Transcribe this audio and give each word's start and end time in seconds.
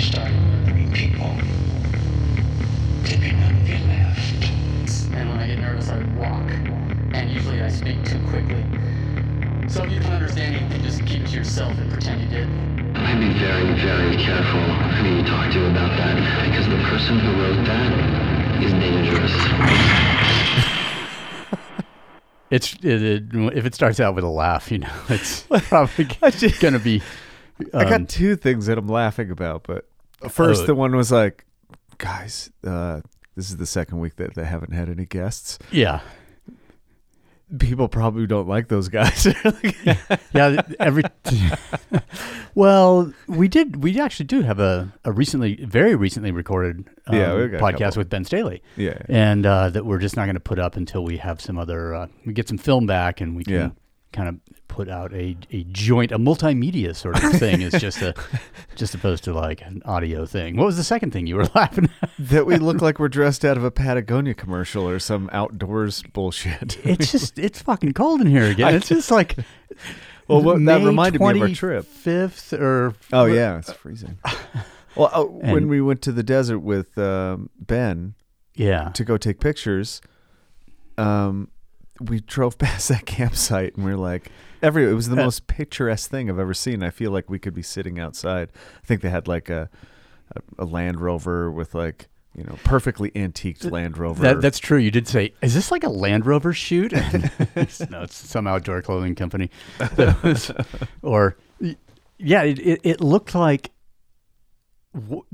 started 0.00 0.34
murdering 0.34 0.92
people. 0.92 1.30
Did 3.04 3.20
none 3.34 3.56
of 3.56 3.68
you 3.68 3.78
left? 3.86 4.44
And 5.12 5.28
when 5.28 5.38
I 5.38 5.46
get 5.46 5.58
nervous, 5.58 5.88
I 5.88 5.98
walk. 6.16 6.50
And 7.14 7.30
usually 7.30 7.62
I 7.62 7.68
speak 7.68 8.04
too 8.04 8.18
quickly. 8.28 8.64
So 9.68 9.84
if 9.84 9.92
you 9.92 10.00
don't 10.00 10.12
understand 10.12 10.56
anything, 10.56 10.82
just 10.82 11.04
keep 11.06 11.22
it 11.22 11.28
to 11.28 11.36
yourself 11.36 11.76
and 11.78 11.90
pretend 11.90 12.22
you 12.22 12.28
did. 12.28 12.48
I'd 12.96 13.20
be 13.20 13.38
very, 13.38 13.72
very 13.80 14.16
careful 14.16 14.60
who 14.60 15.16
you 15.16 15.22
talk 15.24 15.52
to 15.52 15.70
about 15.70 15.96
that, 15.96 16.16
because 16.46 16.66
the 16.68 16.82
person 16.88 17.18
who 17.18 17.42
wrote 17.42 17.64
that 17.66 18.62
is 18.62 18.72
dangerous. 18.72 19.32
It's 22.50 22.74
it, 22.82 23.02
it, 23.02 23.22
if 23.32 23.64
it 23.64 23.76
starts 23.76 24.00
out 24.00 24.16
with 24.16 24.24
a 24.24 24.28
laugh, 24.28 24.72
you 24.72 24.78
know, 24.78 24.92
it's 25.08 25.42
probably 25.68 26.04
going 26.04 26.72
to 26.72 26.80
be. 26.80 27.00
I 27.72 27.84
um, 27.84 27.88
got 27.88 28.08
two 28.08 28.34
things 28.34 28.66
that 28.66 28.76
I'm 28.76 28.88
laughing 28.88 29.30
about, 29.30 29.62
but 29.62 29.86
first 30.28 30.62
Oh. 30.62 30.66
the 30.66 30.74
one 30.74 30.94
was 30.94 31.10
like, 31.12 31.44
guys, 31.98 32.50
uh, 32.66 33.00
this 33.36 33.50
is 33.50 33.56
the 33.56 33.66
second 33.66 34.00
week 34.00 34.16
that 34.16 34.34
they 34.34 34.44
haven't 34.44 34.72
had 34.72 34.88
any 34.88 35.06
guests. 35.06 35.58
yeah, 35.70 36.00
People 37.58 37.88
probably 37.88 38.28
don't 38.28 38.46
like 38.46 38.68
those 38.68 38.88
guys. 38.88 39.26
yeah. 40.32 40.62
Every 40.78 41.02
well, 42.54 43.12
we 43.26 43.48
did. 43.48 43.82
We 43.82 43.98
actually 44.00 44.26
do 44.26 44.42
have 44.42 44.60
a, 44.60 44.92
a 45.04 45.10
recently, 45.12 45.56
very 45.64 45.96
recently 45.96 46.30
recorded 46.30 46.88
um, 47.08 47.16
Yeah, 47.16 47.34
we 47.34 47.48
got 47.48 47.60
a 47.60 47.76
podcast 47.76 47.96
with 47.96 48.08
Ben 48.08 48.24
Staley. 48.24 48.62
yeah. 48.76 48.98
and 49.08 49.44
uh, 49.46 49.68
that 49.70 49.84
we're 49.84 49.98
just 49.98 50.16
not 50.16 50.26
going 50.26 50.34
to 50.36 50.40
put 50.40 50.58
up 50.60 50.76
until 50.76 51.02
we 51.04 51.16
have 51.16 51.40
some 51.40 51.58
other 51.58 51.94
uh, 51.94 52.06
we 52.24 52.32
get 52.32 52.46
some 52.48 52.58
film 52.58 52.86
back 52.86 53.20
and 53.20 53.34
we 53.36 53.42
can 53.44 53.52
Yeah. 53.54 53.70
kind 54.12 54.28
of 54.28 54.36
put 54.70 54.88
out 54.88 55.12
a, 55.12 55.36
a 55.50 55.64
joint 55.64 56.12
a 56.12 56.18
multimedia 56.18 56.94
sort 56.94 57.20
of 57.22 57.32
thing 57.32 57.60
is 57.60 57.72
just 57.72 58.00
a 58.02 58.14
just 58.76 58.94
opposed 58.94 59.24
to 59.24 59.32
like 59.32 59.60
an 59.62 59.82
audio 59.84 60.24
thing 60.24 60.56
what 60.56 60.64
was 60.64 60.76
the 60.76 60.84
second 60.84 61.10
thing 61.12 61.26
you 61.26 61.34
were 61.34 61.48
laughing 61.56 61.88
at 62.00 62.10
that 62.20 62.46
we 62.46 62.56
look 62.56 62.80
like 62.80 63.00
we're 63.00 63.08
dressed 63.08 63.44
out 63.44 63.56
of 63.56 63.64
a 63.64 63.70
Patagonia 63.72 64.32
commercial 64.32 64.88
or 64.88 65.00
some 65.00 65.28
outdoors 65.32 66.04
bullshit. 66.12 66.78
it's 66.86 67.10
just 67.10 67.36
it's 67.36 67.60
fucking 67.60 67.92
cold 67.94 68.20
in 68.20 68.28
here 68.28 68.44
again 68.44 68.72
it's 68.76 68.88
just 68.88 69.10
like 69.10 69.36
Well, 70.28 70.40
what- 70.42 70.64
that 70.64 70.86
reminded 70.86 71.20
me 71.20 71.30
of 71.30 71.42
our 71.42 71.48
trip. 71.48 71.84
Fifth 71.86 72.52
or 72.52 72.94
Oh 73.12 73.24
yeah, 73.24 73.58
it's 73.58 73.72
freezing. 73.72 74.18
Well, 74.94 75.10
oh, 75.12 75.24
when 75.26 75.68
we 75.68 75.80
went 75.80 76.02
to 76.02 76.12
the 76.12 76.22
desert 76.22 76.60
with 76.60 76.96
um, 76.96 77.50
Ben 77.58 78.14
yeah 78.54 78.90
to 78.90 79.04
go 79.04 79.16
take 79.16 79.40
pictures, 79.40 80.00
um, 80.96 81.48
we 82.00 82.20
drove 82.20 82.58
past 82.66 82.88
that 82.88 83.06
campsite 83.06 83.74
and 83.76 83.84
we 83.84 83.92
are 83.92 83.96
like, 83.96 84.30
every 84.62 84.88
it 84.90 84.94
was 84.94 85.08
the 85.08 85.16
most 85.16 85.46
picturesque 85.46 86.10
thing 86.10 86.28
I've 86.30 86.38
ever 86.38 86.54
seen. 86.54 86.82
I 86.82 86.90
feel 86.90 87.10
like 87.10 87.28
we 87.30 87.38
could 87.38 87.54
be 87.54 87.62
sitting 87.62 87.98
outside. 87.98 88.50
I 88.82 88.86
think 88.86 89.00
they 89.02 89.10
had 89.10 89.26
like 89.28 89.48
a 89.50 89.68
a, 90.58 90.62
a 90.62 90.64
Land 90.64 91.00
Rover 91.00 91.50
with 91.50 91.74
like 91.74 92.08
you 92.34 92.44
know 92.44 92.56
perfectly 92.64 93.10
antiqued 93.16 93.64
Land 93.64 93.98
Rover. 93.98 94.22
that, 94.22 94.40
that's 94.40 94.58
true 94.60 94.78
you 94.78 94.90
did 94.92 95.08
say 95.08 95.32
is 95.42 95.52
this 95.52 95.72
like 95.72 95.82
a 95.82 95.88
land 95.88 96.24
rover 96.26 96.52
shoot 96.52 96.92
no 97.90 98.02
it's 98.02 98.14
some 98.14 98.46
outdoor 98.46 98.80
clothing 98.82 99.16
company 99.16 99.50
was- 100.22 100.52
or 101.02 101.36
yeah 102.18 102.44
it, 102.44 102.60
it, 102.60 102.80
it 102.84 103.00
looked 103.00 103.34
like 103.34 103.72
w- 104.94 105.24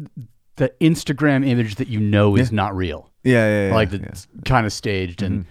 the 0.56 0.72
instagram 0.80 1.46
image 1.46 1.74
that 1.74 1.88
you 1.88 2.00
know 2.00 2.34
is 2.34 2.50
not 2.50 2.74
real 2.74 3.10
yeah, 3.24 3.46
yeah, 3.46 3.68
yeah. 3.68 3.74
like 3.74 3.92
yeah. 3.92 3.98
it's 4.04 4.26
kind 4.46 4.64
of 4.64 4.72
staged 4.72 5.20
and 5.20 5.44
Mhm. 5.44 5.46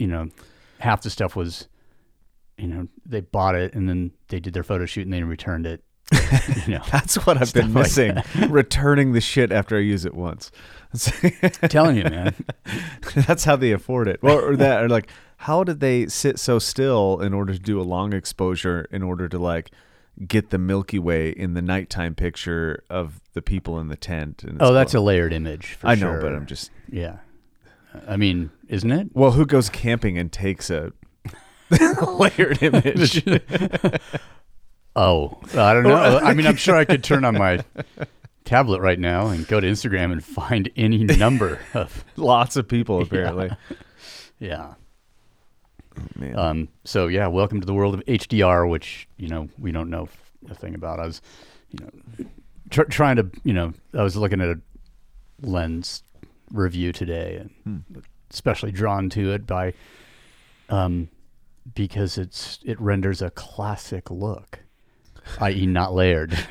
you 0.00 0.06
know 0.08 0.28
half 0.80 1.02
the 1.02 1.10
stuff 1.10 1.36
was 1.36 1.68
you 2.60 2.66
know 2.66 2.88
they 3.06 3.20
bought 3.20 3.54
it 3.54 3.74
and 3.74 3.88
then 3.88 4.10
they 4.28 4.40
did 4.40 4.52
their 4.52 4.62
photo 4.62 4.86
shoot 4.86 5.02
and 5.02 5.12
they 5.12 5.22
returned 5.22 5.66
it 5.66 5.82
you 6.66 6.74
know 6.74 6.82
That's 6.90 7.24
what 7.24 7.40
I've 7.40 7.52
been 7.52 7.72
like 7.72 7.84
missing. 7.84 8.16
Returning 8.48 9.12
the 9.12 9.20
shit 9.20 9.52
after 9.52 9.76
I 9.76 9.80
use 9.80 10.04
it 10.04 10.14
once. 10.14 10.50
telling 11.68 11.96
you 11.96 12.02
man 12.02 12.34
That's 13.14 13.44
how 13.44 13.54
they 13.54 13.70
afford 13.70 14.08
it. 14.08 14.20
Well, 14.20 14.38
or 14.38 14.56
that, 14.56 14.82
or 14.82 14.88
like, 14.88 15.08
how 15.36 15.62
did 15.62 15.78
they 15.78 16.06
sit 16.06 16.40
so 16.40 16.58
still 16.58 17.20
in 17.20 17.32
order 17.32 17.52
to 17.52 17.58
do 17.58 17.80
a 17.80 17.82
long 17.82 18.12
exposure 18.12 18.88
in 18.90 19.02
order 19.04 19.28
to 19.28 19.38
like 19.38 19.70
get 20.26 20.50
the 20.50 20.58
Milky 20.58 20.98
Way 20.98 21.30
in 21.30 21.54
the 21.54 21.62
nighttime 21.62 22.16
picture 22.16 22.82
of 22.90 23.20
the 23.34 23.42
people 23.42 23.78
in 23.78 23.86
the 23.86 23.96
tent? 23.96 24.42
And 24.42 24.60
oh 24.60 24.72
that's 24.72 24.94
a 24.94 25.00
layered 25.00 25.32
image 25.32 25.74
for 25.74 25.86
I 25.86 25.94
know, 25.94 26.12
sure. 26.12 26.20
but 26.20 26.34
I'm 26.34 26.46
just 26.46 26.70
yeah 26.88 27.18
i 28.06 28.16
mean 28.16 28.50
isn't 28.68 28.90
it 28.90 29.08
well, 29.14 29.32
who 29.32 29.44
goes 29.44 29.68
camping 29.68 30.16
and 30.16 30.30
takes 30.30 30.70
a 30.70 30.92
layered 31.70 32.62
image? 32.62 33.24
Oh, 34.96 35.38
I 35.54 35.72
don't 35.72 35.84
know. 35.84 35.94
I 36.18 36.34
mean, 36.34 36.48
I'm 36.48 36.56
sure 36.56 36.74
I 36.74 36.84
could 36.84 37.04
turn 37.04 37.24
on 37.24 37.38
my 37.38 37.62
tablet 38.44 38.80
right 38.80 38.98
now 38.98 39.28
and 39.28 39.46
go 39.46 39.60
to 39.60 39.66
Instagram 39.66 40.10
and 40.10 40.22
find 40.22 40.68
any 40.76 41.04
number 41.04 41.60
of 41.74 42.04
Lots 42.16 42.56
of 42.56 42.66
people 42.66 43.00
apparently. 43.00 43.50
yeah. 44.40 44.74
Man. 46.16 46.36
Um. 46.38 46.68
So 46.84 47.06
yeah, 47.06 47.28
welcome 47.28 47.60
to 47.60 47.66
the 47.66 47.72
world 47.72 47.94
of 47.94 48.04
HDR, 48.06 48.68
which 48.68 49.06
you 49.16 49.28
know 49.28 49.48
we 49.58 49.70
don't 49.70 49.90
know 49.90 50.08
a 50.50 50.54
thing 50.56 50.74
about. 50.74 50.98
I 50.98 51.06
was, 51.06 51.22
you 51.70 51.78
know, 51.84 52.26
tr- 52.70 52.82
trying 52.84 53.16
to 53.16 53.30
you 53.44 53.52
know 53.52 53.72
I 53.94 54.02
was 54.02 54.16
looking 54.16 54.40
at 54.40 54.48
a 54.48 54.60
lens 55.40 56.02
review 56.52 56.92
today 56.92 57.36
and 57.36 57.50
Hmm. 57.94 58.00
especially 58.32 58.72
drawn 58.72 59.08
to 59.10 59.32
it 59.32 59.46
by 59.46 59.72
um 60.68 61.08
because 61.74 62.18
it's 62.18 62.58
it 62.64 62.80
renders 62.80 63.22
a 63.22 63.30
classic 63.30 64.10
look 64.10 64.60
i.e. 65.40 65.66
not 65.66 65.92
layered 65.94 66.32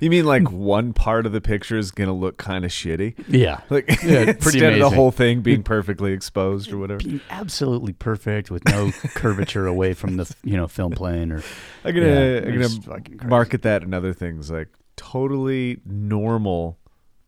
you 0.00 0.10
mean 0.10 0.24
like 0.24 0.50
one 0.50 0.92
part 0.92 1.26
of 1.26 1.32
the 1.32 1.40
picture 1.40 1.76
is 1.76 1.90
gonna 1.90 2.12
look 2.12 2.36
kind 2.36 2.64
of 2.64 2.70
shitty? 2.70 3.14
yeah 3.28 3.60
Like 3.70 3.88
Yeah, 4.02 4.20
instead 4.30 4.74
of 4.74 4.78
the 4.78 4.90
whole 4.90 5.10
thing 5.10 5.40
being 5.42 5.62
perfectly 5.62 6.12
exposed 6.12 6.72
or 6.72 6.78
whatever. 6.78 6.98
being 7.00 7.20
absolutely 7.30 7.92
perfect 7.92 8.50
with 8.50 8.64
no 8.68 8.92
curvature 9.14 9.66
away 9.66 9.94
from 9.94 10.16
the 10.16 10.34
you 10.42 10.56
know 10.56 10.68
film 10.68 10.92
plane 10.92 11.32
or 11.32 11.42
I'm 11.84 11.94
gonna, 11.94 12.06
Yeah, 12.06 12.48
I'm 12.48 12.60
gonna 12.60 13.26
market 13.26 13.62
that 13.62 13.82
and 13.82 13.94
other 13.94 14.12
things 14.12 14.50
like 14.50 14.68
totally 14.96 15.80
normal 15.84 16.78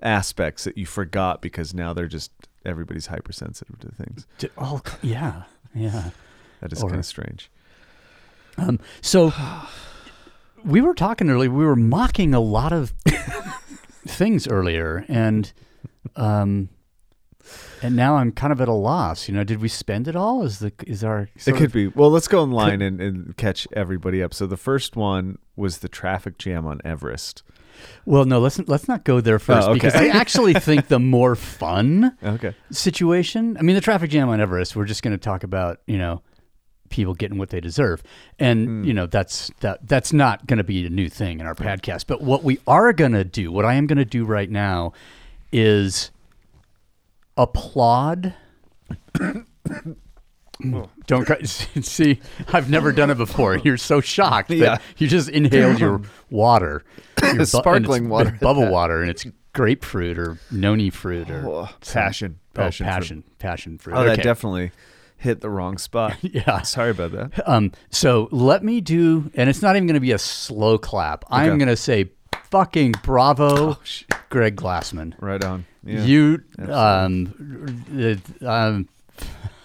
aspects 0.02 0.64
that 0.64 0.76
you 0.78 0.86
forgot 0.86 1.42
because 1.42 1.74
now 1.74 1.92
they're 1.92 2.06
just 2.06 2.30
everybody's 2.64 3.06
hypersensitive 3.06 3.78
to 3.80 3.88
things. 3.92 4.26
Oh 4.58 4.80
yeah 5.02 5.42
yeah 5.74 6.10
That 6.60 6.72
is 6.72 6.82
kind 6.82 6.96
of 6.96 7.04
strange. 7.06 7.50
um 8.58 8.78
so 9.00 9.32
we 10.64 10.80
were 10.80 10.94
talking 10.94 11.28
earlier 11.30 11.50
we 11.50 11.64
were 11.64 11.76
mocking 11.76 12.34
a 12.34 12.40
lot 12.40 12.72
of 12.72 12.92
things 14.06 14.46
earlier 14.48 15.04
and 15.08 15.52
um 16.16 16.68
and 17.82 17.94
now 17.94 18.16
I'm 18.16 18.32
kind 18.32 18.54
of 18.54 18.60
at 18.62 18.68
a 18.68 18.72
loss. 18.72 19.28
You 19.28 19.34
know, 19.34 19.44
did 19.44 19.60
we 19.60 19.68
spend 19.68 20.08
it 20.08 20.16
all? 20.16 20.42
Is 20.44 20.60
the 20.60 20.72
is 20.86 21.04
our 21.04 21.28
It 21.46 21.54
could 21.56 21.72
be. 21.72 21.88
Well, 21.88 22.08
let's 22.10 22.26
go 22.26 22.40
online 22.42 22.80
and, 22.80 22.98
and 23.02 23.36
catch 23.36 23.68
everybody 23.74 24.22
up. 24.22 24.32
So 24.32 24.46
the 24.46 24.56
first 24.56 24.96
one 24.96 25.36
was 25.54 25.78
the 25.78 25.88
traffic 25.88 26.38
jam 26.38 26.66
on 26.66 26.80
Everest. 26.86 27.42
Well, 28.06 28.24
no, 28.24 28.38
let's 28.38 28.58
let's 28.68 28.86
not 28.88 29.04
go 29.04 29.20
there 29.20 29.38
first 29.38 29.66
Oh, 29.66 29.70
okay. 29.70 29.74
because 29.74 29.94
I 29.94 30.06
actually 30.20 30.54
think 30.54 30.88
the 30.88 30.98
more 31.00 31.34
fun 31.36 32.16
Okay. 32.22 32.54
situation. 32.70 33.56
I 33.58 33.62
mean, 33.62 33.74
the 33.74 33.80
traffic 33.80 34.10
jam 34.10 34.28
on 34.28 34.40
Everest. 34.40 34.76
We're 34.76 34.84
just 34.84 35.02
going 35.02 35.12
to 35.16 35.22
talk 35.22 35.42
about 35.44 35.80
you 35.86 35.98
know 35.98 36.22
people 36.90 37.14
getting 37.14 37.38
what 37.38 37.48
they 37.50 37.60
deserve, 37.60 38.02
and 38.38 38.66
Hmm. 38.68 38.84
you 38.84 38.92
know 38.94 39.06
that's 39.06 39.50
that 39.60 39.86
that's 39.88 40.12
not 40.12 40.46
going 40.46 40.58
to 40.58 40.64
be 40.64 40.86
a 40.86 40.90
new 40.90 41.08
thing 41.08 41.40
in 41.40 41.46
our 41.46 41.54
podcast. 41.54 42.06
But 42.06 42.20
what 42.22 42.44
we 42.44 42.58
are 42.66 42.92
going 42.92 43.12
to 43.12 43.24
do, 43.24 43.50
what 43.50 43.64
I 43.64 43.74
am 43.74 43.86
going 43.86 43.98
to 43.98 44.04
do 44.04 44.24
right 44.24 44.50
now, 44.50 44.92
is 45.52 46.10
applaud. 47.36 48.34
Don't 51.06 51.46
see. 51.48 52.20
I've 52.52 52.70
never 52.70 52.92
done 52.92 53.10
it 53.10 53.16
before. 53.18 53.56
You're 53.64 53.76
so 53.76 54.00
shocked 54.00 54.48
that 54.48 54.56
Yeah. 54.56 54.78
you 54.96 55.06
just 55.08 55.28
inhaled 55.28 55.78
your 55.80 56.00
water, 56.30 56.82
your 57.22 57.36
bu- 57.36 57.44
Sparkling 57.44 58.08
water 58.08 58.36
bubble 58.40 58.66
water, 58.70 59.00
and 59.00 59.10
it's 59.10 59.26
grapefruit 59.52 60.18
or 60.18 60.38
noni 60.50 60.90
fruit 60.90 61.30
or 61.30 61.44
Oh, 61.46 61.68
some- 61.82 62.02
passion. 62.02 62.38
Oh, 62.56 62.60
Passion 62.60 62.86
passion, 62.86 63.22
fruit. 63.22 63.38
passion, 63.38 63.78
fruit. 63.78 63.94
Oh, 63.96 64.04
that 64.04 64.22
definitely 64.22 64.70
hit 65.16 65.40
the 65.40 65.50
wrong 65.50 65.76
spot. 65.78 66.16
Yeah. 66.22 66.62
Sorry 66.62 66.90
about 66.90 67.10
that. 67.12 67.48
Um, 67.48 67.72
so 67.90 68.28
let 68.30 68.62
me 68.62 68.80
do, 68.80 69.30
and 69.34 69.50
it's 69.50 69.60
not 69.60 69.74
even 69.74 69.86
going 69.88 69.94
to 69.94 70.00
be 70.00 70.12
a 70.12 70.18
slow 70.18 70.78
clap. 70.78 71.24
I'm 71.30 71.58
going 71.58 71.68
to 71.68 71.76
say, 71.76 72.10
fucking 72.50 72.94
bravo, 73.02 73.76
Greg 74.30 74.54
Glassman. 74.56 75.14
Right 75.20 75.42
on. 75.42 75.66
Yeah. 75.82 76.04
You, 76.04 76.42
um, 76.68 78.16
uh, 78.42 78.48
um, 78.48 78.88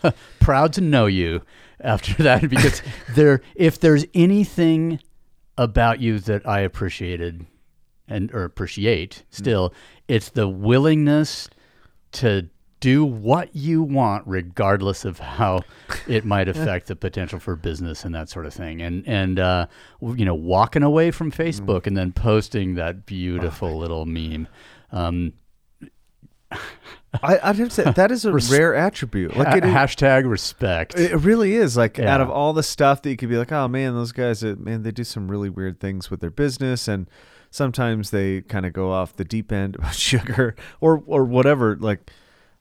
proud 0.40 0.74
to 0.74 0.82
know 0.82 1.06
you 1.06 1.42
after 1.82 2.14
that 2.24 2.50
because 2.50 2.82
there, 3.16 3.42
if 3.56 3.80
there's 3.80 4.06
anything 4.14 5.00
about 5.58 6.00
you 6.00 6.20
that 6.20 6.48
I 6.48 6.62
appreciated 6.62 7.46
and 8.08 8.34
or 8.34 8.44
appreciate 8.44 9.24
Hmm. 9.30 9.36
still, 9.36 9.74
it's 10.08 10.30
the 10.30 10.48
willingness 10.48 11.50
to 12.14 12.50
do 12.80 13.04
what 13.04 13.54
you 13.54 13.84
want, 13.84 14.24
regardless 14.26 15.04
of 15.04 15.20
how 15.20 15.62
it 16.08 16.24
might 16.24 16.48
affect 16.54 16.88
the 16.88 16.96
potential 16.96 17.38
for 17.38 17.56
business 17.56 18.06
and 18.06 18.16
that 18.16 18.30
sort 18.30 18.46
of 18.46 18.54
thing. 18.54 18.82
And 18.82 19.06
and 19.08 19.38
uh, 19.38 19.68
you 20.02 20.26
know, 20.26 20.34
walking 20.34 20.82
away 20.82 21.12
from 21.12 21.32
Facebook 21.32 21.86
and 21.88 21.98
then 21.98 22.14
posting 22.14 22.76
that 22.76 23.06
beautiful 23.06 23.78
little 23.78 24.06
meme. 24.06 24.48
Um, 24.92 25.34
I, 27.24 27.40
I'd 27.42 27.56
have 27.56 27.70
to 27.70 27.74
say 27.74 27.92
that 27.92 28.12
is 28.12 28.24
a 28.26 28.32
Res- 28.32 28.52
rare 28.52 28.76
attribute. 28.76 29.36
Like 29.36 29.58
it, 29.58 29.64
hashtag 29.64 30.30
respect. 30.30 30.98
it 30.98 31.16
really 31.16 31.54
is. 31.56 31.76
Like 31.76 31.98
Yeah. 31.98 32.14
out 32.14 32.22
of 32.22 32.30
all 32.30 32.54
the 32.54 32.62
stuff 32.64 33.02
that 33.02 33.10
you 33.10 33.18
could 33.18 33.30
be 33.30 33.38
like, 33.38 33.52
oh 33.52 33.68
man, 33.68 33.94
those 33.96 34.12
guys, 34.12 34.44
uh, 34.44 34.56
man, 34.60 34.84
they 34.84 34.92
do 34.92 35.04
some 35.04 35.30
really 35.30 35.50
weird 35.50 35.80
things 35.80 36.12
with 36.12 36.20
their 36.20 36.30
business, 36.30 36.88
and 36.88 37.10
sometimes 37.50 38.12
they 38.12 38.42
kind 38.42 38.66
of 38.66 38.74
go 38.74 38.92
off 38.92 39.16
the 39.16 39.24
deep 39.26 39.52
end 39.52 39.76
about 39.80 39.96
sugar 39.96 40.56
or 40.82 41.02
or 41.08 41.24
whatever. 41.26 41.76
Like 41.76 42.12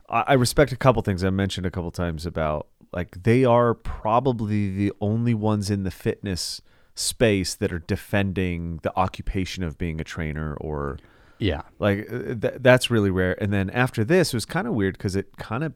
I, 0.08 0.24
I 0.28 0.32
respect 0.34 0.72
a 0.72 0.76
couple 0.76 1.02
things 1.02 1.22
I 1.24 1.30
mentioned 1.30 1.66
a 1.66 1.70
couple 1.70 1.90
times 1.90 2.24
about 2.24 2.68
like 2.90 3.22
they 3.22 3.44
are 3.44 3.74
probably 3.74 4.74
the 4.74 4.92
only 5.02 5.34
ones 5.34 5.68
in 5.68 5.82
the 5.82 5.90
fitness 5.90 6.62
space 6.94 7.54
that 7.54 7.70
are 7.70 7.78
defending 7.78 8.80
the 8.82 8.96
occupation 8.98 9.62
of 9.62 9.76
being 9.76 10.00
a 10.00 10.04
trainer 10.04 10.54
or 10.54 10.98
yeah. 11.38 11.62
like 11.78 12.10
uh, 12.12 12.34
th- 12.34 12.54
that's 12.60 12.90
really 12.90 13.10
rare. 13.10 13.40
And 13.42 13.52
then 13.52 13.70
after 13.70 14.04
this, 14.04 14.32
it 14.32 14.36
was 14.36 14.44
kind 14.44 14.66
of 14.66 14.74
weird 14.74 14.96
because 14.98 15.16
it 15.16 15.36
kind 15.36 15.64
of 15.64 15.72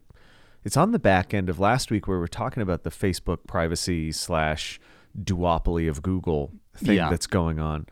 it's 0.64 0.76
on 0.76 0.92
the 0.92 0.98
back 0.98 1.34
end 1.34 1.48
of 1.48 1.58
last 1.58 1.90
week 1.90 2.06
where 2.06 2.18
we're 2.18 2.26
talking 2.28 2.62
about 2.62 2.84
the 2.84 2.90
Facebook 2.90 3.38
privacy 3.46 4.12
slash 4.12 4.78
duopoly 5.20 5.88
of 5.88 6.02
Google 6.02 6.52
thing 6.76 6.96
Yeah. 6.96 7.10
that's 7.10 7.26
going 7.26 7.58
on. 7.58 7.86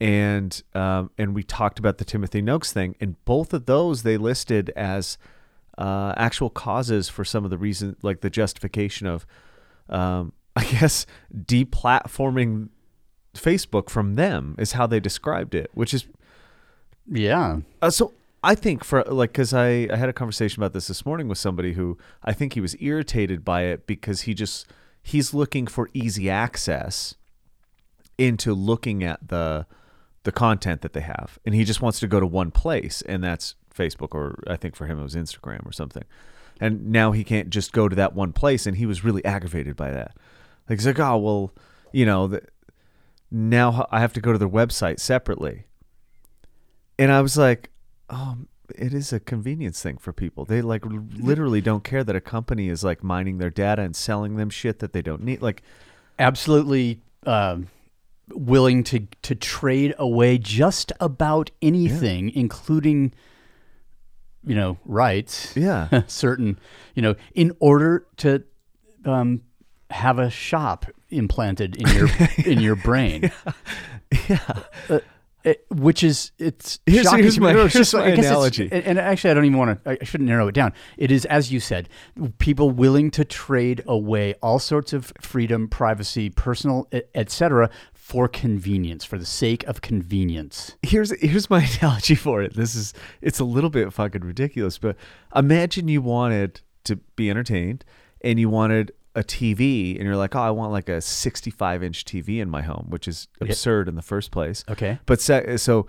And 0.00 0.62
um, 0.74 1.10
and 1.18 1.34
we 1.34 1.42
talked 1.42 1.78
about 1.78 1.98
the 1.98 2.04
Timothy 2.04 2.40
Noakes 2.40 2.72
thing, 2.72 2.94
and 3.00 3.22
both 3.24 3.52
of 3.52 3.66
those 3.66 4.04
they 4.04 4.16
listed 4.16 4.70
as 4.76 5.18
uh, 5.76 6.12
actual 6.16 6.50
causes 6.50 7.08
for 7.08 7.24
some 7.24 7.44
of 7.44 7.50
the 7.50 7.58
reason, 7.58 7.96
like 8.02 8.20
the 8.20 8.30
justification 8.30 9.06
of, 9.08 9.26
um, 9.88 10.32
I 10.56 10.64
guess, 10.64 11.04
deplatforming 11.34 12.68
Facebook 13.34 13.88
from 13.90 14.14
them 14.14 14.54
is 14.58 14.72
how 14.72 14.86
they 14.86 15.00
described 15.00 15.54
it, 15.54 15.70
which 15.74 15.92
is 15.94 16.06
Yeah. 17.10 17.60
uh, 17.80 17.90
so 17.90 18.12
I 18.42 18.54
think 18.54 18.84
for 18.84 19.02
like 19.04 19.32
because 19.32 19.52
I 19.52 19.88
I 19.90 19.96
had 19.96 20.08
a 20.08 20.12
conversation 20.12 20.62
about 20.62 20.72
this 20.72 20.86
this 20.86 21.04
morning 21.04 21.28
with 21.28 21.38
somebody 21.38 21.72
who 21.72 21.98
I 22.22 22.32
think 22.32 22.52
he 22.52 22.60
was 22.60 22.76
irritated 22.80 23.44
by 23.44 23.62
it 23.62 23.86
because 23.86 24.22
he 24.22 24.34
just 24.34 24.66
he's 25.02 25.34
looking 25.34 25.66
for 25.66 25.88
easy 25.92 26.30
access 26.30 27.14
into 28.16 28.54
looking 28.54 29.02
at 29.02 29.28
the 29.28 29.66
the 30.22 30.32
content 30.32 30.82
that 30.82 30.92
they 30.92 31.00
have. 31.00 31.38
And 31.44 31.54
he 31.54 31.64
just 31.64 31.80
wants 31.80 32.00
to 32.00 32.06
go 32.06 32.20
to 32.20 32.26
one 32.26 32.50
place 32.50 33.02
and 33.02 33.24
that's 33.24 33.54
Facebook 33.74 34.14
or 34.14 34.42
I 34.46 34.56
think 34.56 34.76
for 34.76 34.86
him 34.86 35.00
it 35.00 35.02
was 35.02 35.14
Instagram 35.14 35.66
or 35.66 35.72
something. 35.72 36.04
And 36.60 36.90
now 36.90 37.12
he 37.12 37.22
can't 37.24 37.50
just 37.50 37.72
go 37.72 37.88
to 37.88 37.96
that 37.96 38.14
one 38.14 38.32
place 38.32 38.66
and 38.66 38.76
he 38.76 38.86
was 38.86 39.04
really 39.04 39.24
aggravated 39.24 39.76
by 39.76 39.90
that. 39.90 40.16
Like 40.68 40.78
he's 40.78 40.86
like 40.86 41.00
oh 41.00 41.16
well 41.16 41.52
you 41.92 42.04
know 42.06 42.28
the, 42.28 42.42
now 43.30 43.86
I 43.90 44.00
have 44.00 44.12
to 44.12 44.20
go 44.20 44.32
to 44.32 44.38
their 44.38 44.48
website 44.48 45.00
separately 45.00 45.64
and 46.98 47.12
I 47.12 47.20
was 47.20 47.36
like, 47.36 47.70
oh, 48.10 48.36
it 48.74 48.92
is 48.92 49.12
a 49.12 49.20
convenience 49.20 49.82
thing 49.82 49.98
for 49.98 50.12
people. 50.12 50.44
They 50.44 50.60
like 50.60 50.84
literally 50.84 51.60
don't 51.60 51.84
care 51.84 52.04
that 52.04 52.16
a 52.16 52.20
company 52.20 52.68
is 52.68 52.84
like 52.84 53.02
mining 53.02 53.38
their 53.38 53.50
data 53.50 53.82
and 53.82 53.96
selling 53.96 54.36
them 54.36 54.50
shit 54.50 54.80
that 54.80 54.92
they 54.92 55.02
don't 55.02 55.22
need. 55.22 55.40
Like, 55.42 55.62
absolutely 56.18 57.02
um, 57.24 57.68
willing 58.30 58.84
to 58.84 59.06
to 59.22 59.34
trade 59.34 59.94
away 59.98 60.38
just 60.38 60.92
about 61.00 61.50
anything, 61.62 62.30
including 62.30 63.12
you 64.44 64.54
know 64.54 64.78
rights. 64.84 65.56
yeah, 65.56 66.02
certain 66.06 66.58
you 66.94 67.02
know 67.02 67.14
in 67.34 67.56
order 67.60 68.06
to 68.18 68.44
um, 69.04 69.42
have 69.90 70.18
a 70.18 70.30
shop 70.30 70.86
implanted 71.10 71.76
in 71.76 71.88
your 71.94 72.08
in 72.44 72.60
your 72.60 72.76
brain. 72.76 73.30
yeah. 74.28 74.62
Uh, 74.90 75.00
it- 75.44 75.64
which 75.70 76.02
is 76.02 76.32
it's 76.38 76.80
Here's- 76.86 77.04
shocking 77.06 77.22
here's 77.22 77.38
my- 77.40 77.52
here's 77.52 77.72
just- 77.72 77.94
my 77.94 78.08
it's- 78.08 78.26
analogy. 78.26 78.68
and, 78.72 78.84
and 78.84 78.98
actually, 78.98 79.30
I 79.30 79.34
don't 79.34 79.44
even 79.44 79.58
want 79.58 79.84
to. 79.84 79.90
I 80.00 80.04
shouldn't 80.04 80.28
narrow 80.28 80.48
it 80.48 80.54
down. 80.54 80.72
It 80.96 81.10
is, 81.10 81.24
as 81.26 81.52
you 81.52 81.60
said, 81.60 81.88
people 82.38 82.70
willing 82.70 83.10
to 83.12 83.24
trade 83.24 83.82
away 83.86 84.34
all 84.42 84.58
sorts 84.58 84.92
of 84.92 85.12
freedom, 85.20 85.68
privacy, 85.68 86.28
personal, 86.30 86.88
etc., 87.14 87.70
for 87.94 88.26
convenience, 88.26 89.04
for 89.04 89.18
the 89.18 89.26
sake 89.26 89.64
of 89.64 89.80
convenience. 89.82 90.76
Here's 90.82 91.18
here's 91.20 91.50
my 91.50 91.62
analogy 91.80 92.14
for 92.14 92.42
it. 92.42 92.54
This 92.54 92.74
is 92.74 92.94
it's 93.20 93.38
a 93.38 93.44
little 93.44 93.70
bit 93.70 93.92
fucking 93.92 94.22
ridiculous, 94.22 94.78
but 94.78 94.96
imagine 95.36 95.88
you 95.88 96.00
wanted 96.02 96.60
to 96.84 96.96
be 97.16 97.28
entertained 97.30 97.84
and 98.22 98.40
you 98.40 98.48
wanted 98.48 98.92
a 99.18 99.24
TV 99.24 99.96
and 99.96 100.04
you're 100.04 100.16
like, 100.16 100.36
oh, 100.36 100.40
I 100.40 100.50
want 100.50 100.70
like 100.70 100.88
a 100.88 101.00
65 101.00 101.82
inch 101.82 102.04
TV 102.04 102.38
in 102.40 102.48
my 102.48 102.62
home, 102.62 102.86
which 102.88 103.08
is 103.08 103.26
absurd 103.40 103.88
in 103.88 103.96
the 103.96 104.02
first 104.02 104.30
place. 104.30 104.64
Okay. 104.68 105.00
But 105.06 105.20
se- 105.20 105.56
so 105.56 105.86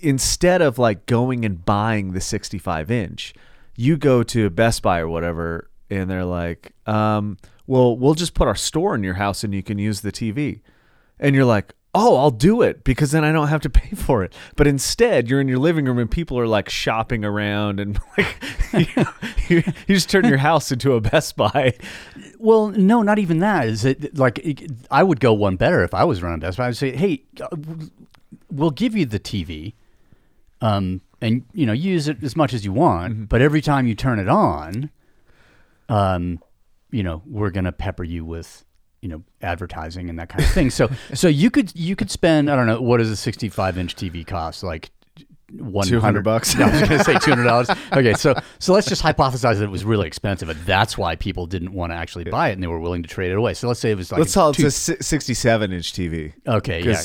instead 0.00 0.62
of 0.62 0.78
like 0.78 1.06
going 1.06 1.44
and 1.44 1.64
buying 1.64 2.12
the 2.12 2.20
65 2.20 2.90
inch, 2.90 3.34
you 3.76 3.96
go 3.96 4.22
to 4.22 4.48
Best 4.50 4.82
Buy 4.82 5.00
or 5.00 5.08
whatever, 5.08 5.68
and 5.90 6.08
they're 6.08 6.24
like, 6.24 6.72
um, 6.86 7.36
well, 7.66 7.96
we'll 7.96 8.14
just 8.14 8.34
put 8.34 8.46
our 8.46 8.54
store 8.54 8.94
in 8.94 9.02
your 9.02 9.14
house 9.14 9.42
and 9.42 9.52
you 9.52 9.62
can 9.62 9.78
use 9.78 10.00
the 10.00 10.12
TV. 10.12 10.60
And 11.18 11.34
you're 11.34 11.44
like, 11.44 11.74
oh, 11.94 12.16
I'll 12.16 12.30
do 12.30 12.62
it 12.62 12.84
because 12.84 13.10
then 13.10 13.24
I 13.24 13.32
don't 13.32 13.48
have 13.48 13.60
to 13.62 13.70
pay 13.70 13.96
for 13.96 14.22
it. 14.22 14.34
But 14.56 14.66
instead, 14.66 15.28
you're 15.28 15.40
in 15.40 15.48
your 15.48 15.58
living 15.58 15.84
room 15.86 15.98
and 15.98 16.10
people 16.10 16.38
are 16.38 16.46
like 16.46 16.68
shopping 16.68 17.24
around 17.24 17.80
and 17.80 17.98
like, 18.18 18.36
you, 19.48 19.62
you 19.88 19.94
just 19.94 20.08
turn 20.10 20.24
your 20.26 20.38
house 20.38 20.70
into 20.70 20.94
a 20.94 21.00
Best 21.00 21.36
Buy. 21.36 21.74
Well, 22.38 22.68
no, 22.68 23.02
not 23.02 23.18
even 23.18 23.40
that. 23.40 23.66
Is 23.68 23.84
it 23.84 24.16
like 24.16 24.38
it- 24.38 24.70
I 24.90 25.02
would 25.02 25.20
go 25.20 25.32
one 25.32 25.56
better 25.56 25.82
if 25.82 25.92
I 25.94 26.04
was 26.04 26.22
running 26.22 26.40
Best 26.40 26.58
Buy. 26.58 26.64
I 26.64 26.68
would 26.68 26.76
say, 26.76 26.94
hey, 26.96 27.24
uh, 27.40 27.48
we'll 28.50 28.70
give 28.70 28.96
you 28.96 29.04
the 29.06 29.18
TV, 29.20 29.74
um, 30.60 31.00
and 31.20 31.44
you 31.52 31.66
know 31.66 31.72
use 31.72 32.08
it 32.08 32.22
as 32.22 32.34
much 32.36 32.54
as 32.54 32.64
you 32.64 32.72
want. 32.72 33.28
But 33.28 33.42
every 33.42 33.60
time 33.60 33.86
you 33.86 33.94
turn 33.94 34.18
it 34.18 34.28
on, 34.28 34.90
um, 35.88 36.40
you 36.90 37.02
know 37.02 37.22
we're 37.26 37.50
gonna 37.50 37.72
pepper 37.72 38.04
you 38.04 38.24
with 38.24 38.64
you 39.02 39.08
know 39.08 39.22
advertising 39.42 40.08
and 40.10 40.18
that 40.18 40.28
kind 40.28 40.44
of 40.44 40.50
thing. 40.50 40.70
So 40.70 40.90
so 41.14 41.28
you 41.28 41.50
could 41.50 41.74
you 41.74 41.96
could 41.96 42.10
spend 42.10 42.50
I 42.50 42.56
don't 42.56 42.66
know 42.66 42.80
what 42.80 42.98
does 42.98 43.10
a 43.10 43.16
sixty 43.16 43.48
five 43.48 43.78
inch 43.78 43.96
TV 43.96 44.26
cost 44.26 44.62
like. 44.62 44.90
One 45.58 45.84
200 45.84 46.22
bucks. 46.22 46.54
No, 46.54 46.64
I 46.66 46.70
was 46.70 46.88
going 46.88 46.98
to 46.98 47.04
say 47.04 47.18
two 47.24 47.30
hundred 47.32 47.42
dollars. 47.42 47.68
Okay, 47.92 48.14
so 48.14 48.36
so 48.60 48.72
let's 48.72 48.86
just 48.88 49.02
hypothesize 49.02 49.56
that 49.58 49.64
it 49.64 49.70
was 49.70 49.84
really 49.84 50.06
expensive, 50.06 50.48
and 50.48 50.60
that's 50.60 50.96
why 50.96 51.16
people 51.16 51.46
didn't 51.46 51.72
want 51.72 51.90
to 51.90 51.96
actually 51.96 52.22
buy 52.22 52.50
it, 52.50 52.52
and 52.52 52.62
they 52.62 52.68
were 52.68 52.78
willing 52.78 53.02
to 53.02 53.08
trade 53.08 53.32
it 53.32 53.34
away. 53.36 53.54
So 53.54 53.66
let's 53.66 53.80
say 53.80 53.90
it 53.90 53.96
was 53.96 54.12
like 54.12 54.20
Let's 54.20 54.32
call 54.32 54.50
it 54.50 54.54
two- 54.54 54.66
a 54.68 54.70
si- 54.70 54.94
67 55.00 55.72
inch 55.72 55.92
TV. 55.92 56.34
okay, 56.46 56.80
yeah, 56.84 57.02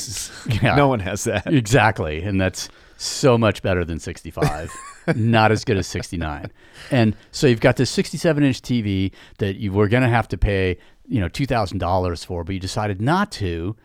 yeah, 0.62 0.76
No 0.76 0.86
one 0.86 1.00
has 1.00 1.24
that. 1.24 1.52
exactly, 1.52 2.22
and 2.22 2.40
that's 2.40 2.68
so 2.98 3.36
much 3.36 3.62
better 3.62 3.84
than 3.84 3.98
sixty 3.98 4.30
five. 4.30 4.72
Not 5.16 5.50
as 5.50 5.64
good 5.64 5.76
as 5.76 5.88
sixty 5.88 6.16
nine, 6.16 6.52
and 6.92 7.16
so 7.32 7.48
you've 7.48 7.58
got 7.58 7.74
this 7.74 7.90
sixty 7.90 8.16
seven 8.16 8.44
inch 8.44 8.62
TV 8.62 9.10
that 9.38 9.56
you 9.56 9.72
were 9.72 9.88
going 9.88 10.04
to 10.04 10.08
have 10.08 10.28
to 10.28 10.38
pay, 10.38 10.78
you 11.08 11.20
know, 11.20 11.28
two 11.28 11.46
thousand 11.46 11.78
dollars 11.78 12.24
for, 12.24 12.44
but 12.44 12.54
you 12.54 12.60
decided 12.60 13.00
not 13.00 13.30
to 13.32 13.76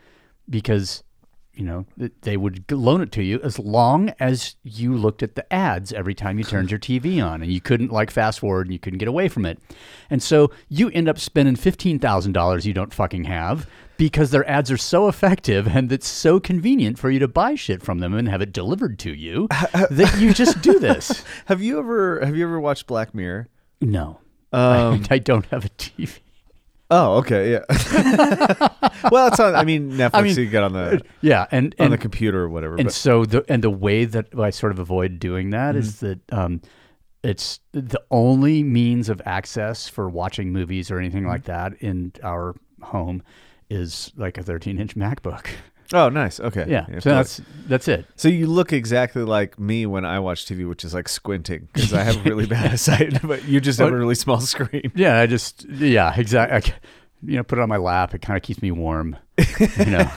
because 0.48 1.02
you 1.54 1.64
know 1.64 1.84
they 2.22 2.36
would 2.36 2.70
loan 2.72 3.02
it 3.02 3.12
to 3.12 3.22
you 3.22 3.38
as 3.42 3.58
long 3.58 4.10
as 4.18 4.56
you 4.62 4.96
looked 4.96 5.22
at 5.22 5.34
the 5.34 5.52
ads 5.52 5.92
every 5.92 6.14
time 6.14 6.38
you 6.38 6.44
turned 6.44 6.70
your 6.70 6.80
TV 6.80 7.24
on 7.24 7.42
and 7.42 7.52
you 7.52 7.60
couldn't 7.60 7.92
like 7.92 8.10
fast 8.10 8.40
forward 8.40 8.66
and 8.66 8.72
you 8.72 8.78
couldn't 8.78 8.98
get 8.98 9.08
away 9.08 9.28
from 9.28 9.44
it. 9.44 9.58
And 10.08 10.22
so 10.22 10.50
you 10.68 10.88
end 10.90 11.08
up 11.08 11.18
spending 11.18 11.56
$15,000 11.56 12.64
you 12.64 12.72
don't 12.72 12.94
fucking 12.94 13.24
have 13.24 13.66
because 13.98 14.30
their 14.30 14.48
ads 14.48 14.70
are 14.70 14.78
so 14.78 15.08
effective 15.08 15.66
and 15.68 15.92
it's 15.92 16.08
so 16.08 16.40
convenient 16.40 16.98
for 16.98 17.10
you 17.10 17.18
to 17.18 17.28
buy 17.28 17.54
shit 17.54 17.82
from 17.82 17.98
them 17.98 18.14
and 18.14 18.28
have 18.28 18.40
it 18.40 18.52
delivered 18.52 18.98
to 19.00 19.12
you 19.12 19.46
that 19.90 20.16
you 20.18 20.32
just 20.32 20.62
do 20.62 20.78
this. 20.78 21.22
Have 21.46 21.60
you 21.60 21.78
ever 21.78 22.24
have 22.24 22.36
you 22.36 22.44
ever 22.44 22.58
watched 22.58 22.86
Black 22.86 23.14
Mirror? 23.14 23.48
No. 23.80 24.20
Um, 24.52 25.04
I, 25.10 25.14
I 25.14 25.18
don't 25.18 25.46
have 25.46 25.64
a 25.64 25.68
TV. 25.70 26.18
Oh, 26.90 27.14
okay, 27.18 27.52
yeah. 27.52 27.64
well, 29.10 29.28
it's 29.28 29.40
on. 29.40 29.54
I 29.54 29.64
mean, 29.64 29.92
Netflix. 29.92 30.22
mean, 30.22 30.36
you 30.36 30.46
get 30.46 30.62
on 30.62 30.72
the 30.74 31.00
Yeah, 31.22 31.46
and 31.50 31.74
on 31.78 31.84
and 31.86 31.92
the 31.94 31.98
computer 31.98 32.40
or 32.42 32.48
whatever. 32.50 32.74
and 32.76 32.84
but 32.84 32.92
so 32.92 33.24
the 33.24 33.44
and 33.48 33.64
the 33.64 33.70
way 33.70 34.04
that 34.04 34.26
I 34.38 34.50
sort 34.50 34.72
of 34.72 34.78
avoid 34.78 35.18
doing 35.18 35.50
that 35.50 35.74
is 35.74 35.96
Mm-hmm. 35.96 36.06
that 36.06 36.38
um, 36.38 36.60
it's 37.22 37.60
the 37.72 38.02
only 38.10 38.62
means 38.62 39.08
of 39.08 39.22
access 39.24 39.88
for 39.88 40.08
watching 40.10 40.52
movies 40.52 40.90
or 40.90 40.96
Mm-hmm. 40.96 41.04
anything 41.04 41.26
like 41.26 41.44
that 41.44 41.72
in 41.80 42.12
our 42.22 42.54
home 42.82 43.22
is 43.70 44.12
like 44.16 44.36
a 44.36 44.42
13 44.42 44.78
inch 44.78 44.94
MacBook. 44.94 45.46
Oh, 45.92 46.08
nice. 46.08 46.40
Okay. 46.40 46.64
Yeah, 46.68 46.86
so 47.00 47.10
that's 47.10 47.40
that's 47.66 47.88
it. 47.88 48.06
so 48.16 48.28
you 48.28 48.46
look 48.46 48.72
exactly 48.72 49.22
like 49.22 49.58
me 49.58 49.86
when 49.86 50.04
I 50.04 50.18
watch 50.20 50.46
TV, 50.46 50.68
which 50.68 50.84
is 50.84 50.94
like 50.94 51.08
squinting 51.08 51.68
because 51.72 51.92
I 51.92 52.02
have 52.02 52.24
really 52.24 52.46
bad 52.46 52.72
eyesight, 52.72 53.20
but 53.22 53.44
you 53.44 53.60
just 53.60 53.78
have 53.78 53.92
a 53.92 53.96
really 53.96 54.14
small 54.14 54.40
screen. 54.40 54.92
Yeah, 54.94 55.18
I 55.20 55.26
just 55.26 55.64
yeah 55.68 56.14
exactly. 56.16 56.74
You 57.24 57.36
know, 57.36 57.44
put 57.44 57.58
it 57.58 57.62
on 57.62 57.68
my 57.68 57.76
lap. 57.76 58.14
It 58.14 58.22
kind 58.22 58.36
of 58.36 58.42
keeps 58.42 58.60
me 58.62 58.72
warm. 58.72 59.16
You 59.78 59.84
know, 59.86 60.10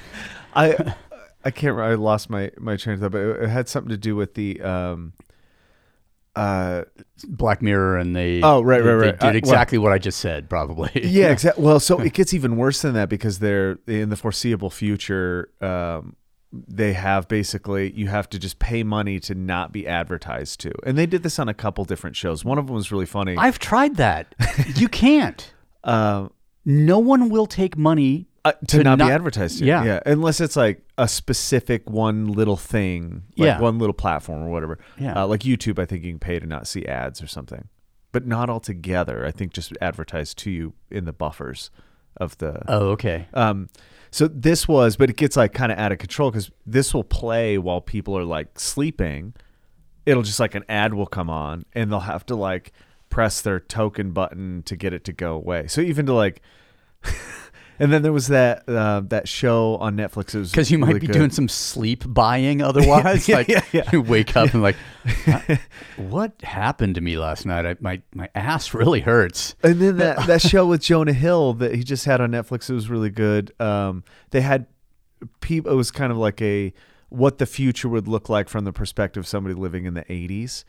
I 0.54 0.94
I 1.44 1.50
can't. 1.50 1.74
remember. 1.74 1.84
I 1.84 1.94
lost 1.94 2.28
my 2.30 2.50
my 2.58 2.76
train 2.76 2.94
of 2.94 3.00
thought, 3.00 3.12
but 3.12 3.20
it, 3.20 3.42
it 3.44 3.48
had 3.48 3.68
something 3.68 3.90
to 3.90 3.96
do 3.96 4.14
with 4.16 4.34
the 4.34 4.60
um 4.60 5.14
uh, 6.34 6.82
Black 7.28 7.60
Mirror, 7.62 7.98
and 7.98 8.16
they 8.16 8.40
Oh, 8.42 8.62
right, 8.62 8.82
right, 8.82 8.94
right. 8.94 9.18
did 9.18 9.22
well- 9.22 9.34
exactly 9.36 9.78
what 9.78 9.92
I 9.92 9.98
just 9.98 10.18
said, 10.20 10.48
probably. 10.48 10.90
yeah, 11.04 11.28
exactly. 11.32 11.64
Well, 11.64 11.80
so 11.80 12.00
it 12.00 12.12
gets 12.14 12.32
even 12.34 12.56
worse 12.56 12.82
than 12.82 12.94
that 12.94 13.08
because 13.08 13.38
they're 13.38 13.78
in 13.86 14.08
the 14.08 14.16
foreseeable 14.16 14.70
future. 14.70 15.50
Um, 15.60 16.16
they 16.52 16.92
have 16.92 17.28
basically 17.28 17.92
you 17.92 18.08
have 18.08 18.28
to 18.30 18.38
just 18.38 18.58
pay 18.58 18.82
money 18.82 19.18
to 19.20 19.34
not 19.34 19.72
be 19.72 19.86
advertised 19.86 20.60
to, 20.60 20.72
and 20.84 20.98
they 20.98 21.06
did 21.06 21.22
this 21.22 21.38
on 21.38 21.48
a 21.48 21.54
couple 21.54 21.84
different 21.84 22.14
shows. 22.16 22.44
One 22.44 22.58
of 22.58 22.66
them 22.66 22.76
was 22.76 22.92
really 22.92 23.06
funny. 23.06 23.36
I've 23.38 23.58
tried 23.58 23.96
that. 23.96 24.34
you 24.76 24.88
can't. 24.88 25.52
Uh, 25.84 26.28
No 26.64 27.00
one 27.00 27.28
will 27.28 27.46
take 27.46 27.76
money 27.76 28.28
uh, 28.44 28.52
to, 28.68 28.82
not, 28.82 28.98
be 28.98 29.04
advertised 29.04 29.58
to. 29.60 29.64
Yeah. 29.64 29.84
yeah, 29.84 30.00
unless 30.06 30.40
it's 30.40 30.56
like 30.56 30.82
a 30.98 31.06
specific 31.06 31.88
one 31.88 32.26
little 32.26 32.56
thing, 32.56 33.22
like 33.36 33.46
Yeah. 33.46 33.60
one 33.60 33.78
little 33.78 33.94
platform 33.94 34.42
or 34.42 34.50
whatever. 34.50 34.78
Yeah. 34.98 35.22
uh, 35.22 35.26
like 35.26 35.40
YouTube, 35.40 35.78
I 35.78 35.86
think 35.86 36.04
you 36.04 36.10
can 36.12 36.18
pay 36.18 36.38
to 36.38 36.46
not 36.46 36.66
see 36.66 36.84
ads 36.86 37.22
or 37.22 37.26
something, 37.26 37.68
but 38.10 38.26
not 38.26 38.50
altogether. 38.50 39.24
I 39.24 39.30
think 39.30 39.52
just 39.52 39.72
advertised 39.80 40.38
to 40.38 40.50
you 40.50 40.72
in 40.90 41.04
the 41.04 41.12
buffers 41.12 41.70
of 42.16 42.36
the. 42.38 42.62
Oh, 42.68 42.88
okay. 42.90 43.28
Um, 43.32 43.68
so 44.10 44.28
this 44.28 44.66
was, 44.68 44.96
but 44.96 45.08
it 45.08 45.16
gets 45.16 45.36
like 45.36 45.52
kind 45.54 45.70
of 45.72 45.78
out 45.78 45.92
of 45.92 45.98
control 45.98 46.30
because 46.30 46.50
this 46.66 46.92
will 46.92 47.04
play 47.04 47.58
while 47.58 47.80
people 47.80 48.18
are 48.18 48.24
like 48.24 48.58
sleeping. 48.58 49.34
It'll 50.04 50.22
just 50.24 50.40
like 50.40 50.54
an 50.54 50.64
ad 50.68 50.94
will 50.94 51.06
come 51.06 51.30
on 51.30 51.64
and 51.74 51.90
they'll 51.92 52.00
have 52.00 52.26
to 52.26 52.34
like 52.34 52.72
press 53.08 53.40
their 53.40 53.60
token 53.60 54.10
button 54.10 54.62
to 54.64 54.74
get 54.74 54.92
it 54.92 55.04
to 55.04 55.12
go 55.12 55.34
away. 55.34 55.66
So 55.68 55.80
even 55.80 56.06
to 56.06 56.12
like, 56.12 56.42
and 57.82 57.92
then 57.92 58.02
there 58.02 58.12
was 58.12 58.28
that 58.28 58.62
uh, 58.68 59.00
that 59.06 59.26
show 59.26 59.76
on 59.78 59.96
Netflix. 59.96 60.36
It 60.36 60.38
was 60.38 60.50
Because 60.52 60.70
you 60.70 60.78
might 60.78 60.86
really 60.86 61.00
be 61.00 61.06
good. 61.08 61.14
doing 61.14 61.30
some 61.30 61.48
sleep 61.48 62.04
buying 62.06 62.62
otherwise. 62.62 63.28
Yeah, 63.32 63.36
like 63.36 63.48
yeah, 63.48 63.64
yeah. 63.72 63.90
you 63.92 64.02
wake 64.02 64.36
up 64.36 64.54
and 64.54 64.62
like, 64.62 64.76
what 65.96 66.40
happened 66.44 66.94
to 66.94 67.00
me 67.00 67.18
last 67.18 67.44
night? 67.44 67.66
I, 67.66 67.76
my 67.80 68.00
my 68.14 68.28
ass 68.36 68.72
really 68.72 69.00
hurts. 69.00 69.56
And 69.64 69.80
then 69.80 69.96
that, 69.96 70.26
that 70.28 70.40
show 70.42 70.64
with 70.64 70.80
Jonah 70.80 71.12
Hill 71.12 71.54
that 71.54 71.74
he 71.74 71.82
just 71.82 72.04
had 72.04 72.20
on 72.20 72.30
Netflix, 72.30 72.70
it 72.70 72.74
was 72.74 72.88
really 72.88 73.10
good. 73.10 73.52
Um, 73.58 74.04
they 74.30 74.42
had 74.42 74.66
people. 75.40 75.72
It 75.72 75.74
was 75.74 75.90
kind 75.90 76.12
of 76.12 76.18
like 76.18 76.40
a 76.40 76.72
what 77.08 77.38
the 77.38 77.46
future 77.46 77.88
would 77.88 78.06
look 78.06 78.28
like 78.28 78.48
from 78.48 78.64
the 78.64 78.72
perspective 78.72 79.22
of 79.22 79.26
somebody 79.26 79.56
living 79.56 79.86
in 79.86 79.94
the 79.94 80.04
'80s. 80.04 80.62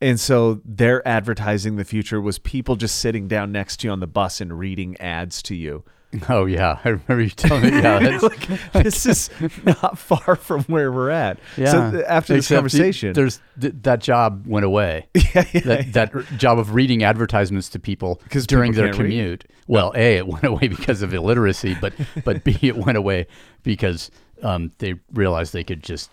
And 0.00 0.20
so 0.20 0.60
their 0.64 1.06
advertising 1.08 1.74
the 1.74 1.84
future 1.84 2.20
was 2.20 2.38
people 2.38 2.76
just 2.76 3.00
sitting 3.00 3.26
down 3.26 3.50
next 3.50 3.78
to 3.80 3.88
you 3.88 3.90
on 3.90 3.98
the 3.98 4.06
bus 4.06 4.40
and 4.40 4.56
reading 4.56 4.96
ads 5.00 5.42
to 5.42 5.56
you. 5.56 5.82
Oh 6.28 6.46
yeah, 6.46 6.78
I 6.84 6.88
remember 6.90 7.22
you 7.22 7.30
telling 7.30 7.62
me. 7.62 7.70
Yeah, 7.70 7.98
that's, 8.20 8.22
Like, 8.22 8.48
this 8.72 9.06
is 9.06 9.30
not 9.64 9.98
far 9.98 10.36
from 10.36 10.62
where 10.64 10.90
we're 10.92 11.10
at. 11.10 11.38
yeah. 11.56 11.70
So 11.72 11.90
th- 11.92 12.04
after 12.08 12.34
this 12.34 12.44
Except 12.46 12.56
conversation, 12.56 13.12
there's 13.12 13.40
th- 13.60 13.74
that 13.82 14.00
job 14.00 14.46
went 14.46 14.64
away. 14.66 15.08
yeah, 15.14 15.44
yeah, 15.52 15.60
that, 15.60 15.92
that 15.92 16.26
job 16.38 16.58
of 16.58 16.74
reading 16.74 17.02
advertisements 17.04 17.68
to 17.70 17.78
people 17.78 18.20
'Cause 18.30 18.46
during 18.46 18.72
people 18.72 18.84
their 18.84 18.92
can't 18.92 19.02
read? 19.04 19.10
commute. 19.10 19.44
Well, 19.66 19.92
a 19.96 20.16
it 20.18 20.26
went 20.26 20.44
away 20.44 20.68
because 20.68 21.02
of 21.02 21.12
illiteracy, 21.14 21.76
but 21.80 21.92
but 22.24 22.44
b 22.44 22.58
it 22.62 22.76
went 22.76 22.96
away 22.98 23.26
because 23.62 24.10
um, 24.42 24.70
they 24.78 24.94
realized 25.12 25.52
they 25.52 25.64
could 25.64 25.82
just 25.82 26.10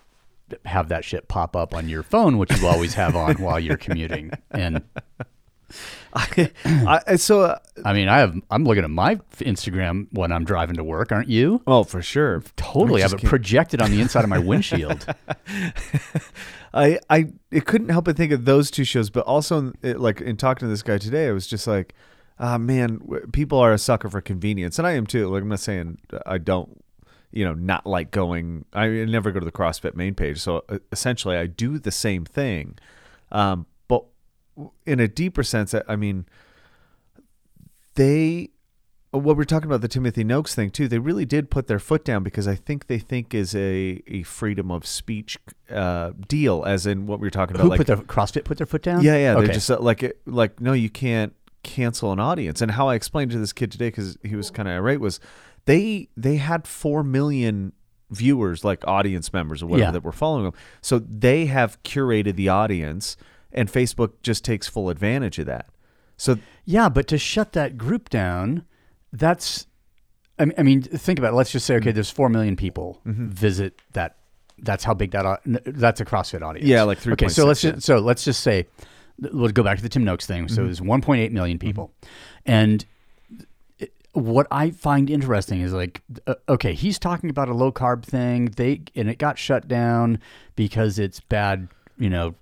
have 0.66 0.88
that 0.88 1.04
shit 1.04 1.26
pop 1.28 1.56
up 1.56 1.74
on 1.74 1.88
your 1.88 2.02
phone, 2.02 2.36
which 2.38 2.50
you 2.60 2.66
always 2.66 2.94
have 2.94 3.16
on 3.16 3.34
while 3.36 3.58
you're 3.58 3.76
commuting. 3.78 4.30
And 4.50 4.82
I, 6.14 7.00
I- 7.08 7.16
so 7.16 7.42
uh, 7.42 7.58
I 7.84 7.92
mean, 7.92 8.08
I 8.08 8.18
have 8.18 8.36
I'm 8.50 8.64
looking 8.64 8.84
at 8.84 8.90
my 8.90 9.16
Instagram 9.38 10.06
when 10.12 10.30
I'm 10.32 10.44
driving 10.44 10.76
to 10.76 10.84
work, 10.84 11.10
aren't 11.12 11.28
you? 11.28 11.60
oh 11.66 11.82
for 11.84 12.00
sure, 12.02 12.42
Totally, 12.56 13.02
I 13.02 13.08
have 13.08 13.14
it 13.14 13.22
projected 13.24 13.82
on 13.82 13.90
the 13.90 14.00
inside 14.00 14.22
of 14.24 14.30
my 14.30 14.38
windshield. 14.38 15.06
I 16.74 16.98
I 17.08 17.26
it 17.50 17.66
couldn't 17.66 17.88
help 17.90 18.04
but 18.06 18.16
think 18.16 18.32
of 18.32 18.44
those 18.44 18.70
two 18.70 18.84
shows, 18.84 19.10
but 19.10 19.24
also 19.26 19.72
it, 19.82 20.00
like 20.00 20.20
in 20.20 20.36
talking 20.36 20.66
to 20.66 20.70
this 20.70 20.82
guy 20.82 20.98
today, 20.98 21.28
I 21.28 21.32
was 21.32 21.46
just 21.46 21.66
like, 21.66 21.94
ah 22.38 22.58
man, 22.58 22.98
w- 22.98 23.26
people 23.32 23.58
are 23.58 23.72
a 23.72 23.78
sucker 23.78 24.08
for 24.08 24.20
convenience, 24.20 24.78
and 24.78 24.86
I 24.86 24.92
am 24.92 25.06
too. 25.06 25.28
Like 25.28 25.42
I'm 25.42 25.48
not 25.48 25.60
saying 25.60 25.98
I 26.26 26.38
don't, 26.38 26.82
you 27.32 27.44
know, 27.44 27.54
not 27.54 27.86
like 27.86 28.10
going. 28.10 28.64
I 28.72 28.88
never 28.88 29.30
go 29.30 29.38
to 29.40 29.44
the 29.44 29.52
CrossFit 29.52 29.94
main 29.94 30.14
page, 30.14 30.40
so 30.40 30.64
uh, 30.68 30.78
essentially 30.90 31.36
I 31.36 31.46
do 31.46 31.78
the 31.78 31.92
same 31.92 32.24
thing, 32.24 32.76
um, 33.30 33.66
in 34.86 35.00
a 35.00 35.08
deeper 35.08 35.42
sense, 35.42 35.74
I, 35.88 35.96
mean, 35.96 36.26
they 37.94 38.50
what 39.10 39.36
we're 39.36 39.44
talking 39.44 39.66
about 39.66 39.80
the 39.80 39.88
Timothy 39.88 40.24
Noakes 40.24 40.54
thing 40.54 40.70
too. 40.70 40.88
They 40.88 40.98
really 40.98 41.24
did 41.24 41.50
put 41.50 41.68
their 41.68 41.78
foot 41.78 42.04
down 42.04 42.24
because 42.24 42.48
I 42.48 42.56
think 42.56 42.88
they 42.88 42.98
think 42.98 43.32
is 43.32 43.54
a, 43.54 44.02
a 44.08 44.22
freedom 44.24 44.70
of 44.70 44.86
speech 44.86 45.38
uh, 45.70 46.12
deal, 46.26 46.64
as 46.64 46.86
in 46.86 47.06
what 47.06 47.20
we 47.20 47.26
were 47.26 47.30
talking 47.30 47.54
about. 47.54 47.64
Who 47.64 47.70
like, 47.70 47.78
put 47.78 47.86
their 47.86 47.96
CrossFit 47.96 48.44
put 48.44 48.58
their 48.58 48.66
foot 48.66 48.82
down? 48.82 49.02
yeah, 49.02 49.16
yeah. 49.16 49.34
Okay. 49.34 49.46
They're 49.46 49.54
just 49.54 49.70
uh, 49.70 49.78
like 49.78 50.02
it, 50.02 50.20
like 50.26 50.60
no, 50.60 50.72
you 50.72 50.90
can't 50.90 51.32
cancel 51.62 52.12
an 52.12 52.20
audience. 52.20 52.60
And 52.60 52.72
how 52.72 52.88
I 52.88 52.94
explained 52.94 53.30
to 53.32 53.38
this 53.38 53.52
kid 53.52 53.70
today 53.72 53.88
because 53.88 54.18
he 54.22 54.36
was 54.36 54.50
kind 54.50 54.68
of 54.68 54.74
irate 54.74 55.00
was 55.00 55.20
they 55.66 56.08
they 56.16 56.36
had 56.36 56.66
four 56.66 57.02
million 57.04 57.72
viewers, 58.10 58.64
like 58.64 58.86
audience 58.86 59.32
members 59.32 59.62
or 59.62 59.66
whatever 59.66 59.88
Yeah. 59.88 59.92
that 59.92 60.04
were 60.04 60.12
following 60.12 60.44
them. 60.44 60.54
So 60.80 60.98
they 60.98 61.46
have 61.46 61.82
curated 61.82 62.36
the 62.36 62.48
audience, 62.48 63.16
and 63.54 63.70
Facebook 63.70 64.12
just 64.22 64.44
takes 64.44 64.66
full 64.66 64.90
advantage 64.90 65.38
of 65.38 65.46
that. 65.46 65.68
So 66.16 66.38
Yeah, 66.64 66.88
but 66.88 67.06
to 67.08 67.18
shut 67.18 67.52
that 67.54 67.76
group 67.78 68.08
down, 68.08 68.64
that's. 69.12 69.66
I 70.38 70.46
mean, 70.46 70.54
I 70.58 70.62
mean, 70.64 70.82
think 70.82 71.18
about 71.20 71.32
it. 71.32 71.36
Let's 71.36 71.52
just 71.52 71.64
say, 71.64 71.74
Mm-hmm. 71.74 71.82
okay, 71.84 71.92
there's 71.92 72.10
four 72.10 72.28
million 72.28 72.56
people 72.56 73.00
visit 73.04 73.80
that. 73.92 74.16
That's 74.58 74.82
how 74.84 74.94
big 74.94 75.10
that. 75.12 75.40
That's 75.44 76.00
a 76.00 76.04
CrossFit 76.04 76.42
audience. 76.42 76.68
Yeah, 76.68 76.82
like 76.82 76.98
three. 76.98 77.12
Okay, 77.14 77.28
so 77.28 77.44
3.6, 77.44 77.46
let's 77.48 77.64
yeah. 77.64 77.70
just, 77.72 77.86
so 77.86 77.98
let's 77.98 78.24
just 78.24 78.40
say, 78.42 78.66
we'll 79.20 79.50
go 79.50 79.62
back 79.62 79.76
to 79.78 79.82
the 79.82 79.88
Tim 79.88 80.04
Noakes 80.04 80.26
thing. 80.26 80.46
Mm-hmm. 80.46 80.54
So 80.54 80.64
there's 80.64 80.80
1.8 80.80 81.30
million 81.32 81.58
people, 81.58 81.92
and 82.46 82.84
it- 83.78 83.92
what 84.12 84.46
I 84.52 84.70
find 84.70 85.10
interesting 85.10 85.60
is 85.60 85.72
like, 85.72 86.02
uh, 86.26 86.34
okay, 86.48 86.74
he's 86.74 86.98
talking 86.98 87.30
about 87.30 87.48
a 87.48 87.54
low 87.54 87.72
carb 87.72 88.04
thing. 88.04 88.46
They 88.56 88.82
and 88.96 89.08
it 89.10 89.18
got 89.18 89.38
shut 89.38 89.66
down 89.68 90.18
because 90.56 90.98
it's 90.98 91.20
bad. 91.20 91.68
You 91.98 92.10
know, 92.10 92.34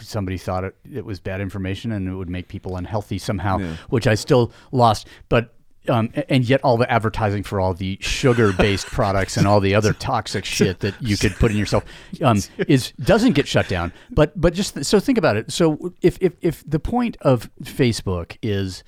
somebody 0.00 0.38
thought 0.38 0.64
it, 0.64 0.76
it 0.92 1.04
was 1.04 1.20
bad 1.20 1.40
information 1.40 1.92
and 1.92 2.08
it 2.08 2.14
would 2.14 2.28
make 2.30 2.48
people 2.48 2.76
unhealthy 2.76 3.18
somehow, 3.18 3.58
Yeah. 3.58 3.76
which 3.88 4.06
I 4.06 4.14
still 4.14 4.52
lost. 4.72 5.06
But 5.28 5.52
um, 5.88 6.12
and 6.28 6.44
yet 6.44 6.60
all 6.64 6.76
the 6.76 6.90
advertising 6.90 7.44
for 7.44 7.60
all 7.60 7.72
the 7.72 7.96
sugar-based 8.00 8.86
products 8.98 9.36
and 9.36 9.46
all 9.46 9.60
the 9.60 9.74
other 9.74 9.92
toxic 9.92 10.44
shit 10.56 10.80
that 10.80 11.00
you 11.00 11.16
could 11.16 11.32
put 11.36 11.52
in 11.52 11.56
yourself 11.56 11.84
um, 12.24 12.40
is 12.66 12.92
doesn't 13.00 13.32
get 13.34 13.46
shut 13.46 13.68
down. 13.68 13.92
But 14.10 14.38
but 14.40 14.52
just 14.52 14.84
so 14.84 14.98
think 14.98 15.16
about 15.16 15.36
it. 15.36 15.52
So 15.52 15.92
if 16.02 16.18
if 16.20 16.32
if 16.40 16.68
the 16.68 16.80
point 16.80 17.16
of 17.20 17.48
Facebook 17.62 18.36
is, 18.42 18.82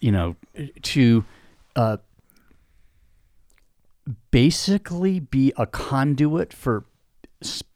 you 0.00 0.12
know, 0.12 0.36
to 0.82 1.24
uh, 1.74 1.96
basically 4.30 5.20
be 5.20 5.52
a 5.56 5.66
conduit 5.66 6.52
for 6.52 6.84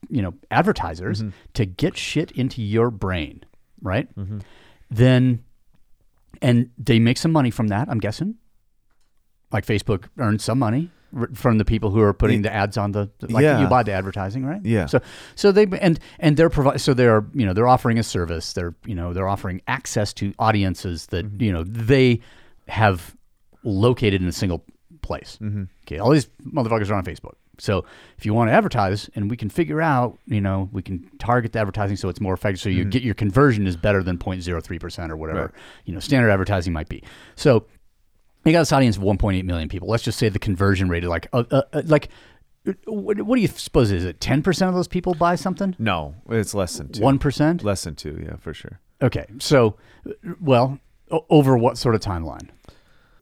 you 0.09 0.21
know 0.21 0.33
advertisers 0.49 1.23
to 1.53 1.65
get 1.65 1.95
shit 1.97 2.31
into 2.31 2.61
your 2.61 2.89
brain 2.91 3.43
right 3.81 4.07
then 4.89 5.43
and 6.41 6.69
they 6.77 6.99
make 6.99 7.17
some 7.17 7.31
money 7.31 7.51
from 7.51 7.67
that 7.67 7.87
i'm 7.89 7.99
guessing 7.99 8.35
like 9.51 9.65
facebook 9.65 10.05
earns 10.17 10.43
some 10.43 10.57
money 10.59 10.89
r- 11.15 11.29
from 11.33 11.57
the 11.57 11.65
people 11.65 11.91
who 11.91 11.99
are 12.01 12.13
putting 12.13 12.41
the 12.41 12.51
ads 12.53 12.77
on 12.77 12.91
the 12.91 13.09
like 13.29 13.43
Yeah. 13.43 13.59
you 13.61 13.67
buy 13.67 13.83
the 13.83 13.91
advertising 13.91 14.45
right 14.45 14.61
Yeah. 14.65 14.85
so 14.87 14.99
so 15.35 15.51
they 15.51 15.65
and 15.79 15.99
and 16.19 16.35
they're 16.37 16.49
provide 16.49 16.81
so 16.81 16.93
they're 16.93 17.25
you 17.33 17.45
know 17.45 17.53
they're 17.53 17.67
offering 17.67 17.99
a 17.99 18.03
service 18.03 18.53
they're 18.53 18.73
you 18.85 18.95
know 18.95 19.13
they're 19.13 19.27
offering 19.29 19.61
access 19.67 20.13
to 20.13 20.33
audiences 20.39 21.07
that 21.07 21.25
Mm-hmm. 21.25 21.43
you 21.43 21.51
know 21.53 21.63
they 21.63 22.19
have 22.67 23.15
located 23.63 24.21
in 24.21 24.27
a 24.27 24.31
single 24.31 24.65
place 25.01 25.37
Mm-hmm. 25.41 25.63
okay 25.85 25.99
all 25.99 26.09
these 26.11 26.27
motherfuckers 26.45 26.89
are 26.89 26.95
on 26.95 27.03
facebook 27.05 27.35
so 27.61 27.85
if 28.17 28.25
you 28.25 28.33
want 28.33 28.49
to 28.49 28.53
advertise 28.53 29.09
and 29.15 29.29
we 29.29 29.37
can 29.37 29.49
figure 29.49 29.81
out 29.81 30.17
you 30.25 30.41
know 30.41 30.69
we 30.71 30.81
can 30.81 31.09
target 31.19 31.53
the 31.53 31.59
advertising 31.59 31.95
so 31.95 32.09
it's 32.09 32.19
more 32.21 32.33
effective 32.33 32.59
so 32.61 32.69
you 32.69 32.83
get 32.83 33.03
your 33.03 33.13
conversion 33.15 33.67
is 33.67 33.75
better 33.77 34.01
than 34.03 34.17
0.03% 34.17 35.09
or 35.09 35.15
whatever 35.17 35.39
Mm-hmm. 35.39 35.45
Right. 35.55 35.61
you 35.85 35.93
know 35.93 35.99
standard 35.99 36.29
advertising 36.31 36.73
might 36.73 36.89
be 36.89 37.03
so 37.35 37.65
you 38.43 38.51
got 38.51 38.61
this 38.61 38.71
audience 38.73 38.97
of 38.97 39.03
1.8 39.03 39.43
million 39.43 39.69
people. 39.69 39.87
Let's 39.87 40.01
just 40.01 40.17
say 40.17 40.27
the 40.27 40.39
conversion 40.39 40.89
rate 40.89 41.03
is 41.03 41.09
like, 41.09 41.27
uh, 41.31 41.43
uh, 41.51 41.61
uh, 41.73 41.83
like, 41.85 42.09
what, 42.85 43.21
what 43.21 43.35
do 43.35 43.41
you 43.41 43.47
suppose 43.47 43.91
is 43.91 44.03
it? 44.03 44.19
10% 44.19 44.67
of 44.67 44.73
those 44.73 44.87
people 44.87 45.13
buy 45.13 45.35
something? 45.35 45.75
no, 45.77 46.15
it's 46.27 46.55
less 46.55 46.77
than 46.77 46.91
two. 46.91 47.01
1%? 47.01 47.63
less 47.63 47.83
than 47.83 47.95
two, 47.95 48.19
yeah, 48.25 48.37
for 48.37 48.53
sure. 48.53 48.79
Okay. 48.99 49.25
So, 49.37 49.75
uh, 50.07 50.13
well, 50.39 50.79
over 51.29 51.55
what 51.57 51.77
sort 51.77 51.93
of 51.93 52.01
timeline? 52.01 52.49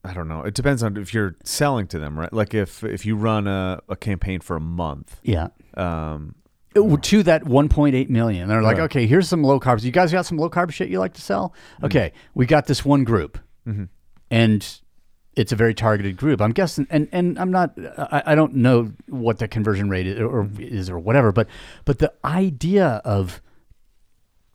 I 0.04 0.14
don't 0.14 0.28
know. 0.28 0.44
It 0.44 0.54
depends 0.54 0.82
on 0.84 0.96
if 0.98 1.14
you're 1.14 1.36
selling 1.44 1.88
to 1.88 2.00
them, 2.00 2.18
right? 2.18 2.32
Like 2.32 2.54
if 2.54 2.84
if 2.84 3.06
you 3.06 3.16
run 3.16 3.48
a, 3.48 3.80
a 3.90 3.96
campaign 3.96 4.40
for 4.40 4.56
a 4.56 4.62
month, 4.62 5.20
Yeah. 5.24 5.48
um, 5.76 6.36
Uh, 6.76 6.96
To 6.98 7.24
that 7.24 7.44
1.8 7.44 8.10
million. 8.10 8.48
They're 8.48 8.62
like, 8.62 8.78
Right. 8.78 8.84
okay, 8.86 9.08
here's 9.08 9.28
some 9.28 9.44
low 9.44 9.60
carbs. 9.60 9.84
You 9.84 9.92
guys 9.92 10.12
got 10.12 10.26
some 10.26 10.38
low 10.38 10.50
carb 10.50 10.72
shit 10.72 10.88
you 10.90 11.00
like 11.00 11.14
to 11.16 11.22
sell? 11.22 11.54
Okay. 11.84 12.14
We 12.34 12.46
got 12.46 12.66
this 12.68 12.86
one 12.86 13.04
group. 13.04 13.40
And 14.32 14.80
it's 15.36 15.52
a 15.52 15.56
very 15.56 15.74
targeted 15.74 16.18
group. 16.18 16.42
I'm 16.42 16.52
guessing, 16.52 16.86
and, 16.90 17.08
and 17.12 17.38
I'm 17.40 17.52
not, 17.52 17.74
I, 17.98 18.24
I 18.28 18.36
don't 18.36 18.56
know 18.56 18.92
what 19.08 19.38
the 19.40 19.48
conversion 19.48 19.90
rate 19.90 20.06
is 20.08 20.20
or, 20.20 20.48
is 20.60 20.90
or 20.90 20.98
whatever, 21.00 21.32
but, 21.32 21.48
but 21.86 22.00
the 22.00 22.12
idea 22.26 23.02
of 23.06 23.42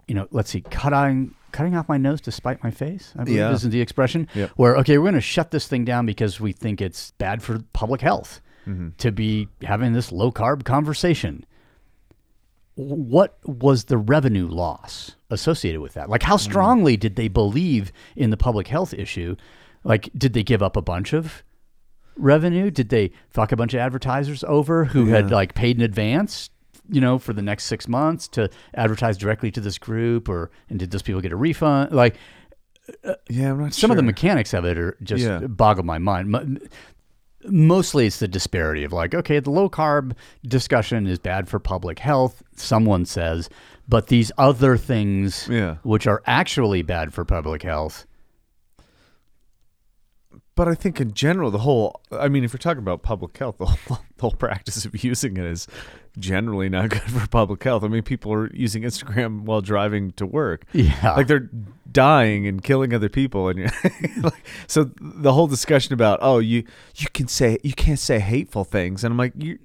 you 0.07 0.15
know, 0.15 0.27
let's 0.31 0.51
see, 0.51 0.61
cutting 0.61 1.35
cutting 1.55 1.75
off 1.75 1.89
my 1.89 1.97
nose 1.97 2.21
to 2.23 2.31
spite 2.33 2.63
my 2.63 2.71
face. 2.71 3.13
I 3.17 3.25
believe 3.25 3.39
Yeah. 3.39 3.53
isn't 3.53 3.71
the 3.71 3.81
expression. 3.81 4.29
Yep. 4.35 4.51
Where 4.57 4.77
okay, 4.79 4.99
we're 4.99 5.05
going 5.05 5.15
to 5.15 5.21
shut 5.23 5.51
this 5.53 5.67
thing 5.67 5.85
down 5.87 6.05
because 6.05 6.39
we 6.41 6.53
think 6.53 6.81
it's 6.83 7.13
bad 7.13 7.43
for 7.43 7.61
public 7.73 8.01
health 8.03 8.41
Mm-hmm. 8.67 8.89
to 8.99 9.13
be 9.13 9.49
having 9.63 9.93
this 9.93 10.11
low 10.11 10.33
carb 10.33 10.65
conversation. 10.65 11.45
What 12.77 13.39
was 13.45 13.85
the 13.85 13.97
revenue 13.99 14.49
loss 14.49 15.15
associated 15.31 15.81
with 15.81 15.95
that? 15.95 16.09
Like, 16.11 16.23
Mm. 16.23 16.27
how 16.27 16.37
strongly 16.39 16.97
did 16.97 17.15
they 17.15 17.29
believe 17.29 17.93
in 18.17 18.31
the 18.31 18.37
public 18.37 18.67
health 18.67 18.93
issue? 18.93 19.37
Like, 19.85 20.11
did 20.17 20.33
they 20.33 20.43
give 20.43 20.63
up 20.63 20.77
a 20.77 20.83
bunch 20.83 21.13
of 21.13 21.45
revenue? 22.17 22.71
Did 22.71 22.89
they 22.89 23.13
fuck 23.31 23.53
a 23.53 23.57
bunch 23.57 23.75
of 23.75 23.81
advertisers 23.81 24.43
over 24.45 24.87
who 24.87 25.07
had 25.07 25.31
like 25.31 25.55
paid 25.55 25.77
in 25.77 25.83
advance, 25.83 26.51
you 26.88 27.00
know, 27.00 27.19
for 27.19 27.33
the 27.33 27.43
next 27.43 27.64
six 27.64 27.88
months 27.88 28.29
to 28.29 28.50
advertise 28.75 29.17
directly 29.17 29.50
to 29.53 29.61
this 29.61 29.79
group, 29.79 30.29
or 30.29 30.50
and 30.69 30.79
did 30.79 30.91
those 30.91 31.03
people 31.03 31.21
get 31.21 31.33
a 31.33 31.37
refund? 31.37 31.93
Like, 31.93 32.17
uh, 33.05 33.14
Yeah, 33.31 33.50
I'm 33.53 33.61
not 33.61 33.75
some 33.75 33.91
of 33.91 33.97
the 33.97 34.03
mechanics 34.03 34.53
of 34.55 34.64
it 34.64 34.76
are 34.79 34.97
just 35.03 35.25
Yeah. 35.25 35.41
boggle 35.41 35.85
my 35.85 35.99
mind. 35.99 36.61
Mostly, 37.47 38.07
it's 38.07 38.19
the 38.21 38.29
disparity 38.29 38.85
of 38.85 38.93
like, 38.93 39.14
okay, 39.14 39.38
the 39.38 39.50
low 39.50 39.69
carb 39.69 40.12
discussion 40.47 41.07
is 41.07 41.19
bad 41.19 41.47
for 41.49 41.59
public 41.59 41.99
health. 41.99 42.43
Someone 42.57 43.05
says, 43.05 43.50
but 43.87 44.07
these 44.07 44.33
other 44.38 44.76
things, 44.79 45.47
Yeah. 45.50 45.76
which 45.83 46.07
are 46.07 46.23
actually 46.26 46.81
bad 46.83 47.12
for 47.12 47.25
public 47.25 47.62
health, 47.62 48.07
But 50.57 50.69
I 50.69 50.75
think 50.76 51.00
in 51.00 51.14
general, 51.14 51.50
the 51.50 51.59
whole, 51.59 52.00
I 52.12 52.29
mean, 52.29 52.45
if 52.45 52.53
you're 52.53 52.59
talking 52.59 52.79
about 52.83 53.03
public 53.03 53.37
health, 53.37 53.59
the 53.59 53.67
whole, 53.67 53.99
the 54.17 54.21
whole 54.23 54.31
practice 54.33 54.85
of 54.85 55.03
using 55.03 55.37
it 55.37 55.45
is 55.45 55.67
generally 56.18 56.68
not 56.68 56.90
good 56.90 57.02
for 57.02 57.26
public 57.28 57.62
health. 57.62 57.85
I 57.85 57.88
mean, 57.88 58.02
people 58.02 58.33
are 58.33 58.52
using 58.54 58.83
Instagram 58.83 59.42
while 59.42 59.61
driving 59.61 60.12
to 60.12 60.26
work. 60.26 60.64
Yeah. 60.73 61.14
Like 61.16 61.26
they're 61.26 61.50
dying 61.90 62.47
and 62.47 62.62
killing 62.62 62.92
other 62.94 63.09
people. 63.09 63.49
And 63.49 63.71
like, 64.23 64.44
so 64.66 64.90
the 65.00 65.33
whole 65.33 65.47
discussion 65.47 65.92
about, 65.92 66.18
oh, 66.23 66.38
you, 66.38 66.64
you 66.97 67.09
can 67.12 67.28
say, 67.28 67.59
you 67.62 67.73
can't 67.73 67.99
say 67.99 68.18
hateful 68.18 68.64
things. 68.64 69.04
And 69.04 69.12
I'm 69.12 69.18
like, 69.18 69.33
you, 69.37 69.59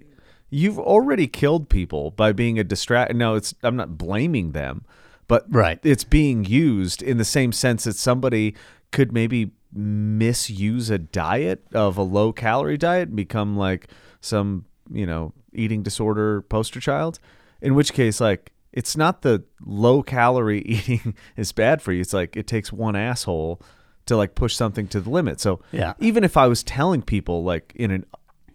you've 0.50 0.80
already 0.80 1.28
killed 1.28 1.70
people 1.70 2.12
by 2.12 2.32
being 2.32 2.60
a 2.60 2.64
distract. 2.64 3.14
No, 3.16 3.36
it's, 3.36 3.54
I'm 3.64 3.76
not 3.76 3.98
blaming 3.98 4.52
them, 4.52 4.86
but 5.28 5.46
Right. 5.50 5.80
it's 5.84 6.04
being 6.04 6.46
used 6.46 7.02
in 7.02 7.18
the 7.18 7.26
same 7.26 7.52
sense 7.52 7.84
that 7.84 7.96
somebody 7.96 8.56
could 8.92 9.12
maybe 9.12 9.52
misuse 9.72 10.90
a 10.90 10.98
diet 10.98 11.64
of 11.74 11.98
a 11.98 12.02
low 12.02 12.34
calorie 12.34 12.78
diet 12.78 13.10
and 13.10 13.16
become 13.16 13.56
like 13.56 13.88
some 14.20 14.66
you 14.92 15.06
know 15.06 15.32
eating 15.54 15.84
disorder 15.84 16.42
poster 16.44 16.80
child 16.80 17.20
in 17.62 17.76
which 17.76 17.94
case 17.94 18.22
like 18.22 18.52
it's 18.72 18.96
not 18.96 19.22
the 19.24 19.44
low 19.66 20.04
calorie 20.04 20.62
eating 20.66 21.16
is 21.36 21.52
bad 21.52 21.82
for 21.82 21.92
you. 21.92 22.02
It's 22.02 22.14
like 22.14 22.38
it 22.38 22.46
takes 22.48 22.72
one 22.72 22.96
asshole 22.96 23.62
to 24.06 24.16
like 24.16 24.36
push 24.36 24.56
something 24.56 24.88
to 24.90 25.02
the 25.02 25.10
limit. 25.10 25.40
So 25.40 25.60
Yeah. 25.72 25.94
even 26.00 26.24
if 26.24 26.38
i 26.38 26.48
was 26.48 26.64
telling 26.64 27.02
people 27.02 27.44
like 27.44 27.74
in 27.76 27.92
an 27.92 28.06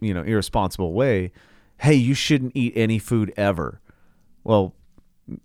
you 0.00 0.12
know 0.14 0.22
irresponsible 0.22 0.92
way 0.92 1.32
hey 1.78 1.94
you 1.94 2.14
shouldn't 2.14 2.52
eat 2.54 2.72
any 2.76 2.98
food 2.98 3.32
ever 3.36 3.80
well 4.44 4.74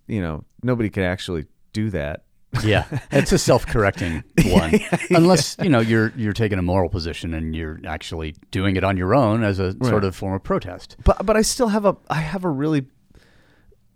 you 0.07 0.21
know 0.21 0.43
nobody 0.63 0.89
could 0.89 1.03
actually 1.03 1.45
do 1.73 1.89
that 1.89 2.23
yeah, 2.63 2.85
it's 3.11 3.31
a 3.31 3.37
self-correcting 3.37 4.23
one, 4.45 4.79
unless 5.09 5.55
you 5.61 5.69
know 5.69 5.79
you're 5.79 6.11
you're 6.15 6.33
taking 6.33 6.57
a 6.59 6.61
moral 6.63 6.89
position 6.89 7.33
and 7.33 7.55
you're 7.55 7.79
actually 7.85 8.35
doing 8.51 8.75
it 8.75 8.83
on 8.83 8.97
your 8.97 9.13
own 9.15 9.43
as 9.43 9.59
a 9.59 9.73
sort 9.83 10.03
of 10.03 10.15
form 10.15 10.33
of 10.33 10.43
protest. 10.43 10.95
but 11.03 11.25
but 11.25 11.37
I 11.37 11.41
still 11.41 11.67
have 11.69 11.85
a 11.85 11.95
I 12.09 12.21
have 12.21 12.43
a 12.43 12.49
really 12.49 12.85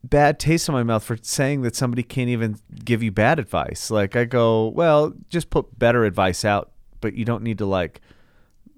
bad 0.03 0.37
taste 0.39 0.67
in 0.67 0.73
my 0.73 0.83
mouth 0.83 1.03
for 1.03 1.17
saying 1.21 1.61
that 1.61 1.75
somebody 1.75 2.03
can't 2.03 2.29
even 2.29 2.57
give 2.83 3.01
you 3.01 3.11
bad 3.11 3.39
advice. 3.39 3.89
Like 3.89 4.15
I 4.15 4.25
go, 4.25 4.67
well, 4.67 5.13
just 5.29 5.49
put 5.49 5.79
better 5.79 6.03
advice 6.03 6.43
out, 6.43 6.71
but 7.01 7.13
you 7.13 7.23
don't 7.25 7.41
need 7.43 7.57
to 7.59 7.65
like 7.65 8.01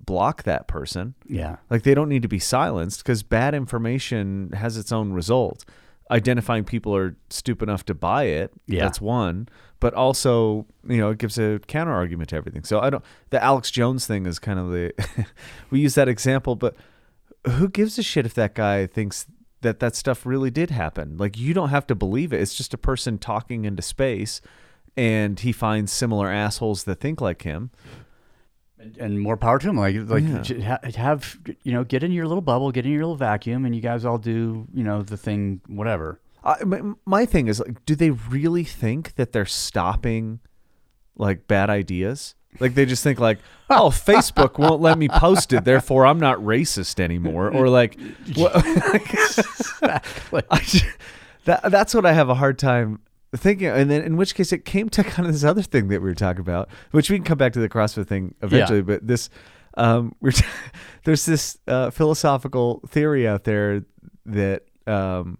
block 0.06 0.44
that 0.44 0.68
person. 0.68 1.16
Yeah, 1.28 1.58
Like 1.70 1.82
they 1.82 1.96
don't 1.96 2.10
need 2.10 2.22
to 2.22 2.28
be 2.28 2.38
silenced 2.40 3.00
because 3.04 3.24
bad 3.24 3.56
information 3.56 4.52
has 4.54 4.78
its 4.78 4.92
own 4.92 5.14
result. 5.14 5.66
Identifying 6.12 6.64
people 6.64 6.96
are 6.96 7.16
stupid 7.32 7.68
enough 7.70 7.86
to 7.86 7.96
buy 7.96 8.26
it. 8.26 8.54
Yeah. 8.68 8.82
That's 8.84 9.02
one. 9.02 9.50
But 9.80 9.94
also, 9.94 10.66
you 10.88 10.98
know, 10.98 11.10
it 11.10 11.18
gives 11.18 11.38
a 11.38 11.60
counter 11.68 11.92
argument 11.94 12.30
to 12.30 12.38
everything. 12.38 12.64
So 12.64 12.80
I 12.80 12.90
don't 12.90 13.04
the 13.30 13.44
Alex 13.44 13.70
Jones 13.72 14.08
thing 14.08 14.26
is 14.26 14.40
kind 14.40 14.58
of 14.60 14.72
the 14.72 14.94
we 15.70 15.80
use 15.82 15.96
that 15.96 16.08
example, 16.08 16.56
but 16.56 16.76
who 17.48 17.68
gives 17.70 17.98
a 18.00 18.04
shit 18.04 18.26
if 18.26 18.34
that 18.36 18.56
guy 18.56 18.88
thinks 18.88 19.28
that 19.62 19.80
that 19.80 19.96
stuff 19.96 20.26
really 20.26 20.50
did 20.50 20.72
happen? 20.72 21.18
Like 21.18 21.38
you 21.38 21.54
don't 21.54 21.70
have 21.70 21.86
to 21.88 21.96
believe 21.96 22.32
it. 22.34 22.42
It's 22.42 22.56
just 22.56 22.74
a 22.74 22.78
person 22.78 23.18
talking 23.18 23.66
into 23.66 23.82
space 23.82 24.42
and 24.98 25.40
he 25.40 25.52
finds 25.52 25.92
similar 25.92 26.30
assholes 26.32 26.86
that 26.86 27.00
think 27.02 27.20
like 27.20 27.42
him. 27.42 27.70
and 29.00 29.20
more 29.20 29.36
power 29.38 29.60
to 29.60 29.70
him. 29.70 29.78
Like 29.78 29.96
like 30.08 30.24
Yeah. 30.24 30.78
have 30.96 31.38
you 31.64 31.74
know 31.74 31.84
get 31.84 32.04
in 32.04 32.12
your 32.12 32.28
little 32.28 32.42
bubble, 32.42 32.72
get 32.72 32.86
in 32.86 32.92
your 32.92 33.02
little 33.02 33.16
vacuum, 33.18 33.66
and 33.66 33.76
you 33.76 33.82
guys 33.82 34.06
all 34.06 34.18
do 34.18 34.68
you 34.74 34.84
know 34.84 35.02
the 35.02 35.18
thing 35.18 35.62
whatever. 35.68 36.20
I, 36.46 36.64
my, 36.64 36.82
my 37.06 37.26
thing 37.26 37.48
is 37.48 37.60
like, 37.60 37.86
do 37.86 37.96
they 37.96 38.12
really 38.12 38.64
think 38.64 39.16
that 39.16 39.32
they're 39.32 39.46
stopping 39.46 40.40
like 41.18 41.48
bad 41.48 41.70
ideas? 41.70 42.36
Like 42.60 42.76
they 42.76 42.86
just 42.86 43.04
think 43.04 43.20
like, 43.20 43.40
oh, 43.70 43.90
Facebook 43.90 44.58
won't 44.58 44.82
let 44.82 44.98
me 44.98 45.10
post 45.10 45.54
it, 45.54 45.66
therefore 45.66 46.06
I'm 46.06 46.20
not 46.20 46.40
racist 46.40 47.00
anymore, 47.00 47.50
or 47.50 47.68
like, 47.68 48.00
what, 48.36 48.54
that 51.46 51.70
that's 51.70 51.94
what 51.94 52.06
I 52.06 52.14
have 52.14 52.30
a 52.30 52.36
hard 52.36 52.60
time 52.60 53.00
thinking. 53.36 53.68
And 53.68 53.90
then 53.90 54.04
in 54.04 54.18
which 54.18 54.36
case 54.36 54.54
it 54.54 54.66
came 54.66 54.90
to 54.90 55.04
kind 55.04 55.28
of 55.28 55.34
this 55.34 55.44
other 55.44 55.62
thing 55.62 55.88
that 55.90 56.02
we 56.02 56.10
were 56.10 56.16
talking 56.16 56.42
about, 56.42 56.70
which 56.92 57.10
we 57.10 57.18
can 57.18 57.26
come 57.26 57.38
back 57.38 57.54
to 57.54 57.60
the 57.60 57.70
CrossFit 57.70 58.08
thing 58.08 58.36
eventually. 58.42 58.82
But 58.82 59.08
this, 59.08 59.30
um, 59.78 60.16
we're 60.22 60.32
t- 60.32 60.46
there's 61.04 61.26
this 61.26 61.58
uh, 61.68 61.90
philosophical 61.90 62.82
theory 62.88 63.28
out 63.28 63.44
there 63.44 63.84
that 64.26 64.64
um, 64.88 65.38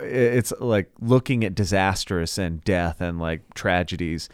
it's 0.00 0.52
like 0.60 0.90
looking 1.00 1.44
at 1.44 1.54
disastrous 1.54 2.38
and 2.38 2.62
death 2.64 3.00
and 3.00 3.18
like 3.18 3.52
tragedies 3.54 4.28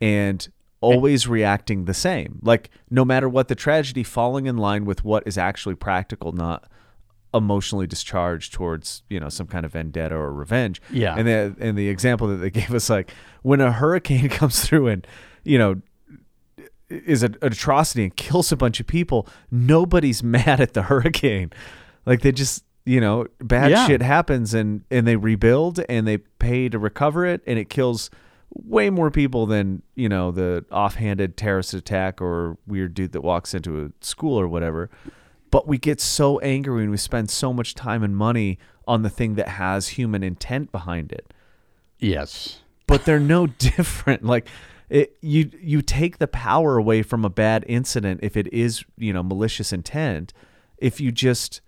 and 0.00 0.48
always 0.80 1.26
reacting 1.26 1.84
the 1.86 1.94
same 1.94 2.38
like 2.42 2.68
no 2.90 3.04
matter 3.04 3.28
what 3.28 3.48
the 3.48 3.54
tragedy 3.54 4.02
falling 4.02 4.46
in 4.46 4.56
line 4.56 4.84
with 4.84 5.02
what 5.04 5.22
is 5.26 5.38
actually 5.38 5.74
practical 5.74 6.32
not 6.32 6.64
emotionally 7.32 7.86
discharged 7.86 8.52
towards 8.52 9.02
you 9.08 9.18
know 9.18 9.28
some 9.28 9.46
kind 9.46 9.64
of 9.64 9.72
vendetta 9.72 10.14
or 10.14 10.32
revenge 10.32 10.80
Yeah. 10.90 11.14
and 11.16 11.26
the 11.26 11.56
and 11.58 11.76
the 11.76 11.88
example 11.88 12.28
that 12.28 12.36
they 12.36 12.50
gave 12.50 12.72
us 12.74 12.88
like 12.90 13.10
when 13.42 13.60
a 13.60 13.72
hurricane 13.72 14.28
comes 14.40 14.64
through 14.64 14.88
and 14.88 15.06
you 15.42 15.58
know 15.58 15.80
is 16.90 17.22
an 17.22 17.36
atrocity 17.42 18.04
and 18.04 18.14
kills 18.16 18.52
a 18.52 18.56
bunch 18.56 18.78
of 18.78 18.86
people, 18.86 19.26
nobody's 19.50 20.22
mad 20.36 20.60
at 20.60 20.74
the 20.74 20.82
hurricane. 20.82 21.50
Like 22.04 22.20
they 22.20 22.30
just, 22.30 22.62
you 22.84 23.00
know, 23.00 23.26
bad 23.40 23.70
Yeah. 23.70 23.86
shit 23.86 24.02
happens 24.02 24.52
and 24.54 24.82
and 24.90 25.06
they 25.06 25.16
rebuild 25.16 25.80
and 25.88 26.06
they 26.06 26.18
pay 26.18 26.68
to 26.68 26.78
recover 26.78 27.24
it 27.24 27.40
and 27.46 27.58
it 27.58 27.68
kills 27.70 28.10
way 28.50 28.88
more 28.90 29.10
people 29.10 29.46
than, 29.46 29.82
you 29.96 30.08
know, 30.08 30.30
the 30.30 30.64
offhanded 30.70 31.36
terrorist 31.36 31.74
attack 31.74 32.20
or 32.20 32.56
weird 32.66 32.94
dude 32.94 33.12
that 33.12 33.22
walks 33.22 33.52
into 33.54 33.84
a 33.84 33.90
school 34.04 34.38
or 34.38 34.46
whatever. 34.46 34.90
But 35.50 35.66
we 35.66 35.78
get 35.78 36.00
so 36.00 36.38
angry 36.40 36.82
and 36.82 36.90
we 36.90 36.96
spend 36.96 37.30
so 37.30 37.52
much 37.52 37.74
time 37.74 38.02
and 38.02 38.16
money 38.16 38.58
on 38.86 39.02
the 39.02 39.10
thing 39.10 39.34
that 39.36 39.48
has 39.48 39.88
human 39.88 40.22
intent 40.22 40.70
behind 40.70 41.10
it 41.10 41.32
Yes. 41.98 42.60
but 42.86 43.04
they're 43.04 43.18
no 43.20 43.46
different. 43.58 44.24
Like 44.24 44.46
it, 44.90 45.16
you 45.22 45.50
you 45.60 45.80
take 45.80 46.18
the 46.18 46.26
power 46.28 46.76
away 46.76 47.02
from 47.02 47.24
a 47.24 47.30
bad 47.30 47.64
incident 47.66 48.20
if 48.22 48.36
it 48.36 48.52
is 48.52 48.84
you 48.98 49.12
know 49.12 49.22
malicious 49.22 49.72
intent. 49.72 50.32
If 50.78 51.00
you 51.00 51.10
just 51.10 51.60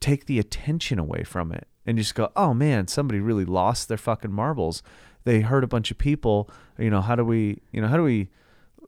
take 0.00 0.26
the 0.26 0.38
attention 0.38 0.98
away 0.98 1.24
from 1.24 1.52
it 1.52 1.66
and 1.86 1.98
just 1.98 2.14
go, 2.14 2.30
oh 2.36 2.54
man, 2.54 2.86
somebody 2.88 3.20
really 3.20 3.44
lost 3.44 3.88
their 3.88 3.96
fucking 3.98 4.32
marbles. 4.32 4.82
They 5.24 5.40
hurt 5.40 5.64
a 5.64 5.68
bunch 5.68 5.90
of 5.90 5.98
people. 5.98 6.48
You 6.78 6.90
know 6.90 7.00
how 7.00 7.16
do 7.16 7.24
we 7.24 7.60
you 7.72 7.80
know 7.80 7.88
how 7.88 7.96
do 7.96 8.02
we 8.04 8.28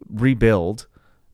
rebuild? 0.09 0.87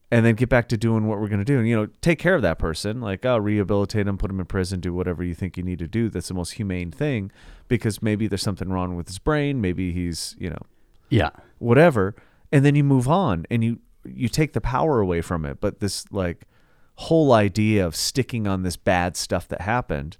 And 0.09 0.25
then 0.25 0.35
get 0.35 0.47
back 0.47 0.69
to 0.69 0.77
doing 0.77 1.05
what 1.05 1.19
we're 1.19 1.27
going 1.27 1.39
to 1.39 1.45
do, 1.45 1.59
and 1.59 1.67
you 1.67 1.75
know, 1.75 1.87
take 1.99 2.17
care 2.17 2.33
of 2.33 2.41
that 2.41 2.57
person. 2.57 3.01
Like, 3.01 3.25
oh, 3.25 3.35
rehabilitate 3.37 4.07
him, 4.07 4.17
put 4.17 4.31
him 4.31 4.39
in 4.39 4.45
prison, 4.45 4.79
do 4.79 4.93
whatever 4.93 5.21
you 5.21 5.33
think 5.33 5.57
you 5.57 5.63
need 5.63 5.79
to 5.79 5.87
do. 5.87 6.07
That's 6.09 6.29
the 6.29 6.33
most 6.33 6.51
humane 6.51 6.91
thing, 6.91 7.29
because 7.67 8.01
maybe 8.01 8.25
there's 8.25 8.41
something 8.41 8.69
wrong 8.69 8.95
with 8.95 9.07
his 9.09 9.19
brain. 9.19 9.59
Maybe 9.59 9.91
he's, 9.91 10.33
you 10.39 10.49
know, 10.49 10.61
Yeah. 11.09 11.31
whatever 11.59 12.15
and 12.53 12.63
then 12.63 12.73
you 12.75 12.85
move 12.85 13.09
on 13.09 13.45
and 13.51 13.65
you 13.65 13.79
you 14.05 14.29
take 14.29 14.53
the 14.53 14.61
power 14.61 15.01
away 15.01 15.19
from 15.19 15.43
it 15.43 15.59
but 15.59 15.81
this 15.81 16.05
like 16.13 16.45
whole 16.97 17.31
idea 17.31 17.85
of 17.85 17.95
sticking 17.95 18.47
on 18.47 18.63
this 18.63 18.75
bad 18.75 19.15
stuff 19.15 19.47
that 19.47 19.61
happened 19.61 20.17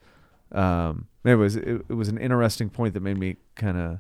um 0.52 1.08
it 1.26 1.36
was 1.36 1.56
it, 1.56 1.82
it 1.90 1.94
was 1.94 2.08
an 2.08 2.18
interesting 2.18 2.70
point 2.70 2.94
that 2.94 3.02
made 3.02 3.18
me 3.18 3.36
kind 3.56 3.78
of 3.78 4.00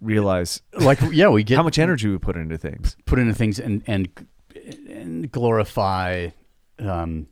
realize 0.00 0.62
Like 0.72 0.98
yeah, 1.12 1.28
we 1.28 1.44
get 1.48 1.56
how 1.56 1.62
much 1.62 1.78
energy 1.78 2.08
we 2.08 2.18
put 2.18 2.36
into 2.36 2.56
things 2.58 2.96
put 3.04 3.18
into 3.18 3.34
things 3.34 3.58
and 3.60 3.82
and 3.86 4.08
and 4.88 5.30
glorify 5.30 6.28
um, 6.78 7.26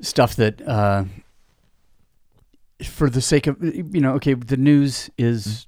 stuff 0.00 0.36
that 0.36 0.60
uh, 0.68 1.04
for 2.84 3.08
the 3.08 3.20
sake 3.20 3.46
of 3.46 3.56
you 3.62 4.00
know 4.00 4.12
okay 4.14 4.34
the 4.34 4.56
news 4.56 5.10
is 5.16 5.66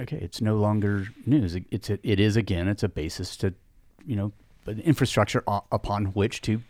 okay, 0.00 0.18
it's 0.18 0.40
no 0.40 0.56
longer 0.56 1.06
news. 1.24 1.54
It- 1.54 1.66
It's 1.70 1.90
a, 1.90 1.98
it 2.02 2.20
is 2.20 2.36
again. 2.36 2.68
It's 2.68 2.82
a 2.82 2.88
basis 2.88 3.34
to, 3.38 3.54
you 4.06 4.14
know, 4.16 4.32
an 4.68 4.80
infrastructure 4.80 5.42
o- 5.46 5.64
upon 5.72 6.06
which 6.06 6.40
to 6.42 6.60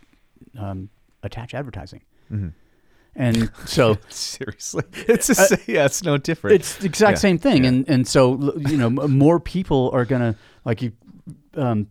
um, 0.57 0.89
attach 1.23 1.53
advertising. 1.53 2.01
Mm-hmm. 2.31 2.49
And 3.15 3.51
so 3.65 3.97
Seriously, 4.09 4.83
it's 4.93 5.29
a, 5.29 5.35
sa- 5.35 5.55
yeah, 5.67 5.85
it's 5.85 6.03
no 6.03 6.17
different. 6.17 6.55
it's 6.55 6.75
the 6.77 6.85
exact 6.85 7.13
Yeah, 7.17 7.19
same 7.19 7.37
thing, 7.39 7.63
yeah. 7.63 7.69
and 7.69 7.89
and 7.89 8.07
so 8.07 8.53
you 8.67 8.77
know 8.77 8.89
more 8.91 9.39
people 9.39 9.89
are 9.93 10.05
gonna 10.05 10.35
like 10.65 10.81
you. 10.83 10.91
Um, 11.55 11.87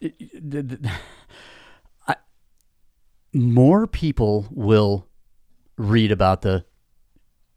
it- 0.00 0.14
it- 0.20 0.50
the- 0.50 0.62
the- 0.62 0.90
I, 2.08 2.14
more 3.32 3.86
people 3.88 4.46
will 4.50 5.08
read 5.76 6.12
about 6.12 6.42
the 6.42 6.64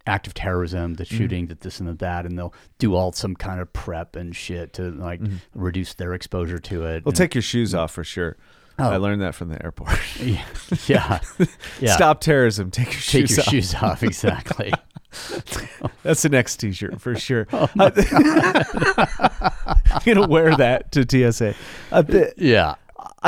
act 0.07 0.27
of 0.27 0.33
terrorism, 0.33 0.95
the 0.95 1.03
Mm-hmm. 1.03 1.17
shooting, 1.17 1.47
that 1.47 1.61
this 1.61 1.79
and 1.79 1.87
the 1.89 1.93
that, 1.95 2.25
and 2.25 2.37
they'll 2.37 2.53
do 2.79 2.95
all 2.95 3.11
some 3.11 3.35
kind 3.35 3.59
of 3.59 3.71
prep 3.73 4.15
and 4.15 4.35
shit 4.35 4.73
to 4.73 4.91
like 4.91 5.21
reduce 5.53 5.93
their 5.93 6.13
exposure 6.13 6.57
to 6.59 6.85
it. 6.85 6.97
Mm-hmm. 6.99 7.03
well, 7.05 7.11
and- 7.11 7.15
take 7.17 7.35
your 7.35 7.41
shoes 7.41 7.75
off 7.75 7.91
for 7.91 8.03
sure. 8.03 8.37
Oh. 8.79 8.91
I 8.91 8.97
learned 8.97 9.21
that 9.23 9.33
from 9.33 9.49
the 9.49 9.63
airport. 9.63 9.97
yeah, 10.21 10.45
yeah, 10.85 11.19
yeah. 11.79 11.95
Stop 11.95 12.21
terrorism. 12.21 12.69
Take 12.69 12.85
your 12.93 12.93
Take 13.01 13.01
shoes 13.01 13.37
your 13.37 13.43
off. 13.43 13.49
shoes 13.49 13.73
off. 13.75 14.03
Exactly. 14.03 14.71
That's 16.03 16.21
the 16.21 16.29
next 16.29 16.57
T-shirt 16.57 17.01
for 17.01 17.15
sure. 17.15 17.47
Oh 17.51 17.67
I'm 17.75 17.91
gonna 20.05 20.27
wear 20.27 20.55
that 20.57 20.91
to 20.91 21.05
TSA. 21.31 21.55
Uh, 21.91 22.01
the- 22.03 22.33
yeah. 22.37 22.75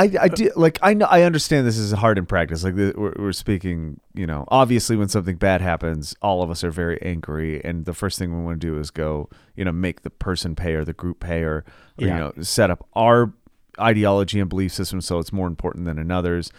I, 0.00 0.10
I 0.22 0.28
do 0.28 0.50
like 0.56 0.78
I 0.80 0.94
know 0.94 1.04
I 1.06 1.22
understand 1.24 1.66
this 1.66 1.76
is 1.76 1.92
hard 1.92 2.16
in 2.16 2.24
practice. 2.24 2.64
Like 2.64 2.74
the, 2.74 2.94
we're, 2.96 3.12
we're 3.18 3.32
speaking, 3.32 4.00
you 4.14 4.26
know, 4.26 4.44
obviously 4.48 4.96
when 4.96 5.08
something 5.10 5.36
bad 5.36 5.60
happens, 5.60 6.14
all 6.22 6.42
of 6.42 6.50
us 6.50 6.64
are 6.64 6.70
very 6.70 7.00
angry, 7.02 7.62
and 7.62 7.84
the 7.84 7.92
first 7.92 8.18
thing 8.18 8.34
we 8.34 8.42
want 8.42 8.60
to 8.62 8.66
do 8.66 8.78
is 8.78 8.90
go, 8.90 9.28
you 9.56 9.64
know, 9.64 9.72
make 9.72 10.00
the 10.00 10.08
person 10.08 10.56
pay 10.56 10.72
or 10.72 10.84
the 10.86 10.94
group 10.94 11.20
pay 11.20 11.42
or, 11.42 11.56
or 11.56 11.64
Yeah. 11.98 12.06
you 12.06 12.14
know, 12.14 12.32
set 12.42 12.70
up 12.70 12.86
our 12.94 13.34
ideology 13.78 14.40
and 14.40 14.48
belief 14.48 14.72
system 14.72 15.02
so 15.02 15.18
it's 15.18 15.32
more 15.34 15.46
important 15.46 15.84
than 15.84 15.98
another's. 15.98 16.50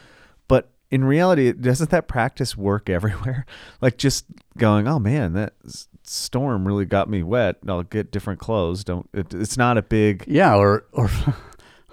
But 0.47 0.69
in 0.91 1.03
reality, 1.03 1.51
doesn't 1.51 1.89
that 1.89 2.07
practice 2.07 2.55
work 2.55 2.89
everywhere? 2.97 3.47
Like 3.81 3.97
just 3.97 4.25
going, 4.57 4.87
oh 4.87 4.99
man, 4.99 5.33
that 5.33 5.53
storm 6.03 6.67
really 6.67 6.85
got 6.85 7.09
me 7.09 7.23
wet. 7.23 7.55
I'll 7.67 7.81
get 7.81 8.11
different 8.11 8.39
clothes. 8.39 8.83
Don't. 8.83 9.09
It, 9.15 9.33
it's 9.33 9.57
not 9.57 9.79
a 9.79 9.81
big. 9.81 10.25
Yeah, 10.27 10.55
or 10.55 10.85
or 10.91 11.09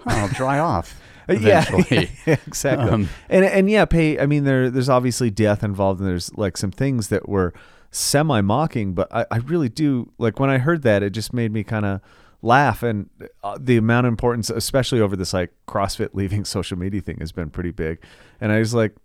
I'll 0.05 0.25
oh, 0.29 0.31
dry 0.35 0.59
off 0.59 0.95
eventually. 1.37 2.09
Yeah, 2.25 2.35
exactly. 2.47 2.89
Um, 2.89 3.09
and 3.29 3.45
and 3.45 3.69
yeah, 3.69 3.85
pay. 3.85 4.19
I 4.19 4.25
mean, 4.25 4.43
there 4.43 4.69
there's 4.69 4.89
obviously 4.89 5.29
death 5.29 5.63
involved, 5.63 5.99
and 5.99 6.09
there's 6.09 6.33
like 6.37 6.57
some 6.57 6.71
things 6.71 7.07
that 7.09 7.27
were 7.29 7.53
semi 7.91 8.41
mocking, 8.41 8.93
but 8.93 9.07
I, 9.13 9.25
I 9.31 9.37
really 9.37 9.69
do 9.69 10.11
like 10.17 10.39
when 10.39 10.49
I 10.49 10.57
heard 10.59 10.81
that, 10.83 11.01
it 11.03 11.09
just 11.11 11.33
made 11.33 11.51
me 11.51 11.63
kind 11.63 11.85
of 11.85 12.01
laugh. 12.41 12.83
And 12.83 13.09
uh, 13.43 13.57
the 13.59 13.77
amount 13.77 14.05
of 14.07 14.11
importance, 14.11 14.49
especially 14.49 15.01
over 15.01 15.15
this 15.15 15.33
like 15.33 15.51
CrossFit 15.67 16.09
leaving 16.13 16.45
social 16.57 16.77
media 16.77 17.01
thing, 17.01 17.17
has 17.19 17.31
been 17.31 17.49
pretty 17.49 17.71
big. 17.71 17.99
And 18.39 18.51
I 18.51 18.59
was 18.59 18.73
like, 18.73 18.95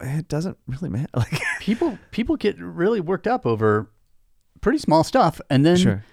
it 0.00 0.28
doesn't 0.28 0.56
really 0.66 0.88
matter. 0.90 1.08
Like, 1.16 1.40
people 1.60 1.98
people 2.10 2.36
get 2.36 2.58
really 2.58 3.00
worked 3.00 3.26
up 3.26 3.46
over 3.46 3.90
pretty 4.60 4.78
small 4.78 5.02
stuff, 5.04 5.40
and 5.50 5.64
then 5.64 5.76
Sure. 5.76 6.04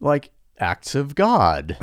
like 0.00 0.30
acts 0.58 0.94
of 0.94 1.14
God. 1.14 1.76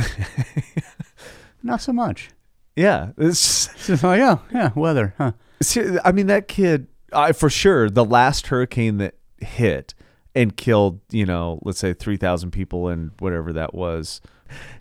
Not 1.61 1.81
so 1.81 1.93
much. 1.93 2.29
Yeah, 2.75 3.11
it's. 3.17 3.67
It's 3.73 3.87
just 3.87 4.03
like, 4.03 4.19
oh 4.19 4.23
yeah, 4.23 4.37
yeah 4.53 4.71
weather, 4.75 5.13
huh? 5.17 5.33
See, 5.61 5.97
I 6.03 6.11
mean, 6.11 6.27
that 6.27 6.47
kid, 6.47 6.87
I, 7.11 7.31
for 7.31 7.49
sure, 7.49 7.89
the 7.89 8.05
last 8.05 8.47
hurricane 8.47 8.97
that 8.97 9.15
hit 9.39 9.93
and 10.35 10.55
killed, 10.57 10.99
you 11.11 11.25
know, 11.25 11.59
let's 11.63 11.79
say 11.79 11.93
3,000 11.93 12.51
people 12.51 12.87
and 12.87 13.11
whatever 13.19 13.53
that 13.53 13.73
was, 13.73 14.19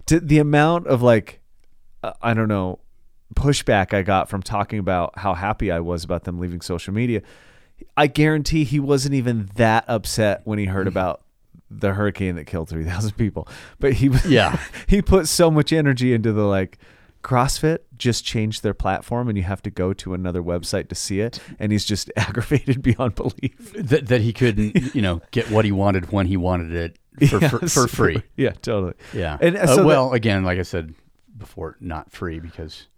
to 0.06 0.18
the 0.18 0.38
amount 0.38 0.86
of 0.86 1.02
like, 1.02 1.40
uh, 2.02 2.12
I 2.22 2.34
don't 2.34 2.48
know, 2.48 2.78
pushback 3.34 3.94
I 3.94 4.02
got 4.02 4.28
from 4.28 4.42
talking 4.42 4.78
about 4.78 5.18
how 5.18 5.34
happy 5.34 5.70
I 5.70 5.80
was 5.80 6.04
about 6.04 6.24
them 6.24 6.38
leaving 6.38 6.60
social 6.60 6.94
media, 6.94 7.22
I 7.96 8.06
guarantee 8.06 8.64
he 8.64 8.80
wasn't 8.80 9.14
even 9.14 9.50
that 9.56 9.84
upset 9.88 10.42
when 10.44 10.58
he 10.58 10.66
heard 10.66 10.86
about 10.88 11.22
the 11.70 11.92
hurricane 11.94 12.36
that 12.36 12.46
killed 12.46 12.68
3,000 12.68 13.12
people. 13.16 13.46
But 13.78 13.94
he 13.94 14.08
Yeah. 14.26 14.58
he 14.86 15.02
put 15.02 15.28
so 15.28 15.50
much 15.50 15.72
energy 15.72 16.12
into 16.12 16.32
the 16.32 16.44
like, 16.44 16.78
CrossFit 17.22 17.78
just 17.96 18.24
changed 18.24 18.62
their 18.62 18.74
platform 18.74 19.28
and 19.28 19.36
you 19.38 19.44
have 19.44 19.62
to 19.62 19.70
go 19.70 19.92
to 19.92 20.12
another 20.14 20.42
website 20.42 20.88
to 20.88 20.94
see 20.94 21.20
it. 21.20 21.38
And 21.58 21.70
he's 21.72 21.84
just 21.84 22.10
aggravated 22.16 22.82
beyond 22.82 23.14
belief. 23.14 23.72
That 23.74 24.08
that 24.08 24.20
he 24.22 24.32
couldn't, 24.32 24.94
you 24.94 25.02
know, 25.02 25.20
get 25.30 25.50
what 25.50 25.64
he 25.64 25.72
wanted 25.72 26.10
when 26.12 26.26
he 26.26 26.36
wanted 26.36 26.72
it 26.72 26.98
for 27.28 27.40
for, 27.48 27.68
for 27.68 27.88
free. 27.88 28.22
Yeah, 28.36 28.50
totally. 28.52 28.94
Yeah. 29.12 29.38
And, 29.40 29.56
uh, 29.56 29.60
Uh, 29.60 29.66
so 29.68 29.76
that- 29.76 29.84
well, 29.86 30.12
again, 30.12 30.42
like 30.44 30.58
I 30.58 30.62
said 30.62 30.94
before, 31.36 31.76
not 31.80 32.10
free 32.10 32.40
because 32.40 32.88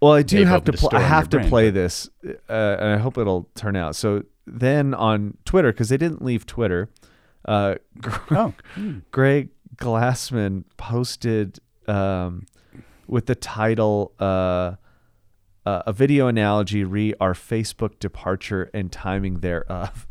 Well, 0.00 0.12
I 0.12 0.22
do 0.22 0.38
They've 0.44 0.64
to. 0.64 0.72
Pl- 0.72 0.90
I 0.94 1.00
have 1.00 1.28
to 1.30 1.36
brain, 1.38 1.48
play 1.48 1.68
but- 1.70 1.74
this, 1.74 2.08
uh, 2.48 2.76
and 2.80 2.88
I 2.94 2.96
hope 2.98 3.18
it'll 3.18 3.48
turn 3.54 3.76
out. 3.76 3.94
So 3.96 4.24
then 4.46 4.94
on 4.94 5.36
Twitter, 5.44 5.72
because 5.72 5.90
they 5.90 5.96
didn't 5.98 6.22
leave 6.24 6.46
Twitter, 6.46 6.88
uh, 7.44 7.74
oh, 8.30 8.54
Greg 9.10 9.50
Glassman 9.76 10.64
posted 10.76 11.58
um, 11.88 12.46
with 13.10 13.26
the 13.26 13.34
title 13.34 14.12
uh, 14.18 14.76
uh, 15.66 15.82
"A 15.86 15.92
video 15.92 16.28
analogy 16.28 16.84
re 16.84 17.14
our 17.20 17.34
Facebook 17.34 17.98
departure 17.98 18.70
and 18.72 18.90
timing 18.90 19.40
thereof." 19.40 20.06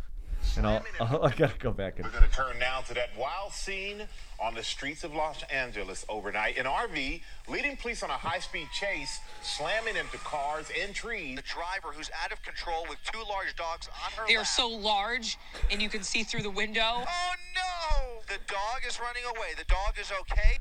And 0.58 0.66
I'll, 0.66 0.84
I'll 1.00 1.26
I 1.26 1.34
gotta 1.34 1.58
go 1.60 1.72
back 1.72 1.98
and 1.98 2.06
We're 2.06 2.12
going 2.12 2.30
to 2.30 2.36
turn 2.36 2.58
now 2.60 2.82
to 2.82 2.94
that 2.96 3.10
wild 3.18 3.54
scene 3.54 4.04
on 4.42 4.56
the 4.56 4.64
streets 4.64 5.04
of 5.04 5.14
Los 5.14 5.44
Angeles 5.44 6.06
overnight. 6.10 6.58
An 6.58 6.66
RV 6.66 7.22
leading 7.48 7.78
police 7.78 8.04
on 8.04 8.10
a 8.10 8.14
high-speed 8.14 8.68
chase, 8.74 9.20
slamming 9.44 9.96
into 9.96 10.18
cars 10.20 10.72
and 10.82 10.96
trees. 10.96 11.36
the 11.36 11.44
driver 11.44 11.94
who's 11.94 12.10
out 12.24 12.32
of 12.32 12.42
control 12.42 12.86
with 12.90 12.98
two 13.12 13.20
large 13.30 13.56
dogs 13.58 13.90
on 14.06 14.12
her 14.14 14.28
They 14.28 14.38
are 14.38 14.46
so 14.46 14.68
large, 14.68 15.38
and 15.72 15.82
you 15.82 15.90
can 15.90 16.04
see 16.04 16.24
through 16.24 16.44
the 16.44 16.52
window. 16.52 17.04
Oh 17.06 17.34
no! 17.56 18.22
The 18.28 18.40
dog 18.48 18.82
is 18.88 19.00
running 19.00 19.24
away. 19.30 19.50
The 19.58 19.66
dog 19.66 20.00
is 20.00 20.12
okay. 20.22 20.58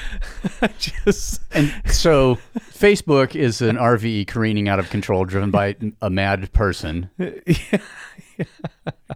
just 0.78 1.40
and 1.52 1.72
so 1.86 2.38
Facebook 2.56 3.34
is 3.34 3.60
an 3.62 3.76
RV 3.76 4.26
careening 4.28 4.68
out 4.68 4.78
of 4.78 4.90
control, 4.90 5.24
driven 5.24 5.50
by 5.50 5.76
a 6.00 6.10
mad 6.10 6.52
person. 6.52 7.10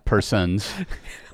Persons. 0.05 0.73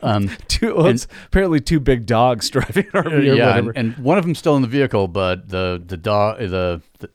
Um, 0.03 0.31
two 0.49 0.75
well, 0.75 0.87
it's 0.87 1.07
apparently 1.27 1.61
two 1.61 1.79
big 1.79 2.07
dogs 2.07 2.49
driving 2.51 2.87
an 2.93 3.05
RV 3.05 3.37
yeah, 3.37 3.57
and, 3.59 3.73
and 3.77 3.99
one 3.99 4.19
of 4.19 4.25
them's 4.25 4.39
still 4.39 4.57
in 4.57 4.63
the 4.63 4.69
vehicle, 4.69 5.09
but 5.09 5.49
the 5.49 5.83
the 5.85 5.97
dog 5.97 6.39
the, 6.39 6.81
the 6.99 7.09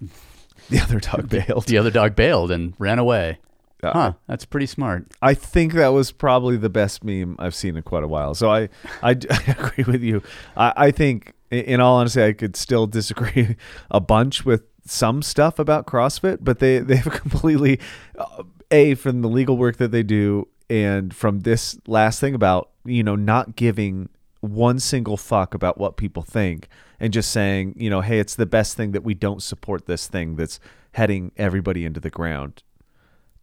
the 0.70 0.80
other 0.80 1.00
dog 1.00 1.30
bailed. 1.30 1.66
the 1.66 1.78
other 1.78 1.92
dog 1.92 2.16
bailed 2.16 2.52
and 2.52 2.74
ran 2.80 3.00
away. 3.00 3.40
Uh, 3.84 3.92
Huh? 3.94 4.14
That's 4.28 4.44
pretty 4.46 4.66
smart. 4.66 5.06
I 5.22 5.34
think 5.36 5.74
that 5.74 5.90
was 5.90 6.12
probably 6.12 6.58
the 6.58 6.70
best 6.70 7.04
meme 7.04 7.36
I've 7.40 7.54
seen 7.56 7.78
in 7.78 7.84
quite 7.84 8.04
a 8.04 8.08
while. 8.08 8.34
So 8.36 8.50
I 8.52 8.70
I 9.04 9.12
agree 9.12 9.84
with 9.86 10.02
you. 10.04 10.22
I, 10.56 10.74
I 10.78 10.92
think, 10.92 11.30
i- 11.30 11.34
in 11.52 11.80
all 11.80 11.98
honesty, 11.98 12.24
I 12.24 12.34
could 12.34 12.56
still 12.56 12.88
disagree 12.88 13.56
a 13.92 14.00
bunch 14.00 14.46
with 14.46 14.64
some 14.86 15.22
stuff 15.22 15.60
about 15.60 15.86
CrossFit, 15.86 16.40
but 16.42 16.60
they 16.60 16.80
they've 16.80 17.04
completely, 17.12 17.80
uh, 18.18 18.44
a 18.72 18.96
from 18.96 19.22
the 19.22 19.30
legal 19.30 19.58
work 19.58 19.78
that 19.78 19.92
they 19.92 20.04
do, 20.04 20.48
and 20.70 21.14
from 21.16 21.42
this 21.42 21.78
last 21.88 22.20
thing 22.20 22.36
about 22.36 22.70
you 22.86 23.04
know 23.04 23.16
not 23.16 23.56
giving 23.56 24.10
one 24.42 24.80
single 24.80 25.18
fuck 25.18 25.54
about 25.54 25.78
what 25.78 25.98
people 25.98 26.22
think 26.22 26.68
and 27.00 27.12
just 27.12 27.32
saying 27.32 27.74
you 27.76 27.90
know 27.90 28.02
hey 28.02 28.20
it's 28.20 28.36
the 28.36 28.46
best 28.46 28.78
thing 28.78 28.92
that 28.92 29.04
we 29.04 29.16
don't 29.16 29.42
support 29.42 29.88
this 29.88 30.08
thing 30.08 30.36
that's 30.36 30.60
heading 30.92 31.32
everybody 31.38 31.86
into 31.86 32.00
the 32.00 32.10
ground 32.10 32.62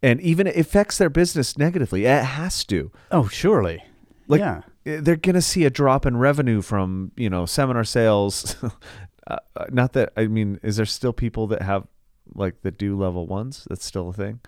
and 0.05 0.21
even 0.21 0.45
it 0.45 0.55
affects 0.55 0.99
their 0.99 1.09
business 1.09 1.57
negatively. 1.57 2.05
It 2.05 2.23
has 2.23 2.63
to. 2.65 2.91
Oh, 3.11 3.27
surely. 3.27 3.83
Like 4.27 4.39
yeah. 4.39 4.61
Eh, 4.85 4.99
they're 5.01 5.15
gonna 5.15 5.41
see 5.41 5.65
a 5.65 5.69
drop 5.69 6.05
in 6.05 6.17
revenue 6.17 6.61
from 6.61 7.11
you 7.15 7.29
know 7.29 7.45
seminar 7.45 7.83
sales. 7.83 8.55
uh, 9.27 9.37
uh, 9.55 9.65
not 9.71 9.93
that 9.93 10.11
I 10.17 10.27
mean, 10.27 10.59
is 10.63 10.77
there 10.77 10.85
still 10.85 11.13
people 11.13 11.47
that 11.47 11.61
have 11.61 11.87
like 12.33 12.61
that 12.63 12.77
do 12.77 12.97
level 12.97 13.27
ones? 13.27 13.65
That's 13.69 13.85
still 13.85 14.09
a 14.09 14.13
thing. 14.13 14.39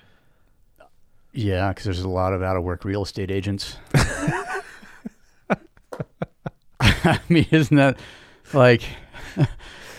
Yeah, 1.33 1.69
because 1.69 1.83
there's 1.85 1.99
a 2.01 2.09
lot 2.09 2.33
of 2.33 2.41
out 2.41 2.57
of 2.57 2.63
work 2.63 2.83
real 2.83 3.03
estate 3.03 3.29
agents. 3.29 3.77
I 6.79 7.19
mean, 7.29 7.45
isn't 7.51 7.75
that 7.77 7.97
like 8.53 8.83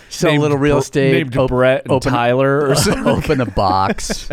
sell 0.08 0.30
a 0.30 0.32
Named 0.32 0.42
little 0.42 0.58
real 0.58 0.78
estate? 0.78 1.12
named 1.12 1.36
op- 1.36 1.48
Brett 1.48 1.86
and 1.88 2.02
Tyler 2.02 2.68
or 2.68 2.74
something. 2.74 3.06
open 3.06 3.40
a 3.40 3.46
box. 3.46 4.28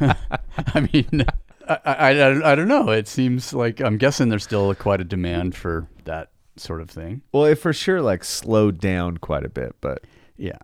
I 0.00 0.88
mean, 0.92 1.24
I, 1.68 1.78
I, 1.84 2.10
I, 2.10 2.52
I 2.52 2.54
don't 2.54 2.68
know. 2.68 2.90
It 2.90 3.06
seems 3.08 3.52
like 3.52 3.80
I'm 3.80 3.96
guessing 3.98 4.28
there's 4.28 4.44
still 4.44 4.74
quite 4.74 5.00
a 5.00 5.04
demand 5.04 5.54
for 5.54 5.88
that 6.04 6.30
sort 6.56 6.80
of 6.80 6.90
thing. 6.90 7.22
Well, 7.32 7.44
it 7.44 7.56
for 7.56 7.72
sure 7.72 8.00
like 8.02 8.24
slowed 8.24 8.80
down 8.80 9.18
quite 9.18 9.44
a 9.44 9.48
bit, 9.48 9.76
but 9.80 10.04
Yeah. 10.36 10.58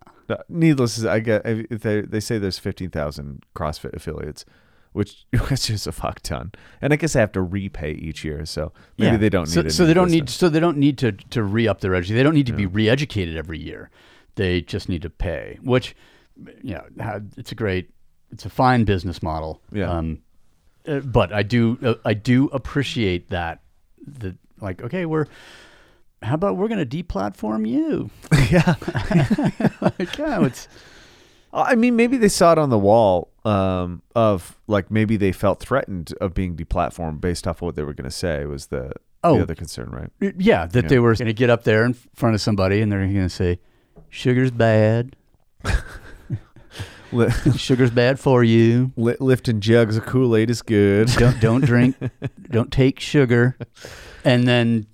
needless 0.49 0.95
say, 1.03 1.09
I 1.09 1.21
get 1.21 1.45
they 1.71 2.01
they 2.03 2.21
say 2.21 2.38
there's 2.38 2.59
fifteen 2.59 2.90
thousand 2.90 3.45
CrossFit 3.55 3.95
affiliates. 3.95 4.45
which 4.93 5.27
which 5.51 5.69
is 5.71 5.87
a 5.87 5.93
fuck 5.93 6.21
ton. 6.21 6.53
And 6.81 6.93
I 6.93 6.97
guess 6.97 7.14
I 7.17 7.21
have 7.21 7.33
to 7.33 7.43
repay 7.43 7.93
each 7.93 8.25
year, 8.25 8.45
so 8.47 8.73
maybe 8.99 9.12
Yeah. 9.12 9.17
they 9.19 9.29
don't 9.29 9.47
so, 9.47 9.61
need 9.61 9.67
it. 9.69 9.73
so 9.73 9.85
they 9.87 9.95
don't 9.95 10.11
need 10.11 10.29
so 10.31 10.49
they 10.49 10.61
don't 10.61 10.79
need 10.79 10.99
to 10.99 11.12
to 11.12 11.43
re 11.43 11.69
up 11.69 11.81
their 11.81 11.95
education. 11.95 12.17
They 12.17 12.23
don't 12.23 12.35
need 12.35 12.47
to 12.47 12.53
be 12.53 12.67
re-educated 12.67 13.37
every 13.37 13.59
year. 13.59 13.90
They 14.37 14.62
just 14.62 14.88
need 14.88 15.03
to 15.03 15.11
pay, 15.11 15.59
which 15.62 15.95
you 16.62 16.75
know 16.75 16.85
it's 17.37 17.53
a 17.53 17.55
great 17.55 17.90
it's 18.33 18.45
a 18.47 18.51
fine 18.51 18.85
business 18.85 19.23
model. 19.23 19.61
Yeah. 19.73 19.90
Um, 19.90 20.19
uh, 20.87 21.01
but 21.01 21.33
I 21.33 21.42
do 21.42 21.79
uh, 21.83 21.94
I 22.05 22.14
do 22.14 22.47
appreciate 22.49 23.31
that 23.31 23.61
that 24.07 24.37
like 24.61 24.83
okay 24.83 25.07
we're 25.07 25.27
how 26.23 26.35
about 26.35 26.57
we're 26.57 26.68
gonna 26.68 26.87
deplatform 26.87 27.68
you? 27.68 28.11
yeah. 28.51 28.75
like, 29.99 30.16
yeah, 30.18 30.44
it's 30.44 30.68
I 31.53 31.77
mean, 31.77 31.94
maybe 31.94 32.16
they 32.16 32.29
saw 32.29 32.53
it 32.53 32.59
on 32.59 32.70
the 32.70 32.79
wall 32.79 33.31
um, 33.44 34.03
of 34.16 34.59
like 34.66 34.90
maybe 34.90 35.16
they 35.16 35.31
felt 35.33 35.61
threatened 35.61 36.12
of 36.20 36.35
being 36.35 36.57
deplatformed 36.57 37.20
based 37.20 37.47
off 37.47 37.59
of 37.59 37.62
what 37.62 37.77
they 37.77 37.85
were 37.85 37.94
going 37.94 38.11
to 38.11 38.16
say 38.16 38.44
was 38.44 38.66
the 38.66 38.92
Oh. 39.23 39.37
the 39.37 39.42
other 39.44 39.55
concern, 39.55 39.88
right? 40.20 40.35
yeah 40.37 40.66
that 40.66 40.88
they 40.90 40.99
were 40.99 41.14
gonna 41.14 41.33
get 41.33 41.49
up 41.49 41.64
there 41.64 41.87
in 41.87 41.94
front 42.14 42.35
of 42.35 42.42
somebody 42.42 42.83
and 42.83 42.92
they're 42.92 43.07
gonna 43.07 43.31
say 43.31 43.59
sugar's 44.11 44.51
bad, 44.51 45.16
Li- 47.14 47.31
sugar's 47.57 47.90
bad 47.90 48.18
for 48.20 48.42
you. 48.44 48.92
li- 48.96 49.16
lifting 49.20 49.61
jugs 49.61 49.96
of 49.96 50.05
Kool 50.07 50.37
Aid 50.37 50.50
is 50.50 50.62
good. 50.62 51.09
don't 51.09 51.40
don't 51.40 51.64
drink 51.64 51.96
don't 52.50 52.72
take 52.72 53.00
sugar 53.00 53.57
and 54.24 54.46
then 54.46 54.87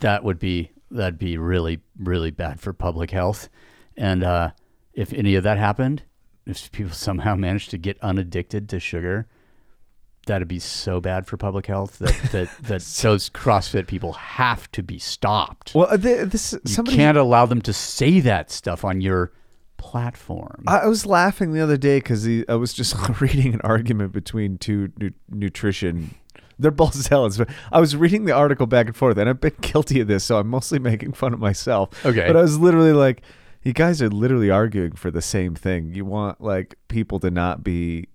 that 0.00 0.24
would 0.24 0.38
be 0.38 0.70
that'd 0.90 1.18
be 1.18 1.36
really 1.36 1.80
really 1.98 2.30
bad 2.30 2.60
for 2.60 2.72
public 2.72 3.10
health 3.10 3.48
and 3.96 4.22
uh, 4.22 4.50
if 4.94 5.12
any 5.12 5.34
of 5.34 5.42
that 5.44 5.58
happened 5.58 6.02
if 6.46 6.70
people 6.72 6.92
somehow 6.94 7.34
managed 7.34 7.70
to 7.70 7.78
get 7.78 7.98
unaddicted 8.02 8.68
to 8.68 8.78
sugar 8.80 9.26
that'd 10.26 10.48
be 10.48 10.58
so 10.58 11.00
bad 11.00 11.24
for 11.26 11.36
public 11.36 11.66
health 11.66 11.98
that 11.98 12.14
that, 12.32 12.48
that 12.62 12.82
those 13.02 13.30
CrossFit 13.30 13.86
people 13.86 14.12
have 14.14 14.68
to 14.72 14.82
be 14.82 14.98
stopped. 14.98 15.72
Well, 15.72 15.86
uh, 15.88 15.96
th- 15.96 16.30
this 16.30 16.52
you 16.52 16.60
somebody 16.64 16.96
can't 16.96 17.16
allow 17.16 17.46
them 17.46 17.62
to 17.62 17.72
say 17.72 18.18
that 18.20 18.50
stuff 18.50 18.84
on 18.84 19.00
your 19.00 19.30
platform. 19.86 20.64
I 20.66 20.88
was 20.88 21.06
laughing 21.06 21.52
the 21.52 21.60
other 21.60 21.76
day 21.76 21.98
because 21.98 22.26
I 22.48 22.54
was 22.56 22.74
just 22.74 22.96
reading 23.20 23.54
an 23.54 23.60
argument 23.62 24.10
between 24.10 24.58
two 24.58 24.92
nu- 24.98 25.12
nutrition. 25.30 26.16
They're 26.58 26.72
both 26.72 26.94
zealots, 27.08 27.36
but 27.36 27.48
I 27.70 27.78
was 27.78 27.94
reading 27.94 28.24
the 28.24 28.32
article 28.32 28.66
back 28.66 28.88
and 28.88 28.96
forth, 28.96 29.16
and 29.16 29.28
I've 29.28 29.40
been 29.40 29.54
guilty 29.60 30.00
of 30.00 30.08
this, 30.08 30.24
so 30.24 30.38
I'm 30.40 30.48
mostly 30.48 30.80
making 30.80 31.12
fun 31.12 31.32
of 31.32 31.38
myself. 31.38 32.04
Okay. 32.04 32.26
but 32.26 32.36
I 32.36 32.42
was 32.42 32.58
literally 32.58 32.92
like, 32.92 33.22
"You 33.62 33.72
guys 33.72 34.02
are 34.02 34.08
literally 34.08 34.50
arguing 34.50 34.96
for 34.96 35.12
the 35.12 35.22
same 35.22 35.54
thing. 35.54 35.94
You 35.94 36.04
want 36.04 36.40
like 36.40 36.74
people 36.88 37.20
to 37.20 37.30
not 37.30 37.62
be, 37.62 38.08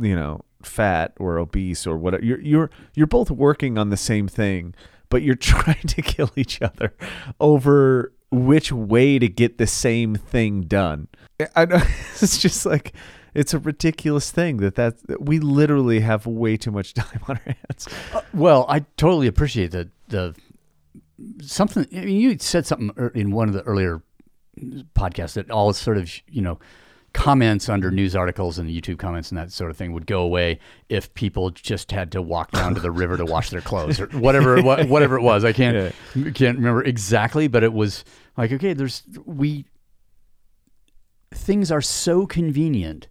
you 0.00 0.16
know, 0.16 0.40
fat 0.64 1.12
or 1.20 1.38
obese 1.38 1.86
or 1.86 1.96
whatever. 1.96 2.24
You're 2.24 2.40
you're 2.40 2.70
you're 2.96 3.06
both 3.06 3.30
working 3.30 3.78
on 3.78 3.90
the 3.90 3.96
same 3.96 4.26
thing, 4.26 4.74
but 5.10 5.22
you're 5.22 5.36
trying 5.36 5.86
to 5.86 6.02
kill 6.02 6.32
each 6.34 6.60
other 6.60 6.92
over 7.38 8.12
which 8.32 8.72
way 8.72 9.18
to 9.18 9.28
get 9.28 9.58
the 9.58 9.66
same 9.66 10.16
thing 10.16 10.62
done. 10.62 11.08
I 11.54 11.66
know 11.66 11.76
it's 12.20 12.38
just 12.38 12.66
like 12.66 12.92
it's 13.34 13.54
a 13.54 13.58
ridiculous 13.58 14.30
thing 14.30 14.56
that 14.58 14.74
that 14.76 15.06
that 15.06 15.22
we 15.22 15.38
literally 15.38 16.00
have 16.00 16.26
way 16.26 16.56
too 16.56 16.70
much 16.70 16.94
time 16.94 17.20
on 17.28 17.36
our 17.36 17.56
hands. 17.68 17.88
Uh, 18.12 18.22
well, 18.32 18.66
I 18.68 18.80
totally 18.96 19.26
appreciate 19.26 19.70
the 19.70 19.90
the 20.08 20.34
something. 21.42 21.86
I 21.92 22.04
mean, 22.04 22.20
you 22.20 22.36
said 22.38 22.66
something 22.66 22.90
in 23.14 23.30
one 23.30 23.48
of 23.48 23.54
the 23.54 23.62
earlier 23.62 24.02
podcasts 24.94 25.34
that 25.34 25.50
all 25.50 25.72
sort 25.72 25.96
of 25.96 26.10
you 26.28 26.42
know 26.42 26.58
comments 27.12 27.68
under 27.68 27.90
news 27.90 28.16
articles 28.16 28.58
and 28.58 28.70
YouTube 28.70 28.98
comments 28.98 29.30
and 29.30 29.36
that 29.36 29.52
sort 29.52 29.70
of 29.70 29.76
thing 29.76 29.92
would 29.92 30.06
go 30.06 30.22
away 30.22 30.58
if 30.88 31.12
people 31.14 31.50
just 31.50 31.90
had 31.90 32.10
to 32.12 32.22
walk 32.22 32.50
down 32.52 32.74
to 32.74 32.80
the 32.80 32.90
river 32.90 33.18
to 33.18 33.24
wash 33.26 33.50
their 33.50 33.60
clothes 33.60 34.00
or 34.00 34.06
whatever 34.08 34.56
it 34.56 34.64
whatever 34.88 35.18
it 35.18 35.22
was. 35.22 35.44
I 35.44 35.52
can't 35.52 35.94
can't 36.34 36.56
remember 36.56 36.82
exactly, 36.82 37.48
but 37.48 37.62
it 37.62 37.72
was 37.72 38.04
like 38.36 38.52
okay, 38.52 38.72
there's 38.72 39.02
we 39.24 39.66
things 41.32 41.70
are 41.70 41.80
so 41.82 42.26
convenient 42.26 43.06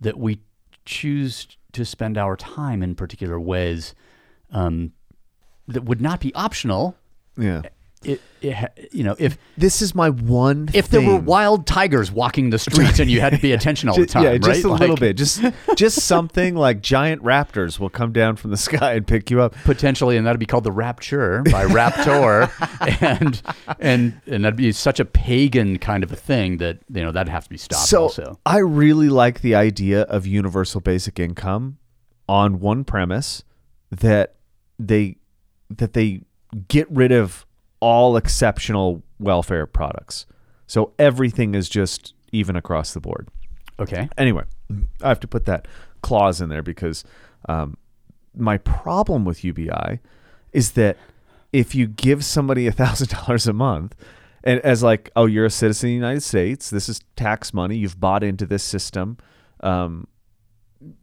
that 0.00 0.18
we 0.18 0.40
choose 0.84 1.46
to 1.72 1.84
spend 1.84 2.16
our 2.16 2.36
time 2.36 2.82
in 2.82 2.94
particular 2.94 3.38
ways 3.38 3.94
um, 4.50 4.92
that 5.66 5.84
would 5.84 6.00
not 6.00 6.20
be 6.20 6.34
optional. 6.34 6.96
Yeah. 7.36 7.62
It, 8.04 8.20
it, 8.40 8.88
you 8.92 9.02
know, 9.02 9.16
if 9.18 9.36
This 9.56 9.82
is 9.82 9.92
my 9.92 10.08
one. 10.10 10.68
if 10.72 10.88
there 10.88 11.00
were 11.02 11.16
wild 11.16 11.66
tigers 11.66 12.12
walking 12.12 12.50
the 12.50 12.58
streets 12.58 13.00
and 13.00 13.10
you 13.10 13.20
had 13.20 13.32
to 13.32 13.38
pay 13.38 13.50
attention 13.52 13.88
all 13.88 13.96
the 13.98 14.06
time, 14.06 14.22
yeah, 14.22 14.30
right? 14.30 14.40
just 14.42 14.64
a 14.64 14.68
little 14.68 14.94
bit. 14.96 15.16
Just 15.16 15.42
just 15.74 16.02
something 16.02 16.54
like 16.54 16.80
giant 16.80 17.22
raptors 17.24 17.80
will 17.80 17.90
come 17.90 18.12
down 18.12 18.36
from 18.36 18.52
the 18.52 18.56
sky 18.68 18.92
and 18.94 19.04
pick 19.06 19.30
you 19.32 19.40
up. 19.40 19.54
potentially, 19.64 20.16
and 20.16 20.24
that'd 20.26 20.38
be 20.38 20.46
called 20.46 20.62
the 20.62 20.70
Rapture 20.72 21.42
by 21.50 21.64
Raptor, 21.66 22.48
and 23.02 23.42
and 23.80 24.20
and 24.28 24.44
that'd 24.44 24.56
be 24.56 24.70
such 24.70 25.00
a 25.00 25.04
pagan 25.04 25.78
kind 25.78 26.04
of 26.04 26.12
a 26.12 26.16
thing 26.16 26.58
that 26.58 26.78
you 26.92 27.02
know 27.02 27.10
that'd 27.10 27.30
have 27.32 27.44
to 27.44 27.50
be 27.50 27.56
stopped. 27.58 27.86
so 27.88 28.02
also, 28.04 28.38
I 28.46 28.58
really 28.58 29.08
like 29.08 29.40
the 29.40 29.56
idea 29.56 30.02
of 30.02 30.24
universal 30.26 30.80
basic 30.80 31.18
income 31.18 31.78
on 32.28 32.60
one 32.60 32.84
premise 32.84 33.42
that 33.90 34.36
they 34.78 35.16
that 35.68 35.94
they 35.94 36.22
get 36.68 36.88
rid 36.90 37.10
of 37.12 37.44
all 37.80 38.16
exceptional 38.16 39.02
welfare 39.18 39.66
products. 39.66 40.26
So 40.66 40.92
everything 40.98 41.54
is 41.54 41.68
just 41.68 42.14
even 42.32 42.56
across 42.56 42.92
the 42.92 43.00
board. 43.00 43.28
okay, 43.78 44.08
Anyway, 44.18 44.44
I 45.02 45.08
have 45.08 45.20
to 45.20 45.28
put 45.28 45.46
that 45.46 45.66
clause 46.02 46.40
in 46.40 46.48
there 46.48 46.62
because 46.62 47.04
um, 47.48 47.76
my 48.36 48.58
problem 48.58 49.24
with 49.24 49.44
UBI 49.44 50.00
is 50.52 50.72
that 50.72 50.96
if 51.52 51.74
you 51.74 51.86
give 51.86 52.24
somebody 52.24 52.66
a 52.66 52.72
thousand 52.72 53.08
dollars 53.26 53.46
a 53.46 53.52
month 53.52 53.94
and 54.44 54.60
as 54.60 54.82
like, 54.82 55.10
oh, 55.16 55.26
you're 55.26 55.46
a 55.46 55.50
citizen 55.50 55.88
of 55.88 55.90
the 55.90 55.94
United 55.94 56.22
States, 56.22 56.70
this 56.70 56.88
is 56.88 57.00
tax 57.16 57.52
money, 57.52 57.76
you've 57.76 57.98
bought 57.98 58.22
into 58.22 58.46
this 58.46 58.62
system. 58.62 59.18
Um, 59.60 60.06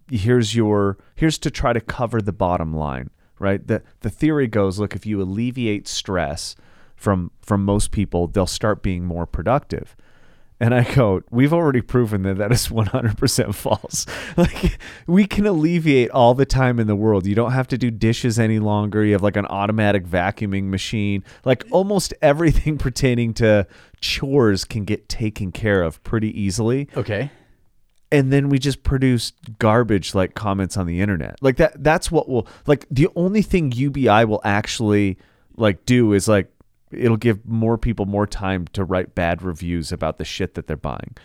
here's 0.10 0.56
your 0.56 0.98
here's 1.16 1.38
to 1.40 1.52
try 1.52 1.74
to 1.74 1.82
cover 1.82 2.22
the 2.22 2.32
bottom 2.32 2.74
line, 2.74 3.10
right? 3.40 3.66
The 3.66 3.84
the 4.02 4.10
theory 4.10 4.48
goes, 4.48 4.80
look, 4.80 4.96
if 4.96 5.06
you 5.06 5.22
alleviate 5.22 5.88
stress 5.88 6.56
from 6.96 7.32
from 7.42 7.64
most 7.66 7.92
people, 7.92 8.28
they'll 8.28 8.48
start 8.48 8.82
being 8.82 9.06
more 9.06 9.26
productive. 9.26 9.96
And 10.58 10.74
I 10.74 10.84
go, 10.96 11.22
we've 11.32 11.52
already 11.52 11.82
proven 11.82 12.22
that 12.22 12.38
that 12.38 12.52
is 12.54 12.70
100% 12.70 13.54
false. 13.54 14.06
Like, 14.38 14.80
we 15.08 15.26
can 15.26 15.46
alleviate 15.46 16.10
all 16.12 16.34
the 16.34 16.46
time 16.46 16.80
in 16.80 16.88
the 16.88 16.96
world. 16.96 17.26
You 17.26 17.36
don't 17.36 17.52
have 17.52 17.68
to 17.70 17.78
do 17.78 17.90
dishes 17.92 18.38
any 18.40 18.60
longer. 18.60 19.04
You 19.04 19.14
have 19.14 19.24
like 19.24 19.38
an 19.38 19.46
automatic 19.46 20.06
vacuuming 20.06 20.66
machine. 20.66 21.24
Like, 21.44 21.64
almost 21.72 22.14
everything 22.22 22.78
pertaining 22.88 23.34
to 23.36 23.68
chores 24.00 24.66
can 24.66 24.84
get 24.86 25.10
taken 25.10 25.52
care 25.52 25.82
of 25.82 26.04
pretty 26.04 26.40
easily 26.40 26.90
okay, 26.96 27.32
and 28.12 28.32
then 28.32 28.50
we 28.50 28.60
just 28.60 28.84
produce 28.84 29.34
garbage 29.60 30.14
like 30.14 30.36
comments 30.36 30.78
on 30.78 30.88
the 30.88 31.02
internet. 31.02 31.42
Like 31.42 31.58
that 31.58 31.84
that's 31.84 32.12
what 32.12 32.30
will 32.30 32.48
like 32.68 32.86
the 32.90 33.08
only 33.16 33.42
thing 33.42 33.72
UBI 33.72 34.26
will 34.26 34.42
actually 34.44 35.18
like 35.58 35.86
do 35.86 36.14
is 36.14 36.28
like 36.28 36.52
it'll 36.92 37.18
give 37.18 37.46
more 37.46 37.78
people 37.78 38.06
more 38.06 38.28
time 38.28 38.68
to 38.74 38.84
write 38.84 39.16
bad 39.16 39.42
reviews 39.42 39.92
about 39.92 40.18
the 40.18 40.26
shit 40.26 40.54
that 40.54 40.68
they're 40.68 40.78
buying. 40.78 41.16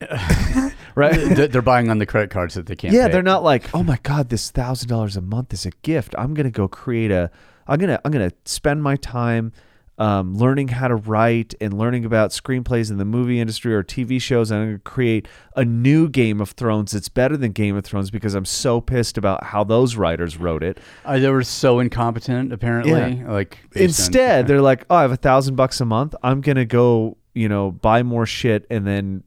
right? 0.94 1.12
Th- 1.14 1.50
they're 1.50 1.60
buying 1.60 1.90
on 1.90 1.98
the 1.98 2.06
credit 2.06 2.30
cards 2.30 2.54
that 2.54 2.66
they 2.66 2.76
can't. 2.76 2.94
yeah, 2.94 3.06
pay. 3.06 3.12
they're 3.12 3.22
not 3.22 3.42
like, 3.42 3.74
"Oh 3.74 3.82
my 3.82 3.98
god, 4.02 4.30
this 4.30 4.50
$1000 4.50 5.16
a 5.16 5.20
month 5.20 5.52
is 5.52 5.66
a 5.66 5.70
gift. 5.82 6.14
I'm 6.16 6.32
going 6.32 6.44
to 6.44 6.50
go 6.50 6.68
create 6.68 7.10
a 7.10 7.30
I'm 7.66 7.78
going 7.78 7.90
to 7.90 8.00
I'm 8.04 8.12
going 8.12 8.28
to 8.28 8.36
spend 8.44 8.82
my 8.82 8.96
time 8.96 9.52
um, 10.00 10.34
learning 10.34 10.68
how 10.68 10.88
to 10.88 10.96
write 10.96 11.54
and 11.60 11.76
learning 11.76 12.06
about 12.06 12.30
screenplays 12.30 12.90
in 12.90 12.96
the 12.96 13.04
movie 13.04 13.38
industry 13.38 13.74
or 13.74 13.84
TV 13.84 14.20
shows. 14.20 14.50
And 14.50 14.60
I'm 14.60 14.66
going 14.68 14.78
to 14.78 14.82
create 14.82 15.28
a 15.54 15.64
new 15.64 16.08
Game 16.08 16.40
of 16.40 16.52
Thrones 16.52 16.92
that's 16.92 17.10
better 17.10 17.36
than 17.36 17.52
Game 17.52 17.76
of 17.76 17.84
Thrones 17.84 18.10
because 18.10 18.34
I'm 18.34 18.46
so 18.46 18.80
pissed 18.80 19.18
about 19.18 19.44
how 19.44 19.62
those 19.62 19.96
writers 19.96 20.38
wrote 20.38 20.62
it. 20.62 20.78
Uh, 21.04 21.18
they 21.18 21.28
were 21.28 21.44
so 21.44 21.80
incompetent, 21.80 22.50
apparently. 22.50 22.92
Yeah. 23.18 23.30
Like 23.30 23.58
based 23.70 23.76
on- 23.76 23.82
Instead, 23.84 24.46
they're 24.46 24.62
like, 24.62 24.86
oh, 24.88 24.96
I 24.96 25.02
have 25.02 25.12
a 25.12 25.16
thousand 25.18 25.56
bucks 25.56 25.82
a 25.82 25.84
month. 25.84 26.14
I'm 26.22 26.40
going 26.40 26.56
to 26.56 26.64
go, 26.64 27.18
you 27.34 27.50
know, 27.50 27.70
buy 27.70 28.02
more 28.02 28.24
shit 28.24 28.66
and 28.70 28.86
then 28.86 29.22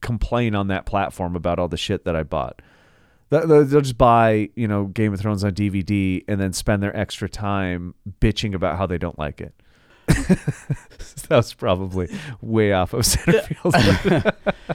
complain 0.00 0.56
on 0.56 0.66
that 0.68 0.86
platform 0.86 1.36
about 1.36 1.60
all 1.60 1.68
the 1.68 1.76
shit 1.76 2.04
that 2.04 2.16
I 2.16 2.24
bought. 2.24 2.60
They'll 3.30 3.64
just 3.64 3.96
buy, 3.96 4.50
you 4.56 4.66
know, 4.68 4.86
Game 4.86 5.14
of 5.14 5.20
Thrones 5.20 5.44
on 5.44 5.52
DVD 5.52 6.24
and 6.28 6.40
then 6.40 6.52
spend 6.52 6.82
their 6.82 6.94
extra 6.96 7.28
time 7.28 7.94
bitching 8.20 8.54
about 8.54 8.76
how 8.76 8.86
they 8.86 8.98
don't 8.98 9.18
like 9.18 9.40
it. 9.40 9.54
that 10.06 11.30
was 11.30 11.54
probably 11.54 12.08
way 12.40 12.72
off 12.72 12.92
of 12.92 13.04
center 13.06 13.42
field. 13.42 14.32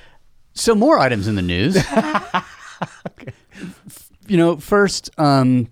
So 0.54 0.76
more 0.76 1.00
items 1.00 1.28
in 1.28 1.36
the 1.36 1.42
news. 1.42 1.78
You 4.28 4.38
know, 4.38 4.58
first, 4.58 5.10
um, 5.18 5.70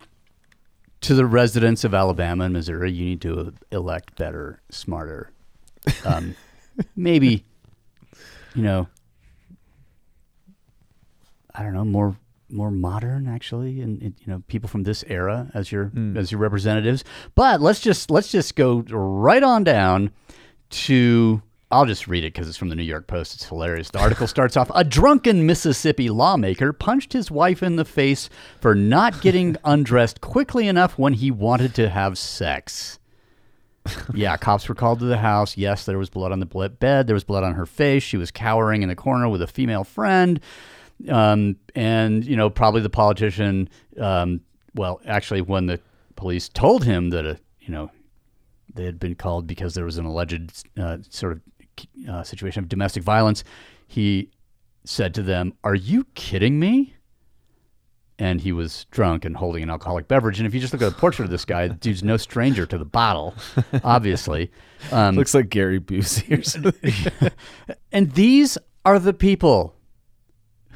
to 1.02 1.14
the 1.14 1.28
residents 1.28 1.84
of 1.84 1.94
Alabama 1.94 2.46
and 2.46 2.54
Missouri, 2.54 2.92
you 2.92 3.06
need 3.06 3.22
to 3.22 3.54
elect 3.72 4.16
better, 4.16 4.62
smarter, 4.72 5.32
um, 6.04 6.36
maybe, 6.96 7.44
you 8.56 8.64
know, 8.64 8.88
I 11.54 11.62
don't 11.62 11.76
know, 11.76 11.86
more 11.86 12.18
more 12.50 12.72
modern 12.72 13.28
actually, 13.28 13.82
and, 13.82 14.02
and, 14.02 14.16
you 14.20 14.28
know 14.32 14.42
people 14.48 14.70
from 14.70 14.84
this 14.84 15.04
era 15.08 15.50
as 15.54 15.72
your 15.72 15.86
Hmm. 15.88 16.16
as 16.18 16.32
your 16.32 16.40
representatives. 16.40 17.04
But 17.36 17.62
let's 17.62 17.80
just 17.80 18.10
let's 18.10 18.32
just 18.32 18.56
go 18.56 18.84
right 18.90 19.44
on 19.44 19.64
down 19.64 20.12
to. 20.72 21.42
I'll 21.70 21.86
just 21.86 22.08
read 22.08 22.24
it 22.24 22.34
because 22.34 22.48
it's 22.48 22.58
from 22.58 22.70
the 22.70 22.76
New 22.76 22.84
York 22.84 23.08
Post. 23.08 23.36
It's 23.36 23.46
hilarious. 23.46 23.90
The 23.90 24.00
article 24.00 24.26
starts 24.26 24.56
off 24.56 24.72
A 24.74 24.86
drunken 24.86 25.46
Mississippi 25.46 26.10
lawmaker 26.10 26.72
punched 26.72 27.12
his 27.12 27.30
wife 27.30 27.62
in 27.62 27.76
the 27.76 27.84
face 27.84 28.30
for 28.62 28.74
not 28.74 29.22
getting 29.22 29.58
undressed 29.66 30.22
quickly 30.22 30.70
enough 30.70 30.98
when 30.98 31.12
he 31.12 31.30
wanted 31.30 31.76
to 31.76 31.90
have 31.90 32.18
sex. 32.18 33.00
yeah, 34.14 34.38
cops 34.38 34.70
were 34.70 34.76
called 34.76 35.00
to 35.00 35.06
the 35.06 35.18
house. 35.18 35.58
Yes, 35.58 35.84
there 35.86 35.98
was 35.98 36.10
blood 36.10 36.32
on 36.32 36.40
the 36.40 36.46
bed. 36.46 37.08
There 37.08 37.14
was 37.14 37.26
blood 37.26 37.44
on 37.44 37.56
her 37.56 37.66
face. 37.66 38.02
She 38.04 38.16
was 38.18 38.32
cowering 38.32 38.82
in 38.82 38.88
the 38.88 38.96
corner 38.96 39.28
with 39.28 39.42
a 39.42 39.48
female 39.48 39.84
friend. 39.84 40.40
Um, 41.10 41.58
and, 41.76 42.26
you 42.26 42.36
know, 42.36 42.50
probably 42.50 42.82
the 42.82 42.90
politician, 42.90 43.70
um, 44.00 44.42
well, 44.74 45.00
actually, 45.06 45.42
when 45.42 45.68
the 45.68 45.80
police 46.16 46.50
told 46.50 46.84
him 46.84 47.12
that, 47.12 47.26
a, 47.26 47.40
you 47.60 47.70
know, 47.70 47.92
they 48.74 48.86
had 48.86 49.00
been 49.00 49.16
called 49.16 49.48
because 49.48 49.74
there 49.74 49.86
was 49.86 49.98
an 49.98 50.06
alleged 50.06 50.68
uh, 50.78 50.98
sort 51.10 51.34
of 51.34 51.42
uh, 52.10 52.24
situation 52.24 52.64
of 52.64 52.70
domestic 52.70 53.04
violence, 53.04 53.44
he 53.88 54.30
said 54.86 55.14
to 55.16 55.24
them, 55.24 55.54
Are 55.64 55.76
you 55.76 56.06
kidding 56.16 56.60
me? 56.60 56.94
And 58.20 58.42
he 58.42 58.52
was 58.52 58.86
drunk 58.90 59.26
and 59.26 59.38
holding 59.38 59.62
an 59.62 59.70
alcoholic 59.70 60.08
beverage. 60.08 60.40
And 60.40 60.48
if 60.48 60.54
you 60.56 60.60
just 60.60 60.74
look 60.74 60.82
at 60.82 60.92
a 60.92 60.96
portrait 60.96 61.26
of 61.26 61.32
this 61.32 61.46
guy, 61.46 61.68
the 61.68 61.76
dude's 61.76 62.02
no 62.02 62.18
stranger 62.18 62.66
to 62.66 62.78
the 62.78 62.86
bottle, 62.86 63.36
obviously. 63.84 64.52
Um, 64.92 65.16
Looks 65.16 65.36
like 65.36 65.50
Gary 65.50 65.80
Busey 65.80 66.40
or 66.40 66.42
something. 66.42 67.32
and 67.92 68.12
these 68.14 68.58
are 68.86 68.98
the 68.98 69.14
people 69.14 69.76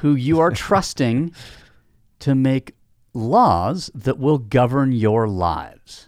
who 0.02 0.16
you 0.16 0.40
are 0.40 0.50
trusting 0.52 1.32
to 2.20 2.34
make 2.34 2.74
laws 3.14 3.92
that 3.94 4.18
will 4.18 4.40
govern 4.40 4.92
your 4.92 5.28
lives. 5.28 6.08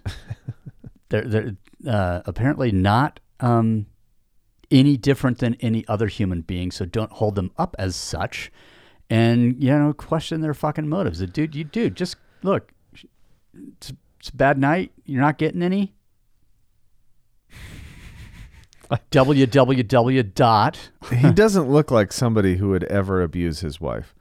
they're 1.10 1.27
they're 1.27 1.56
uh, 1.88 2.21
apparently 2.25 2.71
not 2.71 3.19
um, 3.39 3.86
any 4.71 4.97
different 4.97 5.38
than 5.39 5.56
any 5.56 5.88
other 5.88 6.08
human 6.08 6.41
being, 6.41 6.71
so 6.71 6.86
don't 6.86 7.12
hold 7.12 7.36
them 7.36 7.51
up 7.58 7.75
as 7.77 7.95
such. 7.95 8.51
And 9.10 9.62
you 9.62 9.69
know, 9.69 9.93
question 9.93 10.41
their 10.41 10.56
fucking 10.56 10.89
motives. 10.89 11.19
Dude, 11.19 11.56
you 11.56 11.63
dude, 11.63 11.95
just 11.95 12.15
look. 12.41 12.71
It's, 12.93 13.93
it's 14.19 14.29
a 14.29 14.36
bad 14.36 14.58
night. 14.58 14.91
You're 15.06 15.21
not 15.21 15.38
getting 15.38 15.62
any. 15.62 15.93
Www 19.12 20.34
dot 20.36 20.89
he 21.12 21.32
doesn't 21.32 21.69
look 21.69 21.91
like 21.91 22.12
somebody 22.12 22.58
who 22.58 22.69
would 22.69 22.84
ever 22.86 23.21
abuse 23.21 23.60
his 23.62 23.79
wife. 23.82 24.13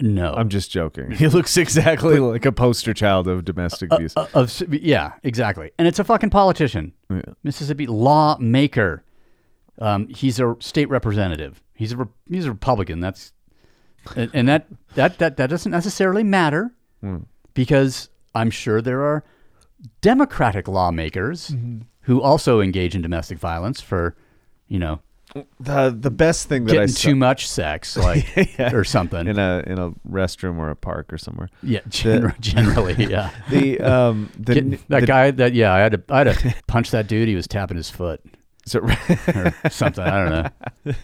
no 0.00 0.32
I'm 0.34 0.48
just 0.48 0.70
joking. 0.70 1.10
He 1.12 1.28
looks 1.28 1.56
exactly 1.56 2.18
like 2.18 2.44
a 2.46 2.52
poster 2.52 2.92
child 2.94 3.28
of 3.28 3.44
domestic 3.44 3.92
abuse. 3.92 4.14
Uh, 4.16 4.26
of 4.34 4.62
yeah 4.70 5.12
exactly 5.22 5.70
and 5.78 5.86
it's 5.88 5.98
a 5.98 6.04
fucking 6.04 6.30
politician 6.30 6.92
Yeah. 7.10 7.22
mississippi 7.42 7.86
lawmaker 7.86 9.02
um, 9.78 10.08
he's 10.08 10.40
a 10.40 10.56
state 10.60 10.88
representative 10.88 11.62
he's 11.74 11.92
a 11.92 11.96
re- 11.98 12.06
he's 12.30 12.46
a 12.46 12.50
republican 12.52 13.00
that's 13.00 13.32
and, 14.14 14.30
and 14.32 14.48
that, 14.48 14.66
that 14.94 15.18
that 15.18 15.36
that 15.36 15.50
doesn't 15.50 15.72
necessarily 15.72 16.22
matter 16.22 16.72
Hmm. 17.02 17.18
because 17.54 18.08
i'm 18.34 18.50
sure 18.50 18.80
there 18.80 19.02
are 19.02 19.22
democratic 20.00 20.68
lawmakers 20.68 21.48
Mm-hmm. 21.50 21.78
Who 22.06 22.20
also 22.22 22.60
engage 22.60 22.94
in 22.96 23.02
domestic 23.02 23.38
violence 23.38 23.80
for 23.80 24.16
you 24.68 24.78
know 24.78 25.00
the 25.60 25.94
the 25.98 26.10
best 26.10 26.48
thing 26.48 26.64
that 26.64 26.72
I 26.72 26.74
getting 26.76 26.88
saw 26.88 27.08
too 27.10 27.16
much 27.16 27.48
sex 27.48 27.96
like 28.08 28.24
Yeah. 28.58 28.72
or 28.72 28.84
something 28.84 29.26
in 29.26 29.38
a 29.38 29.62
in 29.66 29.78
a 29.78 29.90
restroom 30.10 30.56
or 30.58 30.70
a 30.70 30.76
park 30.76 31.12
or 31.12 31.18
somewhere. 31.18 31.48
yeah 31.62 31.80
gener- 31.88 32.38
generally 32.40 32.94
yeah 32.94 33.30
The 33.50 33.80
um 33.80 34.30
the, 34.38 34.78
that 34.88 35.00
the- 35.00 35.06
guy 35.06 35.30
that 35.32 35.52
yeah 35.54 35.72
i 35.74 35.78
had 35.78 35.92
to 35.92 36.02
i 36.08 36.18
had 36.24 36.36
to 36.38 36.54
punch 36.66 36.90
that 36.92 37.06
dude 37.06 37.28
he 37.28 37.34
was 37.34 37.46
tapping 37.46 37.76
his 37.76 37.90
foot 37.90 38.20
so, 38.64 38.80
or 38.80 39.70
something. 39.70 40.02
I 40.04 40.24
don't 40.24 40.32
know. 40.86 40.94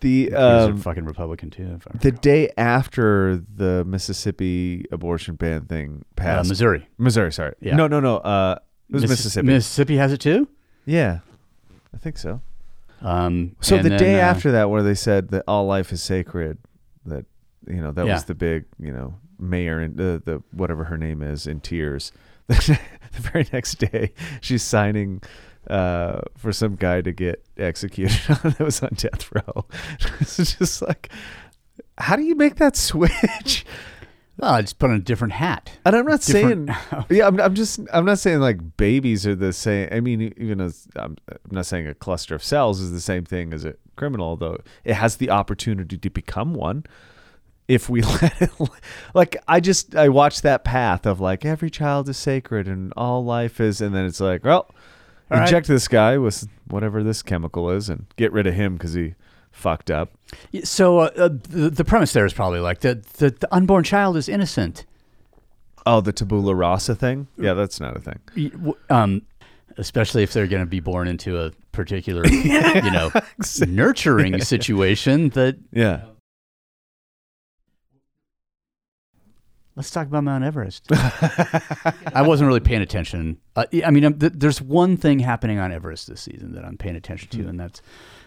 the 0.00 0.08
He 0.26 0.30
was 0.30 0.66
a 0.66 0.70
um 0.70 0.78
fucking 0.78 1.04
Republican 1.04 1.50
too. 1.50 1.64
the 2.00 2.10
recall. 2.10 2.20
day 2.20 2.50
after 2.56 3.36
the 3.56 3.84
Mississippi 3.84 4.84
abortion 4.92 5.34
ban 5.36 5.62
thing 5.66 6.04
uh, 6.04 6.14
passed. 6.14 6.48
Missouri, 6.48 6.86
Missouri, 6.98 7.32
sorry. 7.32 7.54
Yeah. 7.60 7.74
No, 7.74 7.86
no, 7.88 7.98
no. 8.00 8.18
Uh, 8.18 8.58
it 8.92 8.94
was 8.94 9.02
Missis- 9.02 9.18
Mississippi. 9.24 9.46
Mississippi 9.46 9.96
has 9.96 10.12
it 10.12 10.18
too. 10.20 10.48
yeah, 10.84 11.18
I 11.94 11.98
think 11.98 12.18
so. 12.18 12.40
Um, 13.00 13.56
So 13.60 13.76
and 13.76 13.84
the 13.84 13.88
then, 13.90 13.98
day 13.98 14.20
uh, 14.20 14.24
after 14.24 14.52
that, 14.52 14.70
where 14.70 14.82
they 14.82 14.94
said 14.94 15.30
that 15.30 15.44
all 15.48 15.66
life 15.66 15.92
is 15.92 16.02
sacred, 16.02 16.58
that 17.06 17.24
you 17.66 17.80
know 17.82 17.92
that 17.92 18.06
Yeah. 18.06 18.14
was 18.14 18.24
the 18.24 18.34
big 18.34 18.64
you 18.78 18.92
know 18.92 19.14
mayor 19.38 19.80
and 19.80 19.96
the 19.96 20.22
the 20.24 20.42
whatever 20.52 20.84
her 20.84 20.96
name 20.98 21.22
is 21.22 21.46
in 21.46 21.60
tears. 21.60 22.12
the 22.46 22.78
very 23.14 23.46
next 23.52 23.76
day, 23.76 24.12
she's 24.40 24.62
signing 24.62 25.22
uh, 25.68 26.20
for 26.36 26.52
some 26.52 26.74
guy 26.76 27.00
to 27.00 27.12
get 27.12 27.44
executed 27.56 28.18
that 28.42 28.58
was 28.60 28.82
on 28.82 28.90
death 28.96 29.30
row. 29.32 29.64
it's 30.20 30.56
just 30.56 30.82
like, 30.82 31.08
how 31.98 32.16
do 32.16 32.22
you 32.22 32.34
make 32.34 32.56
that 32.56 32.76
switch? 32.76 33.64
Well, 34.42 34.54
I 34.54 34.60
just 34.62 34.80
put 34.80 34.90
on 34.90 34.96
a 34.96 35.00
different 35.00 35.34
hat. 35.34 35.70
And 35.86 35.94
I'm 35.94 36.04
not 36.04 36.20
Different- 36.20 36.68
saying, 36.68 37.04
yeah, 37.10 37.28
I'm, 37.28 37.38
I'm 37.40 37.54
just, 37.54 37.78
I'm 37.92 38.04
not 38.04 38.18
saying 38.18 38.40
like 38.40 38.76
babies 38.76 39.24
are 39.24 39.36
the 39.36 39.52
same. 39.52 39.88
I 39.92 40.00
mean, 40.00 40.34
even 40.36 40.60
as 40.60 40.88
I'm, 40.96 41.16
I'm 41.28 41.38
not 41.52 41.64
saying 41.66 41.86
a 41.86 41.94
cluster 41.94 42.34
of 42.34 42.42
cells 42.42 42.80
is 42.80 42.90
the 42.90 43.00
same 43.00 43.24
thing 43.24 43.52
as 43.54 43.64
a 43.64 43.74
criminal, 43.94 44.36
though 44.36 44.58
it 44.84 44.94
has 44.94 45.16
the 45.16 45.30
opportunity 45.30 45.96
to 45.96 46.10
become 46.10 46.54
one 46.54 46.84
if 47.68 47.88
we 47.88 48.02
let 48.20 48.42
it. 48.42 48.50
Like, 49.14 49.36
I 49.46 49.60
just, 49.60 49.94
I 49.94 50.08
watched 50.08 50.42
that 50.42 50.64
path 50.64 51.06
of 51.06 51.20
like 51.20 51.44
every 51.44 51.70
child 51.70 52.08
is 52.08 52.16
sacred 52.18 52.66
and 52.66 52.92
all 52.96 53.24
life 53.24 53.60
is, 53.60 53.80
and 53.80 53.94
then 53.94 54.04
it's 54.06 54.20
like, 54.20 54.44
well, 54.44 54.66
All 55.30 55.38
right. 55.38 55.42
inject 55.42 55.68
this 55.68 55.86
guy 55.86 56.18
with 56.18 56.48
whatever 56.66 57.04
this 57.04 57.22
chemical 57.22 57.70
is 57.70 57.88
and 57.88 58.06
get 58.16 58.32
rid 58.32 58.48
of 58.48 58.54
him 58.54 58.72
because 58.74 58.94
he 58.94 59.14
fucked 59.52 59.90
up. 59.90 60.12
So 60.64 60.98
uh, 60.98 61.10
uh, 61.16 61.28
the, 61.48 61.70
the 61.70 61.84
premise 61.84 62.12
there 62.12 62.26
is 62.26 62.32
probably 62.32 62.60
like 62.60 62.80
the, 62.80 62.96
the 63.18 63.30
the 63.30 63.54
unborn 63.54 63.84
child 63.84 64.16
is 64.16 64.28
innocent. 64.28 64.84
Oh, 65.86 66.00
the 66.00 66.12
tabula 66.12 66.54
rasa 66.54 66.94
thing? 66.94 67.26
Yeah, 67.36 67.54
that's 67.54 67.80
not 67.80 67.96
a 67.96 68.00
thing. 68.00 68.74
Um, 68.90 69.22
especially 69.78 70.22
if 70.22 70.32
they're 70.32 70.46
going 70.46 70.62
to 70.62 70.66
be 70.66 70.80
born 70.80 71.08
into 71.08 71.38
a 71.40 71.50
particular, 71.72 72.26
you 72.28 72.90
know, 72.90 73.10
nurturing 73.66 74.40
situation. 74.42 75.30
That 75.30 75.56
Yeah. 75.72 76.02
let's 79.76 79.90
talk 79.90 80.06
about 80.06 80.22
Mount 80.24 80.44
Everest. 80.44 80.86
I 80.92 82.22
wasn't 82.24 82.46
really 82.48 82.60
paying 82.60 82.82
attention. 82.82 83.38
Uh, 83.56 83.64
I 83.84 83.90
mean, 83.90 84.04
um, 84.04 84.18
th- 84.18 84.34
there's 84.36 84.60
one 84.60 84.96
thing 84.96 85.18
happening 85.18 85.58
on 85.58 85.72
Everest 85.72 86.08
this 86.08 86.20
season 86.22 86.52
that 86.52 86.64
I'm 86.64 86.76
paying 86.76 86.96
attention 86.96 87.28
to, 87.30 87.48
and 87.48 87.58
that's 87.58 87.80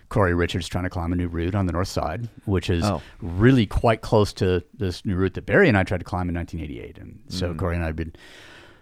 Corey 0.10 0.34
Richards 0.34 0.68
trying 0.68 0.84
to 0.86 0.90
climb 0.90 1.12
a 1.14 1.16
new 1.16 1.28
route 1.28 1.56
on 1.56 1.66
the 1.66 1.74
north 1.74 1.88
side, 1.88 2.30
which 2.46 2.70
is 2.70 2.84
Oh. 2.86 3.02
really 3.22 3.66
quite 3.66 4.02
close 4.02 4.34
to 4.34 4.64
this 4.78 5.04
new 5.06 5.16
route 5.16 5.34
that 5.34 5.46
Barry 5.46 5.68
and 5.68 5.78
I 5.78 5.84
tried 5.84 6.00
to 6.00 6.04
climb 6.06 6.30
in 6.30 6.36
1988. 6.36 6.98
And 6.98 7.20
so 7.28 7.52
Hmm. 7.52 7.58
Corey 7.58 7.76
and 7.76 7.84
I 7.84 7.88
have 7.88 7.96
been 7.96 8.14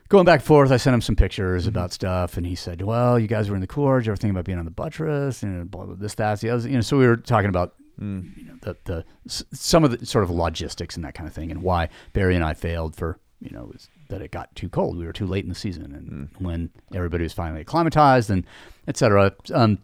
going 0.10 0.26
back 0.26 0.40
and 0.42 0.46
forth. 0.46 0.72
I 0.72 0.78
sent 0.78 0.94
him 0.94 1.02
some 1.02 1.16
Mm-hmm. 1.16 1.24
pictures 1.24 1.66
about 1.68 1.92
stuff, 1.94 2.38
and 2.38 2.46
he 2.46 2.56
said, 2.56 2.82
"Well, 2.82 3.18
you 3.18 3.28
guys 3.28 3.50
were 3.50 3.56
in 3.56 3.62
the 3.62 3.68
gorge. 3.68 4.06
You 4.06 4.12
ever 4.12 4.18
think 4.18 4.32
about 4.32 4.46
being 4.46 4.60
on 4.60 4.66
the 4.66 4.72
buttress 4.72 5.44
and 5.44 5.70
blah, 5.72 5.86
blah, 5.86 5.96
this, 5.96 6.16
that, 6.16 6.40
the 6.42 6.50
other." 6.50 6.68
You 6.68 6.76
know, 6.76 6.82
so 6.82 6.98
we 6.98 7.08
were 7.08 7.18
talking 7.18 7.50
about 7.50 7.74
Mm. 8.02 8.36
you 8.36 8.46
know 8.46 8.54
the 8.62 8.76
the 8.86 9.06
some 9.28 9.84
of 9.84 9.92
the 10.00 10.04
sort 10.06 10.24
of 10.24 10.32
logistics 10.32 10.96
and 10.96 11.06
that 11.06 11.14
kind 11.14 11.28
of 11.28 11.34
thing, 11.34 11.52
and 11.52 11.62
why 11.62 11.90
Barry 12.14 12.36
and 12.36 12.44
I 12.44 12.54
failed 12.56 12.96
for 12.96 13.20
you 13.40 13.52
know 13.52 13.66
was 13.72 13.88
that 14.10 14.20
it 14.22 14.32
got 14.32 14.54
too 14.56 14.68
cold. 14.68 14.98
We 14.98 15.06
were 15.06 15.14
too 15.14 15.28
late 15.28 15.44
in 15.46 15.50
the 15.50 15.56
season, 15.56 15.94
and 15.94 16.10
Mm. 16.40 16.42
when 16.44 16.70
everybody 16.94 17.24
was 17.24 17.34
finally 17.34 17.62
acclimatized 17.62 18.30
and 18.32 18.46
et 18.88 18.98
cetera. 18.98 19.34
Um, 19.54 19.78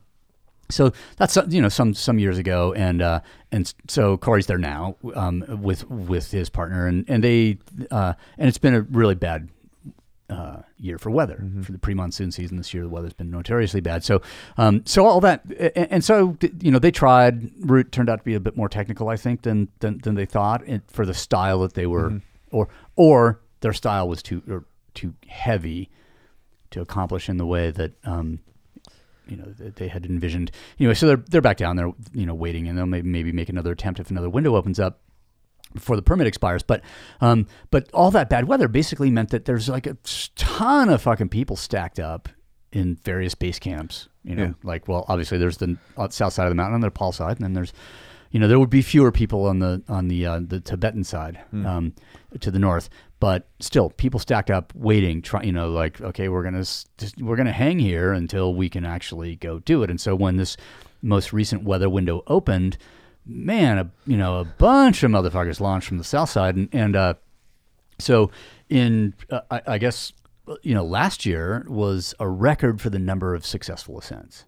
so 0.69 0.91
that's 1.17 1.35
uh, 1.35 1.45
you 1.49 1.61
know 1.61 1.69
some 1.69 1.93
some 1.93 2.19
years 2.19 2.37
ago, 2.37 2.73
and 2.73 3.01
uh, 3.01 3.21
and 3.51 3.73
so 3.87 4.17
Corey's 4.17 4.45
there 4.47 4.57
now 4.57 4.95
um, 5.15 5.43
with 5.61 5.89
with 5.89 6.31
his 6.31 6.49
partner, 6.49 6.87
and 6.87 7.05
and 7.09 7.23
they 7.23 7.57
uh, 7.91 8.13
and 8.37 8.47
it's 8.47 8.59
been 8.59 8.75
a 8.75 8.81
really 8.81 9.15
bad 9.15 9.49
uh, 10.29 10.61
year 10.77 10.99
for 10.99 11.09
weather 11.09 11.43
for 11.63 11.71
the 11.71 11.79
pre-monsoon 11.79 12.31
season 12.31 12.57
this 12.57 12.73
year. 12.73 12.83
The 12.83 12.89
weather's 12.89 13.13
been 13.13 13.31
notoriously 13.31 13.81
bad. 13.81 14.03
So, 14.03 14.21
um, 14.57 14.85
so 14.85 15.05
all 15.05 15.19
that, 15.21 15.43
and, 15.45 15.91
and 15.91 16.03
so 16.03 16.37
you 16.61 16.69
know, 16.71 16.79
they 16.79 16.91
tried. 16.91 17.51
Route 17.59 17.91
turned 17.91 18.09
out 18.09 18.19
to 18.19 18.23
be 18.23 18.35
a 18.35 18.39
bit 18.39 18.55
more 18.55 18.69
technical, 18.69 19.09
I 19.09 19.17
think, 19.17 19.41
than 19.41 19.69
than, 19.79 19.97
than 19.99 20.15
they 20.15 20.25
thought 20.25 20.63
for 20.87 21.05
the 21.05 21.15
style 21.15 21.61
that 21.61 21.73
they 21.73 21.87
were, 21.87 22.21
or 22.51 22.69
or 22.95 23.41
their 23.61 23.73
style 23.73 24.07
was 24.07 24.21
too 24.21 24.43
or 24.47 24.65
too 24.93 25.15
heavy 25.27 25.89
to 26.71 26.81
accomplish 26.81 27.27
in 27.27 27.37
the 27.37 27.45
way 27.45 27.71
that. 27.71 27.93
Um, 28.03 28.39
you 29.29 29.37
know 29.37 29.51
that 29.57 29.75
they 29.77 29.87
had 29.87 30.05
envisioned. 30.05 30.51
Anyway, 30.79 30.93
so 30.93 31.07
they're 31.07 31.23
they're 31.29 31.41
back 31.41 31.57
down 31.57 31.75
there, 31.75 31.91
you 32.13 32.25
know, 32.25 32.33
waiting, 32.35 32.67
and 32.67 32.77
they'll 32.77 32.85
maybe 32.85 33.07
maybe 33.09 33.31
make 33.31 33.49
another 33.49 33.71
attempt 33.71 33.99
if 33.99 34.09
another 34.11 34.29
window 34.29 34.55
opens 34.55 34.79
up 34.79 35.01
before 35.73 35.95
the 35.95 36.01
permit 36.01 36.27
expires. 36.27 36.63
But 36.63 36.81
um, 37.21 37.47
but 37.71 37.89
all 37.93 38.11
that 38.11 38.29
bad 38.29 38.47
weather 38.47 38.67
basically 38.67 39.11
meant 39.11 39.29
that 39.29 39.45
there's 39.45 39.69
like 39.69 39.87
a 39.87 39.97
ton 40.35 40.89
of 40.89 41.01
fucking 41.01 41.29
people 41.29 41.55
stacked 41.55 41.99
up 41.99 42.29
in 42.71 42.95
various 43.03 43.35
base 43.35 43.59
camps. 43.59 44.09
You 44.23 44.35
know, 44.35 44.43
Yeah. 44.43 44.53
like 44.63 44.87
well, 44.87 45.05
obviously 45.07 45.37
there's 45.37 45.57
the 45.57 45.77
uh, 45.97 46.09
south 46.09 46.33
side 46.33 46.45
of 46.45 46.51
the 46.51 46.55
mountain 46.55 46.75
on 46.75 46.81
the 46.81 46.87
Nepal 46.87 47.11
side, 47.11 47.37
and 47.37 47.43
then 47.43 47.53
there's 47.53 47.73
you 48.31 48.39
know, 48.39 48.47
there 48.47 48.59
would 48.59 48.69
be 48.69 48.83
fewer 48.83 49.11
people 49.11 49.47
on 49.47 49.57
the 49.57 49.81
on 49.89 50.07
the 50.07 50.25
uh, 50.25 50.39
the 50.43 50.59
Tibetan 50.59 51.03
side 51.03 51.39
Hmm. 51.51 51.65
um, 51.65 51.93
to 52.39 52.51
the 52.51 52.59
north, 52.59 52.87
but 53.19 53.47
still, 53.59 53.89
people 53.89 54.19
stacked 54.19 54.49
up 54.49 54.73
waiting. 54.75 55.21
Try, 55.21 55.43
you 55.43 55.51
know, 55.51 55.71
like 55.71 55.99
okay, 55.99 56.29
we're 56.29 56.43
gonna 56.43 56.65
we're 57.19 57.35
gonna 57.35 57.51
hang 57.51 57.79
here 57.79 58.13
until 58.13 58.53
we 58.53 58.69
can 58.69 58.85
actually 58.85 59.35
go 59.35 59.59
do 59.59 59.83
it. 59.83 59.89
And 59.89 59.99
so 59.99 60.15
when 60.15 60.37
this 60.37 60.55
most 61.01 61.33
recent 61.33 61.63
weather 61.63 61.89
window 61.89 62.23
opened, 62.27 62.77
man, 63.25 63.77
a, 63.77 63.91
you 64.05 64.17
know, 64.17 64.39
a 64.39 64.45
bunch 64.45 65.03
of 65.03 65.11
motherfuckers 65.11 65.59
launched 65.59 65.87
from 65.87 65.97
the 65.97 66.03
south 66.03 66.29
side, 66.29 66.55
and 66.55 66.69
and 66.71 66.95
uh, 66.95 67.13
so 67.99 68.31
in 68.69 69.13
uh, 69.29 69.41
I, 69.51 69.61
I 69.67 69.77
guess 69.77 70.13
you 70.63 70.73
know 70.73 70.83
last 70.83 71.25
year 71.25 71.65
was 71.67 72.13
a 72.19 72.27
record 72.27 72.81
for 72.81 72.89
the 72.89 72.99
number 72.99 73.33
of 73.35 73.45
successful 73.45 73.99
ascents. 73.99 74.45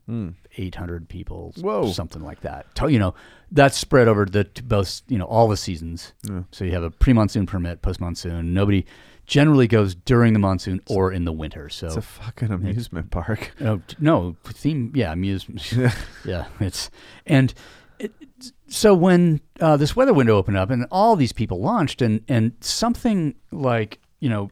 800 0.58 1.08
people, 1.10 1.54
Whoa. 1.60 1.91
something 1.91 2.22
like 2.24 2.41
that. 2.41 2.74
To- 2.76 2.89
You 2.91 2.99
know, 2.99 3.14
that's 3.52 3.78
spread 3.78 4.08
over 4.08 4.26
the 4.26 4.47
both, 4.64 5.02
you 5.08 5.18
know, 5.18 5.26
all 5.26 5.47
the 5.47 5.58
seasons. 5.58 6.14
So 6.52 6.66
you 6.66 6.72
have 6.74 6.84
a 6.84 6.91
pre-monsoon 6.91 7.45
permit, 7.45 7.82
post-monsoon. 7.82 8.54
Nobody 8.54 8.86
generally 9.26 9.68
goes 9.68 9.95
during 9.95 10.34
the 10.34 10.39
monsoon 10.39 10.82
or 10.89 11.12
in 11.12 11.24
the 11.26 11.32
winter. 11.32 11.70
So 11.70 11.88
It's 11.88 11.95
a 11.97 12.02
fucking 12.02 12.52
amusement 12.52 13.12
park. 13.12 13.54
Oh 13.62 13.82
t- 13.88 13.95
no, 13.99 14.36
theme. 14.43 14.91
Yeah, 14.95 15.12
amusement. 15.14 15.72
yeah, 16.26 16.47
it's 16.60 16.89
and 17.26 17.54
it, 17.99 18.12
so 18.68 18.93
when 18.95 19.39
uh, 19.60 19.78
this 19.78 19.95
weather 19.95 20.14
window 20.14 20.36
opened 20.36 20.58
up 20.58 20.70
and 20.72 20.86
all 20.91 21.16
these 21.16 21.32
people 21.34 21.62
launched 21.62 22.02
and 22.02 22.24
and 22.28 22.54
something 22.62 23.36
like 23.52 23.99
you 24.20 24.28
know 24.30 24.49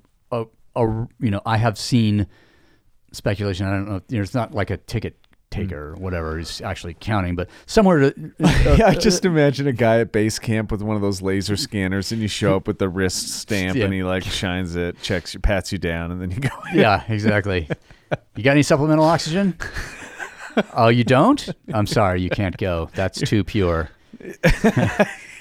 a, 0.83 1.07
you 1.19 1.31
know 1.31 1.41
I 1.45 1.57
have 1.57 1.77
seen 1.77 2.27
speculation. 3.11 3.65
I 3.67 3.71
don't 3.71 3.89
know. 3.89 4.01
It's 4.09 4.33
not 4.33 4.53
like 4.53 4.69
a 4.69 4.77
ticket 4.77 5.21
mm. 5.21 5.27
taker 5.49 5.91
or 5.91 5.95
whatever 5.95 6.39
is 6.39 6.61
actually 6.61 6.95
counting, 6.99 7.35
but 7.35 7.49
somewhere 7.65 7.99
to, 7.99 8.07
uh, 8.43 8.75
yeah, 8.77 8.87
I 8.87 8.95
just 8.95 9.25
imagine 9.25 9.67
a 9.67 9.73
guy 9.73 9.99
at 9.99 10.11
base 10.11 10.39
camp 10.39 10.71
with 10.71 10.81
one 10.81 10.95
of 10.95 11.01
those 11.01 11.21
laser 11.21 11.55
scanners, 11.55 12.11
and 12.11 12.21
you 12.21 12.27
show 12.27 12.55
up 12.55 12.67
with 12.67 12.79
the 12.79 12.89
wrist 12.89 13.29
stamp, 13.39 13.77
Yeah. 13.77 13.85
and 13.85 13.93
he 13.93 14.03
like 14.03 14.23
shines 14.23 14.75
it, 14.75 15.01
checks, 15.01 15.33
you, 15.33 15.39
pats 15.39 15.71
you 15.71 15.77
down, 15.77 16.11
and 16.11 16.21
then 16.21 16.31
you 16.31 16.39
go. 16.39 16.49
yeah, 16.73 17.03
exactly. 17.07 17.67
You 18.35 18.41
got 18.41 18.53
any 18.53 18.63
supplemental 18.63 19.05
oxygen? 19.05 19.55
Oh, 20.73 20.87
you 20.87 21.03
don't? 21.03 21.47
I'm 21.71 21.85
sorry, 21.85 22.21
you 22.23 22.29
can't 22.31 22.57
go. 22.57 22.89
That's 22.95 23.21
too 23.21 23.43
pure. 23.43 23.91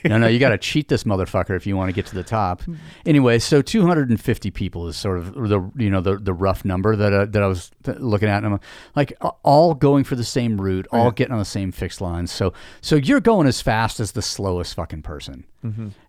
No, 0.04 0.18
no, 0.18 0.26
you 0.28 0.38
got 0.38 0.50
to 0.50 0.58
cheat 0.58 0.88
this 0.88 1.04
motherfucker 1.04 1.56
if 1.56 1.66
you 1.66 1.76
want 1.76 1.88
to 1.88 1.92
get 1.92 2.06
to 2.06 2.14
the 2.14 2.22
top. 2.22 2.62
Anyway, 3.04 3.38
so 3.38 3.62
250 3.62 4.50
people 4.50 4.88
is 4.88 4.96
sort 4.96 5.18
of 5.18 5.34
the 5.34 5.70
you 5.76 5.90
know 5.90 6.00
the 6.00 6.16
the 6.16 6.32
rough 6.32 6.64
number 6.64 6.94
that 6.96 7.12
uh, 7.12 7.24
that 7.26 7.42
I 7.42 7.46
was 7.46 7.70
th- 7.84 7.98
looking 7.98 8.28
at, 8.28 8.44
and 8.44 8.54
I'm 8.54 8.60
like 8.94 9.12
all 9.42 9.74
going 9.74 10.04
for 10.04 10.14
the 10.16 10.24
same 10.24 10.60
route, 10.60 10.86
all 10.92 11.10
getting 11.10 11.32
on 11.32 11.38
the 11.38 11.44
same 11.44 11.72
fixed 11.72 12.00
lines. 12.00 12.30
So 12.30 12.52
so 12.80 12.96
you're 12.96 13.20
going 13.20 13.46
as 13.46 13.60
fast 13.60 14.00
as 14.00 14.12
the 14.12 14.22
slowest 14.22 14.74
fucking 14.74 15.02
person, 15.02 15.44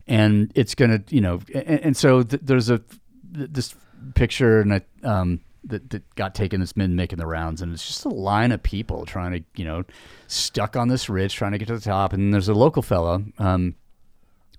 and 0.08 0.52
it's 0.56 0.76
gonna 0.76 1.02
you 1.10 1.22
know, 1.22 1.40
and, 1.54 1.80
and 1.82 1.98
so 1.98 2.24
th- 2.24 2.42
there's 2.46 2.70
a 2.70 2.80
th- 2.80 3.50
this 3.52 3.76
picture 4.16 4.62
and 4.62 4.74
I, 4.76 4.82
um 5.04 5.42
that, 5.64 5.90
that 5.90 6.16
got 6.16 6.34
taken 6.34 6.60
that's 6.60 6.74
been 6.74 6.96
making 6.96 7.18
the 7.18 7.26
rounds 7.26 7.62
and 7.62 7.74
it's 7.74 7.86
just 7.86 8.06
a 8.06 8.10
line 8.10 8.52
of 8.52 8.62
people 8.64 9.06
trying 9.06 9.32
to 9.32 9.44
you 9.56 9.66
know 9.66 9.84
stuck 10.28 10.76
on 10.76 10.88
this 10.88 11.10
ridge 11.10 11.34
trying 11.34 11.52
to 11.52 11.58
get 11.58 11.68
to 11.68 11.76
the 11.76 11.82
top 11.82 12.14
and 12.14 12.34
there's 12.34 12.50
a 12.50 12.54
local 12.54 12.82
fella 12.82 13.22
um 13.38 13.76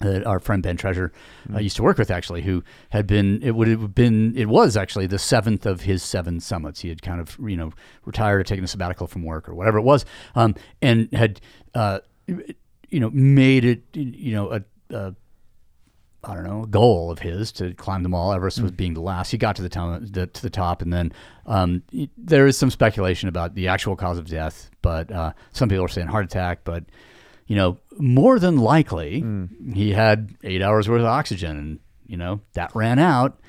that 0.00 0.26
our 0.26 0.40
friend 0.40 0.62
Ben 0.62 0.76
Treasure 0.76 1.12
uh, 1.54 1.58
used 1.58 1.76
to 1.76 1.82
work 1.82 1.98
with 1.98 2.10
actually, 2.10 2.42
who 2.42 2.64
had 2.88 3.06
been 3.06 3.42
it 3.42 3.52
would 3.54 3.68
have 3.68 3.94
been 3.94 4.36
it 4.36 4.48
was 4.48 4.76
actually 4.76 5.06
the 5.06 5.18
seventh 5.18 5.66
of 5.66 5.82
his 5.82 6.02
seven 6.02 6.40
summits. 6.40 6.80
He 6.80 6.88
had 6.88 7.02
kind 7.02 7.20
of 7.20 7.36
you 7.38 7.56
know 7.56 7.72
retired 8.04 8.40
or 8.40 8.44
taken 8.44 8.64
a 8.64 8.68
sabbatical 8.68 9.06
from 9.06 9.22
work 9.22 9.48
or 9.48 9.54
whatever 9.54 9.78
it 9.78 9.82
was, 9.82 10.04
um, 10.34 10.54
and 10.80 11.12
had 11.12 11.40
uh, 11.74 12.00
you 12.26 13.00
know 13.00 13.10
made 13.10 13.64
it 13.64 13.82
you 13.92 14.32
know 14.32 14.52
a, 14.52 14.62
a 14.94 15.14
I 16.22 16.34
don't 16.34 16.44
know, 16.44 16.64
a 16.64 16.66
goal 16.66 17.10
of 17.10 17.18
his 17.20 17.50
to 17.52 17.72
climb 17.74 18.02
them 18.02 18.14
all. 18.14 18.32
Everest 18.32 18.60
was 18.60 18.72
being 18.72 18.92
the 18.94 19.00
last. 19.00 19.30
He 19.30 19.38
got 19.38 19.56
to 19.56 19.62
the, 19.62 19.68
town, 19.70 20.06
the 20.10 20.26
to 20.26 20.42
the 20.42 20.50
top, 20.50 20.82
and 20.82 20.92
then 20.92 21.12
um, 21.46 21.82
there 22.18 22.46
is 22.46 22.58
some 22.58 22.70
speculation 22.70 23.28
about 23.28 23.54
the 23.54 23.68
actual 23.68 23.96
cause 23.96 24.18
of 24.18 24.26
death. 24.28 24.70
But 24.82 25.10
uh, 25.10 25.32
some 25.52 25.68
people 25.70 25.84
are 25.84 25.88
saying 25.88 26.08
heart 26.08 26.26
attack. 26.26 26.60
But 26.64 26.84
you 27.46 27.56
know, 27.56 27.78
more 27.98 28.38
than 28.38 28.58
likely, 28.58 29.24
he 29.72 29.92
had 29.92 30.34
eight 30.44 30.60
hours 30.62 30.88
worth 30.88 31.00
of 31.00 31.06
oxygen, 31.06 31.56
and 31.56 31.78
you 32.06 32.16
know 32.18 32.40
that 32.52 32.74
ran 32.74 32.98
out. 32.98 33.40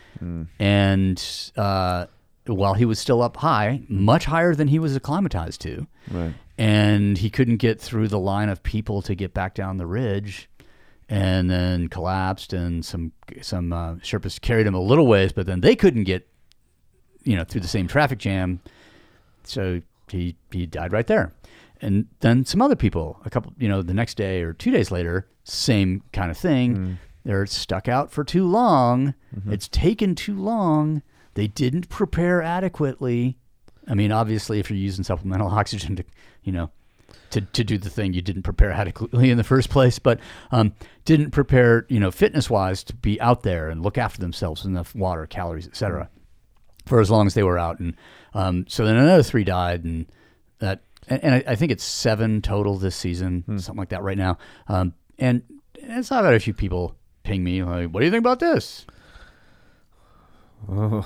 And 0.60 1.52
uh, 1.58 2.06
while 2.46 2.74
he 2.74 2.86
was 2.86 3.00
still 3.00 3.22
up 3.22 3.38
high, 3.38 3.82
much 3.90 4.26
higher 4.26 4.56
than 4.56 4.68
he 4.68 4.80
was 4.80 4.96
acclimatized 4.96 5.62
to, 5.62 5.88
Right. 6.12 6.34
and 6.58 7.18
he 7.18 7.30
couldn't 7.30 7.58
get 7.58 7.80
through 7.82 8.08
the 8.08 8.20
line 8.20 8.50
of 8.50 8.62
people 8.64 9.02
to 9.04 9.16
get 9.16 9.34
back 9.34 9.56
down 9.56 9.78
the 9.78 9.86
ridge 9.88 10.50
and 11.12 11.50
then 11.50 11.90
collapsed 11.90 12.54
and 12.54 12.86
some 12.86 13.12
some 13.42 13.74
uh, 13.74 13.96
Sherpas 13.96 14.40
carried 14.40 14.66
him 14.66 14.74
a 14.74 14.80
little 14.80 15.06
ways 15.06 15.34
but 15.34 15.46
then 15.46 15.60
they 15.60 15.76
couldn't 15.76 16.06
get 16.06 16.26
you 17.24 17.36
know 17.36 17.44
through 17.44 17.62
the 17.62 17.68
same 17.68 17.88
traffic 17.88 18.18
jam. 18.18 18.62
So 19.44 19.82
he 20.08 20.38
he 20.52 20.66
died 20.66 20.94
right 20.94 21.06
there. 21.06 21.34
And 21.82 22.08
then 22.22 22.46
some 22.46 22.62
other 22.62 22.78
people 22.78 23.20
a 23.26 23.30
couple 23.30 23.54
you 23.58 23.68
know 23.68 23.82
the 23.82 23.94
next 23.94 24.16
day 24.16 24.42
or 24.42 24.54
two 24.54 24.72
days 24.72 24.90
later 24.90 25.28
same 25.44 26.02
kind 26.14 26.32
of 26.32 26.38
thing. 26.38 26.98
They're 27.26 27.46
stuck 27.46 27.88
out 27.88 28.12
for 28.12 28.24
too 28.24 28.48
long. 28.48 29.14
It's 29.52 29.68
taken 29.68 30.16
too 30.16 30.36
long. 30.40 31.04
They 31.34 31.48
didn't 31.48 31.90
prepare 31.90 32.42
adequately. 32.42 33.38
I 33.86 33.96
mean 33.96 34.14
obviously 34.14 34.60
if 34.60 34.70
you're 34.70 34.80
using 34.80 35.04
supplemental 35.04 35.48
oxygen 35.60 35.98
to 35.98 36.06
you 36.44 36.54
know 36.54 36.72
to, 37.32 37.42
to 37.42 37.64
do 37.64 37.78
the 37.78 37.90
thing 37.90 38.14
you 38.14 38.22
didn't 38.22 38.44
prepare 38.44 38.72
adequately 38.72 39.30
in 39.30 39.38
the 39.38 39.44
first 39.44 39.70
place, 39.70 40.00
but 40.00 40.20
um, 40.52 40.74
didn't 41.06 41.32
prepare, 41.32 41.86
you 41.90 42.00
know, 42.00 42.12
fitness 42.12 42.50
wise 42.50 42.84
to 42.86 42.96
be 42.96 43.20
out 43.22 43.44
there 43.44 43.70
and 43.70 43.82
look 43.82 43.98
after 43.98 44.20
themselves, 44.20 44.66
enough 44.66 44.94
water, 44.96 45.26
calories, 45.26 45.68
etc. 45.68 46.10
For 46.86 47.00
as 47.00 47.10
long 47.10 47.28
as 47.28 47.34
they 47.34 47.44
were 47.44 47.58
out, 47.58 47.80
and 47.80 47.96
um, 48.34 48.66
so 48.68 48.86
then 48.86 48.98
another 48.98 49.24
three 49.24 49.44
died, 49.44 49.84
and 49.84 50.06
that, 50.60 50.82
and, 51.08 51.24
and 51.24 51.36
I, 51.36 51.44
I 51.48 51.56
think 51.56 51.72
it's 51.72 51.84
seven 51.84 52.42
total 52.42 52.78
this 52.78 52.96
season, 52.96 53.44
something 53.60 53.76
like 53.76 53.90
that 53.90 54.04
right 54.04 54.18
now. 54.18 54.38
Um, 54.68 54.94
and, 55.20 55.44
and 55.84 56.06
so 56.06 56.16
I've 56.16 56.26
a 56.26 56.40
few 56.40 56.54
people 56.54 56.96
ping 57.24 57.44
me 57.44 57.64
like, 57.64 57.90
"What 57.90 58.00
do 58.00 58.06
you 58.06 58.12
think 58.12 58.22
about 58.22 58.40
this?" 58.40 58.86
Oh. 60.70 61.06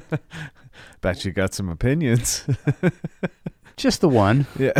Bet 1.00 1.24
you 1.24 1.32
got 1.32 1.54
some 1.54 1.68
opinions. 1.68 2.44
Just 3.78 4.00
the 4.00 4.08
one. 4.08 4.46
yeah. 4.58 4.72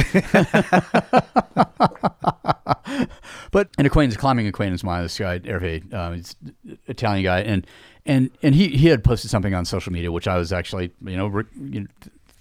but 3.50 3.68
an 3.78 3.86
acquaintance, 3.86 4.16
climbing 4.16 4.46
acquaintance 4.46 4.82
of 4.82 4.86
mine, 4.86 5.02
this 5.02 5.18
guy 5.18 5.38
Hervé, 5.38 5.92
uh, 5.92 6.12
he's 6.12 6.36
an 6.42 6.78
Italian 6.86 7.24
guy, 7.24 7.40
and 7.40 7.66
and 8.04 8.30
and 8.42 8.54
he 8.54 8.68
he 8.68 8.88
had 8.88 9.04
posted 9.04 9.30
something 9.30 9.54
on 9.54 9.64
social 9.64 9.92
media, 9.92 10.12
which 10.12 10.28
I 10.28 10.36
was 10.36 10.52
actually 10.52 10.90
you 11.04 11.16
know, 11.16 11.28
re, 11.28 11.44
you 11.58 11.80
know 11.80 11.86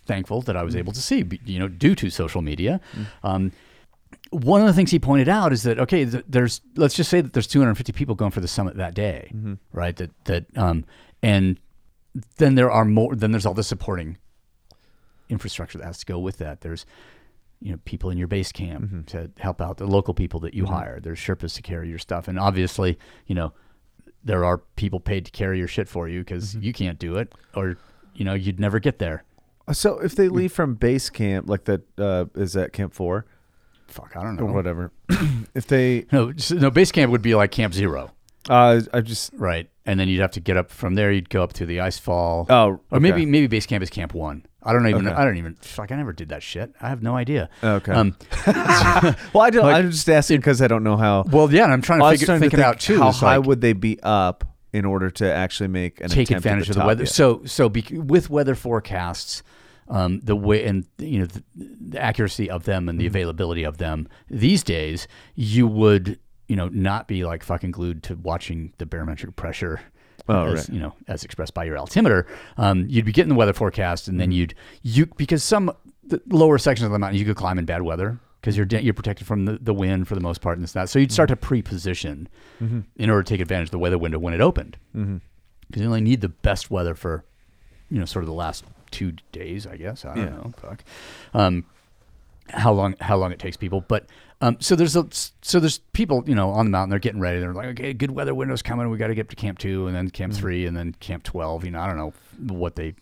thankful 0.05 0.41
that 0.41 0.55
I 0.55 0.63
was 0.63 0.75
able 0.75 0.93
to 0.93 1.01
see, 1.01 1.25
you 1.45 1.59
know, 1.59 1.67
due 1.67 1.93
to 1.95 2.09
social 2.09 2.41
media. 2.41 2.79
Um, 3.23 3.51
one 4.29 4.61
of 4.61 4.67
the 4.67 4.73
things 4.73 4.89
he 4.89 4.99
pointed 4.99 5.29
out 5.29 5.53
is 5.53 5.63
that 5.63 5.79
okay, 5.79 6.05
th- 6.05 6.25
there's 6.27 6.61
let's 6.75 6.95
just 6.95 7.09
say 7.09 7.21
that 7.21 7.33
there's 7.33 7.47
250 7.47 7.91
people 7.93 8.15
going 8.15 8.31
for 8.31 8.41
the 8.41 8.47
summit 8.47 8.77
that 8.77 8.93
day, 8.93 9.31
right? 9.73 9.95
That 9.95 10.11
that 10.25 10.45
um, 10.57 10.85
and 11.21 11.59
then 12.37 12.55
there 12.55 12.71
are 12.71 12.85
more. 12.85 13.15
Then 13.15 13.31
there's 13.31 13.45
all 13.45 13.53
the 13.53 13.63
supporting 13.63 14.17
infrastructure 15.29 15.77
that 15.77 15.85
has 15.85 15.99
to 15.99 16.05
go 16.05 16.19
with 16.19 16.37
that. 16.39 16.61
There's 16.61 16.85
you 17.59 17.71
know 17.71 17.79
people 17.85 18.09
in 18.11 18.17
your 18.17 18.27
base 18.27 18.51
camp 18.51 19.07
to 19.07 19.31
help 19.39 19.61
out 19.61 19.77
the 19.77 19.87
local 19.87 20.13
people 20.13 20.39
that 20.41 20.53
you 20.53 20.65
hire. 20.65 20.99
There's 20.99 21.19
Sherpas 21.19 21.55
to 21.55 21.61
carry 21.61 21.89
your 21.89 21.97
stuff, 21.99 22.27
and 22.27 22.37
obviously, 22.39 22.97
you 23.25 23.35
know, 23.35 23.53
there 24.23 24.45
are 24.45 24.59
people 24.75 24.99
paid 24.99 25.25
to 25.25 25.31
carry 25.31 25.57
your 25.57 25.67
shit 25.67 25.87
for 25.89 26.07
you 26.07 26.19
because 26.21 26.55
you 26.55 26.73
can't 26.73 26.99
do 26.99 27.15
it, 27.15 27.33
or 27.55 27.77
you 28.13 28.25
know, 28.25 28.33
you'd 28.33 28.59
never 28.59 28.79
get 28.79 28.99
there. 28.99 29.23
So 29.73 29.99
if 29.99 30.15
they 30.15 30.29
leave 30.29 30.53
from 30.53 30.75
base 30.75 31.09
camp, 31.09 31.49
like 31.49 31.65
that, 31.65 31.81
uh, 31.99 32.25
is 32.35 32.53
that 32.53 32.71
camp 32.73 32.93
four 32.93 33.25
Fuck, 33.87 34.15
I 34.15 34.23
don't 34.23 34.39
or 34.39 34.47
know. 34.47 34.53
whatever? 34.53 34.91
if 35.55 35.67
they, 35.67 36.05
No, 36.11 36.31
just- 36.33 36.51
no, 36.53 36.69
base 36.71 36.91
camp 36.91 37.11
would 37.11 37.21
be 37.21 37.35
like 37.35 37.51
Camp 37.51 37.73
Zero, 37.73 38.11
uh, 38.49 38.81
I 38.93 39.01
just, 39.01 39.31
right? 39.33 39.69
And 39.85 39.99
then 39.99 40.07
you'd 40.09 40.21
have 40.21 40.31
to 40.31 40.39
get 40.39 40.55
up 40.57 40.71
from 40.71 40.95
there. 40.95 41.11
You'd 41.11 41.29
go 41.29 41.43
up 41.43 41.53
to 41.53 41.65
the 41.65 41.79
ice 41.81 41.97
fall. 41.99 42.45
Oh, 42.49 42.79
or 42.91 42.99
maybe 42.99 43.25
maybe 43.25 43.47
base 43.47 43.65
camp 43.65 43.83
is 43.83 43.89
Camp 43.89 44.13
One. 44.13 44.45
I 44.67 44.73
don't 44.73 44.87
even. 44.87 45.07
Okay. 45.07 45.15
I 45.15 45.25
don't 45.25 45.37
even. 45.37 45.55
Fuck, 45.55 45.91
I 45.91 45.95
never 45.95 46.13
did 46.13 46.29
that 46.29 46.43
shit. 46.43 46.73
I 46.81 46.89
have 46.89 47.01
no 47.01 47.15
idea. 47.15 47.49
Okay. 47.63 47.91
Um, 47.91 48.15
well, 48.45 49.43
I 49.43 49.49
don't. 49.49 49.63
Like- 49.63 49.75
I'm 49.77 49.91
just 49.91 50.09
asking 50.09 50.37
because 50.37 50.61
I 50.61 50.67
don't 50.67 50.83
know 50.83 50.97
how. 50.97 51.23
well, 51.31 51.51
yeah, 51.51 51.63
and 51.63 51.73
I'm 51.73 51.81
trying 51.81 51.99
to 51.99 52.09
figure, 52.11 52.25
trying 52.25 52.39
to 52.41 52.45
it 52.47 52.51
think 52.51 52.61
out 52.63 52.79
too. 52.79 52.99
How 52.99 53.11
high 53.11 53.37
like- 53.37 53.47
would 53.47 53.61
they 53.61 53.73
be 53.73 53.99
up 54.03 54.43
in 54.73 54.85
order 54.85 55.09
to 55.09 55.33
actually 55.33 55.69
make 55.69 56.01
an 56.01 56.09
take 56.09 56.29
advantage 56.29 56.69
of 56.69 56.75
the 56.75 56.85
weather. 56.85 57.03
Yeah. 57.03 57.09
So 57.09 57.41
so 57.45 57.69
bec 57.69 57.85
with 57.91 58.29
weather 58.29 58.53
forecasts, 58.53 59.41
um, 59.87 60.19
the 60.21 60.35
way 60.35 60.65
and 60.65 60.85
you 60.97 61.19
know 61.19 61.25
the, 61.25 61.43
the 61.55 62.01
accuracy 62.03 62.49
of 62.49 62.63
them 62.65 62.83
Mm-hmm. 62.83 62.89
and 62.89 62.99
the 62.99 63.07
availability 63.07 63.63
of 63.63 63.77
them 63.77 64.07
these 64.29 64.63
days, 64.63 65.07
you 65.35 65.67
would 65.67 66.19
you 66.47 66.55
know 66.55 66.67
not 66.69 67.07
be 67.07 67.23
like 67.25 67.43
fucking 67.43 67.71
glued 67.71 68.03
to 68.03 68.15
watching 68.15 68.73
the 68.77 68.85
barometric 68.85 69.35
pressure. 69.35 69.79
Oh, 70.29 70.45
as, 70.47 70.53
right. 70.59 70.69
You 70.69 70.79
know, 70.79 70.93
as 71.07 71.23
expressed 71.23 71.53
by 71.53 71.63
your 71.65 71.77
altimeter, 71.77 72.27
um, 72.57 72.85
you'd 72.89 73.05
be 73.05 73.11
getting 73.11 73.29
the 73.29 73.35
weather 73.35 73.53
forecast, 73.53 74.07
and 74.07 74.15
Mm-hmm. 74.15 74.19
then 74.19 74.31
you'd 74.31 74.55
you 74.83 75.05
because 75.05 75.43
some 75.43 75.71
the 76.03 76.21
lower 76.29 76.57
sections 76.57 76.85
of 76.85 76.91
the 76.91 76.99
mountain 76.99 77.19
you 77.19 77.25
could 77.25 77.35
climb 77.35 77.57
in 77.59 77.65
bad 77.65 77.81
weather, 77.81 78.19
because 78.41 78.55
you're 78.57 78.65
you're 78.67 78.93
protected 78.93 79.27
from 79.27 79.45
the, 79.45 79.57
the 79.61 79.73
wind 79.73 80.07
for 80.07 80.15
the 80.15 80.21
most 80.21 80.41
part 80.41 80.57
and 80.57 80.63
this 80.63 80.71
that. 80.73 80.89
So 80.89 80.99
you'd 80.99 81.11
start 81.11 81.29
to 81.29 81.35
pre-position 81.35 82.27
in 82.61 83.09
order 83.09 83.23
to 83.23 83.29
take 83.29 83.41
advantage 83.41 83.67
of 83.67 83.71
the 83.71 83.79
weather 83.79 83.97
window 83.97 84.19
when 84.19 84.33
it 84.33 84.41
opened. 84.41 84.77
Because 84.93 85.81
you 85.81 85.85
only 85.87 86.01
need 86.01 86.21
the 86.21 86.29
best 86.29 86.71
weather 86.71 86.95
for, 86.95 87.25
you 87.89 87.99
know, 87.99 88.05
sort 88.05 88.23
of 88.23 88.27
the 88.27 88.33
last 88.33 88.63
two 88.89 89.11
days, 89.33 89.67
I 89.67 89.75
guess. 89.75 90.05
I 90.05 90.15
don't 90.15 90.23
Yeah. 90.23 90.29
know. 90.31 90.53
Fuck. 90.57 90.83
Um, 91.33 91.65
how 92.51 92.71
long 92.71 92.95
how 93.01 93.17
long 93.17 93.33
it 93.33 93.39
takes 93.39 93.57
people, 93.57 93.81
but 93.81 94.05
um, 94.41 94.57
so 94.59 94.75
there's 94.75 94.95
a 94.95 95.07
so 95.41 95.59
there's 95.59 95.79
people 95.93 96.23
you 96.27 96.35
know 96.35 96.51
on 96.51 96.65
the 96.65 96.71
mountain. 96.71 96.89
They're 96.89 96.99
getting 96.99 97.21
ready. 97.21 97.39
They're 97.39 97.53
like, 97.53 97.67
okay, 97.69 97.93
good 97.93 98.11
weather 98.11 98.35
window's 98.35 98.61
coming. 98.61 98.89
We 98.89 98.97
got 98.97 99.07
to 99.07 99.15
get 99.15 99.29
to 99.29 99.35
camp 99.35 99.59
two, 99.59 99.87
and 99.87 99.95
then 99.95 100.09
camp 100.09 100.33
three, 100.33 100.65
and 100.65 100.77
then 100.77 100.93
camp 100.99 101.23
twelve. 101.23 101.65
You 101.65 101.71
know, 101.71 101.79
I 101.79 101.87
don't 101.87 101.97
know 101.97 102.13
what 102.53 102.75
they 102.75 102.93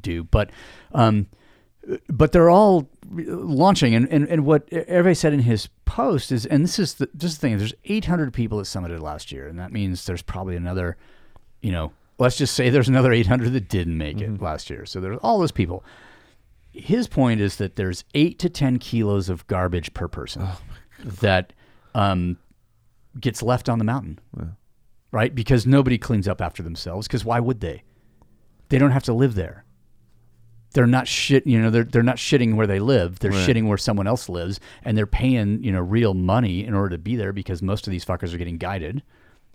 do, 0.00 0.24
but 0.24 0.50
um, 0.92 1.28
but 2.08 2.32
they're 2.32 2.50
all 2.50 2.88
launching 3.10 3.94
and, 3.94 4.08
and, 4.10 4.28
and 4.28 4.44
what 4.44 4.70
everybody 4.72 5.14
said 5.14 5.32
in 5.32 5.40
his 5.40 5.68
post 5.84 6.30
is 6.30 6.44
and 6.44 6.62
this 6.62 6.78
is 6.78 6.94
the 6.94 7.08
this 7.14 7.32
is 7.32 7.38
the 7.38 7.40
thing 7.40 7.56
there's 7.56 7.74
800 7.84 8.32
people 8.34 8.58
that 8.58 8.64
summited 8.64 9.00
last 9.00 9.32
year 9.32 9.48
and 9.48 9.58
that 9.58 9.72
means 9.72 10.04
there's 10.04 10.22
probably 10.22 10.56
another 10.56 10.96
you 11.62 11.72
know 11.72 11.92
let's 12.18 12.36
just 12.36 12.54
say 12.54 12.68
there's 12.68 12.88
another 12.88 13.12
800 13.12 13.52
that 13.52 13.68
didn't 13.68 13.96
make 13.96 14.20
it 14.20 14.42
last 14.42 14.68
year 14.68 14.84
so 14.84 15.00
there's 15.00 15.18
all 15.22 15.38
those 15.38 15.52
people 15.52 15.82
his 16.80 17.08
point 17.08 17.40
is 17.40 17.56
that 17.56 17.76
there's 17.76 18.04
8 18.14 18.38
to 18.38 18.48
10 18.48 18.78
kilos 18.78 19.28
of 19.28 19.46
garbage 19.46 19.92
per 19.94 20.08
person 20.08 20.46
that 21.20 21.52
um, 21.94 22.36
gets 23.20 23.42
left 23.42 23.68
on 23.68 23.78
the 23.78 23.84
mountain 23.84 24.18
right? 25.10 25.34
Because 25.34 25.66
nobody 25.66 25.96
cleans 25.96 26.28
up 26.28 26.42
after 26.42 26.62
themselves 26.62 27.06
because 27.06 27.24
why 27.24 27.40
would 27.40 27.60
they? 27.60 27.82
They 28.68 28.76
don't 28.76 28.90
have 28.90 29.04
to 29.04 29.14
live 29.14 29.34
there. 29.34 29.64
They're 30.74 30.86
not 30.86 31.08
shit 31.08 31.46
you 31.46 31.58
know 31.60 31.70
they're, 31.70 31.84
they're 31.84 32.02
not 32.02 32.16
shitting 32.16 32.54
where 32.56 32.66
they 32.66 32.78
live. 32.78 33.18
They're 33.20 33.30
Right. 33.30 33.48
shitting 33.48 33.68
where 33.68 33.78
someone 33.78 34.06
else 34.06 34.28
lives 34.28 34.60
and 34.84 34.98
they're 34.98 35.06
paying 35.06 35.62
you 35.64 35.72
know 35.72 35.80
real 35.80 36.12
money 36.12 36.62
in 36.64 36.74
order 36.74 36.90
to 36.90 36.98
be 36.98 37.16
there 37.16 37.32
because 37.32 37.62
most 37.62 37.86
of 37.86 37.90
these 37.90 38.04
fuckers 38.04 38.34
are 38.34 38.38
getting 38.38 38.58
guided 38.58 39.02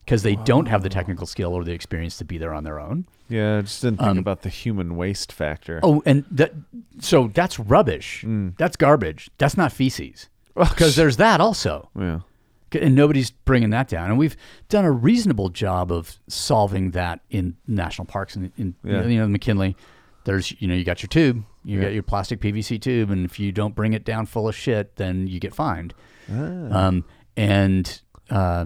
because 0.03 0.23
they 0.23 0.35
don't 0.37 0.65
have 0.65 0.81
the 0.81 0.89
technical 0.89 1.27
skill 1.27 1.53
or 1.53 1.63
the 1.63 1.71
experience 1.71 2.17
to 2.17 2.25
be 2.25 2.37
there 2.39 2.53
on 2.53 2.63
their 2.63 2.79
own. 2.79 3.05
Yeah, 3.29 3.59
I 3.59 3.61
just 3.61 3.81
didn't 3.83 3.99
think 3.99 4.17
about 4.17 4.41
the 4.41 4.49
human 4.49 4.95
waste 4.97 5.31
factor. 5.31 5.79
oh 5.83 6.01
and 6.05 6.25
that 6.31 6.53
so 7.03 7.29
that's 7.33 7.59
rubbish 7.59 8.23
that's 8.57 8.75
garbage 8.75 9.29
that's 9.37 9.57
not 9.57 9.71
feces 9.71 10.29
because 10.55 10.95
there's 10.95 11.17
that 11.17 11.41
also 11.41 11.89
yeah. 11.99 12.19
and 12.73 12.95
nobody's 12.95 13.29
bringing 13.31 13.69
that 13.71 13.87
down. 13.87 14.09
And 14.09 14.17
we've 14.17 14.35
done 14.69 14.85
a 14.85 14.91
reasonable 14.91 15.49
job 15.49 15.91
of 15.91 16.17
solving 16.27 16.91
that 16.91 17.19
in 17.29 17.55
national 17.67 18.05
parks 18.05 18.35
and 18.35 18.51
in 18.57 18.75
Yeah. 18.83 19.03
you 19.05 19.19
know 19.19 19.27
McKinley. 19.27 19.75
There's 20.25 20.59
you 20.61 20.67
know 20.67 20.73
you 20.75 20.83
got 20.83 21.01
your 21.03 21.07
tube, 21.09 21.43
you 21.65 21.77
Yeah. 21.77 21.85
got 21.85 21.93
your 21.93 22.03
plastic 22.03 22.39
PVC 22.39 22.79
tube, 22.81 23.09
and 23.11 23.25
if 23.25 23.39
you 23.39 23.51
don't 23.51 23.75
bring 23.75 23.93
it 23.93 24.05
down 24.05 24.25
full 24.25 24.47
of 24.47 24.55
shit, 24.55 24.95
then 24.95 25.27
you 25.27 25.39
get 25.39 25.53
fined. 25.53 25.93
Ah. 26.31 26.87
Um, 26.87 27.03
and 27.35 28.01
uh, 28.29 28.65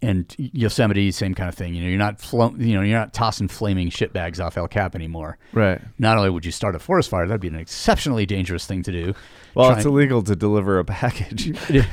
and 0.00 0.34
Yosemite, 0.38 1.10
same 1.12 1.34
kind 1.34 1.48
of 1.48 1.54
thing. 1.54 1.74
You 1.74 1.82
know, 1.82 1.88
you're 1.88 1.98
not 1.98 2.20
flo- 2.20 2.54
you 2.56 2.74
know 2.74 2.82
you're 2.82 2.98
not 2.98 3.12
tossing 3.12 3.48
flaming 3.48 3.90
shit 3.90 4.12
bags 4.12 4.40
off 4.40 4.56
El 4.56 4.68
Cap 4.68 4.94
anymore. 4.94 5.38
Right. 5.52 5.80
Not 5.98 6.16
only 6.16 6.30
would 6.30 6.44
you 6.44 6.52
start 6.52 6.74
a 6.74 6.78
forest 6.78 7.10
fire, 7.10 7.26
that'd 7.26 7.40
be 7.40 7.48
an 7.48 7.54
exceptionally 7.54 8.26
dangerous 8.26 8.66
thing 8.66 8.82
to 8.84 8.92
do. 8.92 9.14
Well, 9.54 9.68
Try- 9.68 9.76
it's 9.76 9.86
illegal 9.86 10.22
to 10.22 10.34
deliver 10.34 10.78
a 10.78 10.84
package. 10.84 11.46
yeah, 11.70 11.84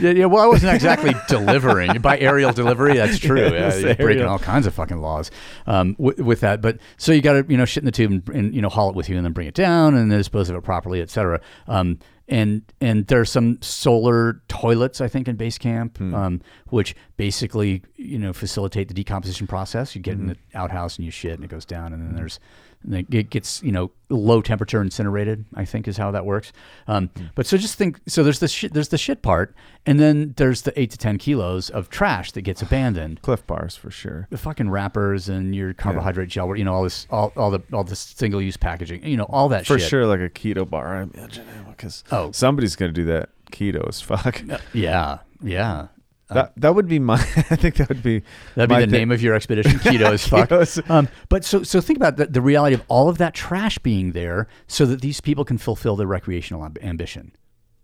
yeah, 0.00 0.24
well, 0.24 0.42
I 0.42 0.46
wasn't 0.46 0.74
exactly 0.74 1.14
delivering 1.28 2.00
by 2.00 2.18
aerial 2.18 2.52
delivery. 2.52 2.96
That's 2.96 3.18
true. 3.18 3.42
Yeah, 3.42 3.74
Yeah, 3.74 3.76
you're 3.76 3.94
breaking 3.96 4.24
all 4.24 4.38
kinds 4.38 4.66
of 4.66 4.74
fucking 4.74 4.98
laws 4.98 5.30
um, 5.66 5.96
with, 5.98 6.18
with 6.20 6.40
that. 6.40 6.62
But 6.62 6.78
so 6.96 7.12
you 7.12 7.20
got 7.20 7.34
to 7.34 7.46
you 7.48 7.56
know 7.58 7.64
shit 7.66 7.82
in 7.82 7.86
the 7.86 7.92
tube 7.92 8.10
and, 8.10 8.28
and 8.30 8.54
you 8.54 8.62
know 8.62 8.68
haul 8.68 8.88
it 8.90 8.96
with 8.96 9.08
you 9.08 9.16
and 9.16 9.24
then 9.24 9.32
bring 9.32 9.46
it 9.46 9.54
down 9.54 9.94
and 9.94 10.10
then 10.10 10.18
dispose 10.18 10.48
of 10.48 10.56
it 10.56 10.62
properly, 10.62 11.00
et 11.02 11.10
cetera. 11.10 11.40
Um, 11.68 11.98
and 12.28 12.62
and 12.80 13.06
there 13.08 13.20
are 13.20 13.24
some 13.26 13.58
solar 13.60 14.40
toilets 14.48 15.00
I 15.00 15.08
think 15.08 15.28
in 15.28 15.36
base 15.36 15.58
camp, 15.58 15.98
Hmm. 15.98 16.14
um, 16.14 16.40
which 16.68 16.94
basically 17.16 17.82
you 17.96 18.18
know 18.18 18.32
facilitate 18.32 18.88
the 18.88 18.94
decomposition 18.94 19.46
process. 19.46 19.94
You 19.94 20.00
get 20.02 20.14
Hmm. 20.16 20.20
in 20.22 20.26
the 20.28 20.36
outhouse 20.58 20.96
and 20.96 21.04
you 21.04 21.10
shit 21.10 21.34
and 21.34 21.44
it 21.44 21.48
goes 21.48 21.64
down, 21.66 21.92
and 21.92 22.02
then 22.02 22.16
there's 22.16 22.40
and 22.84 22.94
it 23.12 23.30
gets 23.30 23.62
you 23.62 23.72
know 23.72 23.90
low 24.10 24.40
temperature 24.42 24.80
incinerated. 24.80 25.44
I 25.54 25.64
think 25.64 25.88
is 25.88 25.96
how 25.96 26.10
that 26.12 26.24
works. 26.26 26.52
Um, 26.86 27.10
Hmm. 27.16 27.24
But 27.34 27.46
so 27.46 27.56
just 27.56 27.76
think. 27.76 28.00
So 28.06 28.22
there's 28.22 28.38
the 28.38 28.48
shit. 28.48 28.72
There's 28.74 28.88
the 28.88 28.98
shit 28.98 29.22
part, 29.22 29.54
and 29.86 29.98
then 29.98 30.34
there's 30.36 30.62
the 30.62 30.78
eight 30.80 30.90
to 30.92 30.98
ten 30.98 31.18
kilos 31.18 31.70
of 31.70 31.88
trash 31.90 32.32
that 32.32 32.42
gets 32.42 32.62
abandoned. 32.62 33.22
Clif 33.22 33.46
bars 33.46 33.74
for 33.76 33.90
sure. 33.90 34.26
The 34.30 34.38
fucking 34.38 34.70
wrappers 34.70 35.28
and 35.28 35.54
your 35.54 35.74
carbohydrate 35.74 36.28
gel, 36.28 36.56
you 36.56 36.64
know, 36.64 36.74
all 36.74 36.82
this, 36.84 37.06
all, 37.10 37.32
all 37.36 37.50
the, 37.50 37.60
all 37.72 37.84
this 37.84 38.00
single 38.00 38.40
use 38.42 38.56
packaging, 38.56 39.04
you 39.06 39.16
know, 39.16 39.24
all 39.24 39.48
that 39.48 39.66
For 39.66 39.78
shit. 39.78 39.88
sure, 39.88 40.06
like 40.06 40.20
a 40.20 40.28
keto 40.30 40.68
bar, 40.68 40.96
I 40.96 41.02
imagine. 41.02 41.44
Because 41.68 42.04
Oh. 42.12 42.30
somebody's 42.32 42.76
gonna 42.76 42.92
do 42.92 43.04
that 43.06 43.30
keto 43.52 43.88
as 43.88 44.00
fuck. 44.00 44.42
Yeah, 44.72 45.18
yeah. 45.42 45.88
That 46.34 46.52
that 46.56 46.74
would 46.74 46.88
be 46.88 46.98
my. 46.98 47.14
I 47.50 47.56
think 47.56 47.76
that 47.76 47.88
would 47.88 48.02
be. 48.02 48.22
That'd 48.54 48.68
be 48.70 48.80
the 48.84 48.86
name 48.86 49.10
of 49.10 49.22
your 49.22 49.34
expedition, 49.34 49.72
keto 49.80 50.12
as 50.12 50.26
fuck. 50.26 50.90
Um, 50.90 51.08
but 51.28 51.44
so 51.44 51.62
so 51.62 51.80
think 51.80 51.96
about 51.96 52.16
the, 52.16 52.26
the 52.26 52.40
reality 52.40 52.74
of 52.74 52.82
all 52.88 53.08
of 53.08 53.18
that 53.18 53.34
trash 53.34 53.78
being 53.78 54.12
there, 54.12 54.46
so 54.66 54.84
that 54.86 55.00
these 55.00 55.20
people 55.20 55.44
can 55.44 55.58
fulfill 55.58 55.96
their 55.96 56.06
recreational 56.06 56.62
amb- 56.62 56.82
ambition, 56.84 57.32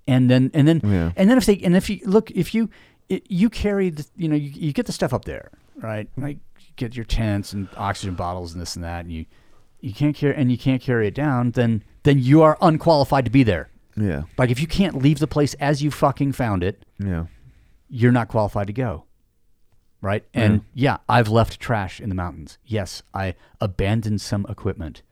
and 0.06 0.30
then 0.30 0.50
and 0.54 0.66
then 0.68 0.80
Yeah. 0.84 1.12
and 1.16 1.30
then 1.30 1.38
if 1.38 1.46
they 1.46 1.56
and 1.58 1.76
if 1.76 1.88
you 1.90 2.00
look 2.04 2.30
if 2.32 2.54
you 2.54 2.68
it, 3.08 3.30
you 3.30 3.50
carry 3.50 3.90
the 3.90 4.06
you 4.16 4.28
know 4.28 4.36
you, 4.36 4.50
you 4.50 4.72
get 4.72 4.86
the 4.86 4.92
stuff 4.92 5.12
up 5.12 5.24
there 5.24 5.50
right 5.82 6.08
like 6.16 6.36
you 6.60 6.66
get 6.76 6.94
your 6.94 7.04
tents 7.06 7.52
and 7.52 7.68
oxygen 7.76 8.14
bottles 8.14 8.52
and 8.52 8.60
this 8.62 8.76
and 8.76 8.84
that 8.84 9.00
and 9.04 9.12
you 9.12 9.24
you 9.80 9.92
can't 9.94 10.14
carry 10.14 10.34
and 10.36 10.50
you 10.52 10.58
can't 10.58 10.82
carry 10.82 11.06
it 11.08 11.14
down 11.14 11.50
then 11.52 11.82
then 12.02 12.18
you 12.18 12.42
are 12.42 12.56
unqualified 12.60 13.24
to 13.24 13.30
be 13.30 13.42
there. 13.42 13.68
Yeah. 13.96 14.22
Like 14.38 14.50
if 14.50 14.60
you 14.60 14.66
can't 14.66 15.02
leave 15.02 15.18
the 15.18 15.26
place 15.26 15.54
as 15.54 15.82
you 15.82 15.90
fucking 15.90 16.32
found 16.32 16.62
it, 16.62 16.84
Yeah. 16.98 17.26
You're 17.90 18.12
not 18.12 18.28
qualified 18.28 18.68
to 18.68 18.72
go. 18.72 19.04
Right? 20.00 20.24
And 20.32 20.62
yeah, 20.72 20.96
I've 21.10 21.28
left 21.28 21.60
trash 21.60 22.00
in 22.00 22.08
the 22.08 22.14
mountains. 22.14 22.56
Yes, 22.64 23.02
I 23.12 23.34
abandoned 23.60 24.22
some 24.22 24.46
equipment. 24.48 25.02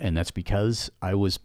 And 0.00 0.16
that's 0.16 0.30
because 0.30 0.90
I 1.02 1.14
was 1.14 1.40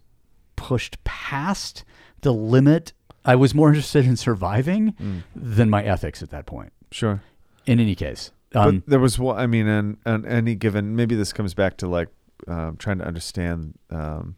pushed 0.54 1.02
past 1.02 1.84
the 2.20 2.32
limit. 2.32 2.92
I 3.24 3.34
was 3.34 3.54
more 3.54 3.70
interested 3.70 4.06
in 4.06 4.16
surviving 4.16 5.24
than 5.34 5.70
my 5.70 5.82
ethics 5.82 6.22
at 6.22 6.30
that 6.30 6.46
point. 6.46 6.72
Sure. 6.92 7.22
In 7.66 7.80
any 7.80 7.94
case, 7.94 8.30
um, 8.54 8.80
but 8.80 8.90
there 8.90 9.00
was 9.00 9.18
one. 9.18 9.38
I 9.38 9.46
mean, 9.46 9.66
on, 9.66 9.96
on 10.06 10.24
any 10.26 10.54
given, 10.54 10.94
maybe 10.94 11.16
this 11.16 11.32
comes 11.32 11.54
back 11.54 11.76
to 11.78 11.88
like 11.88 12.08
um, 12.46 12.76
trying 12.76 12.98
to 12.98 13.04
understand 13.06 13.76
um, 13.90 14.36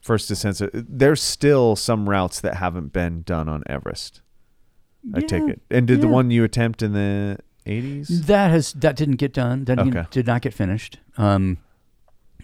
first 0.00 0.28
descents. 0.28 0.60
Uh, 0.60 0.70
There's 0.72 1.22
still 1.22 1.76
some 1.76 2.08
routes 2.08 2.40
that 2.40 2.56
haven't 2.56 2.92
been 2.92 3.22
done 3.22 3.48
on 3.48 3.62
Everest. 3.66 4.22
I 5.12 5.20
take 5.20 5.42
it. 5.48 5.60
And 5.70 5.86
did 5.86 6.00
the 6.00 6.08
one 6.08 6.30
you 6.30 6.44
attempt 6.44 6.82
in 6.82 6.92
the 6.92 7.38
80s? 7.66 8.26
That 8.26 8.50
has 8.50 8.72
that 8.74 8.96
didn't 8.96 9.16
get 9.16 9.32
done. 9.32 9.64
That 9.64 9.78
Okay. 9.78 10.04
did 10.10 10.26
not 10.26 10.42
get 10.42 10.54
finished. 10.54 10.98
Um, 11.18 11.58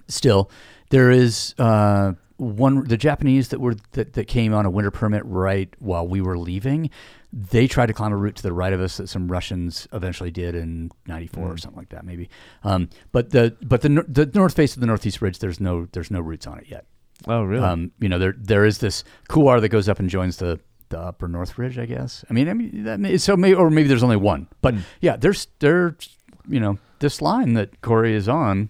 still, 0.09 0.51
there 0.91 1.11
is 1.11 1.55
uh, 1.59 2.13
one. 2.37 2.85
The 2.85 2.97
Japanese 2.97 3.49
that 3.49 3.61
were 3.61 3.77
that, 3.93 4.15
that 4.15 4.27
came 4.27 4.53
on 4.55 4.67
a 4.67 4.71
winter 4.71 4.91
permit 4.91 5.23
right 5.25 5.73
while 5.79 6.07
we 6.07 6.21
were 6.21 6.39
leaving. 6.39 6.91
They 7.33 7.69
tried 7.69 7.87
to 7.87 7.93
climb 7.93 8.13
a 8.13 8.17
route 8.17 8.35
to 8.37 8.43
the 8.43 8.53
right 8.53 8.73
of 8.73 8.81
us 8.81 8.97
that 8.97 9.09
some 9.09 9.31
Russians 9.31 9.87
eventually 9.93 10.31
did 10.33 10.55
in 10.55 10.91
'94 11.07 11.45
Hmm. 11.47 11.51
or 11.53 11.57
something 11.59 11.79
like 11.79 11.91
that, 11.91 12.05
maybe. 12.05 12.29
Um, 12.65 12.89
but 13.13 13.31
the 13.31 13.57
but 13.63 13.83
the 13.83 14.05
the 14.09 14.27
north 14.35 14.55
face 14.57 14.75
of 14.75 14.81
the 14.81 14.87
northeast 14.87 15.23
ridge, 15.23 15.39
there's 15.39 15.61
no 15.61 15.87
there's 15.93 16.11
no 16.11 16.21
routes 16.21 16.47
on 16.47 16.59
it 16.59 16.67
yet. 16.69 16.87
Oh, 17.29 17.43
really? 17.45 17.63
Um, 17.65 17.93
you 18.01 18.09
know, 18.09 18.19
there 18.19 18.35
there 18.37 18.65
is 18.65 18.79
this 18.79 19.05
couloir 19.29 19.61
that 19.61 19.69
goes 19.69 19.89
up 19.89 19.99
and 20.01 20.09
joins 20.11 20.39
the 20.39 20.59
the 20.91 20.99
upper 21.01 21.27
North 21.29 21.59
Ridge, 21.59 21.79
I 21.79 21.87
guess. 21.87 22.25
I 22.29 22.33
mean, 22.33 22.49
I 22.49 22.55
mean 22.55 22.85
that 22.85 23.01
may, 23.01 23.17
so 23.17 23.37
maybe 23.37 23.55
or 23.55 23.71
maybe 23.71 23.89
there's 23.89 24.03
only 24.03 24.17
one, 24.17 24.47
but 24.61 24.75
yeah, 25.01 25.17
there's 25.17 25.49
there's 25.61 26.17
you 26.49 26.61
know 26.61 26.79
this 26.99 27.23
line 27.23 27.55
that 27.55 27.81
Corey 27.81 28.15
is 28.15 28.29
on, 28.29 28.69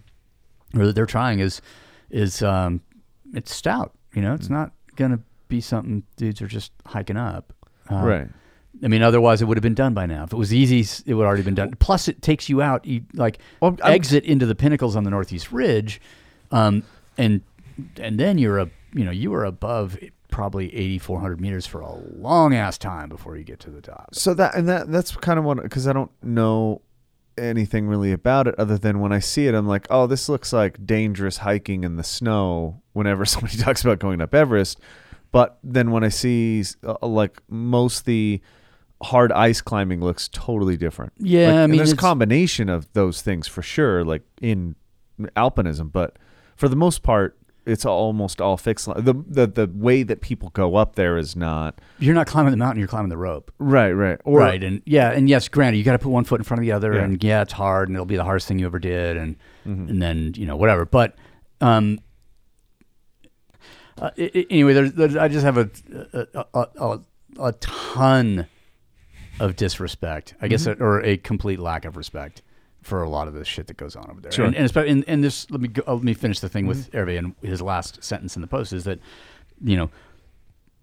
or 0.77 0.87
that 0.87 0.95
they're 0.95 1.07
trying 1.07 1.41
is 1.41 1.61
is 2.11 2.43
um 2.43 2.81
it's 3.35 3.55
stout. 3.55 3.93
You 4.15 4.23
know, 4.23 4.35
it's 4.35 4.51
not 4.51 4.73
gonna 4.97 5.21
be 5.49 5.61
something 5.61 6.05
dudes 6.17 6.41
are 6.41 6.47
just 6.47 6.73
hiking 6.87 7.17
up. 7.17 7.53
Uh, 7.91 7.97
right. 7.97 8.29
I 8.83 8.89
mean, 8.89 9.03
otherwise 9.03 9.43
it 9.43 9.47
would 9.47 9.57
have 9.57 9.63
been 9.63 9.75
done 9.75 9.95
by 9.95 10.07
now. 10.07 10.25
If 10.25 10.33
it 10.33 10.37
was 10.37 10.55
easy, 10.55 10.87
it 11.05 11.15
would 11.15 11.27
already 11.27 11.43
been 11.43 11.55
done. 11.55 11.75
Plus, 11.81 12.09
it 12.09 12.23
takes 12.23 12.49
you 12.49 12.63
out, 12.63 12.87
you 12.87 13.03
like 13.15 13.39
Well, 13.61 13.77
exit 13.83 14.25
into 14.25 14.47
the 14.47 14.55
pinnacles 14.55 14.97
on 14.97 15.05
the 15.05 15.11
northeast 15.11 15.53
ridge, 15.53 16.01
um, 16.51 16.85
and 17.19 17.43
and 17.99 18.19
then 18.19 18.39
you're 18.39 18.59
a 18.59 18.71
you 18.95 19.05
know 19.05 19.11
you 19.11 19.31
were 19.31 19.45
above 19.45 19.99
probably 20.31 20.75
8,400 20.75 21.41
meters 21.41 21.67
for 21.67 21.81
a 21.81 21.93
long 21.93 22.55
ass 22.55 22.79
time 22.79 23.09
before 23.09 23.37
you 23.37 23.45
get 23.45 23.61
to 23.61 23.71
the 23.71 23.81
top. 23.81 24.15
So 24.15 24.35
that 24.35 24.55
and 24.55 24.69
that 24.69 24.91
that's 24.91 25.15
kind 25.17 25.39
of 25.39 25.45
what 25.45 25.63
because 25.63 25.87
I 25.87 25.93
don't 25.93 26.11
know 26.23 26.83
anything 27.39 27.87
really 27.87 28.13
about 28.13 28.47
it 28.47 28.55
other 28.59 28.77
than 28.77 29.01
when 29.01 29.13
I 29.13 29.19
see 29.19 29.47
it, 29.47 29.55
I'm 29.55 29.67
like, 29.67 29.87
oh, 29.91 30.07
this 30.07 30.29
looks 30.29 30.53
like 30.53 30.85
dangerous 30.87 31.39
hiking 31.39 31.85
in 31.85 31.97
the 31.97 32.05
snow. 32.05 32.83
Whenever 32.93 33.25
somebody 33.27 33.57
talks 33.57 33.83
about 33.83 33.99
going 33.99 34.21
up 34.21 34.35
Everest, 34.35 34.81
but 35.33 35.59
then 35.63 35.91
when 35.91 36.05
I 36.05 36.09
see 36.09 36.65
uh, 36.85 37.07
like 37.07 37.41
most 37.49 38.05
the 38.05 38.41
hard 39.03 39.33
ice 39.33 39.61
climbing 39.61 40.01
looks 40.01 40.29
totally 40.29 40.77
different. 40.77 41.13
Yeah, 41.19 41.47
Like, 41.47 41.55
I 41.57 41.67
mean, 41.67 41.77
there's 41.79 41.93
a 41.93 41.97
combination 41.97 42.69
of 42.69 42.93
those 42.93 43.23
things 43.23 43.49
for 43.49 43.63
sure, 43.63 44.05
like 44.05 44.23
in 44.41 44.77
alpinism, 45.37 45.91
but 45.91 46.17
for 46.57 46.69
the 46.69 46.77
most 46.77 47.03
part, 47.03 47.39
it's 47.67 47.85
almost 47.85 48.41
all 48.41 48.57
fixed. 48.57 48.89
li- 48.89 48.95
The 49.01 49.15
the 49.27 49.47
the 49.47 49.71
way 49.75 50.03
that 50.03 50.21
people 50.21 50.51
go 50.51 50.77
up 50.77 50.95
there 50.97 51.17
is 51.19 51.37
not 51.37 51.81
You're 51.99 52.15
not 52.15 52.27
climbing 52.27 52.51
the 52.51 52.57
mountain; 52.57 52.79
you're 52.79 52.89
climbing 52.89 53.11
the 53.11 53.17
rope. 53.17 53.53
right, 53.59 53.93
right, 53.93 54.21
or 54.25 54.39
right, 54.39 54.63
and 54.63 54.83
yeah, 54.87 55.11
and 55.11 55.29
yes, 55.29 55.49
granted, 55.49 55.79
you 55.79 55.85
got 55.85 55.93
to 55.93 55.99
put 55.99 56.11
one 56.11 56.25
foot 56.25 56.41
in 56.41 56.45
front 56.45 56.59
of 56.61 56.63
the 56.67 56.73
other, 56.73 56.95
Yeah. 56.95 57.03
and 57.05 57.23
yeah, 57.25 57.43
it's 57.43 57.53
hard, 57.53 57.89
and 57.89 57.97
it'll 57.97 58.07
be 58.07 58.17
the 58.17 58.25
hardest 58.25 58.49
thing 58.49 58.59
you 58.59 58.67
ever 58.67 58.79
did, 58.79 59.17
and 59.17 59.37
Mm-hmm. 59.67 59.89
and 59.91 60.03
then 60.03 60.33
you 60.37 60.47
know 60.47 60.57
whatever. 60.57 60.87
But 60.87 61.17
um, 61.61 61.99
uh, 64.01 64.11
i- 64.19 64.31
i- 64.35 64.47
anyway, 64.51 64.73
there's, 64.73 64.93
there's 64.95 65.17
I 65.17 65.29
just 65.29 65.45
have 65.45 65.59
a 65.59 65.71
a, 66.35 66.45
a, 66.55 66.67
a, 66.81 67.01
a 67.41 67.53
ton 67.53 68.47
of 69.39 69.57
disrespect, 69.57 70.35
I 70.41 70.49
guess, 70.49 70.67
Mm-hmm. 70.67 70.83
or 70.83 71.03
a 71.03 71.17
complete 71.19 71.59
lack 71.59 71.85
of 71.85 71.97
respect 71.97 72.43
for 72.83 73.03
a 73.03 73.09
lot 73.09 73.29
of 73.29 73.35
the 73.35 73.45
shit 73.45 73.67
that 73.67 73.77
goes 73.77 73.97
on 73.97 74.11
over 74.11 74.21
there. 74.21 74.33
Sure. 74.33 74.47
And, 74.47 74.55
and, 74.55 74.65
especially, 74.65 74.91
and, 74.91 75.05
and 75.07 75.23
this, 75.23 75.51
let 75.51 75.61
me 75.61 75.69
go, 75.69 75.83
uh, 75.87 75.95
let 75.95 76.03
me 76.03 76.15
finish 76.15 76.41
the 76.41 76.49
thing 76.49 76.67
with 76.67 76.91
Mm-hmm. 76.91 77.11
Hervé 77.11 77.19
and 77.19 77.35
his 77.43 77.61
last 77.61 78.03
sentence 78.03 78.37
in 78.37 78.43
the 78.43 78.49
post 78.49 78.73
is 78.73 78.85
that, 78.85 78.99
you 79.63 79.77
know, 79.77 79.91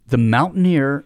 the 0.08 0.18
mountaineer 0.18 1.06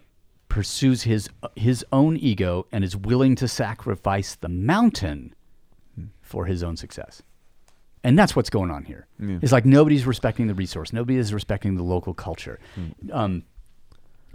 pursues 0.49 1.03
his 1.03 1.29
his 1.55 1.85
own 1.93 2.17
ego 2.17 2.67
and 2.73 2.83
is 2.83 2.95
willing 2.95 3.35
to 3.35 3.47
sacrifice 3.47 4.35
the 4.35 4.49
mountain 4.49 5.33
for 6.21 6.45
his 6.45 6.61
own 6.61 6.75
success. 6.75 7.23
And 8.03 8.19
that's 8.19 8.35
what's 8.35 8.49
going 8.49 8.69
on 8.69 8.83
here. 8.83 9.07
It's 9.43 9.51
like 9.53 9.65
nobody's 9.65 10.05
respecting 10.05 10.47
the 10.47 10.53
resource. 10.53 10.91
Nobody 10.91 11.17
is 11.17 11.33
respecting 11.33 11.75
the 11.75 11.83
local 11.83 12.13
culture. 12.13 12.59
Um, 13.13 13.43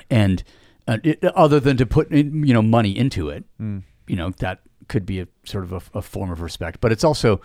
and 0.08 0.42
uh, 0.88 0.98
it, 1.02 1.22
other 1.24 1.60
than 1.60 1.76
to 1.76 1.86
put 1.86 2.10
in, 2.10 2.44
you 2.44 2.54
know 2.54 2.62
money 2.62 2.96
into 2.96 3.28
it, 3.28 3.44
you 4.06 4.16
know 4.16 4.30
that 4.38 4.60
could 4.88 5.06
be 5.06 5.20
a 5.20 5.28
sort 5.44 5.64
of 5.64 5.72
a, 5.72 5.98
a 5.98 6.02
form 6.02 6.30
of 6.30 6.40
respect. 6.40 6.80
But 6.80 6.92
it's 6.92 7.04
also 7.04 7.40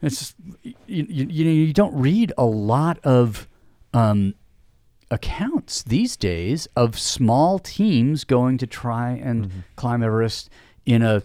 it's 0.00 0.34
you, 0.62 0.74
you, 0.86 1.04
you 1.08 1.44
know 1.44 1.50
you 1.50 1.72
don't 1.72 1.94
read 1.94 2.32
a 2.36 2.44
lot 2.44 2.98
of 3.04 3.48
um, 3.94 4.34
accounts 5.10 5.82
these 5.82 6.16
days 6.16 6.66
of 6.74 6.98
small 6.98 7.58
teams 7.58 8.24
going 8.24 8.58
to 8.58 8.66
try 8.66 9.10
and 9.10 9.64
climb 9.76 10.02
Everest 10.02 10.50
in 10.86 11.02
a 11.02 11.22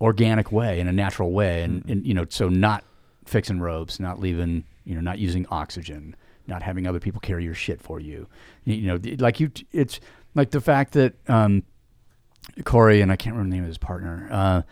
organic 0.00 0.52
way, 0.52 0.78
in 0.78 0.88
a 0.88 0.92
natural 0.92 1.32
way, 1.32 1.62
and, 1.62 1.88
and 1.88 2.06
you 2.06 2.12
know 2.12 2.26
so 2.28 2.48
not 2.48 2.84
fixing 3.24 3.60
ropes, 3.60 3.98
not 3.98 4.20
leaving, 4.20 4.64
you 4.84 4.94
know, 4.94 5.00
not 5.00 5.18
using 5.18 5.46
oxygen, 5.50 6.14
not 6.46 6.62
having 6.62 6.86
other 6.86 7.00
people 7.00 7.20
carry 7.20 7.44
your 7.44 7.54
shit 7.54 7.80
for 7.80 8.00
you. 8.00 8.26
You, 8.64 8.74
you 8.74 8.86
know, 8.86 9.16
like 9.18 9.40
you, 9.40 9.50
it's 9.72 10.00
like 10.34 10.50
the 10.50 10.60
fact 10.60 10.92
that 10.92 11.14
um, 11.28 11.62
Corey 12.64 13.00
and 13.00 13.12
I 13.12 13.16
can't 13.16 13.34
remember 13.34 13.50
the 13.50 13.56
name 13.56 13.64
of 13.64 13.68
his 13.68 13.78
partner. 13.78 14.28
Uh, 14.30 14.62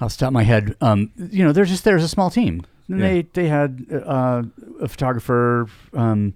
I'll 0.00 0.08
stop 0.08 0.32
my 0.32 0.44
head. 0.44 0.76
Um, 0.80 1.10
you 1.16 1.44
know, 1.44 1.52
there's 1.52 1.68
just 1.70 1.84
there's 1.84 2.04
a 2.04 2.08
small 2.08 2.30
team. 2.30 2.64
And 2.88 3.00
They 3.02 3.22
they 3.32 3.48
had 3.48 3.84
uh, 3.92 4.42
a 4.80 4.88
photographer, 4.88 5.66
um, 5.92 6.34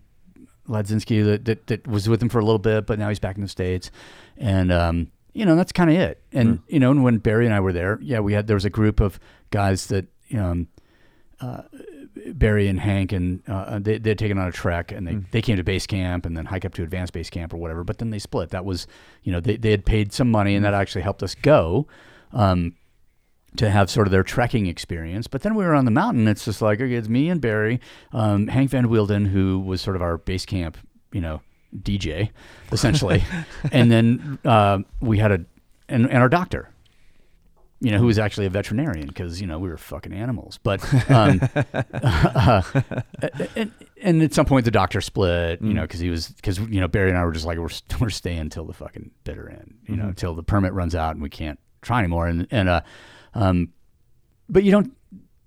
Ladzinski, 0.69 1.25
that, 1.25 1.45
that 1.47 1.67
that 1.69 1.87
was 1.87 2.09
with 2.09 2.23
him 2.23 2.29
for 2.29 2.39
a 2.41 2.45
little 2.45 2.59
bit, 2.59 2.87
but 2.87 2.99
now 2.99 3.09
he's 3.09 3.19
back 3.21 3.37
in 3.37 3.43
the 3.43 3.49
states, 3.49 3.91
and 4.37 4.71
um, 4.73 5.11
you 5.33 5.47
know 5.47 5.57
that's 5.57 5.73
kind 5.73 5.91
of 5.91 5.97
it. 5.97 6.23
And 6.33 6.61
you 6.69 6.79
know, 6.81 6.91
and 6.91 7.03
when 7.03 7.19
Barry 7.19 7.47
and 7.47 7.55
I 7.55 7.61
were 7.61 7.73
there, 7.73 7.99
yeah, 8.03 8.21
we 8.21 8.33
had 8.35 8.47
there 8.49 8.57
was 8.57 8.65
a 8.65 8.71
group 8.71 9.01
of 9.01 9.19
guys 9.51 9.87
that 9.87 10.07
um, 10.37 10.69
Barry 12.35 12.69
and 12.69 12.79
Hank 12.79 13.13
and 13.13 13.43
uh, 13.49 13.79
they 13.79 13.99
they'd 13.99 14.19
taken 14.19 14.39
on 14.39 14.49
a 14.49 14.53
trek 14.53 14.93
and 14.93 15.07
they, 15.07 15.15
they 15.31 15.43
came 15.43 15.57
to 15.57 15.65
base 15.65 15.87
camp 15.87 16.27
and 16.27 16.37
then 16.37 16.47
hike 16.47 16.65
up 16.65 16.75
to 16.75 16.83
advanced 16.83 17.13
base 17.13 17.31
camp 17.31 17.55
or 17.55 17.57
whatever. 17.57 17.85
But 17.85 17.99
then 17.99 18.11
they 18.11 18.19
split. 18.19 18.51
That 18.51 18.65
was 18.65 18.87
you 19.23 19.33
know 19.33 19.41
they 19.41 19.57
they 19.57 19.71
had 19.71 19.85
paid 19.85 20.13
some 20.13 20.31
money 20.31 20.55
and 20.55 20.65
that 20.65 20.75
actually 20.75 21.03
helped 21.03 21.23
us 21.23 21.35
go. 21.35 21.87
Um, 22.33 22.75
to 23.57 23.71
have 23.71 23.91
sort 23.91 24.07
of 24.07 24.11
their 24.13 24.23
trekking 24.23 24.67
experience. 24.67 25.27
But 25.27 25.43
then 25.43 25.55
we 25.55 25.65
were 25.65 25.75
on 25.75 25.85
the 25.85 25.91
mountain. 25.91 26.27
It's 26.27 26.45
just 26.45 26.63
like, 26.63 26.81
okay, 26.81 26.95
it's 26.95 27.09
me 27.09 27.29
and 27.29 27.41
Barry, 27.41 27.81
um, 28.13 28.47
Hank 28.49 28.71
Van 28.71 28.87
Weelden, 28.87 29.27
who 29.27 29.61
was 29.61 29.83
sort 29.83 29.95
of 29.97 30.03
our 30.03 30.17
base 30.17 30.47
camp, 30.47 30.79
you 31.13 31.21
know, 31.21 31.43
DJ, 31.77 32.31
essentially. 32.71 33.23
and 33.73 33.91
then 33.91 34.39
uh, 34.45 34.79
we 35.01 35.19
had 35.19 35.33
a, 35.33 35.45
and, 35.89 36.09
and 36.09 36.19
our 36.19 36.29
doctor, 36.29 36.72
you 37.83 37.91
know, 37.91 37.99
who 37.99 38.07
was 38.07 38.19
actually 38.19 38.47
a 38.47 38.51
veterinarian 38.51 39.09
because, 39.09 39.41
you 39.41 39.47
know, 39.47 39.59
we 39.59 39.69
were 39.69 39.77
fucking 39.77 40.13
animals. 40.13 40.59
But, 40.63 40.83
um, 41.11 41.41
uh, 41.75 42.63
and, 43.57 43.73
and 44.01 44.23
at 44.23 44.33
some 44.33 44.47
point 44.47 44.65
the 44.65 44.71
doctor 44.71 45.01
split, 45.01 45.61
you 45.61 45.75
know, 45.75 45.83
because 45.83 45.99
he 45.99 46.09
was, 46.09 46.29
because, 46.29 46.61
you 46.61 46.81
know, 46.81 46.87
Barry 46.87 47.09
and 47.09 47.19
I 47.19 47.25
were 47.25 47.33
just 47.33 47.45
like, 47.45 47.59
we're, 47.59 47.69
we're 48.01 48.11
staying 48.11 48.51
till 48.51 48.67
the 48.67 48.73
fucking 48.73 49.11
bitter 49.25 49.51
end, 49.51 49.75
you 49.89 49.97
know, 49.97 50.13
till 50.13 50.35
the 50.35 50.45
permit 50.45 50.73
runs 50.73 50.95
out 50.95 51.15
and 51.15 51.23
we 51.23 51.29
can't 51.29 51.59
try 51.81 51.99
anymore. 51.99 52.29
And, 52.29 52.47
and, 52.53 52.69
uh, 52.69 52.83
um, 53.35 53.73
but 54.49 54.63
you 54.63 54.71
don't 54.71 54.93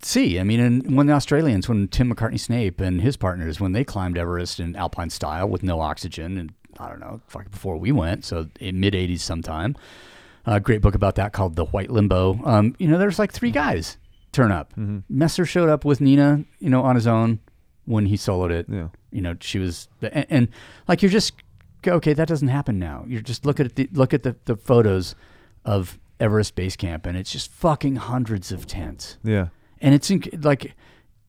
see. 0.02 0.38
I 0.38 0.42
mean, 0.42 0.60
and 0.60 0.94
when 0.94 1.06
the 1.06 1.14
Australians, 1.14 1.70
when 1.70 1.88
Tim 1.88 2.12
Macartney-Snape 2.12 2.82
and 2.82 3.00
his 3.00 3.16
partners, 3.16 3.60
when 3.60 3.72
they 3.72 3.82
climbed 3.82 4.18
Everest 4.18 4.60
in 4.60 4.76
alpine 4.76 5.08
style 5.08 5.48
with 5.48 5.62
no 5.62 5.80
oxygen, 5.80 6.36
and 6.36 6.52
I 6.78 6.90
don't 6.90 7.00
know, 7.00 7.22
fucking 7.28 7.50
before 7.50 7.78
we 7.78 7.92
went, 7.92 8.26
so 8.26 8.48
in 8.60 8.78
mid 8.78 8.92
'80s 8.92 9.20
sometime. 9.20 9.74
A 10.46 10.60
great 10.60 10.80
book 10.80 10.94
about 10.94 11.16
that 11.16 11.32
called 11.32 11.56
The 11.56 11.64
White 11.64 11.90
Limbo. 11.90 12.40
Um, 12.44 12.74
you 12.78 12.86
know, 12.88 12.98
there's 12.98 13.18
like 13.18 13.32
three 13.32 13.50
guys 13.50 13.96
turn 14.32 14.52
up. 14.52 14.74
Messner 15.10 15.46
showed 15.46 15.68
up 15.68 15.84
with 15.84 16.00
Nina, 16.00 16.44
you 16.60 16.70
know, 16.70 16.82
on 16.82 16.94
his 16.94 17.06
own 17.06 17.40
when 17.84 18.06
he 18.06 18.16
soloed 18.16 18.50
it. 18.50 18.66
Yeah. 18.68 18.88
You 19.10 19.22
know, 19.22 19.34
she 19.40 19.58
was, 19.58 19.88
and, 20.02 20.26
and 20.30 20.48
like 20.86 21.02
you're 21.02 21.10
just 21.10 21.34
okay. 21.86 22.12
That 22.12 22.28
doesn't 22.28 22.48
happen 22.48 22.78
now. 22.78 23.04
You're 23.08 23.22
just 23.22 23.44
look 23.44 23.58
at 23.58 23.74
the 23.74 23.88
look 23.92 24.14
at 24.14 24.22
the, 24.22 24.36
the 24.44 24.56
photos 24.56 25.14
of 25.64 25.98
Everest 26.20 26.54
Base 26.54 26.76
Camp, 26.76 27.06
and 27.06 27.16
it's 27.16 27.32
just 27.32 27.50
fucking 27.50 27.96
hundreds 27.96 28.52
of 28.52 28.66
tents, 28.66 29.18
yeah. 29.24 29.48
and 29.80 29.94
it's 29.94 30.10
inc- 30.10 30.44
like 30.44 30.74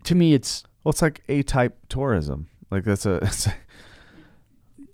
to 0.03 0.15
me, 0.15 0.34
it's 0.34 0.63
Well, 0.84 0.91
it's 0.91 1.01
like 1.01 1.22
A-type 1.28 1.78
tourism. 1.89 2.47
Like 2.72 2.84
that's 2.84 3.05
a, 3.05 3.15
it's 3.24 3.47
a 3.47 3.53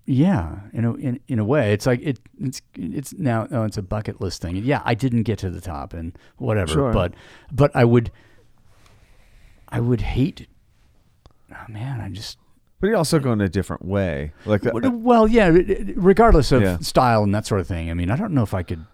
yeah, 0.06 0.60
in 0.74 0.86
a 0.86 0.94
in, 0.96 1.20
in 1.28 1.40
a 1.40 1.46
way, 1.46 1.74
it's 1.74 1.86
like 1.86 2.02
it 2.02 2.20
it's 2.40 2.62
it's 2.76 3.14
now 3.14 3.48
oh, 3.52 3.64
it's 3.64 3.78
a 3.78 3.82
bucket 3.82 4.20
list 4.22 4.42
thing. 4.42 4.56
Yeah, 4.58 4.82
I 4.84 4.94
didn't 4.96 5.24
get 5.24 5.40
to 5.40 5.50
the 5.50 5.62
top 5.62 5.94
and 5.94 6.18
whatever, 6.38 6.72
Sure. 6.72 6.92
but 6.94 7.14
but 7.52 7.72
I 7.76 7.86
would 7.86 8.12
I 9.70 9.80
would 9.80 10.02
hate. 10.02 10.48
Oh 11.52 11.66
man, 11.72 12.02
I 12.02 12.10
just 12.10 12.38
but 12.82 12.88
you 12.88 12.98
also 12.98 13.18
go 13.18 13.32
in 13.32 13.40
a 13.40 13.48
different 13.48 13.86
way. 13.86 14.34
Like 14.46 14.66
uh, 14.66 14.72
well, 14.92 15.26
yeah. 15.26 15.50
Regardless 15.96 16.52
of 16.52 16.62
Yeah. 16.62 16.80
style 16.80 17.24
and 17.24 17.34
that 17.34 17.46
sort 17.46 17.62
of 17.62 17.68
thing. 17.68 17.90
I 17.90 17.94
mean, 17.94 18.12
I 18.12 18.18
don't 18.18 18.34
know 18.34 18.44
if 18.44 18.54
I 18.54 18.62
could. 18.62 18.86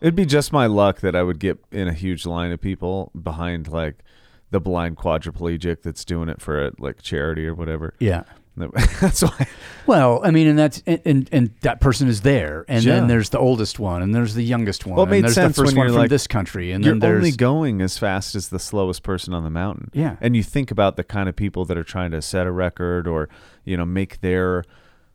It'd 0.00 0.16
be 0.16 0.26
just 0.26 0.52
my 0.52 0.66
luck 0.66 1.00
that 1.00 1.14
I 1.14 1.22
would 1.22 1.38
get 1.38 1.58
in 1.70 1.86
a 1.86 1.92
huge 1.92 2.26
line 2.26 2.50
of 2.50 2.60
people 2.60 3.12
behind 3.22 3.68
like 3.68 4.02
the 4.50 4.60
blind 4.60 4.96
quadriplegic 4.96 5.82
that's 5.82 6.04
doing 6.04 6.28
it 6.28 6.40
for 6.42 6.66
a, 6.66 6.72
like 6.80 7.02
charity 7.02 7.46
or 7.46 7.54
whatever. 7.54 7.94
Yeah. 8.00 8.24
That's 9.00 9.22
why. 9.22 9.46
Well, 9.86 10.20
I 10.24 10.30
mean, 10.30 10.46
and 10.48 10.58
that's 10.58 10.82
and, 10.86 11.00
and, 11.04 11.28
and 11.30 11.50
that 11.60 11.80
person 11.80 12.08
is 12.08 12.22
there, 12.22 12.64
and 12.68 12.82
Yeah. 12.82 12.94
then 12.96 13.06
there's 13.06 13.28
the 13.30 13.38
oldest 13.38 13.78
one, 13.78 14.02
and 14.02 14.12
there's 14.14 14.34
the 14.34 14.42
youngest 14.42 14.84
one, 14.84 14.96
Well, 14.96 15.06
it 15.06 15.10
made 15.10 15.16
and 15.18 15.24
there's 15.26 15.34
sense 15.34 15.56
the 15.56 15.62
first 15.62 15.72
when 15.74 15.76
one 15.78 15.86
you're 15.86 15.92
from 15.94 16.00
like, 16.00 16.10
this 16.10 16.26
country, 16.26 16.72
and 16.72 16.84
You're 16.84 16.94
then 16.94 16.98
there's 17.00 17.16
only 17.18 17.30
going 17.32 17.80
as 17.82 17.96
fast 17.96 18.34
as 18.34 18.48
the 18.48 18.58
slowest 18.58 19.02
person 19.04 19.32
on 19.34 19.44
the 19.44 19.50
mountain. 19.50 19.90
Yeah. 19.92 20.16
And 20.20 20.34
you 20.34 20.42
think 20.42 20.70
about 20.72 20.96
the 20.96 21.04
kind 21.04 21.28
of 21.28 21.36
people 21.36 21.64
that 21.66 21.76
are 21.78 21.84
trying 21.84 22.10
to 22.12 22.20
set 22.22 22.46
a 22.46 22.50
record 22.50 23.06
or, 23.06 23.28
you 23.64 23.76
know, 23.76 23.84
make 23.86 24.20
their 24.22 24.64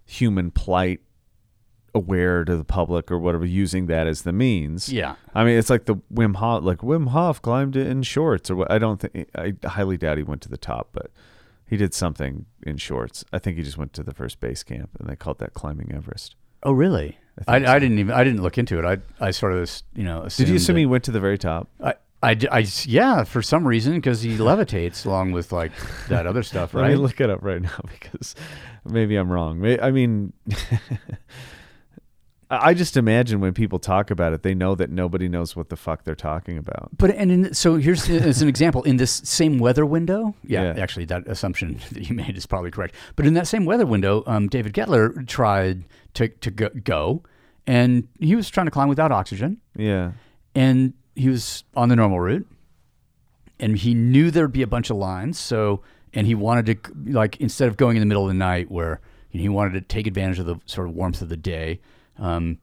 human 0.05 0.51
plight 0.51 1.01
aware 1.93 2.45
to 2.45 2.55
the 2.55 2.63
public 2.63 3.11
or 3.11 3.19
whatever, 3.19 3.45
using 3.45 3.87
that 3.87 4.07
as 4.07 4.21
the 4.21 4.31
means. 4.31 4.87
Yeah. 4.91 5.15
I 5.35 5.43
mean, 5.43 5.57
it's 5.57 5.69
like 5.69 5.85
the 5.85 5.95
Wim 6.13 6.35
Hof, 6.37 6.63
like 6.63 6.77
Wim 6.77 7.09
Hof 7.09 7.41
climbed 7.41 7.75
it 7.75 7.87
in 7.87 8.03
shorts 8.03 8.49
or 8.49 8.55
what. 8.55 8.71
I 8.71 8.79
don't 8.79 9.01
think, 9.01 9.27
I 9.35 9.53
highly 9.67 9.97
doubt 9.97 10.17
he 10.17 10.23
went 10.23 10.41
to 10.43 10.49
the 10.49 10.55
top, 10.57 10.89
but 10.93 11.11
he 11.71 11.77
did 11.77 11.93
something 11.93 12.45
in 12.63 12.75
shorts. 12.75 13.23
I 13.31 13.39
think 13.39 13.55
he 13.57 13.63
just 13.63 13.77
went 13.77 13.93
to 13.93 14.03
the 14.03 14.13
first 14.13 14.41
base 14.41 14.61
camp 14.61 14.89
and 14.99 15.09
they 15.09 15.15
called 15.15 15.39
that 15.39 15.53
climbing 15.53 15.91
Everest. 15.95 16.35
Oh, 16.63 16.73
really? 16.73 17.17
I, 17.47 17.63
I 17.63 17.75
I, 17.75 17.79
didn't 17.79 17.97
even 17.97 18.13
I 18.13 18.23
didn't 18.25 18.41
look 18.43 18.57
into 18.57 18.77
it. 18.77 18.83
I 18.85 18.97
I 19.25 19.31
sort 19.31 19.53
of 19.53 19.71
you 19.95 20.03
know 20.03 20.27
Did 20.27 20.49
you 20.49 20.55
assume 20.57 20.75
that- 20.75 20.79
he 20.81 20.85
went 20.85 21.05
to 21.05 21.11
the 21.11 21.21
very 21.21 21.37
top? 21.37 21.69
I, 21.81 21.93
I, 22.21 22.37
I- 22.51 22.65
yeah, 22.83 23.23
for 23.23 23.41
some 23.41 23.65
reason, 23.65 23.93
because 23.95 24.21
he 24.21 24.37
levitates 24.37 25.05
along 25.09 25.31
with 25.31 25.51
like 25.53 25.71
that 26.09 26.27
other 26.27 26.43
stuff, 26.43 26.73
right? 26.73 26.81
Let 26.81 26.87
right? 26.89 26.95
me 26.97 27.01
look 27.01 27.21
it 27.21 27.29
up 27.29 27.39
right 27.41 27.61
now 27.71 27.79
because 27.99 28.35
maybe 28.85 29.15
I'm 29.15 29.31
wrong. 29.31 29.65
I 29.81 29.91
mean, 29.91 30.33
I 32.53 32.73
just 32.73 32.97
imagine 32.97 33.39
when 33.39 33.53
people 33.53 33.79
talk 33.79 34.11
about 34.11 34.33
it, 34.33 34.43
they 34.43 34.53
know 34.53 34.75
that 34.75 34.89
nobody 34.89 35.29
knows 35.29 35.55
what 35.55 35.69
the 35.69 35.77
fuck 35.77 36.03
they're 36.03 36.15
talking 36.15 36.57
about. 36.57 36.89
But 36.97 37.11
and 37.11 37.31
in, 37.31 37.53
so 37.53 37.75
here's 37.75 38.09
as 38.09 38.41
an 38.41 38.49
example 38.49 38.83
in 38.83 38.97
this 38.97 39.21
same 39.23 39.57
weather 39.57 39.85
window. 39.85 40.35
Yeah, 40.43 40.73
Yeah. 40.75 40.81
actually, 40.83 41.05
that 41.05 41.27
assumption 41.27 41.79
that 41.93 42.09
you 42.09 42.15
made 42.15 42.35
is 42.35 42.45
probably 42.45 42.69
correct. 42.71 42.95
But 43.15 43.25
in 43.25 43.33
that 43.35 43.47
same 43.47 43.63
weather 43.65 43.85
window, 43.85 44.23
um, 44.27 44.47
David 44.49 44.73
Göttler 44.73 45.25
tried 45.27 45.85
to 46.15 46.27
to 46.27 46.51
go, 46.51 46.69
go, 46.83 47.23
and 47.65 48.07
he 48.19 48.35
was 48.35 48.49
trying 48.49 48.67
to 48.67 48.71
climb 48.71 48.89
without 48.89 49.11
oxygen, 49.11 49.57
Yeah. 49.77 50.11
and 50.53 50.93
he 51.15 51.29
was 51.29 51.63
on 51.75 51.87
the 51.89 51.95
normal 51.95 52.19
route, 52.19 52.47
and 53.59 53.77
he 53.77 53.93
knew 53.93 54.31
there'd 54.31 54.51
be 54.51 54.61
a 54.61 54.67
bunch 54.67 54.89
of 54.89 54.97
lines. 54.97 55.39
So, 55.39 55.81
and 56.13 56.27
he 56.27 56.35
wanted 56.35 56.65
to 56.83 57.11
like 57.11 57.39
instead 57.39 57.67
of 57.67 57.77
going 57.77 57.95
in 57.97 58.01
the 58.01 58.05
middle 58.07 58.23
of 58.23 58.29
the 58.29 58.33
night 58.33 58.69
where 58.71 58.99
you 59.31 59.39
know, 59.39 59.43
he 59.43 59.49
wanted 59.49 59.73
to 59.73 59.81
take 59.81 60.07
advantage 60.07 60.39
of 60.39 60.45
the 60.45 60.55
sort 60.65 60.87
of 60.89 60.95
warmth 60.95 61.21
of 61.21 61.29
the 61.29 61.37
day. 61.37 61.79
Um, 62.21 62.59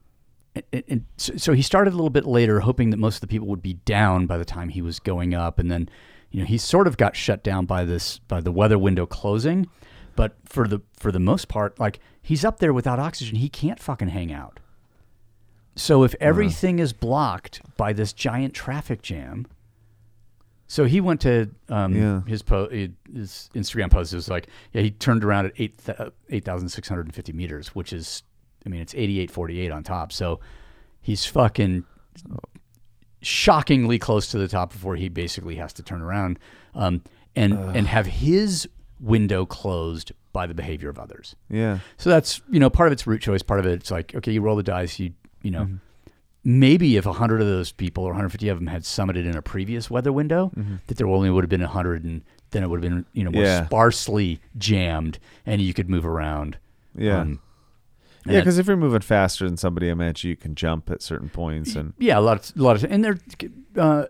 and, 0.55 0.83
and 0.87 1.05
so, 1.17 1.37
so 1.37 1.53
he 1.53 1.61
started 1.61 1.91
a 1.93 1.95
little 1.95 2.09
bit 2.09 2.25
later, 2.25 2.61
hoping 2.61 2.89
that 2.89 2.97
most 2.97 3.15
of 3.17 3.21
the 3.21 3.27
people 3.27 3.47
would 3.49 3.61
be 3.61 3.73
down 3.75 4.25
by 4.25 4.37
the 4.39 4.45
time 4.45 4.69
he 4.69 4.81
was 4.81 4.99
going 4.99 5.35
up, 5.35 5.59
and 5.59 5.69
then 5.69 5.87
you 6.31 6.39
know, 6.39 6.45
he 6.47 6.57
sort 6.57 6.87
of 6.87 6.97
got 6.97 7.15
shut 7.15 7.43
down 7.43 7.65
by 7.65 7.83
this 7.85 8.17
by 8.19 8.39
the 8.41 8.51
weather 8.51 8.77
window 8.79 9.05
closing, 9.05 9.67
but 10.15 10.35
for 10.45 10.67
the 10.67 10.81
for 10.97 11.11
the 11.11 11.19
most 11.19 11.47
part, 11.47 11.79
like 11.79 11.99
he's 12.21 12.43
up 12.43 12.59
there 12.59 12.73
without 12.73 12.99
oxygen, 12.99 13.35
he 13.37 13.49
can't 13.49 13.79
fucking 13.79 14.07
hang 14.09 14.31
out. 14.33 14.59
So 15.75 16.03
if 16.03 16.13
everything 16.19 16.79
is 16.79 16.91
blocked 16.93 17.61
by 17.77 17.93
this 17.93 18.11
giant 18.13 18.53
traffic 18.53 19.01
jam, 19.01 19.45
so 20.67 20.85
he 20.85 20.99
went 21.01 21.21
to 21.21 21.49
um, 21.69 21.95
Yeah. 21.95 22.21
his 22.27 22.41
po- 22.43 22.69
his 22.69 23.49
Instagram 23.55 23.89
post. 23.89 24.13
It 24.13 24.17
was 24.17 24.29
like, 24.29 24.47
yeah, 24.73 24.81
he 24.81 24.91
turned 24.91 25.23
around 25.23 25.45
at 25.47 25.53
eight 25.57 25.75
eight 26.29 26.43
thousand 26.45 26.69
six 26.69 26.87
hundred 26.89 27.05
and 27.07 27.15
fifty 27.15 27.31
meters, 27.33 27.69
which 27.69 27.91
is, 27.93 28.23
I 28.65 28.69
mean, 28.69 28.81
it's 28.81 28.93
eighty 28.95 29.19
eight 29.19 29.31
forty 29.31 29.59
eight 29.59 29.71
on 29.71 29.83
top. 29.83 30.11
So 30.11 30.39
he's 31.01 31.25
fucking 31.25 31.85
shockingly 33.21 33.99
close 33.99 34.29
to 34.31 34.37
the 34.37 34.47
top 34.47 34.71
before 34.71 34.95
he 34.95 35.09
basically 35.09 35.55
has 35.55 35.73
to 35.73 35.83
turn 35.83 36.01
around 36.01 36.39
um, 36.75 37.01
and 37.35 37.53
and 37.75 37.87
have 37.87 38.05
his 38.05 38.67
window 38.99 39.45
closed 39.45 40.11
by 40.31 40.45
the 40.47 40.53
behavior 40.53 40.89
of 40.89 40.99
others. 40.99 41.35
Yeah. 41.49 41.79
So 41.97 42.09
that's 42.09 42.41
you 42.49 42.59
know 42.59 42.69
part 42.69 42.87
of 42.87 42.93
it's 42.93 43.05
root 43.07 43.21
choice. 43.21 43.41
Part 43.41 43.59
of 43.59 43.65
it, 43.65 43.73
it's 43.73 43.91
like 43.91 44.15
okay, 44.15 44.31
you 44.31 44.41
roll 44.41 44.55
the 44.55 44.63
dice. 44.63 44.99
You 44.99 45.13
you 45.41 45.51
know 45.51 45.67
maybe 46.43 46.95
if 46.97 47.05
hundred 47.05 47.41
of 47.41 47.47
those 47.47 47.71
people 47.71 48.03
or 48.03 48.11
150 48.11 48.47
of 48.49 48.57
them 48.59 48.67
had 48.67 48.83
summited 48.83 49.25
in 49.29 49.35
a 49.35 49.41
previous 49.41 49.89
weather 49.89 50.11
window, 50.11 50.51
that 50.87 50.97
there 50.97 51.07
only 51.07 51.29
would 51.29 51.43
have 51.43 51.49
been 51.49 51.61
hundred, 51.61 52.03
and 52.03 52.23
then 52.51 52.63
it 52.63 52.69
would 52.69 52.81
have 52.83 52.89
been 52.91 53.05
you 53.13 53.23
know 53.23 53.31
more 53.31 53.43
Yeah. 53.43 53.65
sparsely 53.65 54.39
jammed, 54.57 55.19
and 55.45 55.61
you 55.61 55.73
could 55.73 55.89
move 55.89 56.05
around. 56.05 56.57
Yeah. 56.95 57.19
Um, 57.21 57.41
yeah, 58.25 58.39
because 58.39 58.57
if 58.57 58.67
you're 58.67 58.77
moving 58.77 59.01
faster 59.01 59.45
than 59.45 59.57
somebody, 59.57 59.87
I 59.89 59.91
imagine 59.91 60.29
you 60.29 60.35
can 60.35 60.55
jump 60.55 60.89
at 60.91 61.01
certain 61.01 61.29
points 61.29 61.75
and 61.75 61.93
Yeah, 61.97 62.17
a 62.17 62.21
lot, 62.21 62.37
of, 62.49 62.57
a 62.59 62.63
lot 62.63 62.75
of, 62.75 62.91
and 62.91 63.03
there, 63.03 63.17
uh, 63.77 64.05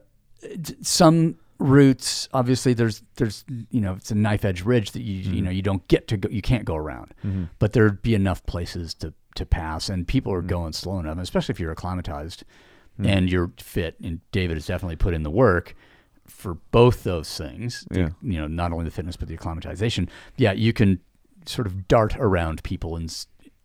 some 0.82 1.36
routes. 1.60 2.30
Obviously, 2.34 2.74
there's, 2.74 3.04
there's, 3.16 3.44
you 3.70 3.82
know, 3.82 3.94
it's 3.94 4.12
a 4.12 4.16
knife 4.16 4.46
edge 4.46 4.64
ridge 4.64 4.92
that 4.92 5.02
you, 5.02 5.24
Mm-hmm. 5.24 5.34
you 5.34 5.42
know, 5.42 5.52
you 5.52 5.62
don't 5.62 5.86
get 5.88 6.08
to 6.10 6.18
go, 6.18 6.30
you 6.30 6.42
can't 6.42 6.66
go 6.66 6.76
around, 6.76 7.14
but 7.60 7.74
there'd 7.74 8.02
be 8.02 8.16
enough 8.16 8.46
places 8.46 8.94
to 8.96 9.14
to 9.36 9.46
pass, 9.46 9.90
and 9.90 10.08
people 10.08 10.32
Mm-hmm. 10.34 10.40
are 10.46 10.50
going 10.50 10.74
slow 10.74 11.00
enough, 11.00 11.18
especially 11.20 11.54
if 11.54 11.60
you're 11.60 11.72
acclimatized 11.72 12.44
and 13.02 13.32
you're 13.32 13.52
fit. 13.58 13.96
And 14.04 14.20
David 14.34 14.58
has 14.58 14.66
definitely 14.66 14.98
put 14.98 15.14
in 15.14 15.24
the 15.24 15.30
work 15.32 15.74
for 16.28 16.56
both 16.72 17.04
those 17.04 17.38
things. 17.38 17.86
the- 17.90 18.00
Yeah. 18.00 18.10
you 18.22 18.40
know, 18.40 18.48
not 18.48 18.72
only 18.74 18.84
the 18.86 18.92
fitness 18.92 19.16
but 19.16 19.28
the 19.30 19.34
acclimatization. 19.36 20.10
Yeah, 20.36 20.52
you 20.52 20.74
can 20.74 21.00
sort 21.46 21.66
of 21.68 21.88
dart 21.88 22.16
around 22.18 22.62
people, 22.64 22.96
and 22.98 23.10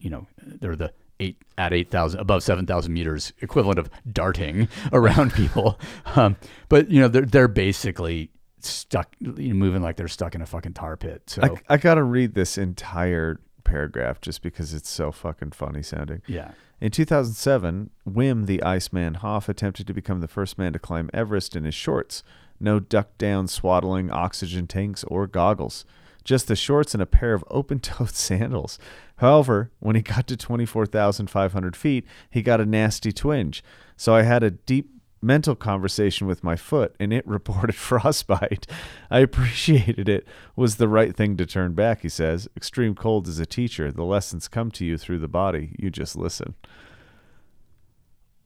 you 0.04 0.10
know, 0.10 0.26
they're 0.60 0.76
the 0.76 0.92
eight 1.20 1.38
at 1.56 1.72
eight 1.72 1.90
thousand 1.90 2.20
above 2.20 2.42
seven 2.42 2.66
thousand 2.66 2.92
meters 2.92 3.32
equivalent 3.40 3.78
of 3.78 3.88
darting 4.12 4.68
around 4.92 5.32
people. 5.32 5.78
Um, 6.16 6.36
but 6.68 6.90
you 6.90 7.00
know, 7.00 7.08
they're 7.08 7.22
they're 7.24 7.48
basically 7.48 8.30
stuck, 8.60 9.14
you 9.18 9.48
know, 9.48 9.54
moving 9.54 9.82
like 9.82 9.96
they're 9.96 10.06
stuck 10.08 10.34
in 10.34 10.42
a 10.42 10.46
fucking 10.46 10.74
tar 10.74 10.96
pit. 10.96 11.22
So 11.26 11.42
I, 11.42 11.74
I 11.74 11.76
got 11.76 11.94
to 11.94 12.02
read 12.04 12.34
this 12.34 12.56
entire 12.56 13.40
paragraph 13.64 14.20
just 14.20 14.42
because 14.42 14.72
it's 14.74 14.88
so 14.88 15.10
fucking 15.10 15.52
funny 15.52 15.82
sounding. 15.82 16.22
yeah, 16.28 16.52
In 16.80 16.90
2007, 16.92 17.90
Wim 18.08 18.46
the 18.46 18.62
Iceman 18.62 19.14
Hof 19.14 19.48
attempted 19.48 19.86
to 19.88 19.94
become 19.94 20.20
the 20.20 20.28
first 20.28 20.56
man 20.58 20.72
to 20.74 20.78
climb 20.78 21.10
Everest 21.12 21.56
in 21.56 21.64
his 21.64 21.74
shorts. 21.74 22.22
No 22.60 22.78
duck 22.78 23.16
down 23.18 23.48
swaddling 23.48 24.10
oxygen 24.10 24.66
tanks 24.66 25.02
or 25.04 25.26
goggles. 25.26 25.84
Just 26.22 26.46
the 26.46 26.56
shorts 26.56 26.94
and 26.94 27.02
a 27.02 27.06
pair 27.06 27.34
of 27.34 27.44
open 27.50 27.80
toed 27.80 28.10
sandals. 28.14 28.78
However, 29.16 29.70
when 29.78 29.96
he 29.96 30.02
got 30.02 30.26
to 30.26 30.36
24,500 30.36 31.76
feet, 31.76 32.04
he 32.30 32.42
got 32.42 32.60
a 32.60 32.66
nasty 32.66 33.12
twinge. 33.12 33.62
So 33.96 34.14
I 34.14 34.22
had 34.22 34.42
a 34.42 34.50
deep 34.50 34.90
mental 35.24 35.54
conversation 35.54 36.26
with 36.26 36.44
my 36.44 36.54
foot 36.54 36.94
and 37.00 37.12
it 37.12 37.26
reported 37.26 37.74
frostbite. 37.74 38.66
I 39.10 39.20
appreciated 39.20 40.08
it. 40.08 40.26
Was 40.54 40.76
the 40.76 40.88
right 40.88 41.16
thing 41.16 41.36
to 41.38 41.46
turn 41.46 41.74
back, 41.74 42.02
he 42.02 42.08
says. 42.08 42.48
Extreme 42.56 42.96
cold 42.96 43.26
is 43.26 43.38
a 43.38 43.46
teacher. 43.46 43.90
The 43.90 44.04
lessons 44.04 44.48
come 44.48 44.70
to 44.72 44.84
you 44.84 44.98
through 44.98 45.18
the 45.18 45.28
body. 45.28 45.74
You 45.78 45.90
just 45.90 46.16
listen. 46.16 46.54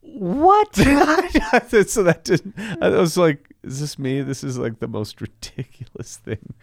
what? 0.02 0.74
so 1.88 2.02
that 2.02 2.22
didn't. 2.24 2.54
I 2.80 2.88
was 2.88 3.16
like, 3.16 3.54
"Is 3.62 3.80
this 3.80 3.98
me? 3.98 4.22
This 4.22 4.42
is 4.42 4.58
like 4.58 4.78
the 4.78 4.88
most 4.88 5.20
ridiculous 5.20 6.16
thing." 6.16 6.54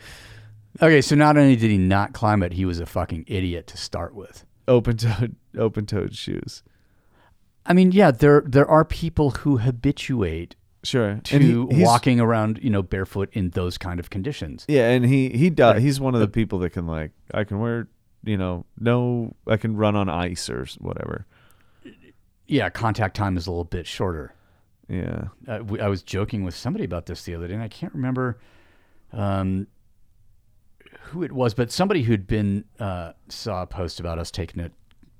Okay, 0.81 1.01
so 1.01 1.15
not 1.15 1.37
only 1.37 1.55
did 1.55 1.69
he 1.71 1.77
not 1.77 2.13
climb 2.13 2.43
it, 2.43 2.53
he 2.53 2.65
was 2.65 2.79
a 2.79 2.85
fucking 2.85 3.25
idiot 3.27 3.67
to 3.67 3.77
start 3.77 4.13
with. 4.15 4.45
Open 4.67 4.97
toed, 4.97 5.35
open 5.57 5.85
toed 5.85 6.15
shoes. 6.15 6.63
I 7.65 7.73
mean, 7.73 7.91
yeah, 7.91 8.11
there 8.11 8.43
there 8.45 8.67
are 8.67 8.85
people 8.85 9.31
who 9.31 9.57
habituate 9.57 10.55
Sure. 10.83 11.19
to 11.23 11.67
he- 11.71 11.83
walking 11.83 12.19
around, 12.19 12.59
you 12.61 12.69
know, 12.69 12.83
barefoot 12.83 13.29
in 13.33 13.49
those 13.51 13.77
kind 13.77 13.99
of 13.99 14.09
conditions. 14.11 14.65
Yeah, 14.67 14.89
and 14.89 15.03
he 15.05 15.29
he 15.29 15.49
does. 15.49 15.81
He's 15.81 15.99
one 15.99 16.13
of 16.13 16.21
the 16.21 16.27
people 16.27 16.59
that 16.59 16.71
can 16.71 16.85
like, 16.85 17.11
I 17.33 17.43
can 17.43 17.59
wear, 17.59 17.87
you 18.23 18.37
know, 18.37 18.65
no, 18.79 19.35
I 19.47 19.57
can 19.57 19.75
run 19.75 19.95
on 19.95 20.09
ice 20.09 20.47
or 20.49 20.67
whatever. 20.79 21.25
Yeah, 22.47 22.69
contact 22.69 23.15
time 23.15 23.37
is 23.37 23.47
a 23.47 23.51
little 23.51 23.63
bit 23.63 23.87
shorter. 23.87 24.33
Yeah. 24.87 25.29
uh, 25.47 25.61
we, 25.65 25.79
I 25.79 25.87
was 25.87 26.03
joking 26.03 26.43
with 26.43 26.55
somebody 26.55 26.85
about 26.85 27.07
this 27.07 27.23
the 27.23 27.33
other 27.33 27.47
day, 27.47 27.55
and 27.55 27.63
I 27.63 27.67
can't 27.67 27.93
remember 27.95 28.37
um, 29.11 29.65
who 31.05 31.23
it 31.23 31.31
was, 31.31 31.53
but 31.53 31.71
somebody 31.71 32.03
who'd 32.03 32.27
been 32.27 32.65
uh, 32.79 33.13
saw 33.29 33.61
a 33.63 33.67
post 33.67 33.99
about 33.99 34.19
us 34.19 34.31
taking 34.31 34.61
a 34.61 34.71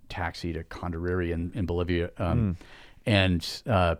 taxi 0.09 0.53
to 0.53 0.63
Condoriri 0.63 1.31
in, 1.31 1.51
in 1.55 1.65
Bolivia, 1.65 2.11
um, 2.17 2.57
and 3.05 3.61
uh, 3.67 3.95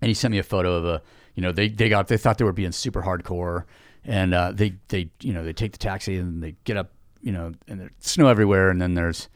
and 0.00 0.08
he 0.08 0.14
sent 0.14 0.32
me 0.32 0.38
a 0.38 0.42
photo 0.42 0.74
of 0.74 0.84
a 0.84 1.02
you 1.34 1.42
know 1.42 1.52
they 1.52 1.68
they 1.68 1.88
got 1.88 2.08
they 2.08 2.16
thought 2.16 2.38
they 2.38 2.44
were 2.44 2.52
being 2.52 2.72
super 2.72 3.02
hardcore, 3.02 3.64
and 4.04 4.34
uh, 4.34 4.52
they 4.52 4.74
they 4.88 5.10
you 5.20 5.32
know 5.32 5.44
they 5.44 5.52
take 5.52 5.72
the 5.72 5.78
taxi 5.78 6.16
and 6.16 6.42
they 6.42 6.54
get 6.64 6.76
up 6.76 6.92
you 7.22 7.32
know 7.32 7.52
and 7.68 7.80
there's 7.80 7.90
snow 8.00 8.28
everywhere, 8.28 8.70
and 8.70 8.80
then 8.80 8.94
there's 8.94 9.28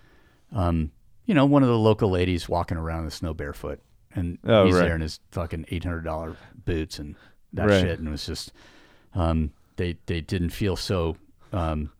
um, 0.53 0.91
you 1.27 1.35
know 1.35 1.45
one 1.47 1.63
of 1.63 1.69
the 1.69 1.79
local 1.79 2.11
ladies 2.11 2.49
walking 2.49 2.77
around 2.79 3.01
in 3.01 3.05
the 3.07 3.11
snow 3.11 3.35
barefoot, 3.35 3.81
and 4.15 4.39
Oh, 4.45 4.65
he's 4.67 4.75
right. 4.75 4.85
there 4.87 4.95
in 4.95 5.01
his 5.03 5.21
fucking 5.31 5.67
eight 5.71 5.85
hundred 5.85 6.05
dollar 6.05 6.37
boots 6.65 6.99
and 6.99 7.17
that 7.53 7.67
Right. 7.69 7.81
shit, 7.81 7.99
and 7.99 8.09
it 8.09 8.11
was 8.13 8.27
just 8.27 8.53
um, 9.15 9.53
they 9.77 9.97
they 10.07 10.21
didn't 10.21 10.51
feel 10.51 10.77
so. 10.77 11.17
Um, 11.53 11.91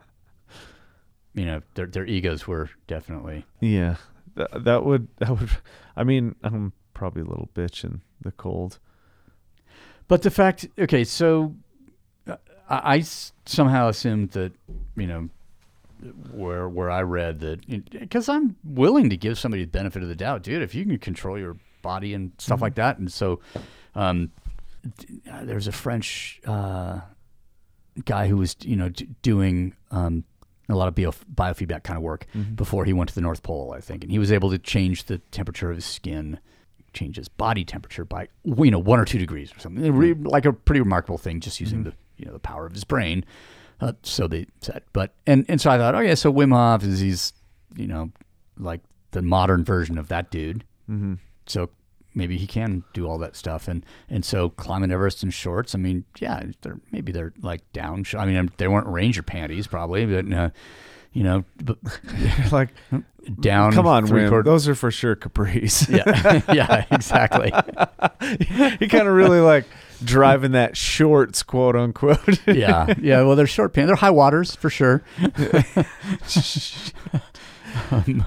you 1.35 1.45
know, 1.45 1.63
their 1.75 1.87
their 1.87 2.07
egos 2.07 2.47
were 2.47 2.71
definitely 2.87 3.45
Yeah. 3.61 3.97
That, 4.35 4.65
that 4.65 4.85
would 4.85 5.09
that 5.19 5.31
would. 5.31 5.51
I 5.97 6.05
mean, 6.05 6.35
I'm 6.43 6.73
probably 6.95 7.23
a 7.23 7.27
little 7.27 7.51
bitch 7.55 7.85
in 7.85 8.03
the 8.21 8.33
cold. 8.33 8.79
But 10.09 10.23
the 10.23 10.31
fact, 10.31 10.69
okay, 10.79 11.05
so 11.05 11.55
I, 12.27 12.37
I, 12.69 12.95
I 12.97 13.01
somehow 13.47 13.89
assumed 13.89 14.31
that, 14.33 14.53
you 14.97 15.07
know, 15.07 15.29
where 16.33 16.69
where 16.69 16.91
I 16.91 17.03
read 17.03 17.41
that, 17.41 17.91
because 17.91 18.29
I'm 18.29 18.57
willing 18.65 19.11
to 19.11 19.17
give 19.17 19.39
somebody 19.39 19.65
the 19.65 19.71
benefit 19.71 20.03
of 20.03 20.09
the 20.09 20.17
doubt, 20.17 20.43
dude. 20.43 20.63
If 20.63 20.75
you 20.75 20.85
can 20.85 20.99
control 20.99 21.39
your 21.39 21.57
body 21.83 22.15
and 22.15 22.33
stuff 22.39 22.61
like 22.61 22.75
that, 22.77 22.99
and 22.99 23.13
so, 23.13 23.41
um, 23.95 24.31
uh, 25.31 25.45
there's 25.45 25.67
a 25.67 25.73
French 25.73 26.41
uh, 26.47 27.01
guy 28.05 28.29
who 28.29 28.37
was, 28.37 28.57
you 28.63 28.77
know, 28.77 28.89
d- 28.89 29.09
doing 29.23 29.75
um, 29.91 30.25
a 30.69 30.75
lot 30.75 30.89
of 30.89 30.95
bio, 30.95 31.13
biofeedback 31.35 31.83
kind 31.83 31.97
of 31.97 32.03
work 32.03 32.27
before 32.55 32.85
he 32.85 32.93
went 32.93 33.09
to 33.09 33.15
the 33.15 33.21
North 33.21 33.43
Pole, 33.43 33.73
I 33.77 33.81
think, 33.81 34.03
and 34.05 34.11
he 34.13 34.19
was 34.19 34.31
able 34.33 34.51
to 34.51 34.59
change 34.59 35.05
the 35.05 35.19
temperature 35.31 35.71
of 35.71 35.77
his 35.77 35.85
skin, 35.85 36.39
change 36.93 37.17
his 37.17 37.29
body 37.29 37.65
temperature 37.65 38.05
by 38.05 38.29
you 38.45 38.71
know 38.71 38.79
one 38.79 38.99
or 39.01 39.05
two 39.05 39.19
degrees 39.19 39.53
or 39.55 39.61
something, 39.61 39.93
Re- 39.93 40.15
like 40.15 40.45
a 40.45 40.53
pretty 40.53 40.81
remarkable 40.81 41.19
thing, 41.19 41.41
just 41.41 41.61
using 41.61 41.85
the 41.85 41.93
you 42.17 42.27
know 42.27 42.33
the 42.33 42.39
power 42.39 42.67
of 42.67 42.73
his 42.73 42.85
brain. 42.85 43.25
Uh, 43.81 43.93
so 44.03 44.29
they 44.29 44.47
said, 44.61 44.83
but 44.93 45.13
and 45.27 45.45
and 45.49 45.61
so 45.61 45.71
I 45.71 45.79
thought, 45.79 45.95
oh 45.95 46.01
yeah, 46.01 46.15
so 46.15 46.33
Wim 46.33 46.53
Hof 46.53 46.85
is 46.85 47.01
he's 47.01 47.33
you 47.77 47.87
know 47.87 48.11
like 48.59 48.81
the 49.13 49.23
modern 49.23 49.65
version 49.65 49.99
of 49.99 50.09
that 50.09 50.31
dude. 50.31 50.65
Mm-hmm. 50.89 51.15
So 51.47 51.71
maybe 52.15 52.37
he 52.37 52.47
can 52.47 52.85
do 52.93 53.07
all 53.09 53.19
that 53.19 53.37
stuff, 53.37 53.69
and 53.69 53.85
and 54.09 54.25
so 54.25 54.51
climbing 54.51 54.91
Everest 54.91 55.23
in 55.23 55.31
shorts. 55.31 55.75
I 55.75 55.79
mean, 55.79 56.05
yeah, 56.19 56.43
they're 56.63 56.81
maybe 56.91 57.13
they're 57.13 57.33
like 57.43 57.71
down. 57.73 58.05
I 58.17 58.27
mean, 58.27 58.51
they 58.57 58.69
weren't 58.69 58.87
ranger 58.87 59.23
panties 59.23 59.67
probably, 59.67 60.07
but 60.07 60.33
uh, 60.33 60.51
you 61.13 61.23
know, 61.25 61.45
but 61.63 61.79
like, 62.53 62.71
down. 63.41 63.73
come 63.73 63.87
on, 63.87 64.07
quarter- 64.07 64.43
Those 64.43 64.69
are 64.69 64.75
for 64.75 64.91
sure 64.91 65.17
capris. 65.17 65.89
yeah, 65.91 66.43
yeah, 66.55 66.87
exactly. 66.91 67.53
he 68.79 68.89
kind 68.89 69.09
of 69.09 69.15
really 69.15 69.41
like 69.41 69.65
driving 70.05 70.53
that 70.53 70.77
shorts, 70.77 71.43
quote 71.43 71.77
unquote. 71.77 72.47
yeah, 72.47 72.95
yeah. 73.01 73.23
Well, 73.23 73.37
they're 73.37 73.47
short 73.47 73.73
pants. 73.73 73.89
They're 73.89 73.97
high 73.97 74.11
waters 74.11 74.55
for 74.55 74.71
sure. 74.71 75.03
um, 77.91 78.25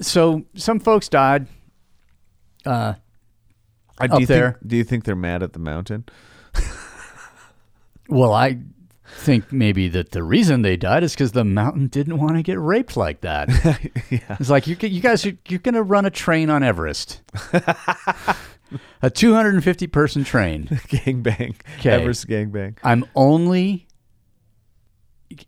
so 0.00 0.44
some 0.54 0.80
folks 0.80 1.08
died. 1.08 1.46
Uh, 2.66 2.94
Uh, 4.00 4.06
do 4.06 4.14
Up 4.14 4.20
you 4.20 4.26
there. 4.26 4.52
Think, 4.52 4.68
do 4.68 4.76
you 4.76 4.84
think 4.84 5.04
they're 5.04 5.16
mad 5.16 5.42
at 5.42 5.52
the 5.54 5.58
mountain? 5.58 6.04
well, 8.08 8.32
I 8.32 8.58
think 9.06 9.52
maybe 9.52 9.88
that 9.88 10.12
the 10.12 10.22
reason 10.22 10.62
they 10.62 10.76
died 10.76 11.02
is 11.02 11.14
because 11.14 11.32
the 11.32 11.44
mountain 11.44 11.88
didn't 11.88 12.18
want 12.18 12.36
to 12.36 12.42
get 12.42 12.60
raped 12.60 12.96
like 12.96 13.20
that. 13.22 13.48
It's 14.40 14.50
like 14.50 14.66
you, 14.66 14.76
you 14.80 15.00
guys, 15.00 15.24
you, 15.24 15.36
you're 15.48 15.58
going 15.60 15.74
to 15.74 15.82
run 15.82 16.04
a 16.06 16.10
train 16.10 16.48
on 16.50 16.62
Everest. 16.62 17.22
a 19.02 19.10
250 19.10 19.86
person 19.88 20.24
train. 20.24 20.66
gangbang. 20.66 21.56
'Kay. 21.80 21.90
Everest 21.90 22.26
gangbang. 22.28 22.76
I'm 22.84 23.04
only. 23.14 23.86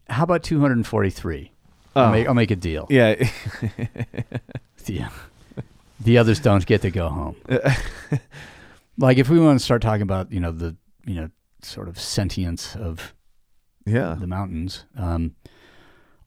How 0.08 0.24
about 0.24 0.42
243? 0.42 1.52
I'll, 1.96 2.04
Oh. 2.08 2.10
make, 2.12 2.26
I'll 2.28 2.34
make 2.34 2.50
a 2.50 2.56
deal. 2.56 2.86
Yeah. 2.90 3.14
The, 4.84 5.04
the 6.00 6.18
others 6.18 6.40
don't 6.40 6.64
get 6.66 6.82
to 6.82 6.90
go 6.90 7.08
home. 7.08 7.36
like 8.98 9.18
if 9.18 9.28
we 9.28 9.38
want 9.38 9.58
to 9.58 9.64
start 9.64 9.82
talking 9.82 10.02
about 10.02 10.32
you 10.32 10.40
know 10.40 10.52
the 10.52 10.76
you 11.04 11.14
know 11.14 11.30
sort 11.62 11.88
of 11.88 11.98
sentience 11.98 12.76
of 12.76 13.14
yeah. 13.86 14.16
the 14.18 14.26
mountains, 14.26 14.84
um, 14.96 15.34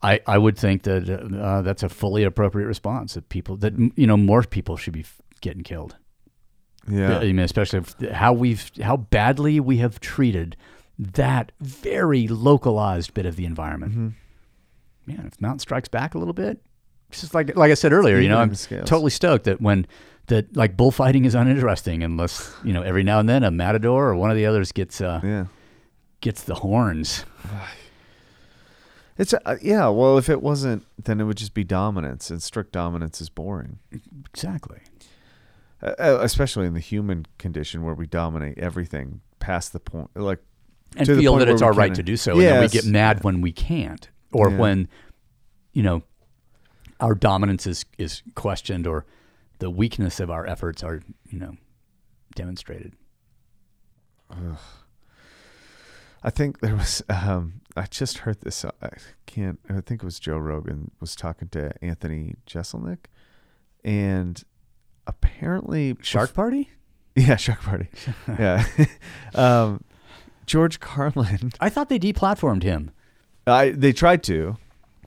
I 0.01 0.19
I 0.27 0.37
would 0.37 0.57
think 0.57 0.83
that 0.83 1.09
uh, 1.09 1.61
that's 1.61 1.83
a 1.83 1.89
fully 1.89 2.23
appropriate 2.23 2.67
response. 2.67 3.13
That 3.15 3.29
people 3.29 3.57
that 3.57 3.73
you 3.95 4.07
know 4.07 4.17
more 4.17 4.43
people 4.43 4.77
should 4.77 4.93
be 4.93 5.01
f- 5.01 5.21
getting 5.41 5.63
killed. 5.63 5.95
Yeah. 6.87 7.19
I 7.19 7.25
mean, 7.27 7.39
especially 7.39 7.79
if, 7.79 8.11
how 8.11 8.33
we've 8.33 8.69
how 8.81 8.97
badly 8.97 9.59
we 9.59 9.77
have 9.77 9.99
treated 9.99 10.57
that 10.99 11.51
very 11.61 12.27
localized 12.27 13.13
bit 13.13 13.25
of 13.25 13.35
the 13.35 13.45
environment. 13.45 13.93
Mm-hmm. 13.93 14.07
Man, 15.05 15.25
if 15.25 15.41
mountain 15.41 15.59
strikes 15.59 15.89
back 15.89 16.13
a 16.15 16.17
little 16.17 16.33
bit, 16.33 16.61
just 17.21 17.33
like 17.33 17.55
like 17.55 17.71
I 17.71 17.75
said 17.75 17.93
earlier, 17.93 18.19
you 18.19 18.29
know, 18.29 18.37
I'm 18.39 18.53
scales. 18.55 18.87
totally 18.89 19.11
stoked 19.11 19.45
that 19.45 19.61
when 19.61 19.85
that 20.27 20.55
like 20.55 20.77
bullfighting 20.77 21.25
is 21.25 21.35
uninteresting 21.35 22.01
unless 22.03 22.53
you 22.63 22.73
know 22.73 22.81
every 22.81 23.03
now 23.03 23.19
and 23.19 23.27
then 23.27 23.43
a 23.43 23.51
matador 23.51 24.09
or 24.09 24.15
one 24.15 24.29
of 24.31 24.37
the 24.37 24.45
others 24.45 24.71
gets 24.71 25.01
uh, 25.01 25.19
Yeah. 25.23 25.45
gets 26.21 26.43
the 26.43 26.55
horns. 26.55 27.25
It's 29.17 29.31
uh, 29.33 29.57
yeah. 29.61 29.89
Well, 29.89 30.17
if 30.17 30.27
it 30.27 30.41
wasn't, 30.41 30.85
then 31.03 31.21
it 31.21 31.25
would 31.25 31.37
just 31.37 31.53
be 31.53 31.63
dominance, 31.63 32.31
and 32.31 32.41
strict 32.41 32.71
dominance 32.71 33.21
is 33.21 33.29
boring. 33.29 33.77
Exactly. 34.31 34.79
Uh, 35.83 35.93
uh, 35.99 36.17
especially 36.21 36.65
in 36.65 36.73
the 36.73 36.79
human 36.79 37.27
condition 37.37 37.83
where 37.83 37.93
we 37.93 38.07
dominate 38.07 38.57
everything 38.57 39.21
past 39.39 39.71
the 39.71 39.79
point, 39.79 40.09
like 40.15 40.39
and 40.97 41.05
feel 41.05 41.35
that 41.35 41.47
it's 41.47 41.61
our 41.61 41.73
right 41.73 41.93
to 41.93 42.01
do 42.01 42.17
so, 42.17 42.31
and 42.33 42.41
then 42.41 42.61
we 42.61 42.67
get 42.69 42.85
mad 42.85 43.23
when 43.23 43.41
we 43.41 43.51
can't, 43.51 44.09
or 44.31 44.49
Yeah. 44.49 44.57
when 44.57 44.87
you 45.73 45.83
know 45.83 46.01
our 47.03 47.13
dominance 47.13 47.67
is 47.67 47.85
is 47.97 48.23
questioned, 48.33 48.87
or 48.87 49.05
the 49.59 49.69
weakness 49.69 50.19
of 50.19 50.31
our 50.31 50.47
efforts 50.47 50.83
are 50.83 51.01
you 51.29 51.39
know 51.39 51.57
demonstrated. 52.35 52.93
I 56.23 56.29
think 56.29 56.61
there 56.61 56.75
was. 56.75 57.03
Um, 57.09 57.61
I 57.75 57.85
just 57.85 58.19
heard 58.19 58.41
this. 58.41 58.63
uh, 58.63 58.71
I 58.81 58.89
can't. 59.25 59.59
I 59.69 59.81
think 59.81 60.01
it 60.01 60.05
was 60.05 60.19
Joe 60.19 60.37
Rogan 60.37 60.91
was 60.99 61.15
talking 61.15 61.49
to 61.49 61.73
Anthony 61.83 62.35
Jeselnik, 62.47 63.05
and 63.83 64.41
apparently 65.05 65.97
Shark 66.01 66.33
Party? 66.33 66.69
Yeah, 67.15 67.35
Shark 67.35 67.61
Party. 67.61 67.89
yeah, 68.27 68.65
um, 69.35 69.83
George 70.45 70.79
Carlin. 70.79 71.51
I 71.59 71.69
thought 71.69 71.89
they 71.89 71.99
deplatformed 71.99 72.63
him, 72.63 72.91
I 73.45 73.69
they 73.71 73.91
tried 73.91 74.23
to, 74.23 74.57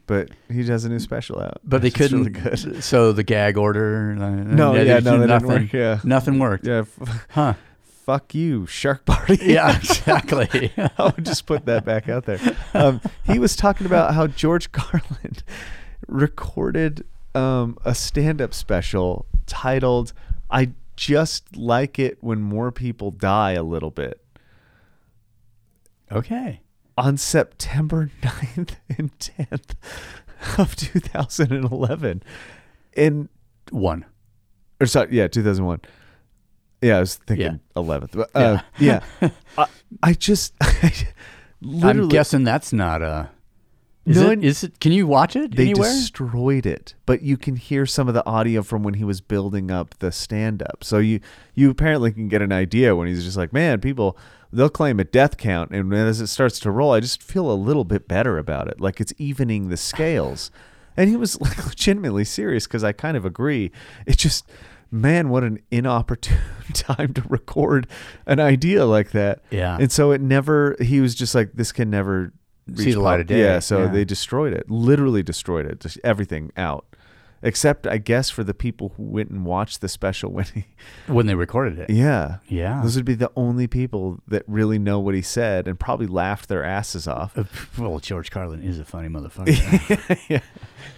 but 0.06 0.28
he 0.50 0.64
has 0.66 0.84
a 0.84 0.88
new 0.88 0.98
special 0.98 1.40
out. 1.40 1.60
but 1.64 1.82
they 1.82 1.90
couldn't. 1.98 2.18
Really 2.24 2.30
good. 2.30 2.82
So 2.84 3.12
the 3.12 3.22
gag 3.24 3.56
order. 3.56 4.12
uh, 4.18 4.30
No, 4.30 4.74
yeah, 4.74 4.82
no, 4.84 4.84
that 4.84 5.04
didn't 5.04 5.26
nothing. 5.28 5.48
work, 5.48 5.72
yeah. 5.72 6.00
nothing 6.04 6.38
worked. 6.38 6.66
Yeah. 6.66 6.84
Huh? 7.30 7.54
fuck 8.06 8.34
you, 8.36 8.66
Shark 8.66 9.04
Party. 9.04 9.36
Yeah, 9.42 9.76
exactly. 9.76 10.72
I 10.76 11.12
would 11.14 11.24
just 11.26 11.44
put 11.46 11.66
that 11.66 11.84
back 11.84 12.08
out 12.08 12.24
there. 12.24 12.38
Um, 12.72 13.00
he 13.24 13.38
was 13.40 13.56
talking 13.56 13.84
about 13.86 14.14
how 14.14 14.28
George 14.28 14.70
Carlin 14.70 15.34
recorded 16.06 17.04
um, 17.34 17.76
a 17.84 17.94
stand-up 17.96 18.54
special 18.54 19.26
titled 19.46 20.12
"I 20.50 20.70
Just 20.94 21.56
Like 21.56 21.98
It 21.98 22.18
When 22.20 22.40
More 22.40 22.70
People 22.70 23.10
Die 23.10 23.52
a 23.52 23.62
Little 23.64 23.90
Bit" 23.90 24.20
okay. 26.12 26.60
On 26.96 27.16
September 27.16 28.10
9th 28.22 28.76
and 28.96 29.16
10th 29.18 29.74
of 30.58 30.74
2011. 30.76 32.22
in 32.94 33.28
One. 33.70 34.04
or 34.80 34.86
sorry, 34.86 35.08
yeah, 35.12 35.28
2001. 35.28 35.80
Yeah, 36.82 36.98
I 36.98 37.00
was 37.00 37.16
thinking 37.16 37.60
11th. 37.74 38.12
But, 38.12 38.30
uh, 38.34 38.60
yeah. 38.78 39.00
I, 39.58 39.66
I 40.02 40.12
just 40.12 40.54
literally 41.60 42.00
I'm 42.04 42.08
guessing 42.08 42.44
that's 42.44 42.72
not 42.72 43.02
a. 43.02 43.30
Is 44.04 44.16
No, 44.20 44.30
it? 44.30 44.44
it? 44.44 44.78
Can 44.80 44.92
you 44.92 45.06
watch 45.06 45.34
it 45.34 45.56
they 45.56 45.70
anywhere? 45.70 45.90
destroyed 45.90 46.64
it 46.64 46.94
but 47.06 47.22
you 47.22 47.36
can 47.36 47.56
hear 47.56 47.86
some 47.86 48.06
of 48.06 48.14
the 48.14 48.24
audio 48.24 48.62
from 48.62 48.84
when 48.84 48.94
he 48.94 49.02
was 49.04 49.20
building 49.20 49.68
up 49.70 49.98
the 49.98 50.12
stand 50.12 50.62
up 50.62 50.84
so 50.84 50.98
you 50.98 51.18
you 51.56 51.70
apparently 51.70 52.12
can 52.12 52.28
get 52.28 52.40
an 52.40 52.52
idea 52.52 52.94
when 52.94 53.08
he's 53.08 53.24
just 53.24 53.36
like 53.36 53.52
man 53.52 53.80
people 53.80 54.16
they'll 54.56 54.68
claim 54.70 54.98
a 54.98 55.04
death 55.04 55.36
count 55.36 55.70
and 55.70 55.92
as 55.92 56.20
it 56.20 56.26
starts 56.26 56.58
to 56.58 56.70
roll 56.70 56.92
i 56.92 57.00
just 57.00 57.22
feel 57.22 57.50
a 57.50 57.54
little 57.54 57.84
bit 57.84 58.08
better 58.08 58.38
about 58.38 58.68
it 58.68 58.80
like 58.80 59.00
it's 59.00 59.12
evening 59.18 59.68
the 59.68 59.76
scales 59.76 60.50
and 60.96 61.10
he 61.10 61.16
was 61.16 61.40
like 61.40 61.64
legitimately 61.66 62.24
serious 62.24 62.66
because 62.66 62.82
i 62.82 62.92
kind 62.92 63.16
of 63.16 63.24
agree 63.24 63.70
it's 64.06 64.22
just 64.22 64.48
man 64.90 65.28
what 65.28 65.42
an 65.44 65.58
inopportune 65.70 66.38
time 66.72 67.12
to 67.12 67.22
record 67.28 67.86
an 68.26 68.40
idea 68.40 68.84
like 68.86 69.10
that 69.10 69.42
Yeah. 69.50 69.76
and 69.80 69.90
so 69.92 70.10
it 70.12 70.20
never 70.20 70.76
he 70.80 71.00
was 71.00 71.14
just 71.14 71.34
like 71.34 71.52
this 71.54 71.72
can 71.72 71.90
never 71.90 72.32
See 72.74 72.86
reach 72.86 72.94
the 72.94 73.00
light 73.00 73.20
of 73.20 73.26
day. 73.26 73.40
yeah 73.40 73.58
so 73.58 73.82
Yeah. 73.82 73.88
they 73.88 74.04
destroyed 74.04 74.52
it 74.52 74.70
literally 74.70 75.22
destroyed 75.22 75.66
it 75.66 75.80
just 75.80 75.98
everything 76.02 76.50
out 76.56 76.86
except 77.46 77.86
i 77.86 77.96
guess 77.96 78.28
for 78.28 78.42
the 78.44 78.52
people 78.52 78.92
who 78.96 79.02
went 79.04 79.30
and 79.30 79.44
watched 79.46 79.80
the 79.80 79.88
special 79.88 80.30
when 80.30 80.44
he 80.54 80.64
when 81.06 81.26
they 81.26 81.34
recorded 81.34 81.78
it. 81.78 81.88
yeah 81.88 82.38
Yeah. 82.48 82.80
those 82.82 82.96
would 82.96 83.04
be 83.04 83.14
the 83.14 83.30
only 83.36 83.66
people 83.66 84.20
that 84.28 84.42
really 84.46 84.78
know 84.78 84.98
what 85.00 85.14
he 85.14 85.22
said 85.22 85.66
and 85.68 85.78
probably 85.80 86.06
laughed 86.06 86.48
their 86.48 86.64
asses 86.64 87.06
off 87.08 87.36
Uh, 87.38 87.44
Well, 87.78 87.98
George 88.00 88.30
Carlin 88.30 88.62
is 88.62 88.78
a 88.78 88.84
funny 88.84 89.08
motherfucker. 89.08 90.18
yeah 90.28 90.40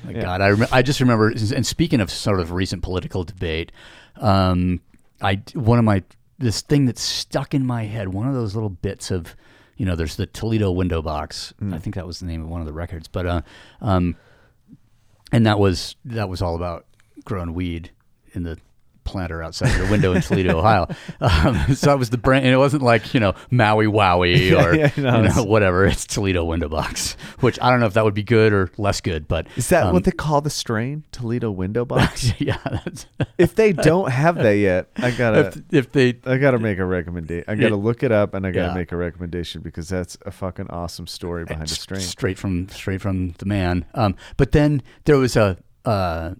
My 0.04 0.12
God, 0.14 0.40
I 0.40 0.50
rem- 0.50 0.68
I 0.72 0.82
just 0.82 1.00
remember. 1.00 1.28
And 1.54 1.66
speaking 1.66 2.00
of 2.00 2.10
sort 2.10 2.40
of 2.40 2.52
recent 2.52 2.82
political 2.82 3.24
debate, 3.24 3.72
um, 4.16 4.80
I 5.20 5.42
one 5.54 5.78
of 5.78 5.84
my 5.84 6.02
this 6.38 6.60
thing 6.62 6.86
that's 6.86 7.02
stuck 7.02 7.52
in 7.54 7.66
my 7.66 7.84
head. 7.84 8.08
One 8.14 8.28
of 8.28 8.34
those 8.34 8.54
little 8.54 8.70
bits 8.70 9.10
of, 9.10 9.34
you 9.76 9.84
know, 9.86 9.96
there's 9.96 10.14
the 10.14 10.26
Toledo 10.26 10.70
window 10.70 11.02
box. 11.02 11.52
I 11.72 11.78
think 11.78 11.96
that 11.96 12.06
was 12.06 12.20
the 12.20 12.26
name 12.26 12.42
of 12.42 12.48
one 12.48 12.60
of 12.60 12.66
the 12.66 12.72
records, 12.72 13.08
but 13.08 13.26
uh, 13.26 13.42
um, 13.80 14.14
and 15.32 15.46
that 15.46 15.58
was 15.58 15.96
that 16.04 16.28
was 16.28 16.42
all 16.42 16.56
about 16.56 16.86
growing 17.24 17.54
weed 17.54 17.90
in 18.32 18.42
the 18.42 18.58
planter 19.08 19.42
outside 19.42 19.76
your 19.76 19.90
window 19.90 20.12
in 20.12 20.22
Toledo, 20.22 20.58
Ohio. 20.58 20.86
Um, 21.20 21.74
so 21.74 21.86
that 21.90 21.98
was 21.98 22.10
the 22.10 22.18
brand, 22.18 22.44
and 22.44 22.54
it 22.54 22.58
wasn't 22.58 22.82
like 22.82 23.12
you 23.12 23.18
know 23.20 23.34
Maui 23.50 23.86
Wowie 23.86 24.52
or 24.62 24.74
yeah, 24.74 24.90
no, 24.96 25.18
you 25.18 25.24
it's- 25.24 25.36
know 25.36 25.44
whatever. 25.44 25.84
It's 25.86 26.06
Toledo 26.06 26.44
window 26.44 26.68
box, 26.68 27.16
which 27.40 27.58
I 27.60 27.70
don't 27.70 27.80
know 27.80 27.86
if 27.86 27.94
that 27.94 28.04
would 28.04 28.14
be 28.14 28.22
good 28.22 28.52
or 28.52 28.70
less 28.78 29.00
good, 29.00 29.26
but 29.26 29.46
is 29.56 29.68
that 29.70 29.86
um, 29.88 29.94
what 29.94 30.04
they 30.04 30.10
call 30.12 30.40
the 30.40 30.50
strain 30.50 31.04
toledo 31.12 31.50
window 31.50 31.84
box 31.84 32.32
yeah, 32.40 32.58
that's, 32.64 33.06
if 33.38 33.54
they 33.54 33.72
don't 33.72 34.10
have 34.10 34.36
that 34.36 34.52
yet 34.56 34.88
i 34.96 35.10
gotta 35.10 35.48
if, 35.48 35.56
if 35.72 35.92
they 35.92 36.08
I 36.24 36.36
gotta 36.38 36.58
make 36.58 36.78
a 36.78 36.84
recommendation. 36.84 37.44
I 37.48 37.54
gotta 37.54 37.68
Yeah. 37.76 37.82
look 37.82 38.02
it 38.02 38.12
up 38.12 38.34
and 38.34 38.46
I 38.46 38.50
gotta 38.50 38.68
Yeah. 38.68 38.74
make 38.74 38.92
a 38.92 38.96
recommendation 38.96 39.62
because 39.62 39.88
that's 39.88 40.16
a 40.26 40.30
fucking 40.30 40.68
awesome 40.70 41.06
story 41.06 41.44
behind 41.44 41.68
a 41.68 41.72
s- 41.72 41.80
strain. 41.80 42.00
straight 42.00 42.38
from 42.38 42.68
straight 42.68 43.00
from 43.00 43.30
the 43.38 43.46
man. 43.46 43.84
Um, 43.94 44.14
but 44.36 44.52
then 44.52 44.82
there 45.04 45.16
was 45.18 45.36
a. 45.36 45.56
Uh, 45.84 46.34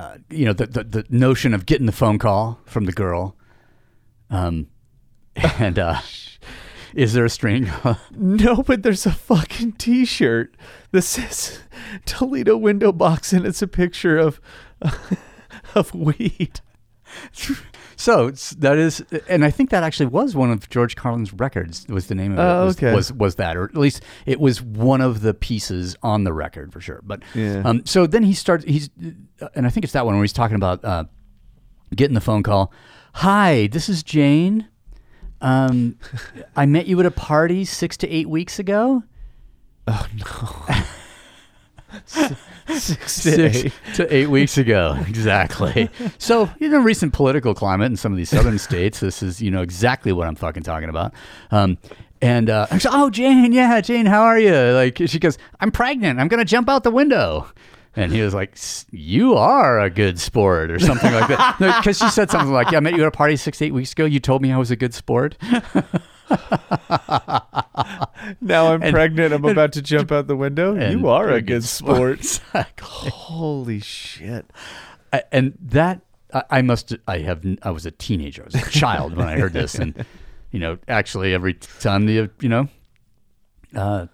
uh, 0.00 0.16
you 0.30 0.46
know 0.46 0.54
the, 0.54 0.66
the 0.66 0.84
the 0.84 1.04
notion 1.10 1.52
of 1.52 1.66
getting 1.66 1.84
the 1.84 1.92
phone 1.92 2.18
call 2.18 2.58
from 2.64 2.86
the 2.86 2.92
girl, 2.92 3.36
um, 4.30 4.68
and 5.36 5.78
uh, 5.78 6.00
is 6.94 7.12
there 7.12 7.26
a 7.26 7.30
string? 7.30 7.70
No, 8.12 8.62
but 8.62 8.82
there's 8.82 9.06
a 9.06 9.12
fucking 9.12 9.72
T-shirt 9.72 10.56
that 10.92 11.02
says 11.02 11.60
Toledo 12.06 12.56
window 12.56 12.92
box, 12.92 13.32
and 13.34 13.46
it's 13.46 13.60
a 13.60 13.66
picture 13.68 14.16
of 14.16 14.40
of 15.74 15.94
weed. 15.94 16.60
So 18.00 18.30
that 18.30 18.78
is, 18.78 19.04
and 19.28 19.44
I 19.44 19.50
think 19.50 19.68
that 19.68 19.82
actually 19.82 20.06
was 20.06 20.34
one 20.34 20.50
of 20.50 20.66
George 20.70 20.96
Carlin's 20.96 21.34
records. 21.34 21.86
Was 21.90 22.06
the 22.06 22.14
name 22.14 22.32
of 22.32 22.38
it? 22.38 22.42
Oh, 22.42 22.64
was, 22.64 22.76
okay. 22.78 22.94
Was 22.94 23.12
was 23.12 23.34
that, 23.34 23.58
or 23.58 23.64
at 23.64 23.76
least 23.76 24.02
it 24.24 24.40
was 24.40 24.62
one 24.62 25.02
of 25.02 25.20
the 25.20 25.34
pieces 25.34 25.96
on 26.02 26.24
the 26.24 26.32
record 26.32 26.72
for 26.72 26.80
sure. 26.80 27.00
But 27.04 27.22
Yeah. 27.34 27.60
um, 27.62 27.84
so 27.84 28.06
then 28.06 28.22
he 28.22 28.32
starts. 28.32 28.64
He's, 28.64 28.88
and 29.54 29.66
I 29.66 29.68
think 29.68 29.84
it's 29.84 29.92
that 29.92 30.06
one 30.06 30.14
where 30.14 30.22
he's 30.24 30.32
talking 30.32 30.56
about 30.56 30.82
uh, 30.82 31.04
getting 31.94 32.14
the 32.14 32.22
phone 32.22 32.42
call. 32.42 32.72
Hi, 33.16 33.68
this 33.70 33.90
is 33.90 34.02
Jane. 34.02 34.66
Um, 35.42 35.98
I 36.56 36.64
met 36.64 36.86
you 36.86 36.98
at 37.00 37.06
a 37.06 37.10
party 37.10 37.66
six 37.66 37.98
to 37.98 38.08
eight 38.08 38.30
weeks 38.30 38.58
ago. 38.58 39.02
Six 42.06 43.12
six 43.12 43.74
to 43.96 44.14
eight 44.14 44.28
weeks 44.28 44.58
ago. 44.58 44.96
Exactly. 45.08 45.90
so, 46.18 46.48
in 46.60 46.70
the 46.70 46.80
recent 46.80 47.12
political 47.12 47.54
climate 47.54 47.86
in 47.86 47.96
some 47.96 48.12
of 48.12 48.18
these 48.18 48.30
southern 48.30 48.58
states, 48.68 49.00
this 49.00 49.22
is, 49.22 49.42
you 49.42 49.50
know, 49.50 49.60
exactly 49.62 50.12
what 50.12 50.26
I'm 50.26 50.34
fucking 50.36 50.62
talking 50.62 50.88
about. 50.88 51.12
Um, 51.50 51.78
and 52.22 52.48
uh, 52.48 52.66
I 52.70 52.78
said, 52.78 52.92
oh, 52.94 53.10
Jane, 53.10 53.52
yeah, 53.52 53.80
Jane, 53.80 54.06
how 54.06 54.22
are 54.22 54.38
you? 54.38 54.54
Like, 54.54 54.98
she 55.06 55.18
goes, 55.18 55.36
I'm 55.58 55.70
pregnant. 55.70 56.20
I'm 56.20 56.28
going 56.28 56.38
to 56.38 56.44
jump 56.44 56.68
out 56.68 56.84
the 56.84 56.90
window. 56.90 57.50
And 57.96 58.12
he 58.12 58.22
was 58.22 58.32
like, 58.34 58.52
"S- 58.52 58.86
"You 58.92 59.34
are 59.34 59.80
a 59.80 59.90
good 59.90 60.20
sport," 60.20 60.70
or 60.70 60.78
something 60.78 61.12
like 61.12 61.26
that. 61.26 61.56
Because 61.58 61.98
she 61.98 62.08
said 62.08 62.30
something 62.30 62.52
like, 62.52 62.70
"Yeah, 62.70 62.76
I 62.76 62.80
met 62.80 62.94
you 62.94 63.02
at 63.02 63.08
a 63.08 63.10
party 63.10 63.34
six, 63.34 63.60
eight 63.60 63.74
weeks 63.74 63.90
ago. 63.90 64.04
You 64.04 64.20
told 64.20 64.42
me 64.42 64.52
I 64.52 64.58
was 64.58 64.70
a 64.70 64.76
good 64.76 64.94
sport." 64.94 65.36
Now 68.40 68.72
I'm 68.72 68.82
And- 68.82 68.92
pregnant. 68.92 69.32
I'm 69.32 69.44
about 69.44 69.72
to 69.72 69.82
jump 69.82 70.12
out 70.12 70.26
the 70.26 70.36
window. 70.36 70.74
You 70.88 71.08
are 71.08 71.30
a 71.30 71.40
good 71.40 71.64
sport. 71.64 72.18
exactly. 72.18 73.10
Holy 73.10 73.80
shit. 73.80 74.50
I- 75.12 75.22
and 75.32 75.56
that 75.60 76.02
I, 76.32 76.42
I 76.50 76.62
must 76.62 76.94
I 77.08 77.18
have 77.18 77.44
I 77.62 77.70
was 77.70 77.86
a 77.86 77.90
teenager, 77.90 78.42
I 78.42 78.44
was 78.46 78.54
a 78.54 78.70
child 78.70 79.16
when 79.16 79.26
I 79.26 79.38
heard 79.38 79.52
this, 79.52 79.74
and 79.74 80.04
you 80.50 80.60
know, 80.60 80.78
actually 80.86 81.34
every 81.34 81.54
time 81.54 82.06
the 82.06 82.30
you 82.40 82.48
know, 82.48 82.68
uh, 83.74 84.06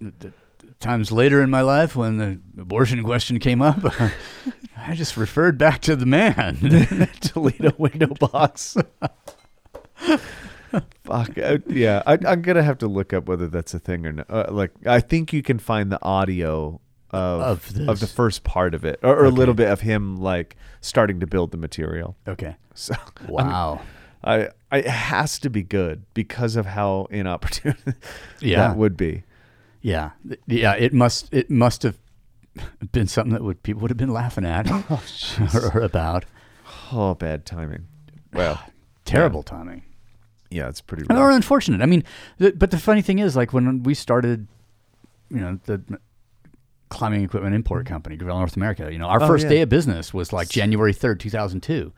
the 0.00 0.32
times 0.80 1.10
later 1.10 1.42
in 1.42 1.50
my 1.50 1.62
life 1.62 1.96
when 1.96 2.18
the 2.18 2.38
abortion 2.60 3.02
question 3.02 3.38
came 3.38 3.62
up, 3.62 3.78
I 4.76 4.94
just 4.94 5.16
referred 5.16 5.58
back 5.58 5.80
to 5.82 5.96
the 5.96 6.06
man. 6.06 7.08
Toledo 7.20 7.72
window 7.78 8.08
box. 8.14 8.76
Fuck. 11.04 11.38
uh, 11.38 11.58
yeah, 11.68 12.02
I, 12.06 12.18
I'm 12.26 12.42
gonna 12.42 12.62
have 12.62 12.78
to 12.78 12.88
look 12.88 13.12
up 13.12 13.26
whether 13.28 13.48
that's 13.48 13.74
a 13.74 13.78
thing 13.78 14.06
or 14.06 14.12
not. 14.12 14.26
Uh, 14.30 14.46
like, 14.50 14.72
I 14.86 15.00
think 15.00 15.32
you 15.32 15.42
can 15.42 15.58
find 15.58 15.90
the 15.92 16.02
audio 16.04 16.80
of 17.10 17.40
Of 17.40 17.88
of, 17.88 18.00
the 18.00 18.06
first 18.06 18.44
part 18.44 18.74
of 18.74 18.84
it, 18.84 18.98
or, 19.02 19.16
or 19.16 19.24
a 19.24 19.30
little 19.30 19.54
bit 19.54 19.68
of 19.70 19.80
him 19.80 20.16
like 20.18 20.56
starting 20.80 21.20
to 21.20 21.26
build 21.26 21.50
the 21.52 21.56
material. 21.58 22.16
okay. 22.26 22.56
So 22.74 22.94
Wow. 23.28 23.80
I, 24.22 24.48
I 24.70 24.78
it 24.78 24.86
has 24.86 25.38
to 25.40 25.50
be 25.50 25.62
good 25.62 26.04
because 26.14 26.54
of 26.56 26.66
how 26.66 27.06
inopportune 27.10 27.76
Yeah. 28.40 28.68
that 28.68 28.76
would 28.76 28.96
be. 28.96 29.24
Yeah. 29.80 30.10
Yeah. 30.46 30.74
It 30.74 30.92
must. 30.92 31.32
It 31.32 31.50
must 31.50 31.82
have 31.84 31.98
been 32.92 33.06
something 33.06 33.32
that 33.32 33.42
would 33.42 33.62
people 33.62 33.80
would 33.82 33.90
have 33.90 33.96
been 33.96 34.12
laughing 34.12 34.44
at 34.44 34.68
or 35.72 35.80
about. 35.80 36.24
Oh, 36.92 37.14
bad 37.14 37.46
timing. 37.46 37.86
Well, 38.32 38.60
Terrible 39.04 39.42
timing. 39.42 39.82
Yeah, 40.50 40.68
it's 40.68 40.80
pretty. 40.80 41.04
or 41.10 41.30
unfortunate. 41.30 41.82
I 41.82 41.86
mean, 41.86 42.04
the, 42.38 42.52
but 42.52 42.70
the 42.70 42.78
funny 42.78 43.02
thing 43.02 43.18
is, 43.18 43.36
like 43.36 43.52
when 43.52 43.82
we 43.82 43.94
started, 43.94 44.48
you 45.30 45.40
know, 45.40 45.58
the 45.64 45.82
climbing 46.88 47.22
equipment 47.22 47.54
import 47.54 47.86
company, 47.86 48.16
Grivel 48.16 48.38
North 48.38 48.56
America. 48.56 48.90
You 48.90 48.98
know, 48.98 49.06
our 49.06 49.22
Oh, 49.22 49.26
first 49.26 49.44
yeah. 49.44 49.50
day 49.50 49.60
of 49.62 49.68
business 49.68 50.14
was 50.14 50.32
like 50.32 50.48
January 50.48 50.92
third, 50.92 51.20
two 51.20 51.30
thousand 51.30 51.62
two, 51.62 51.92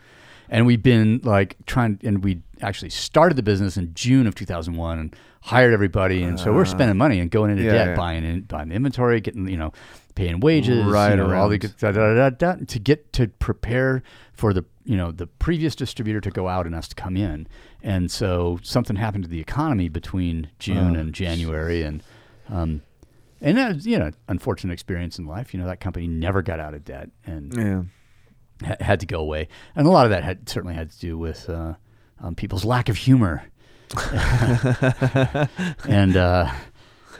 and 0.48 0.66
we've 0.66 0.82
been 0.82 1.20
like 1.22 1.56
trying, 1.66 2.00
and 2.02 2.24
we 2.24 2.42
actually 2.60 2.90
started 2.90 3.36
the 3.36 3.42
business 3.42 3.76
in 3.76 3.94
June 3.94 4.26
of 4.26 4.34
two 4.34 4.46
thousand 4.46 4.76
one, 4.76 4.98
and 4.98 5.16
hired 5.42 5.72
everybody, 5.72 6.22
and 6.22 6.38
so 6.38 6.52
we're 6.52 6.62
uh-huh. 6.62 6.70
spending 6.70 6.96
money 6.96 7.20
and 7.20 7.30
going 7.30 7.50
into 7.50 7.62
yeah, 7.62 7.72
debt, 7.72 7.88
yeah. 7.88 7.96
buying 7.96 8.24
in, 8.24 8.42
buying 8.42 8.72
inventory, 8.72 9.20
getting 9.20 9.48
you 9.48 9.56
know, 9.56 9.72
paying 10.20 10.40
wages, 10.40 10.84
Right 10.84 11.10
you 11.10 11.16
know, 11.16 11.34
all 11.34 11.48
the 11.48 11.54
around. 11.54 11.58
good- 11.60 11.76
da, 11.78 11.92
da, 11.92 12.14
da, 12.14 12.30
da, 12.30 12.54
da, 12.56 12.64
to 12.66 12.78
get 12.78 13.12
to 13.14 13.28
prepare 13.28 14.02
for 14.32 14.52
the 14.52 14.64
you 14.84 14.96
know 14.96 15.10
the 15.12 15.26
previous 15.26 15.74
distributor 15.74 16.20
to 16.20 16.30
go 16.30 16.48
out 16.48 16.66
and 16.66 16.74
us 16.74 16.88
to 16.88 16.94
come 16.94 17.16
in 17.16 17.46
and 17.82 18.10
so 18.10 18.58
something 18.62 18.96
happened 18.96 19.22
to 19.24 19.30
the 19.30 19.38
economy 19.40 19.88
between 19.88 20.48
June 20.58 20.96
Oh, 20.96 21.00
and 21.00 21.12
January 21.14 21.82
and 21.82 22.02
um 22.48 22.82
and 23.42 23.56
that 23.58 23.74
was, 23.74 23.86
you 23.86 23.98
know 23.98 24.10
unfortunate 24.28 24.72
experience 24.72 25.18
in 25.18 25.26
life 25.26 25.52
you 25.54 25.60
know 25.60 25.66
that 25.66 25.80
company 25.80 26.06
never 26.08 26.40
got 26.42 26.58
out 26.60 26.72
of 26.74 26.84
debt 26.84 27.10
and 27.26 27.54
yeah. 27.54 27.82
ha- 28.68 28.76
had 28.84 29.00
to 29.00 29.06
go 29.06 29.20
away 29.20 29.46
and 29.76 29.86
a 29.86 29.90
lot 29.90 30.06
of 30.06 30.10
that 30.10 30.24
had 30.24 30.48
certainly 30.48 30.74
had 30.74 30.90
to 30.90 30.98
do 30.98 31.18
with 31.18 31.48
uh, 31.50 31.74
um, 32.20 32.34
people's 32.34 32.64
lack 32.64 32.88
of 32.88 32.96
humor 32.96 33.44
and 35.88 36.16
uh, 36.16 36.50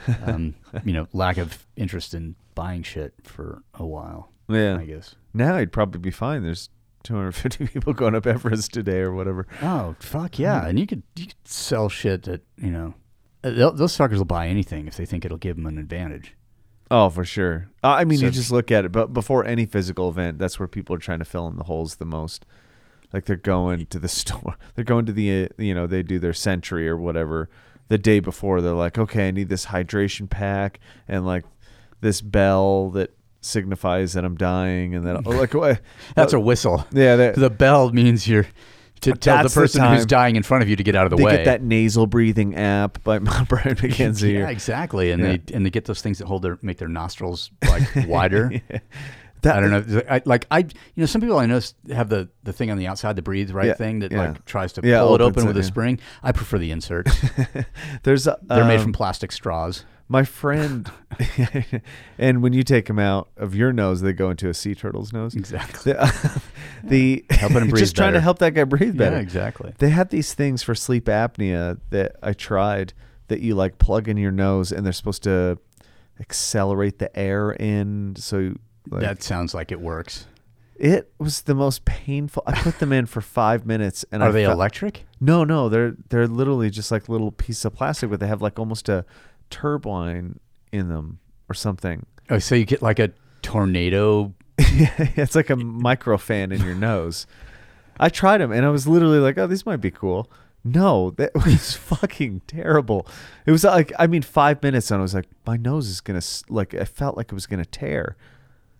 um, 0.25 0.55
you 0.85 0.93
know 0.93 1.07
lack 1.13 1.37
of 1.37 1.65
interest 1.75 2.13
in 2.13 2.35
buying 2.55 2.83
shit 2.83 3.13
for 3.23 3.61
a 3.75 3.85
while 3.85 4.31
Yeah. 4.49 4.77
I 4.77 4.85
guess 4.85 5.15
Now 5.33 5.57
he'd 5.57 5.71
probably 5.71 5.99
be 5.99 6.11
fine. 6.11 6.43
There's 6.43 6.69
250 7.03 7.67
people 7.73 7.93
going 7.93 8.13
up 8.15 8.27
Everest 8.27 8.73
today 8.73 8.99
or 8.99 9.11
whatever. 9.13 9.47
Oh 9.61 9.95
fuck 9.99 10.37
yeah! 10.37 10.65
And 10.67 10.77
you 10.79 10.85
could 10.85 11.03
you 11.15 11.27
could 11.27 11.35
sell 11.47 11.89
shit 11.89 12.23
that 12.23 12.41
you 12.57 12.69
know, 12.69 12.93
uh, 13.43 13.49
they'll- 13.51 13.73
those 13.73 13.93
suckers 13.93 14.17
will 14.19 14.25
buy 14.25 14.47
anything 14.47 14.87
if 14.87 14.97
they 14.97 15.05
think 15.05 15.25
it'll 15.25 15.37
give 15.37 15.55
them 15.55 15.65
an 15.65 15.77
advantage. 15.77 16.35
Oh, 16.93 17.09
for 17.09 17.23
sure. 17.23 17.69
Uh, 17.81 17.91
I 17.99 18.03
mean, 18.03 18.19
you 18.19 18.29
just 18.29 18.51
look 18.51 18.69
at 18.69 18.83
it, 18.83 18.91
but 18.91 19.13
before 19.13 19.45
any 19.45 19.65
physical 19.65 20.09
event, 20.09 20.37
that's 20.39 20.59
where 20.59 20.67
people 20.67 20.93
are 20.93 20.99
trying 20.99 21.19
to 21.19 21.25
fill 21.25 21.47
in 21.47 21.55
the 21.55 21.63
holes 21.63 21.95
the 21.95 22.05
most. 22.05 22.45
Like 23.13 23.23
they're 23.25 23.37
going 23.37 23.85
to 23.87 23.97
the 23.97 24.07
store, 24.19 24.57
they're 24.75 24.83
going 24.83 25.05
to 25.05 25.13
the, 25.13 25.45
uh, 25.45 25.47
you 25.57 25.73
know, 25.73 25.87
they 25.87 26.03
do 26.03 26.19
their 26.19 26.33
century 26.33 26.87
or 26.89 26.97
whatever 26.97 27.49
the 27.91 27.97
day 27.97 28.19
before. 28.21 28.61
They're 28.61 28.71
like, 28.73 28.97
okay, 28.97 29.27
I 29.27 29.31
need 29.31 29.49
this 29.49 29.65
hydration 29.67 30.29
pack 30.29 30.79
and 31.07 31.25
like 31.25 31.43
this 31.99 32.21
bell 32.21 32.89
that 32.91 33.11
signifies 33.41 34.13
that 34.13 34.23
I'm 34.23 34.35
dying, 34.37 34.95
and 34.95 35.05
then 35.05 35.21
like 35.25 35.53
what? 35.53 35.81
That's 36.15 36.33
a 36.33 36.39
whistle. 36.39 36.87
yeah. 36.91 37.15
That, 37.17 37.35
The 37.35 37.49
bell 37.49 37.91
means 37.91 38.27
you're 38.27 38.47
to 39.01 39.13
tell 39.13 39.37
the 39.37 39.43
That's 39.43 39.53
the 39.55 39.61
person 39.61 39.83
who's 39.83 40.05
dying 40.05 40.35
in 40.35 40.43
front 40.43 40.61
of 40.61 40.69
you 40.69 40.75
to 40.75 40.83
get 40.83 40.95
out 40.95 41.05
of 41.05 41.09
the 41.09 41.15
they 41.17 41.23
way. 41.23 41.37
get 41.37 41.45
that 41.45 41.63
nasal 41.63 42.05
breathing 42.05 42.55
app 42.55 43.03
by 43.03 43.17
Brian 43.19 43.75
MacKenzie. 43.75 44.33
yeah, 44.39 44.49
exactly. 44.49 45.09
And 45.11 45.21
Yeah. 45.23 45.37
they 45.47 45.55
and 45.55 45.65
they 45.65 45.71
get 45.71 45.85
those 45.85 46.01
things 46.03 46.19
that 46.19 46.27
hold 46.27 46.43
their 46.43 46.59
make 46.61 46.77
their 46.77 46.87
nostrils 46.87 47.49
like 47.67 47.83
wider. 48.07 48.51
That- 49.41 49.55
I 49.55 49.59
don't 49.59 49.71
know. 49.89 50.01
I, 50.09 50.21
like 50.25 50.45
I, 50.51 50.59
you 50.59 50.67
know, 50.97 51.05
some 51.05 51.21
people 51.21 51.37
I 51.39 51.45
know 51.45 51.59
have 51.91 52.09
the 52.09 52.29
the 52.43 52.53
thing 52.53 52.69
on 52.71 52.77
the 52.77 52.87
outside, 52.87 53.15
the 53.15 53.21
breathe 53.21 53.51
right 53.51 53.67
Yeah, 53.67 53.73
thing 53.73 53.99
that 53.99 54.11
yeah. 54.11 54.29
like 54.29 54.45
tries 54.45 54.73
to 54.73 54.81
Yeah, 54.83 54.99
pull 54.99 55.15
it 55.15 55.21
open 55.21 55.43
it, 55.43 55.47
with 55.47 55.57
a 55.57 55.63
spring. 55.63 55.99
I 56.21 56.31
prefer 56.31 56.57
the 56.57 56.71
inserts. 56.71 57.11
There's 58.03 58.25
They're 58.25 58.65
made 58.65 58.77
um, 58.77 58.83
from 58.83 58.93
plastic 58.93 59.31
straws. 59.31 59.85
My 60.07 60.25
friend, 60.25 60.91
and 62.17 62.43
when 62.43 62.51
you 62.51 62.63
take 62.63 62.87
them 62.87 62.99
out 62.99 63.29
of 63.37 63.55
your 63.55 63.71
nose, 63.71 64.01
they 64.01 64.11
go 64.11 64.29
into 64.29 64.49
a 64.49 64.53
sea 64.53 64.75
turtle's 64.75 65.13
nose. 65.13 65.33
Exactly. 65.35 65.93
The, 65.93 66.21
the 66.83 67.25
Helping 67.29 67.57
him 67.61 67.69
breathe 67.69 67.79
just 67.81 67.95
trying 67.95 68.13
to 68.13 68.19
help 68.19 68.39
that 68.39 68.53
guy 68.53 68.65
breathe 68.65 68.97
better. 68.97 69.15
Yeah, 69.15 69.21
exactly. 69.21 69.73
They 69.77 69.89
had 69.89 70.09
these 70.09 70.33
things 70.33 70.63
for 70.63 70.75
sleep 70.75 71.05
apnea 71.05 71.79
that 71.91 72.17
I 72.21 72.33
tried 72.33 72.91
that 73.29 73.39
you 73.39 73.55
like 73.55 73.77
plug 73.77 74.09
in 74.09 74.17
your 74.17 74.31
nose, 74.31 74.73
and 74.73 74.85
they're 74.85 74.91
supposed 74.91 75.23
to 75.23 75.57
accelerate 76.19 76.99
the 76.99 77.17
air 77.17 77.51
in. 77.51 78.15
So 78.17 78.55
like, 78.89 79.01
that 79.01 79.23
sounds 79.23 79.53
like 79.53 79.71
it 79.71 79.79
works. 79.81 80.25
it 80.75 81.11
was 81.19 81.41
the 81.43 81.53
most 81.55 81.85
painful. 81.85 82.43
I 82.47 82.59
put 82.61 82.79
them 82.79 82.91
in 82.91 83.05
for 83.05 83.21
five 83.21 83.65
minutes, 83.65 84.03
and 84.11 84.23
Are 84.23 84.29
I 84.29 84.31
they 84.31 84.43
electric? 84.45 85.05
No, 85.19 85.43
no, 85.43 85.69
they're 85.69 85.95
they're 86.09 86.27
literally 86.27 86.69
just 86.69 86.91
like 86.91 87.07
little 87.09 87.31
piece 87.31 87.63
of 87.65 87.73
plastic, 87.75 88.09
but 88.09 88.19
they 88.19 88.27
have 88.27 88.41
like 88.41 88.57
almost 88.59 88.89
a 88.89 89.05
turbine 89.49 90.39
in 90.71 90.89
them 90.89 91.19
or 91.49 91.53
something. 91.53 92.05
Oh, 92.29 92.39
so 92.39 92.55
you 92.55 92.65
get 92.65 92.81
like 92.81 92.99
a 92.99 93.11
tornado. 93.41 94.33
it's 94.57 95.35
like 95.35 95.49
a 95.49 95.55
micro 95.55 96.17
fan 96.17 96.51
in 96.51 96.61
your 96.63 96.75
nose. 96.75 97.27
I 97.99 98.09
tried 98.09 98.39
them 98.39 98.51
and 98.51 98.65
I 98.65 98.69
was 98.69 98.87
literally 98.87 99.19
like, 99.19 99.37
"Oh, 99.37 99.47
these 99.47 99.65
might 99.65 99.81
be 99.81 99.91
cool." 99.91 100.31
No, 100.63 101.11
that 101.11 101.31
was 101.45 101.73
fucking 101.75 102.41
terrible. 102.47 103.07
It 103.45 103.51
was 103.51 103.63
like, 103.63 103.91
I 103.97 104.05
mean, 104.07 104.21
five 104.21 104.61
minutes 104.61 104.91
and 104.91 104.99
I 104.99 105.01
was 105.01 105.13
like, 105.15 105.27
my 105.45 105.57
nose 105.57 105.87
is 105.89 106.01
gonna 106.01 106.17
s- 106.17 106.43
like. 106.49 106.73
I 106.73 106.85
felt 106.85 107.17
like 107.17 107.27
it 107.31 107.33
was 107.35 107.47
gonna 107.47 107.65
tear. 107.65 108.15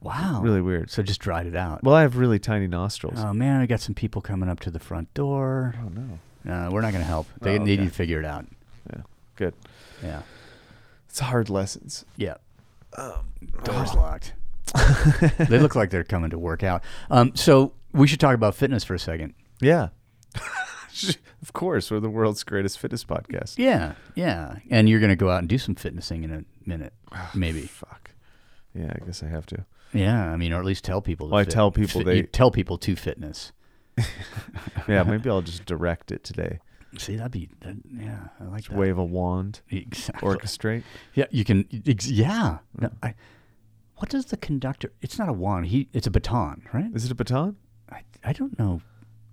Wow. 0.02 0.42
Really 0.42 0.62
weird. 0.62 0.90
So 0.90 1.04
just 1.04 1.20
dried 1.22 1.46
it 1.46 1.56
out. 1.56 1.84
Well, 1.84 1.94
I 1.96 2.02
have 2.02 2.18
really 2.18 2.40
tiny 2.40 2.68
nostrils. 2.68 3.20
Oh 3.20 3.34
man, 3.34 3.62
I 3.62 3.66
got 3.68 3.82
some 3.82 3.94
people 3.96 4.22
coming 4.22 4.50
up 4.50 4.60
to 4.62 4.72
the 4.72 4.80
front 4.80 5.14
door. 5.14 5.76
oh 5.84 5.90
no. 5.90 6.20
No, 6.44 6.70
we're 6.72 6.82
not 6.82 6.92
going 6.92 7.04
to 7.04 7.08
help. 7.08 7.28
They 7.40 7.60
Oh, 7.60 7.64
need 7.64 7.74
okay. 7.74 7.84
you 7.84 7.90
to 7.90 7.94
figure 7.96 8.20
it 8.20 8.26
out. 8.26 8.48
Yeah, 8.92 9.02
good. 9.36 9.54
Yeah. 10.04 10.24
It's 11.08 11.20
hard 11.20 11.52
lessons. 11.52 12.04
Yeah. 12.18 12.38
Doors 13.64 13.94
locked. 13.94 14.34
they 15.38 15.60
look 15.60 15.76
like 15.76 15.92
they're 15.92 16.04
coming 16.04 16.32
to 16.32 16.40
work 16.40 16.64
out. 16.64 16.84
Um, 17.12 17.36
so 17.36 17.74
we 17.94 18.08
should 18.08 18.20
talk 18.20 18.34
about 18.34 18.56
fitness 18.56 18.84
for 18.84 18.96
a 18.96 19.00
second. 19.00 19.36
Yeah. 19.62 19.90
of 21.42 21.54
course, 21.54 21.92
we're 21.92 22.00
the 22.00 22.10
world's 22.10 22.44
greatest 22.44 22.80
fitness 22.80 23.04
podcast. 23.04 23.58
Yeah, 23.58 23.94
yeah. 24.16 24.56
And 24.70 24.90
you're 24.90 25.00
going 25.00 25.10
to 25.12 25.16
go 25.16 25.30
out 25.30 25.40
and 25.40 25.48
do 25.50 25.58
some 25.58 25.76
fitnessing 25.76 26.24
in 26.24 26.32
a 26.34 26.44
minute, 26.68 26.94
maybe. 27.36 27.62
Fuck. 27.62 28.12
Yeah, 28.74 28.94
I 29.00 29.06
guess 29.06 29.22
I 29.22 29.28
have 29.28 29.46
to. 29.48 29.66
Yeah, 29.94 30.32
I 30.32 30.38
mean, 30.38 30.54
or 30.54 30.60
at 30.60 30.66
least 30.66 30.84
tell 30.84 31.02
people. 31.02 31.28
to 31.28 31.32
Well, 31.32 31.42
I 31.42 31.44
fit- 31.44 31.52
tell 31.54 31.72
people 31.72 32.02
fit- 32.02 32.06
they- 32.06 32.18
you 32.18 32.24
tell 32.24 32.52
people 32.52 32.78
to 32.80 32.96
fitness. 32.96 33.52
Yeah, 34.88 35.04
maybe 35.04 35.30
I'll 35.30 35.42
just 35.42 35.66
direct 35.66 36.12
it 36.12 36.24
today. 36.24 36.60
See, 36.98 37.16
that'd 37.16 37.32
be, 37.32 37.50
that, 37.62 37.76
yeah, 37.94 38.28
I 38.40 38.44
like 38.46 38.66
that. 38.66 38.78
Wave 38.78 38.98
a 38.98 39.04
wand, 39.04 39.62
Exactly. 39.70 40.28
orchestrate. 40.28 40.84
Yeah, 41.14 41.26
you 41.30 41.46
can. 41.46 41.68
Ex- 41.86 42.10
yeah. 42.10 42.58
No, 42.80 42.90
I, 43.02 43.14
what 43.98 44.10
does 44.10 44.26
the 44.26 44.38
conductor? 44.38 44.92
It's 45.02 45.18
not 45.18 45.30
a 45.30 45.34
wand. 45.34 45.68
He. 45.68 45.88
It's 45.94 46.08
a 46.08 46.12
baton, 46.12 46.64
right? 46.74 46.90
Is 46.94 47.06
it 47.06 47.12
a 47.12 47.16
baton? 47.16 47.56
I, 47.90 48.02
I 48.24 48.34
don't 48.34 48.58
know. 48.60 48.82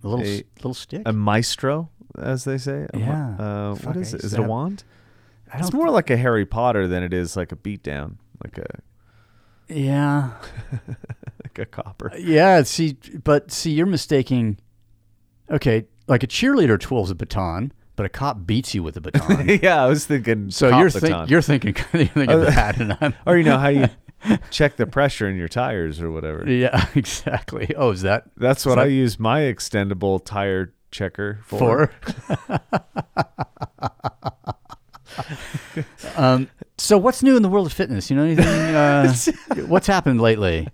A 0.05 0.09
little 0.09 0.25
A- 0.25 0.45
little 0.57 0.75
stick. 0.75 1.03
A 1.07 1.13
maestro, 1.13 1.91
as 2.17 2.45
they 2.45 2.59
say. 2.59 2.87
A 2.95 2.99
Yeah. 2.99 3.37
Uh, 3.39 3.75
what 3.77 3.97
is 3.97 4.15
it? 4.15 4.23
Is 4.23 4.35
it 4.35 4.39
a 4.41 4.43
wand? 4.45 4.85
I 5.53 5.59
It's 5.59 5.73
more 5.73 5.91
like 5.91 6.11
a 6.11 6.17
Harry 6.17 6.45
Potter 6.47 6.87
than 6.87 7.03
it 7.03 7.13
is 7.15 7.37
like 7.37 7.51
a 7.53 7.57
beatdown, 7.57 8.17
like 8.45 8.59
a 8.59 8.67
Yeah. 9.69 10.31
like 11.45 11.59
a 11.59 11.67
copper. 11.67 12.13
Uh, 12.13 12.17
yeah. 12.17 12.63
See, 12.63 12.97
but 13.25 13.51
see, 13.51 13.71
you're 13.73 13.87
mistaking. 13.87 14.59
Okay, 15.51 15.87
like 16.07 16.23
a 16.23 16.27
cheerleader 16.27 16.79
twirls 16.79 17.11
a 17.11 17.15
baton, 17.15 17.73
but 17.97 18.05
a 18.07 18.09
cop 18.09 18.47
beats 18.47 18.75
you 18.75 18.83
with 18.83 18.97
a 18.97 19.01
baton. 19.01 19.47
yeah, 19.63 19.83
I 19.83 19.87
was 19.87 20.05
thinking. 20.07 20.51
so 20.51 20.69
you're 20.69 20.89
you're 21.27 21.43
thinking 21.43 21.75
you're 21.93 22.07
thinking 22.07 22.31
Oh, 22.31 22.45
that, 22.45 22.79
and 22.79 22.97
I'm 23.01 23.15
or 23.27 23.37
you 23.39 23.45
know 23.45 23.59
how 23.59 23.69
you 23.69 23.89
check 24.51 24.77
the 24.77 24.87
pressure 24.87 25.29
in 25.29 25.37
your 25.37 25.49
tires 25.49 26.01
or 26.01 26.11
whatever. 26.11 26.45
Yeah, 26.51 26.87
exactly. 26.95 27.75
Oh, 27.77 27.91
is 27.91 28.03
that 28.03 28.25
That's 28.37 28.67
what 28.67 28.75
So- 28.77 28.83
I 28.83 28.87
use 28.87 29.19
my 29.19 29.41
extendable 29.41 30.23
tire 30.25 30.75
checker 30.91 31.41
for. 31.45 31.91
for? 32.19 32.61
um, 36.17 36.49
so 36.77 36.99
what's 36.99 37.23
new 37.23 37.37
in 37.37 37.43
the 37.43 37.49
world 37.49 37.67
of 37.67 37.73
fitness? 37.73 38.11
You 38.11 38.17
know 38.17 38.25
anything? 38.25 38.47
Uh, 38.47 39.15
what's 39.67 39.87
happened 39.87 40.21
lately? 40.21 40.69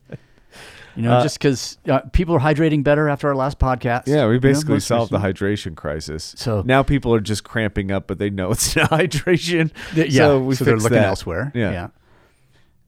You 0.97 1.03
know, 1.03 1.14
Uh, 1.14 1.22
just 1.22 1.38
because 1.38 1.78
uh, 1.88 2.01
people 2.12 2.34
are 2.36 2.40
hydrating 2.40 2.84
better 2.84 3.09
after 3.09 3.28
our 3.28 3.34
last 3.34 3.59
podcast. 3.59 4.07
Yeah, 4.07 4.26
we 4.26 4.34
you 4.34 4.40
know, 4.40 4.40
basically 4.40 4.80
solved 4.80 5.11
the 5.11 5.18
hydration 5.18 5.74
crisis. 5.74 6.34
So- 6.38 6.62
now 6.64 6.82
people 6.82 7.12
are 7.14 7.20
just 7.20 7.45
cramping 7.45 7.90
up, 7.90 8.07
but 8.07 8.18
they 8.18 8.30
know 8.30 8.51
it's 8.53 8.76
not 8.76 8.90
hydration. 8.90 9.72
Yeah, 9.95 10.09
so 10.11 10.40
we 10.40 10.55
they're 10.55 10.76
looking 10.76 10.92
that. 10.99 11.07
elsewhere. 11.07 11.51
Yeah. 11.55 11.88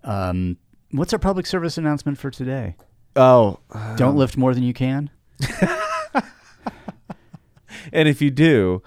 yeah. 0.05 0.29
Um, 0.29 0.57
what's 0.93 1.13
our 1.13 1.19
public 1.19 1.47
service 1.47 1.79
announcement 1.79 2.19
for 2.19 2.31
today? 2.31 2.77
Oh, 3.17 3.59
Don't 3.97 4.17
lift 4.17 4.37
more 4.37 4.55
than 4.55 4.63
you 4.63 4.75
can. 4.75 5.11
and 7.93 8.09
if 8.09 8.21
you 8.21 8.31
do, 8.31 8.83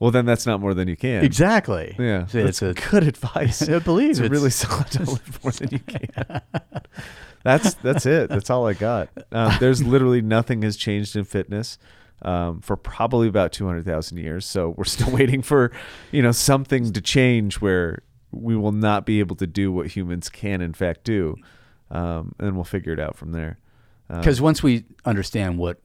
well, 0.00 0.10
then 0.10 0.26
that's 0.26 0.46
not 0.46 0.60
more 0.60 0.74
than 0.74 0.88
you 0.88 0.96
can. 0.96 1.24
Exactly. 1.24 1.94
Yeah, 1.98 2.26
So 2.26 2.42
that's 2.42 2.62
it's 2.62 2.78
a 2.86 2.90
good 2.90 3.04
advice. 3.04 3.62
I 3.68 3.78
believe 3.78 4.10
it's, 4.10 4.18
it's- 4.20 4.30
really 4.32 4.50
solid. 4.50 4.90
Don't 4.90 5.08
lift 5.08 5.44
more 5.44 5.52
than 5.52 5.68
you 5.70 5.78
can. 5.78 6.40
that's 7.44 7.74
that's 7.74 8.06
it. 8.06 8.28
That's 8.30 8.50
all 8.50 8.66
I 8.66 8.72
got. 8.74 9.08
Um, 9.32 9.52
there's 9.60 9.82
literally 9.82 10.20
nothing 10.22 10.62
has 10.62 10.76
changed 10.76 11.16
in 11.16 11.24
fitness 11.24 11.78
um, 12.22 12.60
for 12.60 12.76
probably 12.76 13.28
about 13.28 13.52
two 13.52 13.66
hundred 13.66 13.84
thousand 13.84 14.18
years. 14.18 14.44
So 14.46 14.74
we're 14.76 14.84
still 14.84 15.10
waiting 15.12 15.42
for 15.42 15.70
you 16.12 16.22
know 16.22 16.32
something 16.32 16.92
to 16.92 17.00
change 17.00 17.60
where 17.60 18.02
we 18.32 18.56
will 18.56 18.72
not 18.72 19.06
be 19.06 19.18
able 19.20 19.36
to 19.36 19.46
do 19.46 19.72
what 19.72 19.88
humans 19.88 20.28
can 20.28 20.60
in 20.60 20.72
fact 20.72 21.04
do, 21.04 21.36
um, 21.90 22.34
and 22.38 22.54
we'll 22.54 22.64
figure 22.64 22.92
it 22.92 23.00
out 23.00 23.16
from 23.16 23.32
there. 23.32 23.58
Um, 24.08 24.20
Because 24.20 24.40
once 24.40 24.62
we 24.62 24.84
understand 25.04 25.58
what 25.58 25.80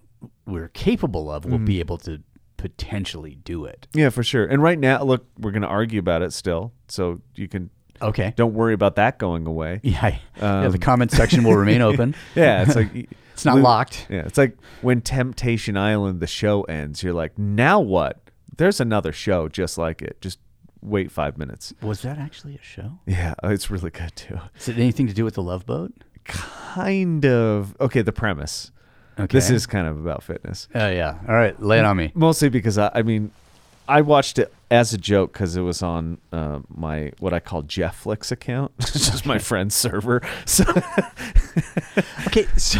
we're 0.45 0.69
capable 0.69 1.31
of, 1.31 1.45
we'll 1.45 1.55
Mm-hmm. 1.57 1.65
be 1.65 1.79
able 1.79 1.97
to 1.99 2.21
potentially 2.69 3.35
do 3.43 3.65
it. 3.65 3.87
Yeah, 3.93 4.09
for 4.09 4.23
sure. 4.23 4.45
And 4.45 4.61
right 4.63 4.79
now, 4.79 5.03
look, 5.03 5.25
we're 5.39 5.51
going 5.51 5.61
to 5.61 5.67
argue 5.67 5.99
about 5.99 6.21
it 6.23 6.33
still, 6.33 6.73
so 6.87 7.21
you 7.35 7.47
can 7.47 7.69
Okay. 8.01 8.33
don't 8.35 8.53
worry 8.53 8.73
about 8.73 8.95
that 8.95 9.17
going 9.19 9.45
away. 9.47 9.79
Yeah. 9.83 10.17
yeah. 10.37 10.61
The 10.67 10.67
Um, 10.67 10.77
comment 10.79 11.11
section 11.11 11.43
will 11.43 11.55
remain 11.55 11.81
open. 11.89 12.15
Yeah, 12.35 12.63
it's 12.63 12.75
like 12.75 12.89
It's 13.33 13.45
not 13.45 13.57
locked. 13.59 14.07
Yeah, 14.09 14.21
it's 14.25 14.37
like 14.37 14.57
when 14.81 15.01
Temptation 15.01 15.75
Island 15.77 16.19
the 16.21 16.27
show 16.27 16.63
ends, 16.63 17.03
you're 17.03 17.13
like, 17.13 17.37
now 17.37 17.79
what? 17.81 18.21
There's 18.57 18.79
another 18.79 19.11
show 19.11 19.47
just 19.49 19.77
like 19.77 20.01
it. 20.01 20.19
Just 20.21 20.39
wait 20.81 21.11
five 21.11 21.37
minutes. 21.37 21.73
Was 21.81 22.01
that 22.03 22.17
actually 22.17 22.55
a 22.55 22.61
show? 22.63 22.99
Yeah, 23.05 23.33
it's 23.43 23.69
really 23.69 23.89
good 23.91 24.15
too. 24.15 24.39
Is 24.57 24.69
it 24.69 24.77
anything 24.77 25.07
to 25.07 25.13
do 25.13 25.23
with 25.25 25.33
the 25.35 25.43
Love 25.43 25.65
Boat? 25.65 25.91
Kind 26.23 27.25
of 27.25 27.75
okay. 27.79 28.01
The 28.01 28.11
premise. 28.11 28.71
Okay. 29.17 29.27
This 29.37 29.49
is 29.49 29.65
kind 29.65 29.87
of 29.87 29.97
about 29.97 30.23
fitness, 30.23 30.67
Oh 30.75 30.89
yeah. 30.89 31.17
All 31.27 31.33
right. 31.35 31.59
Lay 31.61 31.79
it 31.79 31.85
on 31.85 31.95
me. 31.97 32.11
mostly 32.15 32.49
because 32.49 32.77
I, 32.77 32.91
I 32.93 33.01
mean, 33.01 33.31
I 33.87 34.01
watched 34.01 34.39
it 34.39 34.51
as 34.71 34.93
a 34.93 34.97
joke 34.97 35.31
because 35.31 35.55
it 35.55 35.61
was 35.61 35.81
on 35.83 36.17
uh, 36.33 36.59
my 36.69 37.11
what 37.19 37.33
I 37.33 37.39
call 37.39 37.63
Jefflix 37.63 38.31
account. 38.31 38.71
it's 38.79 38.93
just 39.11 39.25
my 39.25 39.37
friend's 39.49 39.75
server. 39.75 40.21
So 40.45 40.63
Okay. 42.27 42.45
So 42.57 42.79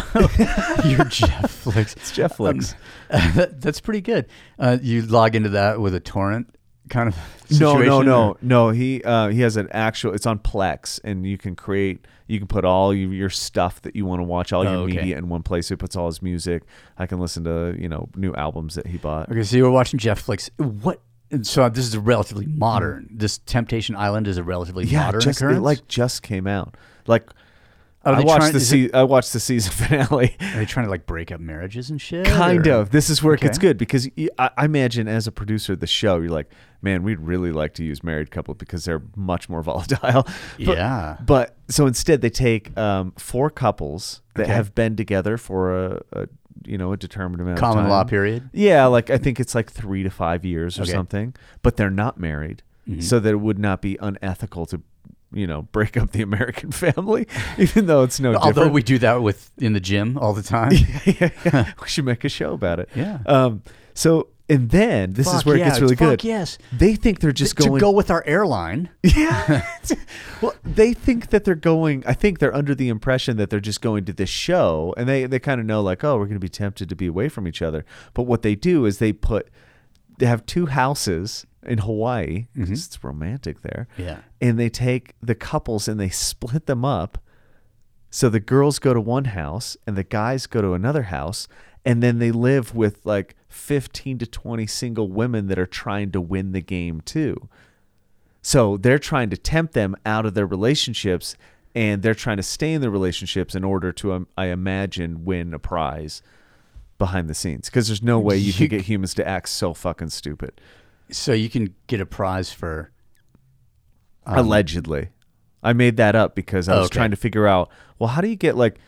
you're 0.84 1.06
Jeffflix. 1.06 1.96
It's 1.96 2.12
Jefflix. 2.12 2.74
that, 3.08 3.60
that's 3.60 3.80
pretty 3.80 4.00
good. 4.00 4.26
Uh, 4.58 4.78
you 4.82 5.02
log 5.02 5.34
into 5.34 5.50
that 5.50 5.80
with 5.80 5.94
a 5.94 6.00
torrent 6.00 6.54
kind 6.88 7.08
of 7.08 7.16
No, 7.60 7.78
no, 7.78 8.02
no, 8.02 8.28
or- 8.30 8.36
no. 8.42 8.70
He 8.70 9.02
uh, 9.02 9.28
he 9.28 9.40
has 9.40 9.56
an 9.56 9.68
actual. 9.70 10.12
It's 10.14 10.26
on 10.26 10.38
Plex, 10.38 11.00
and 11.04 11.26
you 11.26 11.38
can 11.38 11.56
create. 11.56 12.04
You 12.26 12.38
can 12.38 12.48
put 12.48 12.64
all 12.64 12.92
your, 12.92 13.30
stuff 13.30 13.82
that 13.82 13.94
you 13.94 14.04
want 14.04 14.20
to 14.20 14.24
watch, 14.24 14.52
all 14.52 14.64
your 14.64 14.72
Oh, 14.74 14.80
okay. 14.82 14.96
media 14.96 15.18
in 15.18 15.28
one 15.28 15.42
place. 15.42 15.68
He 15.68 15.76
puts 15.76 15.94
all 15.96 16.06
his 16.06 16.20
music. 16.22 16.62
I 16.98 17.06
can 17.06 17.20
listen 17.20 17.44
to 17.44 17.76
you 17.78 17.88
know 17.88 18.08
new 18.16 18.34
albums 18.34 18.74
that 18.74 18.86
he 18.86 18.98
bought. 18.98 19.30
Okay, 19.30 19.42
so 19.42 19.56
you 19.56 19.64
were 19.64 19.70
watching 19.70 19.98
Jeff 19.98 20.20
Flix. 20.20 20.50
What? 20.56 21.00
So 21.42 21.68
this 21.68 21.86
is 21.86 21.94
a 21.94 22.00
relatively 22.00 22.46
modern. 22.46 23.08
This 23.10 23.38
Temptation 23.38 23.96
Island 23.96 24.28
is 24.28 24.38
a 24.38 24.42
relatively. 24.42 24.84
Yeah, 24.86 25.06
modern 25.06 25.20
just 25.20 25.42
it, 25.42 25.60
like 25.60 25.86
just 25.88 26.22
came 26.22 26.46
out. 26.46 26.76
Like 27.06 27.28
I 28.14 28.20
watched 28.20 28.36
trying- 28.40 28.52
the 28.52 28.58
is 28.58 28.72
it- 28.72 28.94
I 28.94 29.02
watched 29.02 29.32
the 29.32 29.40
season 29.40 29.72
finale. 29.86 30.36
Are 30.40 30.56
they 30.58 30.64
trying 30.64 30.86
to 30.86 30.90
like 30.90 31.06
break 31.06 31.32
up 31.32 31.40
marriages 31.40 31.90
and 31.90 32.00
shit? 32.00 32.26
kind 32.26 32.66
or- 32.66 32.72
of. 32.82 32.90
This 32.90 33.10
is 33.10 33.22
where 33.22 33.34
it 33.34 33.40
gets 33.40 33.58
good 33.58 33.76
because 33.78 34.08
I 34.38 34.64
imagine 34.64 35.08
as 35.08 35.26
a 35.26 35.32
producer 35.32 35.72
of 35.72 35.80
the 35.80 35.86
show, 35.86 36.18
you're 36.20 36.28
like, 36.30 36.50
man, 36.82 37.02
we'd 37.02 37.20
really 37.20 37.50
like 37.52 37.74
to 37.74 37.84
use 37.84 38.04
married 38.04 38.30
couple 38.30 38.54
because 38.54 38.84
they're 38.84 39.02
much 39.16 39.48
more 39.48 39.62
volatile. 39.70 40.22
But- 40.22 40.76
Yeah. 40.76 41.16
But 41.24 41.56
so 41.68 41.86
instead, 41.86 42.20
they 42.20 42.30
take 42.30 42.76
um, 42.78 43.12
four 43.18 43.50
couples 43.50 44.22
that 44.34 44.44
Okay. 44.44 44.52
have 44.52 44.74
been 44.74 44.94
together 44.96 45.36
for 45.36 45.74
a, 45.86 46.02
a 46.12 46.28
you 46.64 46.78
know 46.78 46.92
a 46.92 46.96
determined 46.96 47.40
amount 47.40 47.58
Common 47.58 47.78
of 47.78 47.82
time. 47.84 47.90
Common 47.90 47.90
law 47.90 48.04
period. 48.04 48.50
Yeah, 48.52 48.86
like 48.86 49.10
I 49.10 49.18
think 49.18 49.38
it's 49.40 49.54
like 49.54 49.70
three 49.70 50.02
to 50.02 50.10
five 50.10 50.44
years 50.44 50.78
or 50.78 50.82
Okay. 50.82 50.90
Mm-hmm. 50.90 50.98
something. 50.98 51.34
But 51.62 51.76
they're 51.76 51.90
not 51.90 52.18
married, 52.18 52.62
so 53.00 53.18
that 53.20 53.28
it 53.30 53.40
would 53.40 53.58
not 53.58 53.82
be 53.82 53.96
unethical 54.00 54.64
to. 54.66 54.80
You 55.36 55.46
know, 55.46 55.62
break 55.62 55.96
up 55.96 56.12
the 56.12 56.22
American 56.22 56.72
family, 56.84 57.26
even 57.58 57.86
though 57.86 58.02
it's 58.02 58.18
no 58.18 58.34
Although 58.34 58.48
different. 58.48 58.72
we 58.72 58.82
do 58.82 58.98
that 58.98 59.22
with 59.22 59.52
in 59.58 59.72
the 59.74 59.80
gym 59.80 60.16
all 60.18 60.32
the 60.32 60.42
time. 60.42 60.72
yeah, 61.04 61.30
yeah. 61.44 61.72
we 61.80 61.88
should 61.88 62.04
make 62.06 62.24
a 62.24 62.28
show 62.28 62.54
about 62.54 62.80
it. 62.80 62.88
Yeah. 62.94 63.18
Um. 63.26 63.62
So 63.94 64.28
and 64.48 64.70
then 64.70 65.14
this 65.14 65.26
is 65.26 65.32
Fuck 65.34 65.46
where 65.46 65.56
it 65.56 65.60
gets 65.60 65.80
really 65.80 65.96
fuck 65.96 66.08
good. 66.20 66.24
yes. 66.24 66.56
They 66.72 66.94
think 66.94 67.18
they're 67.18 67.32
just 67.32 67.56
to 67.56 67.64
going. 67.64 67.80
To 67.80 67.80
go 67.80 67.90
with 67.90 68.10
our 68.10 68.22
airline. 68.26 68.90
Yeah. 69.16 69.66
well, 70.40 70.54
they 70.64 70.92
think 70.92 71.30
that 71.30 71.44
they're 71.44 71.54
going. 71.54 72.04
I 72.06 72.12
think 72.12 72.38
they're 72.38 72.54
under 72.54 72.74
the 72.74 72.88
impression 72.88 73.36
that 73.38 73.50
they're 73.50 73.60
just 73.60 73.80
going 73.80 74.04
to 74.04 74.12
this 74.12 74.28
show, 74.30 74.94
and 74.96 75.08
they 75.08 75.26
they 75.26 75.38
kind 75.38 75.60
of 75.60 75.66
know 75.66 75.82
like, 75.82 76.04
oh, 76.04 76.16
we're 76.16 76.26
going 76.26 76.34
to 76.34 76.40
be 76.40 76.48
tempted 76.48 76.88
to 76.88 76.96
be 76.96 77.06
away 77.06 77.28
from 77.28 77.48
each 77.48 77.60
other. 77.62 77.84
But 78.14 78.24
what 78.24 78.42
they 78.42 78.54
do 78.54 78.84
is 78.84 78.98
they 78.98 79.12
put 79.12 79.48
they 80.18 80.26
have 80.26 80.46
two 80.46 80.66
houses 80.66 81.46
in 81.66 81.78
Hawaii 81.78 82.46
'cause 82.56 82.70
it's 82.70 83.02
romantic 83.04 83.62
there. 83.62 83.88
Yeah. 83.98 84.18
And 84.40 84.58
they 84.58 84.68
take 84.68 85.14
the 85.22 85.34
couples 85.34 85.88
and 85.88 85.98
they 86.00 86.08
split 86.08 86.66
them 86.66 86.84
up. 86.84 87.18
So 88.10 88.28
the 88.28 88.40
girls 88.40 88.78
go 88.78 88.94
to 88.94 89.00
one 89.00 89.26
house 89.26 89.76
and 89.86 89.96
the 89.96 90.04
guys 90.04 90.46
go 90.46 90.62
to 90.62 90.72
another 90.74 91.02
house. 91.04 91.48
And 91.84 92.02
then 92.02 92.18
they 92.18 92.32
live 92.32 92.74
with 92.74 93.04
like 93.04 93.36
15 93.48 94.18
to 94.18 94.26
20 94.26 94.66
single 94.66 95.08
women 95.08 95.46
that 95.48 95.58
are 95.58 95.66
trying 95.66 96.10
to 96.12 96.20
win 96.20 96.52
the 96.52 96.60
game 96.60 97.00
too. 97.00 97.48
So 98.42 98.76
they're 98.76 98.98
trying 98.98 99.30
to 99.30 99.36
tempt 99.36 99.72
them 99.74 99.96
out 100.06 100.24
of 100.26 100.34
their 100.34 100.46
relationships 100.46 101.36
and 101.74 102.02
they're 102.02 102.14
trying 102.14 102.38
to 102.38 102.42
stay 102.42 102.72
in 102.72 102.80
their 102.80 102.90
relationships 102.90 103.54
in 103.54 103.62
order 103.64 103.92
to, 103.92 104.12
um, 104.14 104.28
I 104.38 104.46
imagine, 104.46 105.24
win 105.24 105.52
a 105.52 105.58
prize 105.58 106.22
behind 106.98 107.28
the 107.28 107.34
scenes. 107.34 107.66
Because 107.68 107.88
there's 107.88 108.02
no 108.02 108.18
way 108.18 108.36
you 108.38 108.46
You- 108.46 108.52
could 108.54 108.70
get 108.70 108.82
humans 108.82 109.12
to 109.14 109.28
act 109.28 109.48
so 109.50 109.74
fucking 109.74 110.08
stupid. 110.08 110.52
So 111.10 111.32
you 111.32 111.48
can 111.48 111.74
get 111.86 112.00
a 112.00 112.06
prize 112.06 112.52
for. 112.52 112.90
um, 114.24 114.38
Allegedly. 114.38 115.08
I 115.62 115.72
made 115.72 115.96
that 115.96 116.14
up 116.14 116.34
because 116.34 116.68
I 116.68 116.76
was 116.78 116.86
okay. 116.86 116.94
trying 116.98 117.10
to 117.10 117.16
figure 117.16 117.46
out, 117.46 117.70
well, 117.98 118.08
how 118.08 118.20
do 118.20 118.28
you 118.28 118.36
get 118.36 118.56
like, 118.56 118.78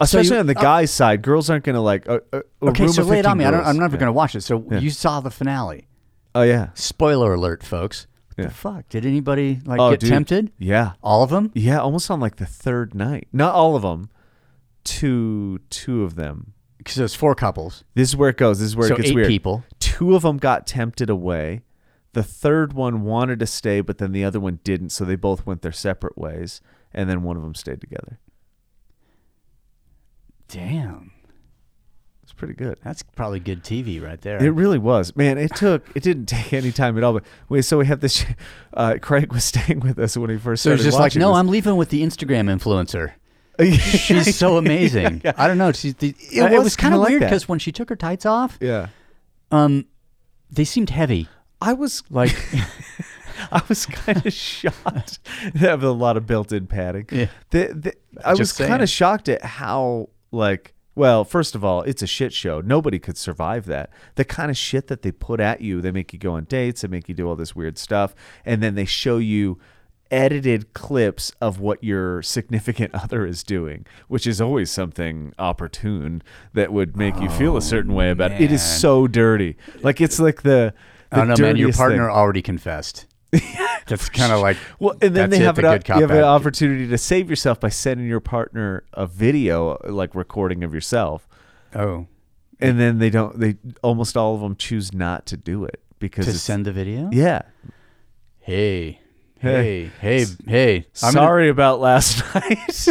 especially 0.00 0.34
you- 0.36 0.40
on 0.40 0.46
the 0.46 0.58
uh, 0.58 0.62
guy's 0.62 0.90
side, 0.90 1.20
girls 1.22 1.50
aren't 1.50 1.64
going 1.64 1.74
to 1.74 1.80
like, 1.80 2.06
a, 2.06 2.22
a, 2.32 2.38
a 2.38 2.66
Okay, 2.68 2.86
so 2.88 3.02
lay 3.02 3.18
it 3.18 3.26
on 3.26 3.36
me. 3.38 3.44
I. 3.44 3.50
I'm 3.50 3.76
never 3.78 3.96
Yeah. 3.96 4.00
going 4.00 4.08
to 4.08 4.12
watch 4.12 4.34
it. 4.34 4.40
So 4.42 4.64
Yeah. 4.70 4.78
you 4.78 4.90
saw 4.90 5.20
the 5.20 5.30
finale. 5.30 5.88
Oh, 6.34 6.42
yeah. 6.42 6.70
Spoiler 6.74 7.34
alert, 7.34 7.62
folks. 7.62 8.06
What 8.28 8.44
Yeah. 8.44 8.48
the 8.48 8.54
fuck? 8.54 8.88
Did 8.88 9.04
anybody 9.04 9.60
like 9.66 9.78
Oh, 9.80 9.90
get 9.90 10.00
dude. 10.00 10.08
tempted? 10.10 10.52
Yeah. 10.58 10.92
All 11.02 11.22
of 11.22 11.28
them? 11.30 11.50
Yeah, 11.54 11.78
almost 11.80 12.10
on 12.10 12.20
like 12.20 12.36
the 12.36 12.46
third 12.46 12.94
night. 12.94 13.28
Not 13.32 13.54
all 13.54 13.76
of 13.76 13.82
them. 13.82 14.08
Two, 14.84 15.58
two 15.70 16.02
of 16.04 16.14
them. 16.14 16.54
Because 16.82 16.96
there's 16.96 17.14
four 17.14 17.34
couples. 17.34 17.84
This 17.94 18.08
is 18.08 18.16
where 18.16 18.30
it 18.30 18.36
goes. 18.36 18.58
This 18.58 18.66
is 18.68 18.76
where 18.76 18.88
So 18.88 18.94
it 18.94 18.98
gets 18.98 19.10
eight 19.10 19.14
weird. 19.14 19.28
people. 19.28 19.64
Two 19.78 20.14
of 20.16 20.22
them 20.22 20.38
got 20.38 20.66
tempted 20.66 21.08
away. 21.10 21.62
The 22.12 22.22
third 22.22 22.72
one 22.72 23.02
wanted 23.02 23.38
to 23.40 23.46
stay, 23.46 23.80
but 23.80 23.98
then 23.98 24.12
the 24.12 24.24
other 24.24 24.40
one 24.40 24.58
didn't. 24.64 24.90
So 24.90 25.04
they 25.04 25.16
both 25.16 25.46
went 25.46 25.62
their 25.62 25.72
separate 25.72 26.18
ways, 26.18 26.60
and 26.92 27.08
then 27.08 27.22
one 27.22 27.36
of 27.36 27.42
them 27.42 27.54
stayed 27.54 27.80
together. 27.80 28.18
Damn. 30.48 31.12
It's 32.22 32.32
pretty 32.32 32.54
good. 32.54 32.78
That's 32.84 33.02
probably 33.02 33.40
good 33.40 33.64
TV 33.64 34.02
right 34.02 34.20
there. 34.20 34.42
It 34.42 34.50
really 34.50 34.78
was, 34.78 35.16
man. 35.16 35.38
It 35.38 35.54
took. 35.56 35.84
It 35.94 36.02
didn't 36.02 36.26
take 36.26 36.52
any 36.52 36.70
time 36.70 36.96
at 36.98 37.02
all. 37.04 37.14
But 37.14 37.24
wait, 37.48 37.62
so 37.62 37.78
we 37.78 37.86
have 37.86 38.00
this. 38.00 38.24
Uh, 38.74 38.96
Craig 39.02 39.30
was 39.34 39.44
staying 39.52 39.80
with 39.80 39.98
us 39.98 40.16
when 40.16 40.30
he 40.30 40.38
first 40.38 40.62
so 40.62 40.70
started. 40.70 40.80
it's 40.80 40.96
just 40.96 40.98
like, 40.98 41.14
no, 41.14 41.28
this. 41.32 41.36
I'm 41.38 41.48
leaving 41.48 41.76
with 41.76 41.90
the 41.90 42.02
Instagram 42.02 42.48
influencer. 42.50 43.12
She's 43.60 44.36
so 44.36 44.56
amazing. 44.58 45.22
I 45.36 45.46
don't 45.46 45.58
know. 45.58 45.72
She's 45.72 45.94
the, 45.94 46.14
It 46.30 46.38
it, 46.38 46.50
was 46.52 46.64
was 46.64 46.76
kind 46.76 46.96
like 46.96 47.10
weird 47.10 47.20
because 47.20 47.48
when 47.48 47.58
she 47.58 47.72
took 47.72 47.88
her 47.88 47.96
tights 47.96 48.26
off, 48.26 48.58
yeah. 48.60 48.88
um, 49.50 49.86
they 50.50 50.64
seemed 50.64 50.90
heavy. 50.90 51.28
I 51.60 51.74
was 51.74 52.02
Like, 52.10 52.34
I 53.52 53.62
was 53.68 53.86
kind 53.86 54.24
of 54.24 54.32
shocked. 54.32 55.20
They 55.54 55.68
have 55.68 55.82
a 55.82 55.90
lot 55.90 56.16
of 56.16 56.26
built-in 56.26 56.66
padding. 56.66 57.06
Yeah. 57.10 57.26
The, 57.50 57.66
the, 57.68 57.94
I 58.24 58.34
was 58.34 58.52
kind 58.52 58.82
of 58.82 58.88
shocked 58.88 59.28
at 59.28 59.44
how 59.44 60.08
like. 60.30 60.74
Well, 60.94 61.24
first 61.24 61.54
of 61.54 61.64
all, 61.64 61.80
it's 61.84 62.02
a 62.02 62.06
shit 62.06 62.34
show. 62.34 62.60
Nobody 62.60 62.98
could 62.98 63.16
survive 63.16 63.64
that. 63.64 63.88
The 64.16 64.26
kind 64.26 64.50
of 64.50 64.58
shit 64.58 64.88
that 64.88 65.00
they 65.00 65.10
put 65.10 65.40
at 65.40 65.62
you, 65.62 65.80
they 65.80 65.90
make 65.90 66.12
you 66.12 66.18
go 66.18 66.34
on 66.34 66.44
dates, 66.44 66.82
they 66.82 66.88
make 66.88 67.08
you 67.08 67.14
do 67.14 67.26
all 67.26 67.34
this 67.34 67.56
weird 67.56 67.78
stuff, 67.78 68.14
and 68.44 68.62
then 68.62 68.74
they 68.74 68.84
show 68.84 69.16
you 69.16 69.58
edited 70.12 70.74
clips 70.74 71.32
of 71.40 71.58
what 71.58 71.82
your 71.82 72.22
significant 72.22 72.94
other 73.02 73.26
is 73.26 73.42
doing, 73.42 73.86
which 74.06 74.26
is 74.26 74.40
always 74.40 74.70
something 74.70 75.32
opportune 75.38 76.22
that 76.52 76.72
would 76.72 76.96
make 76.96 77.18
you 77.20 77.28
feel 77.30 77.54
a 77.54 77.56
oh, 77.56 77.60
certain 77.60 77.94
way 77.94 78.10
about 78.10 78.32
it. 78.32 78.40
It 78.40 78.52
is 78.52 78.62
so 78.62 79.08
dirty. 79.08 79.56
Like 79.80 80.00
it's 80.00 80.20
like 80.20 80.42
the, 80.42 80.74
the 81.10 81.16
I 81.16 81.24
don't 81.24 81.28
know, 81.28 81.46
man. 81.46 81.56
Your 81.56 81.72
partner 81.72 82.06
thing. 82.06 82.16
already 82.16 82.42
confessed. 82.42 83.06
That's 83.86 84.10
kind 84.10 84.30
of 84.30 84.40
like 84.40 84.58
Well, 84.78 84.94
and 85.00 85.16
then 85.16 85.30
they 85.30 85.38
it, 85.38 85.42
have, 85.42 85.56
the 85.56 85.66
an, 85.66 85.78
good 85.78 85.84
cop, 85.86 85.96
you 85.96 86.02
have 86.02 86.10
an 86.10 86.22
opportunity 86.22 86.86
to 86.86 86.98
save 86.98 87.30
yourself 87.30 87.58
by 87.58 87.70
sending 87.70 88.06
your 88.06 88.20
partner 88.20 88.84
a 88.92 89.06
video, 89.06 89.78
like 89.84 90.14
recording 90.14 90.62
of 90.62 90.74
yourself, 90.74 91.26
Oh, 91.74 92.06
and 92.60 92.78
then 92.78 92.98
they 92.98 93.10
don't. 93.10 93.38
They 93.38 93.56
almost 93.82 94.16
all 94.16 94.34
of 94.34 94.40
them 94.40 94.56
choose 94.56 94.92
not 94.92 95.26
to 95.26 95.36
do 95.36 95.64
it 95.64 95.80
because 95.98 96.26
to 96.26 96.38
send 96.38 96.64
the 96.64 96.72
video. 96.72 97.08
Yeah. 97.12 97.42
Hey, 98.38 99.00
Hey. 99.42 99.90
hey, 100.00 100.24
hey. 100.46 100.76
I'm 101.02 101.12
Sorry 101.12 101.48
about 101.48 101.80
last 101.80 102.22
night. 102.34 102.88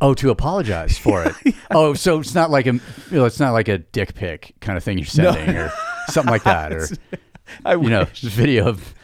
oh, 0.00 0.14
to 0.14 0.30
apologize 0.30 0.98
for 0.98 1.24
it. 1.24 1.54
Oh, 1.70 1.94
so 1.94 2.20
it's 2.20 2.34
not 2.34 2.50
like 2.50 2.66
a, 2.66 2.72
you 2.74 2.80
know, 3.10 3.24
it's 3.24 3.40
not 3.40 3.52
like 3.52 3.68
a 3.68 3.78
dick 3.78 4.14
pic 4.14 4.54
kind 4.60 4.76
of 4.78 4.84
thing 4.84 4.98
you're 4.98 5.06
sending 5.06 5.56
or 5.56 5.70
something 6.08 6.30
like 6.30 6.44
that, 6.44 6.72
or 6.72 6.88
I 7.64 7.74
you 7.74 7.90
know, 7.90 8.00
wish. 8.04 8.20
video 8.22 8.68
of 8.68 8.94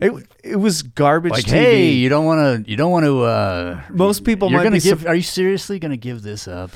it, 0.00 0.12
it 0.42 0.56
was 0.56 0.82
garbage 0.82 1.30
like, 1.32 1.44
TV. 1.44 1.50
hey, 1.50 1.90
you 1.92 2.08
don't 2.08 2.24
want 2.26 2.64
to, 2.66 2.70
you 2.70 2.76
don't 2.76 2.90
want 2.90 3.04
to. 3.06 3.22
uh 3.22 3.80
Most 3.90 4.24
people 4.24 4.50
you're 4.50 4.58
might 4.58 4.64
gonna 4.64 4.76
be 4.76 4.80
give. 4.80 5.00
sup- 5.00 5.08
are 5.08 5.14
you 5.14 5.22
seriously 5.22 5.78
gonna 5.78 5.96
give 5.96 6.22
this 6.22 6.46
up? 6.48 6.72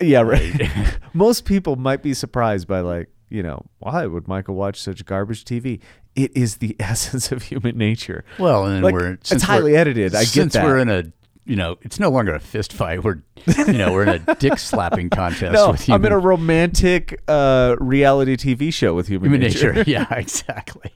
yeah, 0.00 0.20
right. 0.20 0.98
Most 1.14 1.44
people 1.44 1.76
might 1.76 2.02
be 2.02 2.14
surprised 2.14 2.66
by 2.68 2.80
like, 2.80 3.08
you 3.32 3.42
know, 3.42 3.64
why 3.78 4.06
would 4.06 4.28
Michael 4.28 4.54
watch 4.54 4.80
such 4.80 5.04
garbage 5.06 5.44
TV? 5.44 5.80
It 6.14 6.36
is 6.36 6.58
the 6.58 6.76
essence 6.80 7.32
of 7.32 7.42
human 7.44 7.76
nature. 7.78 8.24
Well, 8.38 8.66
and 8.66 8.82
Like, 8.84 8.92
we're 8.94 9.12
it's 9.14 9.42
highly 9.42 9.72
we're- 9.72 9.80
edited. 9.80 10.14
I 10.14 10.20
get 10.20 10.28
since 10.28 10.52
that. 10.52 10.64
we're 10.64 10.78
in 10.78 10.88
a, 10.90 11.04
you 11.44 11.56
know, 11.56 11.76
it's 11.82 11.98
no 11.98 12.10
longer 12.10 12.34
a 12.34 12.40
fist 12.40 12.72
fight. 12.72 13.02
We're, 13.02 13.22
you 13.66 13.72
know, 13.72 13.92
we're 13.92 14.04
in 14.04 14.22
a 14.28 14.34
dick 14.36 14.58
slapping 14.58 15.08
contest 15.10 15.52
no, 15.54 15.70
with 15.72 15.80
human, 15.80 16.00
I'm 16.02 16.06
in 16.06 16.12
a 16.12 16.18
romantic 16.18 17.20
uh, 17.26 17.76
reality 17.80 18.36
TV 18.36 18.72
show 18.72 18.94
with 18.94 19.08
human, 19.08 19.30
human 19.32 19.40
nature. 19.40 19.72
nature. 19.72 19.90
yeah, 19.90 20.06
exactly. 20.14 20.92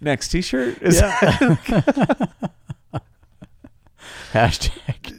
Next 0.00 0.28
T-shirt 0.28 0.80
is 0.80 1.02
Hashtag. 4.32 5.16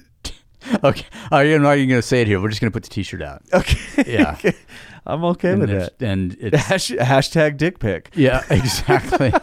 Okay. 0.84 1.06
Oh, 1.32 1.40
you're 1.40 1.60
not 1.60 1.78
even 1.78 1.90
going 1.90 2.02
to 2.02 2.08
say 2.08 2.22
it 2.22 2.28
here. 2.28 2.40
We're 2.42 2.50
just 2.50 2.62
going 2.62 2.72
to 2.72 2.76
put 2.76 2.84
the 2.84 2.90
T-shirt 2.90 3.22
out. 3.22 3.42
okay. 3.54 3.78
Yeah. 4.08 4.32
okay. 4.34 4.56
I'm 5.06 5.24
okay 5.26 5.52
and 5.52 5.62
with 5.62 5.70
that. 5.70 6.02
And 6.02 6.38
it's 6.40 6.58
Hash, 6.64 6.90
hashtag 6.92 7.58
dick 7.58 7.80
pic. 7.80 8.12
yeah, 8.16 8.44
exactly. 8.50 9.34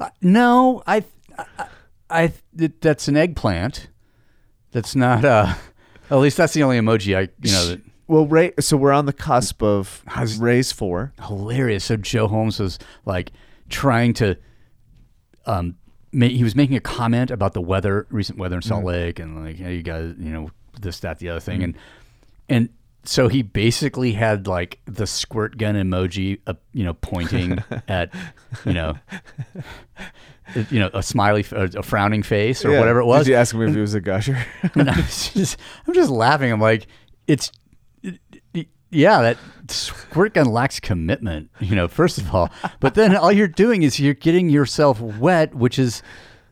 Uh, 0.00 0.08
no, 0.20 0.82
I, 0.86 1.04
I, 1.38 1.66
I, 2.10 2.32
it- 2.58 2.80
that's 2.80 3.08
an 3.08 3.16
eggplant. 3.16 3.88
That's 4.72 4.94
not. 4.96 5.24
uh 5.24 5.54
At 6.10 6.16
least 6.18 6.36
that's 6.36 6.52
the 6.52 6.62
only 6.62 6.78
emoji 6.78 7.16
I, 7.16 7.28
you 7.42 7.52
know, 7.52 7.66
that 7.68 7.80
Well, 8.08 8.26
Ray. 8.26 8.52
So 8.60 8.76
we're 8.76 8.92
on 8.92 9.06
the 9.06 9.12
cusp 9.12 9.62
of 9.62 10.02
How's- 10.06 10.36
Raise 10.38 10.70
Four. 10.72 11.12
hilarious. 11.26 11.84
So 11.84 11.96
Joe 11.96 12.28
Holmes 12.28 12.60
was 12.60 12.78
like 13.06 13.30
trying 13.70 14.12
to, 14.14 14.36
um, 15.46 15.76
ma- 16.12 16.26
he 16.26 16.44
was 16.44 16.54
making 16.54 16.76
a 16.76 16.80
comment 16.80 17.30
about 17.30 17.54
the 17.54 17.60
weather, 17.62 18.06
recent 18.10 18.38
weather 18.38 18.56
in 18.56 18.62
Salt 18.62 18.82
Mm. 18.82 18.86
Lake, 18.86 19.18
and 19.18 19.44
like, 19.44 19.56
hey, 19.56 19.76
you 19.76 19.82
guys, 19.82 20.14
you 20.18 20.30
know, 20.30 20.50
this, 20.80 21.00
that, 21.00 21.18
the 21.20 21.28
other 21.30 21.40
thing, 21.40 21.62
and 21.62 21.74
and 22.48 22.68
so 23.04 23.28
he 23.28 23.42
basically 23.42 24.12
had 24.12 24.46
like 24.46 24.78
the 24.86 25.06
squirt 25.06 25.56
gun 25.58 25.74
emoji, 25.74 26.40
uh, 26.46 26.54
you 26.72 26.84
know, 26.84 26.94
pointing 26.94 27.58
at, 27.88 28.10
you 28.64 28.72
know. 28.72 28.94
You 30.70 30.78
know, 30.78 30.90
a 30.92 31.02
smiley, 31.02 31.40
f- 31.40 31.52
a 31.52 31.82
frowning 31.82 32.22
face, 32.22 32.64
or 32.66 32.70
Yeah. 32.72 32.78
whatever 32.80 33.00
it 33.00 33.06
was. 33.06 33.24
Did 33.24 33.30
you 33.30 33.36
ask 33.36 33.54
him 33.54 33.62
if 33.62 33.74
he 33.74 33.80
was 33.80 33.94
a 33.94 34.00
gusher? 34.00 34.36
And 34.74 34.90
I 34.90 34.96
was 34.96 35.30
just, 35.32 35.56
I'm 35.88 35.94
just 35.94 36.10
laughing. 36.10 36.52
I'm 36.52 36.60
like, 36.60 36.86
it's, 37.26 37.50
it- 38.02 38.20
it- 38.52 38.68
yeah, 38.90 39.22
that 39.22 39.38
squirt 39.70 40.34
gun 40.34 40.46
lacks 40.46 40.78
commitment, 40.78 41.50
you 41.60 41.74
know, 41.74 41.88
first 41.88 42.18
of 42.18 42.32
all. 42.34 42.50
But 42.78 42.94
then 42.94 43.16
all 43.16 43.32
you're 43.32 43.48
doing 43.48 43.82
is 43.82 43.98
you're 43.98 44.14
getting 44.14 44.48
yourself 44.50 45.00
wet, 45.00 45.54
which 45.54 45.78
is 45.80 46.02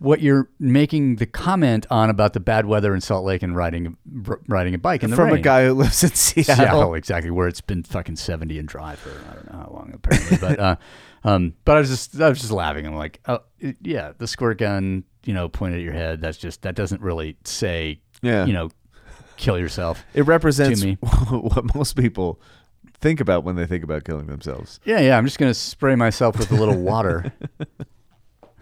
what 0.03 0.21
you're 0.21 0.49
making 0.59 1.17
the 1.17 1.27
comment 1.27 1.87
on 1.91 2.11
about 2.11 2.33
the 2.33 2.41
bad 2.41 2.67
weather 2.67 2.95
in 2.95 3.01
Salt 3.01 3.25
Lake 3.25 3.43
and 3.43 3.57
riding 3.57 3.97
riding 4.49 4.75
a 4.75 4.79
bike 4.79 5.03
in 5.03 5.11
the 5.11 5.17
From 5.17 5.33
a 5.33 5.39
guy 5.39 5.65
who 5.67 5.75
lives 5.75 6.03
in 6.05 6.11
Seattle. 6.15 6.57
Seattle, 6.57 6.95
exactly, 6.95 7.31
where 7.31 7.49
it's 7.49 7.61
been 7.61 7.83
fucking 7.83 8.17
70 8.17 8.59
and 8.59 8.69
dry 8.69 8.97
for 8.97 9.11
I 9.31 9.35
don't 9.35 9.53
know 9.53 9.59
how 9.59 9.71
long 9.73 9.93
apparently. 9.95 10.39
but 10.39 10.59
uh, 10.59 10.77
um, 11.25 11.55
but 11.65 11.77
I 11.77 11.81
was 11.81 11.89
just 11.89 12.21
I 12.21 12.29
was 12.29 12.41
just 12.41 12.53
laughing. 12.53 12.87
I'm 12.87 12.95
like, 12.97 13.21
oh 13.29 13.41
yeah, 13.81 14.13
the 14.19 14.27
squirt 14.27 14.59
gun, 14.59 15.05
you 15.25 15.35
know, 15.35 15.49
pointed 15.49 15.79
at 15.79 15.85
your 15.85 15.93
head. 15.95 16.21
That's 16.21 16.39
just 16.39 16.63
that 16.63 16.75
doesn't 16.75 17.01
really 17.01 17.37
say, 17.45 18.01
Yeah. 18.23 18.45
you 18.47 18.53
know, 18.53 18.71
kill 19.37 19.59
yourself. 19.59 20.05
It 20.15 20.27
represents 20.27 20.83
what 21.31 21.75
most 21.75 21.97
people 21.97 22.41
think 23.01 23.21
about 23.21 23.43
when 23.45 23.57
they 23.57 23.67
think 23.67 23.83
about 23.85 24.05
killing 24.05 24.27
themselves. 24.27 24.79
Yeah, 24.85 25.01
yeah. 25.01 25.17
I'm 25.19 25.25
just 25.25 25.39
gonna 25.39 25.55
spray 25.55 25.95
myself 25.97 26.39
with 26.39 26.51
a 26.51 26.55
little 26.55 26.77
water, 26.81 27.33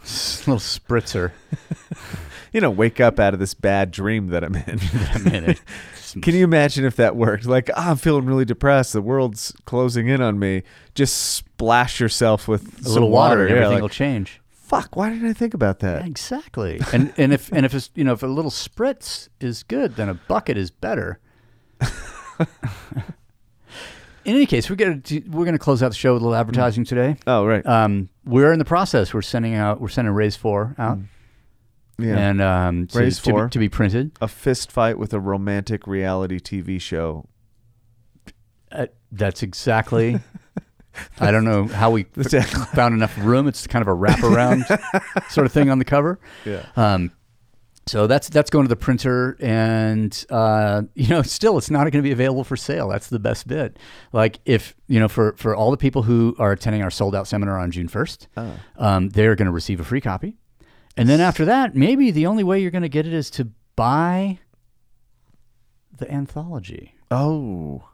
little 0.05 0.59
spritzer. 0.61 1.33
You 2.53 2.61
know, 2.61 2.71
wake 2.71 2.99
up 2.99 3.21
out 3.21 3.33
of 3.33 3.39
this 3.39 3.55
bad 3.55 3.93
dream 3.93 4.27
that 4.29 4.43
I'm 4.43 4.57
in. 4.57 4.81
a 5.15 5.19
minute. 5.21 5.61
Can 6.21 6.35
you 6.35 6.43
imagine 6.43 6.85
if 6.85 6.97
that 6.97 7.15
worked? 7.15 7.47
Like, 7.47 7.71
ah, 7.77 7.91
I'm 7.91 7.97
feeling 7.97 8.27
really 8.27 8.45
depressed. 8.45 8.93
The 8.93 9.01
world's 9.01 9.53
closing 9.67 10.09
in 10.09 10.21
on 10.21 10.41
me. 10.41 10.65
Just 10.97 11.17
splash 11.37 12.01
yourself 12.01 12.49
with 12.49 12.81
a 12.81 12.83
some 12.83 12.93
little 12.95 13.11
water, 13.11 13.47
Yeah, 13.47 13.53
everything 13.55 13.75
like, 13.75 13.83
will 13.83 13.89
change. 13.89 14.41
fuck, 14.51 14.97
why 14.97 15.11
didn't 15.11 15.29
I 15.29 15.33
think 15.33 15.55
about 15.55 15.79
that? 15.79 16.05
Exactly. 16.05 16.81
And 16.93 17.15
and 17.17 17.33
if 17.33 17.53
and 17.53 17.65
if 17.65 17.73
it's 17.73 17.91
you 17.95 18.03
know 18.03 18.15
if 18.15 18.25
a 18.25 18.27
little 18.27 18.51
spritz 18.51 19.29
is 19.41 19.63
good, 19.63 19.95
then 19.95 20.09
a 20.09 20.15
bucket 20.15 20.57
is 20.57 20.73
better. 20.73 21.21
In 24.25 24.35
any 24.37 24.45
case, 24.47 24.69
we're 24.69 24.77
gonna 24.77 25.01
we're 25.29 25.45
gonna 25.47 25.59
close 25.59 25.83
out 25.83 25.89
the 25.89 25.95
show 25.95 26.13
with 26.13 26.23
a 26.23 26.25
little 26.25 26.39
advertising 26.39 26.85
today. 26.85 27.17
Oh, 27.27 27.47
right. 27.47 27.65
Um, 27.65 28.11
we're 28.31 28.53
in 28.53 28.59
the 28.59 28.65
process. 28.65 29.13
We're 29.13 29.23
sending 29.23 29.55
out. 29.55 29.81
We're 29.81 29.89
sending 29.89 30.15
Raise 30.15 30.37
Four 30.37 30.75
out, 30.79 30.99
yeah. 31.99 32.17
and 32.17 32.41
um, 32.41 32.87
to, 32.89 32.99
Raise 32.99 33.19
to 33.21 33.25
be- 33.27 33.31
4. 33.33 33.49
to 33.51 33.59
be 33.59 33.69
printed. 33.69 34.13
a 34.21 34.29
fist 34.29 34.71
fight 34.73 34.99
with 34.99 35.13
a 35.13 35.21
romantic 35.21 35.87
reality 35.87 36.39
TV 36.39 36.81
show. 36.81 37.27
Uh, 38.73 38.87
that's 39.13 39.43
exactly. 39.43 40.21
I 41.21 41.31
don't 41.31 41.45
know 41.45 41.67
how 41.67 41.91
we 41.91 42.03
found 42.75 42.95
enough 42.95 43.17
room. 43.19 43.47
It's 43.47 43.67
kind 43.67 43.81
of 43.83 43.89
a 43.89 43.97
wraparound 43.97 44.65
sort 45.31 45.47
of 45.47 45.53
thing 45.53 45.71
on 45.71 45.79
the 45.79 45.85
cover. 45.85 46.19
Yeah. 46.45 46.67
Um, 46.77 47.13
so 47.87 48.07
that's 48.07 48.29
that's 48.29 48.51
going 48.51 48.65
to 48.65 48.69
the 48.69 48.77
printer, 48.77 49.37
and 49.41 50.25
uh, 50.31 50.83
you 50.95 51.09
know, 51.09 51.23
still, 51.39 51.59
it's 51.59 51.71
not 51.71 51.81
going 51.81 51.93
to 51.93 52.03
be 52.03 52.13
available 52.13 52.45
for 52.45 52.57
sale. 52.57 52.89
That's 52.89 53.09
the 53.09 53.19
best 53.19 53.49
bit. 53.49 53.79
Like 54.13 54.41
if 54.45 54.75
you 54.87 55.01
know, 55.01 55.09
for 55.09 55.35
for 55.37 55.55
all 55.55 55.71
the 55.71 55.77
people 55.77 56.03
who 56.03 56.37
are 56.39 56.53
attending 56.53 56.83
our 56.83 56.91
sold 56.91 57.15
out 57.15 57.27
seminar 57.27 57.59
on 57.59 57.71
June 57.71 57.89
first, 57.89 58.29
um, 58.77 59.09
they're 59.11 59.35
going 59.35 59.47
to 59.47 59.53
receive 59.53 59.81
a 59.81 59.85
free 59.85 60.01
copy, 60.01 60.37
and 60.97 61.09
then 61.09 61.21
after 61.21 61.45
that, 61.45 61.75
maybe 61.75 62.11
the 62.11 62.27
only 62.27 62.45
way 62.45 62.61
you're 62.61 62.71
going 62.71 62.83
to 62.83 62.89
get 62.89 63.07
it 63.07 63.13
is 63.13 63.31
to 63.31 63.49
buy 63.77 64.39
the 65.97 66.11
anthology. 66.11 66.95
Oh. 67.11 67.90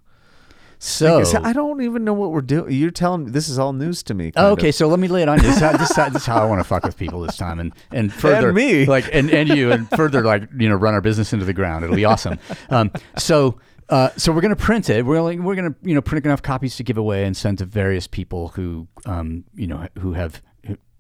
So, 0.79 1.25
So 1.25 1.41
I 1.43 1.53
don't 1.53 1.81
even 1.83 2.05
know 2.05 2.13
what 2.13 2.31
we're 2.33 2.41
doing. 2.43 2.73
You're 2.73 2.91
telling 2.91 3.25
me 3.25 3.31
this 3.31 3.49
is 3.49 3.59
all 3.59 3.73
news 3.73 4.03
to 4.05 4.15
me. 4.15 4.33
Oh, 4.37 4.53
okay, 4.53 4.69
of. 4.69 4.75
so 4.75 4.89
let 4.89 4.99
me 4.99 5.09
lay 5.09 5.23
it 5.23 5.29
on 5.29 5.39
you. 5.39 5.45
This, 5.45 5.57
is 5.57 5.63
how- 5.63 5.77
this, 5.77 5.89
this 6.13 6.23
is 6.23 6.27
how 6.27 6.43
I 6.43 6.45
want 6.47 6.61
to 6.61 6.65
fuck 6.65 6.85
with 6.85 6.97
people 6.97 7.21
this 7.21 7.37
time, 7.37 7.59
and 7.61 7.73
and 7.93 8.13
further 8.13 8.53
me. 8.53 8.85
like 8.87 9.09
and, 9.13 9.31
and 9.31 9.49
you, 9.49 9.73
and 9.73 9.89
further 9.91 10.23
like 10.23 10.49
you 10.57 10.69
know 10.69 10.75
run 10.75 10.95
our 10.95 11.01
business 11.01 11.33
into 11.33 11.45
the 11.45 11.53
ground. 11.55 11.85
It'll 11.85 11.97
be 11.97 12.05
awesome. 12.05 12.39
Um, 12.71 12.91
so. 13.17 13.59
Uh, 13.89 14.11
so 14.17 14.33
we're 14.33 14.41
gonna 14.41 14.57
print 14.57 14.91
it. 14.91 15.07
We're 15.07 15.21
like, 15.23 15.39
we're 15.39 15.55
gonna 15.55 15.77
you 15.81 15.95
know 15.95 16.01
print 16.03 16.27
enough 16.27 16.43
copies 16.43 16.75
to 16.75 16.83
give 16.83 16.99
away 16.99 17.25
and 17.25 17.37
send 17.37 17.59
to 17.59 17.65
various 17.65 18.09
people 18.09 18.49
who 18.49 18.89
um, 19.05 19.45
you 19.55 19.69
know 19.69 19.87
who 20.01 20.13
have 20.15 20.43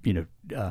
you 0.04 0.12
know 0.12 0.26
uh, 0.56 0.70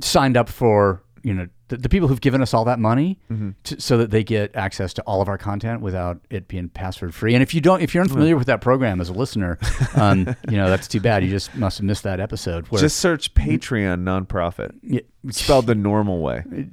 signed 0.00 0.36
up 0.36 0.48
for 0.48 1.02
you 1.24 1.34
know 1.34 1.48
the, 1.68 1.76
the 1.76 1.88
people 1.88 2.08
who've 2.08 2.20
given 2.20 2.42
us 2.42 2.52
all 2.54 2.64
that 2.64 2.78
money 2.78 3.18
to, 3.64 3.80
so 3.80 3.96
that 3.98 4.10
they 4.10 4.24
get 4.24 4.54
access 4.56 4.92
to 4.94 5.02
all 5.02 5.20
of 5.20 5.28
our 5.28 5.38
content 5.38 5.80
without 5.80 6.20
it 6.30 6.48
being 6.48 6.68
password 6.68 7.14
free. 7.14 7.34
And 7.34 7.42
if 7.42 7.54
you 7.54 7.60
don't, 7.60 7.80
if 7.82 7.94
you're 7.94 8.02
unfamiliar 8.02 8.36
with 8.36 8.46
that 8.46 8.60
program 8.60 9.00
as 9.00 9.08
a 9.08 9.12
listener, 9.12 9.58
um, 9.94 10.34
you 10.48 10.56
know 10.56 10.68
that's 10.70 10.88
too 10.88 11.00
bad. 11.00 11.22
You 11.24 11.30
just 11.30 11.54
must 11.54 11.78
have 11.78 11.84
missed 11.84 12.02
that 12.04 12.20
episode. 12.20 12.66
Where, 12.68 12.80
Just 12.80 12.98
search 12.98 13.34
Patreon 13.34 14.02
nonprofit. 14.02 14.72
Yeah. 14.82 15.00
Spelled 15.30 15.66
the 15.66 15.74
normal 15.74 16.20
way. 16.20 16.44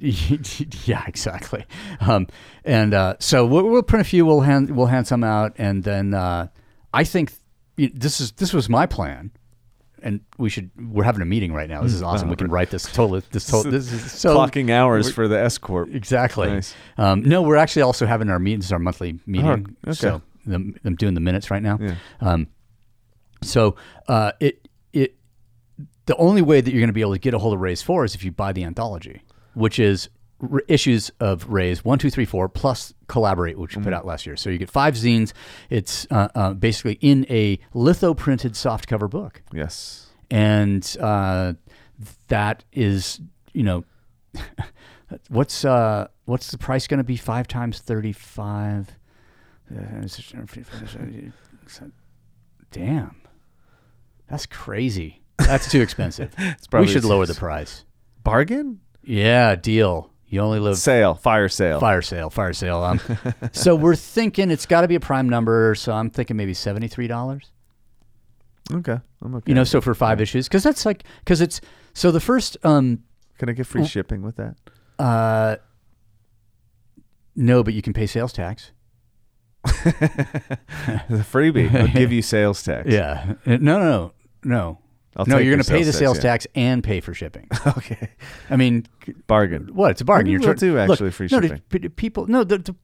yeah, 0.84 1.04
exactly. 1.06 1.64
Um, 2.00 2.28
and 2.64 2.94
uh, 2.94 3.16
so 3.18 3.44
we'll, 3.44 3.68
we'll 3.68 3.82
print 3.82 4.06
a 4.06 4.08
few. 4.08 4.24
We'll 4.24 4.42
hand 4.42 4.74
we'll 4.74 4.86
hand 4.86 5.06
some 5.06 5.24
out, 5.24 5.52
and 5.58 5.84
then 5.84 6.14
uh, 6.14 6.48
I 6.94 7.04
think 7.04 7.32
this 7.76 8.20
is 8.20 8.32
this 8.32 8.52
was 8.52 8.68
my 8.68 8.86
plan. 8.86 9.30
And 10.06 10.20
we 10.38 10.48
should. 10.48 10.70
We're 10.78 11.02
having 11.02 11.20
a 11.20 11.24
meeting 11.26 11.52
right 11.52 11.68
now. 11.68 11.82
This 11.82 11.92
is 11.92 12.02
awesome. 12.02 12.28
We 12.30 12.36
can 12.36 12.48
write 12.48 12.70
this 12.70 12.84
totally. 12.84 13.22
This. 13.32 13.50
This 13.64 13.92
is 13.92 14.12
so 14.12 14.36
Clocking 14.36 14.70
hours 14.70 15.10
for 15.10 15.26
the 15.26 15.38
S 15.38 15.58
corp. 15.58 15.92
Exactly. 15.92 16.48
Nice. 16.48 16.74
Um, 16.96 17.22
no, 17.22 17.42
we're 17.42 17.56
actually 17.56 17.82
also 17.82 18.06
having 18.06 18.30
our 18.30 18.38
meetings, 18.38 18.70
our 18.70 18.78
monthly 18.78 19.18
meeting. 19.26 19.76
okay. 19.84 19.94
So 19.94 20.22
I'm, 20.46 20.76
I'm 20.84 20.94
doing 20.94 21.14
the 21.14 21.20
minutes 21.20 21.50
right 21.50 21.62
now. 21.62 21.78
Yeah. 21.80 21.96
Um, 22.20 22.46
so 23.42 23.74
uh, 24.06 24.30
it 24.38 24.68
it 24.92 25.16
the 26.06 26.16
only 26.16 26.40
way 26.42 26.60
that 26.60 26.70
you're 26.70 26.80
going 26.80 26.88
to 26.88 26.92
be 26.94 27.00
able 27.00 27.14
to 27.14 27.18
get 27.18 27.34
a 27.34 27.38
hold 27.38 27.54
of 27.54 27.60
Rays 27.60 27.82
4 27.82 28.04
is 28.04 28.14
if 28.14 28.24
you 28.24 28.30
buy 28.30 28.52
the 28.52 28.62
anthology, 28.62 29.22
which 29.54 29.80
is 29.80 30.08
r- 30.40 30.62
issues 30.68 31.10
of 31.18 31.48
Rays 31.48 31.84
1, 31.84 31.98
2, 31.98 32.10
3, 32.10 32.24
4, 32.24 32.48
plus 32.48 32.94
Collaborate, 33.08 33.58
which 33.58 33.76
we 33.76 33.82
put 33.82 33.92
out 33.92 34.04
last 34.04 34.26
year. 34.26 34.36
So 34.36 34.50
you 34.50 34.58
get 34.58 34.70
five 34.70 34.94
zines. 34.94 35.32
It's 35.70 36.06
uh, 36.10 36.28
uh, 36.34 36.52
basically 36.54 36.98
in 37.00 37.26
a 37.30 37.58
litho 37.72 38.14
printed 38.14 38.52
softcover 38.52 39.08
book. 39.08 39.42
Yes. 39.52 40.06
And 40.30 40.96
uh, 41.00 41.54
that 42.28 42.64
is, 42.72 43.20
you 43.52 43.62
know, 43.62 43.84
what's 45.28 45.64
uh, 45.64 46.08
what's 46.24 46.50
the 46.50 46.58
price 46.58 46.86
going 46.86 46.98
to 46.98 47.04
be? 47.04 47.16
Five 47.16 47.48
times 47.48 47.78
35. 47.78 48.98
Damn. 52.70 53.16
That's 54.28 54.46
crazy. 54.46 55.22
That's 55.38 55.70
too 55.70 55.80
expensive. 55.80 56.34
we 56.72 56.86
should 56.86 57.04
lower 57.04 57.26
the 57.26 57.34
price. 57.34 57.84
Bargain? 58.22 58.80
Yeah, 59.02 59.54
deal. 59.54 60.10
You 60.28 60.40
only 60.40 60.58
live 60.58 60.76
Sale. 60.76 61.14
Fire 61.14 61.48
sale. 61.48 61.78
fire 61.78 62.02
sale, 62.02 62.30
fire 62.30 62.52
sale. 62.52 62.82
Um, 62.82 63.00
so 63.52 63.76
we're 63.76 63.94
thinking 63.96 64.50
it's 64.50 64.66
got 64.66 64.80
to 64.80 64.88
be 64.88 64.96
a 64.96 65.00
prime 65.00 65.28
number. 65.28 65.74
So 65.76 65.92
I'm 65.92 66.10
thinking 66.10 66.36
maybe 66.36 66.52
seventy 66.54 66.88
three 66.88 67.06
dollars. 67.06 67.52
Okay. 68.72 68.98
I'm 69.22 69.34
okay. 69.36 69.44
You 69.50 69.54
know, 69.54 69.62
so 69.64 69.80
for 69.80 69.94
five 69.94 70.20
issues, 70.20 70.48
because 70.48 70.64
that's 70.64 70.84
like 70.84 71.04
because 71.20 71.40
it's 71.40 71.60
so 71.94 72.10
the 72.10 72.18
first 72.20 72.56
um 72.64 73.04
Can 73.38 73.48
I 73.48 73.52
get 73.52 73.66
free 73.66 73.86
shipping 73.86 74.22
with 74.22 74.36
that? 74.36 74.56
uh 74.98 75.56
no, 77.36 77.62
but 77.62 77.74
you 77.74 77.82
can 77.82 77.92
pay 77.92 78.06
sales 78.06 78.32
tax. 78.32 78.72
The 79.64 81.24
freebie 81.30 81.72
will 81.72 81.88
give 81.88 82.10
you 82.12 82.22
sales 82.34 82.62
tax. 82.62 82.88
Yeah, 82.90 83.34
Uh, 83.46 83.58
no, 83.60 83.78
no, 83.78 83.78
no, 83.78 84.12
no. 84.42 84.78
I'll 85.16 85.24
no, 85.26 85.38
you're 85.38 85.54
going 85.54 85.64
to 85.64 85.70
pay 85.70 85.82
the 85.82 85.92
sales 85.92 86.18
tax, 86.18 86.46
yeah. 86.54 86.62
and 86.62 86.84
pay 86.84 87.00
for 87.00 87.14
shipping. 87.14 87.48
Okay. 87.66 88.10
I 88.50 88.56
mean, 88.56 88.86
Bargain. 89.26 89.70
What? 89.74 89.92
It's 89.92 90.00
a 90.00 90.04
bargain. 90.04 90.30
You're 90.30 90.40
char- 90.40 90.54
Look, 90.54 90.90
actually 90.90 91.10
free 91.10 91.28
no, 91.30 91.40
shipping. 91.40 91.62
p- 91.70 91.88
people, 91.88 92.26
no. 92.26 92.44
The, 92.44 92.58
the, 92.58 92.76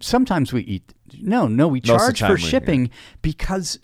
sometimes 0.00 0.52
we 0.52 0.62
eat. 0.62 0.92
No, 1.20 1.46
no. 1.48 1.66
We 1.68 1.80
charge 1.80 2.20
for 2.20 2.34
we- 2.34 2.40
yeah. 2.42 2.48
shipping 2.48 2.90
because 3.22 3.78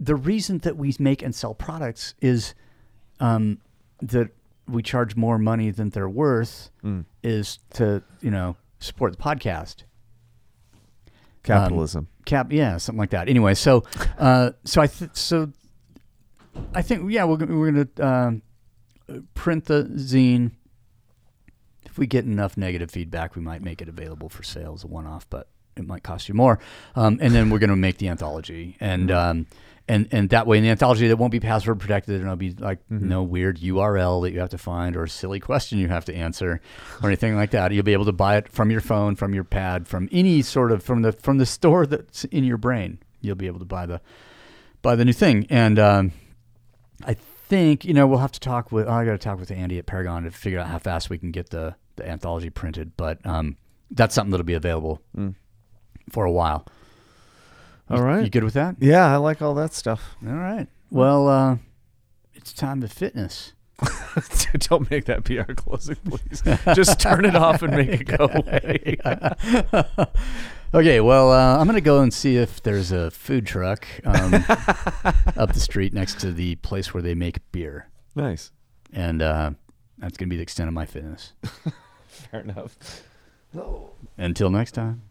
the 0.00 0.14
reason 0.14 0.58
that 0.58 0.76
we 0.76 0.94
make 1.00 1.22
and 1.22 1.34
sell 1.34 1.52
products 1.54 2.14
is 2.20 2.54
um, 3.20 3.58
that 4.00 4.28
we 4.68 4.82
charge 4.82 5.16
more 5.16 5.38
money 5.38 5.70
than 5.70 5.90
they're 5.90 6.08
worth 6.08 6.70
Mm. 6.84 7.04
is 7.22 7.58
to 7.74 8.02
you 8.20 8.30
know 8.30 8.56
support 8.78 9.16
the 9.16 9.22
podcast. 9.22 9.82
Capitalism. 11.42 12.08
Cap, 12.26 12.52
yeah, 12.52 12.76
something 12.76 12.98
like 12.98 13.10
that. 13.10 13.28
Anyway, 13.28 13.54
so 13.54 13.84
uh, 14.18 14.50
so 14.64 14.82
I 14.82 14.86
th- 14.86 15.10
so 15.14 15.50
I 16.74 16.82
think 16.82 17.10
yeah 17.10 17.24
we're 17.24 17.36
gonna- 17.36 17.56
we're 17.56 17.70
gonna 17.72 18.08
um, 18.08 18.42
print 19.34 19.64
the 19.66 19.84
zine. 19.94 20.52
If 21.84 21.98
we 21.98 22.06
get 22.06 22.24
enough 22.24 22.56
negative 22.56 22.90
feedback, 22.90 23.34
we 23.34 23.42
might 23.42 23.62
make 23.62 23.80
it 23.82 23.88
available 23.88 24.28
for 24.28 24.42
sale 24.42 24.74
as 24.74 24.84
a 24.84 24.86
one-off, 24.86 25.26
but 25.30 25.48
it 25.76 25.86
might 25.86 26.02
cost 26.02 26.28
you 26.28 26.34
more. 26.34 26.58
Um, 26.94 27.18
and 27.20 27.34
then 27.34 27.50
we're 27.50 27.58
going 27.58 27.70
to 27.70 27.76
make 27.76 27.98
the 27.98 28.08
anthology, 28.08 28.76
and 28.80 29.10
um, 29.10 29.46
and 29.88 30.06
and 30.12 30.28
that 30.30 30.46
way 30.46 30.58
in 30.58 30.64
the 30.64 30.68
anthology, 30.70 31.08
that 31.08 31.16
won't 31.16 31.32
be 31.32 31.40
password 31.40 31.80
protected. 31.80 32.20
There'll 32.20 32.36
be 32.36 32.50
like 32.52 32.78
no 32.90 33.22
weird 33.22 33.58
URL 33.58 34.22
that 34.22 34.32
you 34.32 34.40
have 34.40 34.50
to 34.50 34.58
find 34.58 34.94
or 34.96 35.04
a 35.04 35.08
silly 35.08 35.40
question 35.40 35.78
you 35.78 35.88
have 35.88 36.04
to 36.06 36.14
answer 36.14 36.60
or 37.02 37.08
anything 37.08 37.34
like 37.36 37.52
that. 37.52 37.72
You'll 37.72 37.84
be 37.84 37.94
able 37.94 38.04
to 38.04 38.12
buy 38.12 38.36
it 38.36 38.48
from 38.48 38.70
your 38.70 38.82
phone, 38.82 39.16
from 39.16 39.32
your 39.34 39.44
pad, 39.44 39.88
from 39.88 40.08
any 40.12 40.42
sort 40.42 40.70
of 40.72 40.82
from 40.82 41.02
the 41.02 41.12
from 41.12 41.38
the 41.38 41.46
store 41.46 41.86
that's 41.86 42.24
in 42.24 42.44
your 42.44 42.58
brain. 42.58 42.98
You'll 43.22 43.36
be 43.36 43.46
able 43.46 43.60
to 43.60 43.64
buy 43.64 43.86
the 43.86 44.00
buy 44.82 44.94
the 44.94 45.04
new 45.06 45.12
thing, 45.14 45.46
and 45.48 45.78
um, 45.78 46.12
I 47.04 47.14
think 47.14 47.84
you 47.84 47.94
know 47.94 48.06
we'll 48.06 48.18
have 48.18 48.32
to 48.32 48.40
talk 48.40 48.72
with. 48.72 48.88
I 48.88 49.04
got 49.04 49.12
to 49.12 49.18
talk 49.18 49.38
with 49.38 49.50
Andy 49.50 49.78
at 49.78 49.86
Paragon 49.86 50.24
to 50.24 50.30
figure 50.30 50.58
out 50.58 50.66
how 50.68 50.78
fast 50.78 51.10
we 51.10 51.18
can 51.18 51.30
get 51.30 51.50
the 51.50 51.74
the 51.96 52.08
anthology 52.08 52.50
printed. 52.50 52.96
But 52.96 53.24
um, 53.26 53.56
that's 53.90 54.14
something 54.14 54.30
that'll 54.30 54.44
be 54.44 54.54
available 54.54 55.00
for 56.10 56.24
a 56.24 56.32
while. 56.32 56.66
All 57.90 58.02
right. 58.02 58.22
You 58.24 58.30
good 58.30 58.44
with 58.44 58.54
that? 58.54 58.76
yeah, 58.80 59.12
I 59.12 59.16
like 59.16 59.40
all 59.40 59.54
that 59.54 59.72
stuff. 59.72 60.16
All 60.26 60.34
right. 60.34 60.66
Well, 60.90 61.26
uh, 61.28 61.56
it's 62.34 62.52
time 62.52 62.80
to 62.82 62.88
fitness. 62.88 63.54
Don't 64.58 64.90
make 64.90 65.04
that 65.06 65.24
be 65.24 65.38
our 65.38 65.54
closing, 65.54 65.96
please. 65.96 66.42
Just 66.74 67.00
turn 67.00 67.24
it 67.24 67.34
off 67.36 67.62
and 67.62 67.74
make 67.74 67.88
it 68.00 68.04
go 68.04 68.24
away. 68.34 68.98
Okay, 70.74 71.00
well, 71.00 71.32
uh, 71.32 71.58
I'm 71.58 71.66
going 71.66 71.76
to 71.76 71.80
go 71.80 72.00
and 72.00 72.12
see 72.12 72.36
if 72.36 72.62
there's 72.62 72.92
a 72.92 73.10
food 73.10 73.46
truck 73.46 73.86
um, 74.04 74.34
up 75.36 75.54
the 75.54 75.60
street 75.60 75.94
next 75.94 76.20
to 76.20 76.30
the 76.30 76.56
place 76.56 76.92
where 76.92 77.02
they 77.02 77.14
make 77.14 77.38
beer. 77.52 77.88
nice. 78.14 78.50
And 78.92 79.20
uh, 79.22 79.50
that's 79.98 80.16
going 80.16 80.28
to 80.28 80.30
be 80.30 80.36
the 80.36 80.42
extent 80.42 80.68
of 80.68 80.74
my 80.74 80.84
fitness. 80.86 81.32
Fair 82.08 82.40
enough. 82.40 82.76
Until 84.16 84.50
next 84.50 84.72
time. 84.72 85.02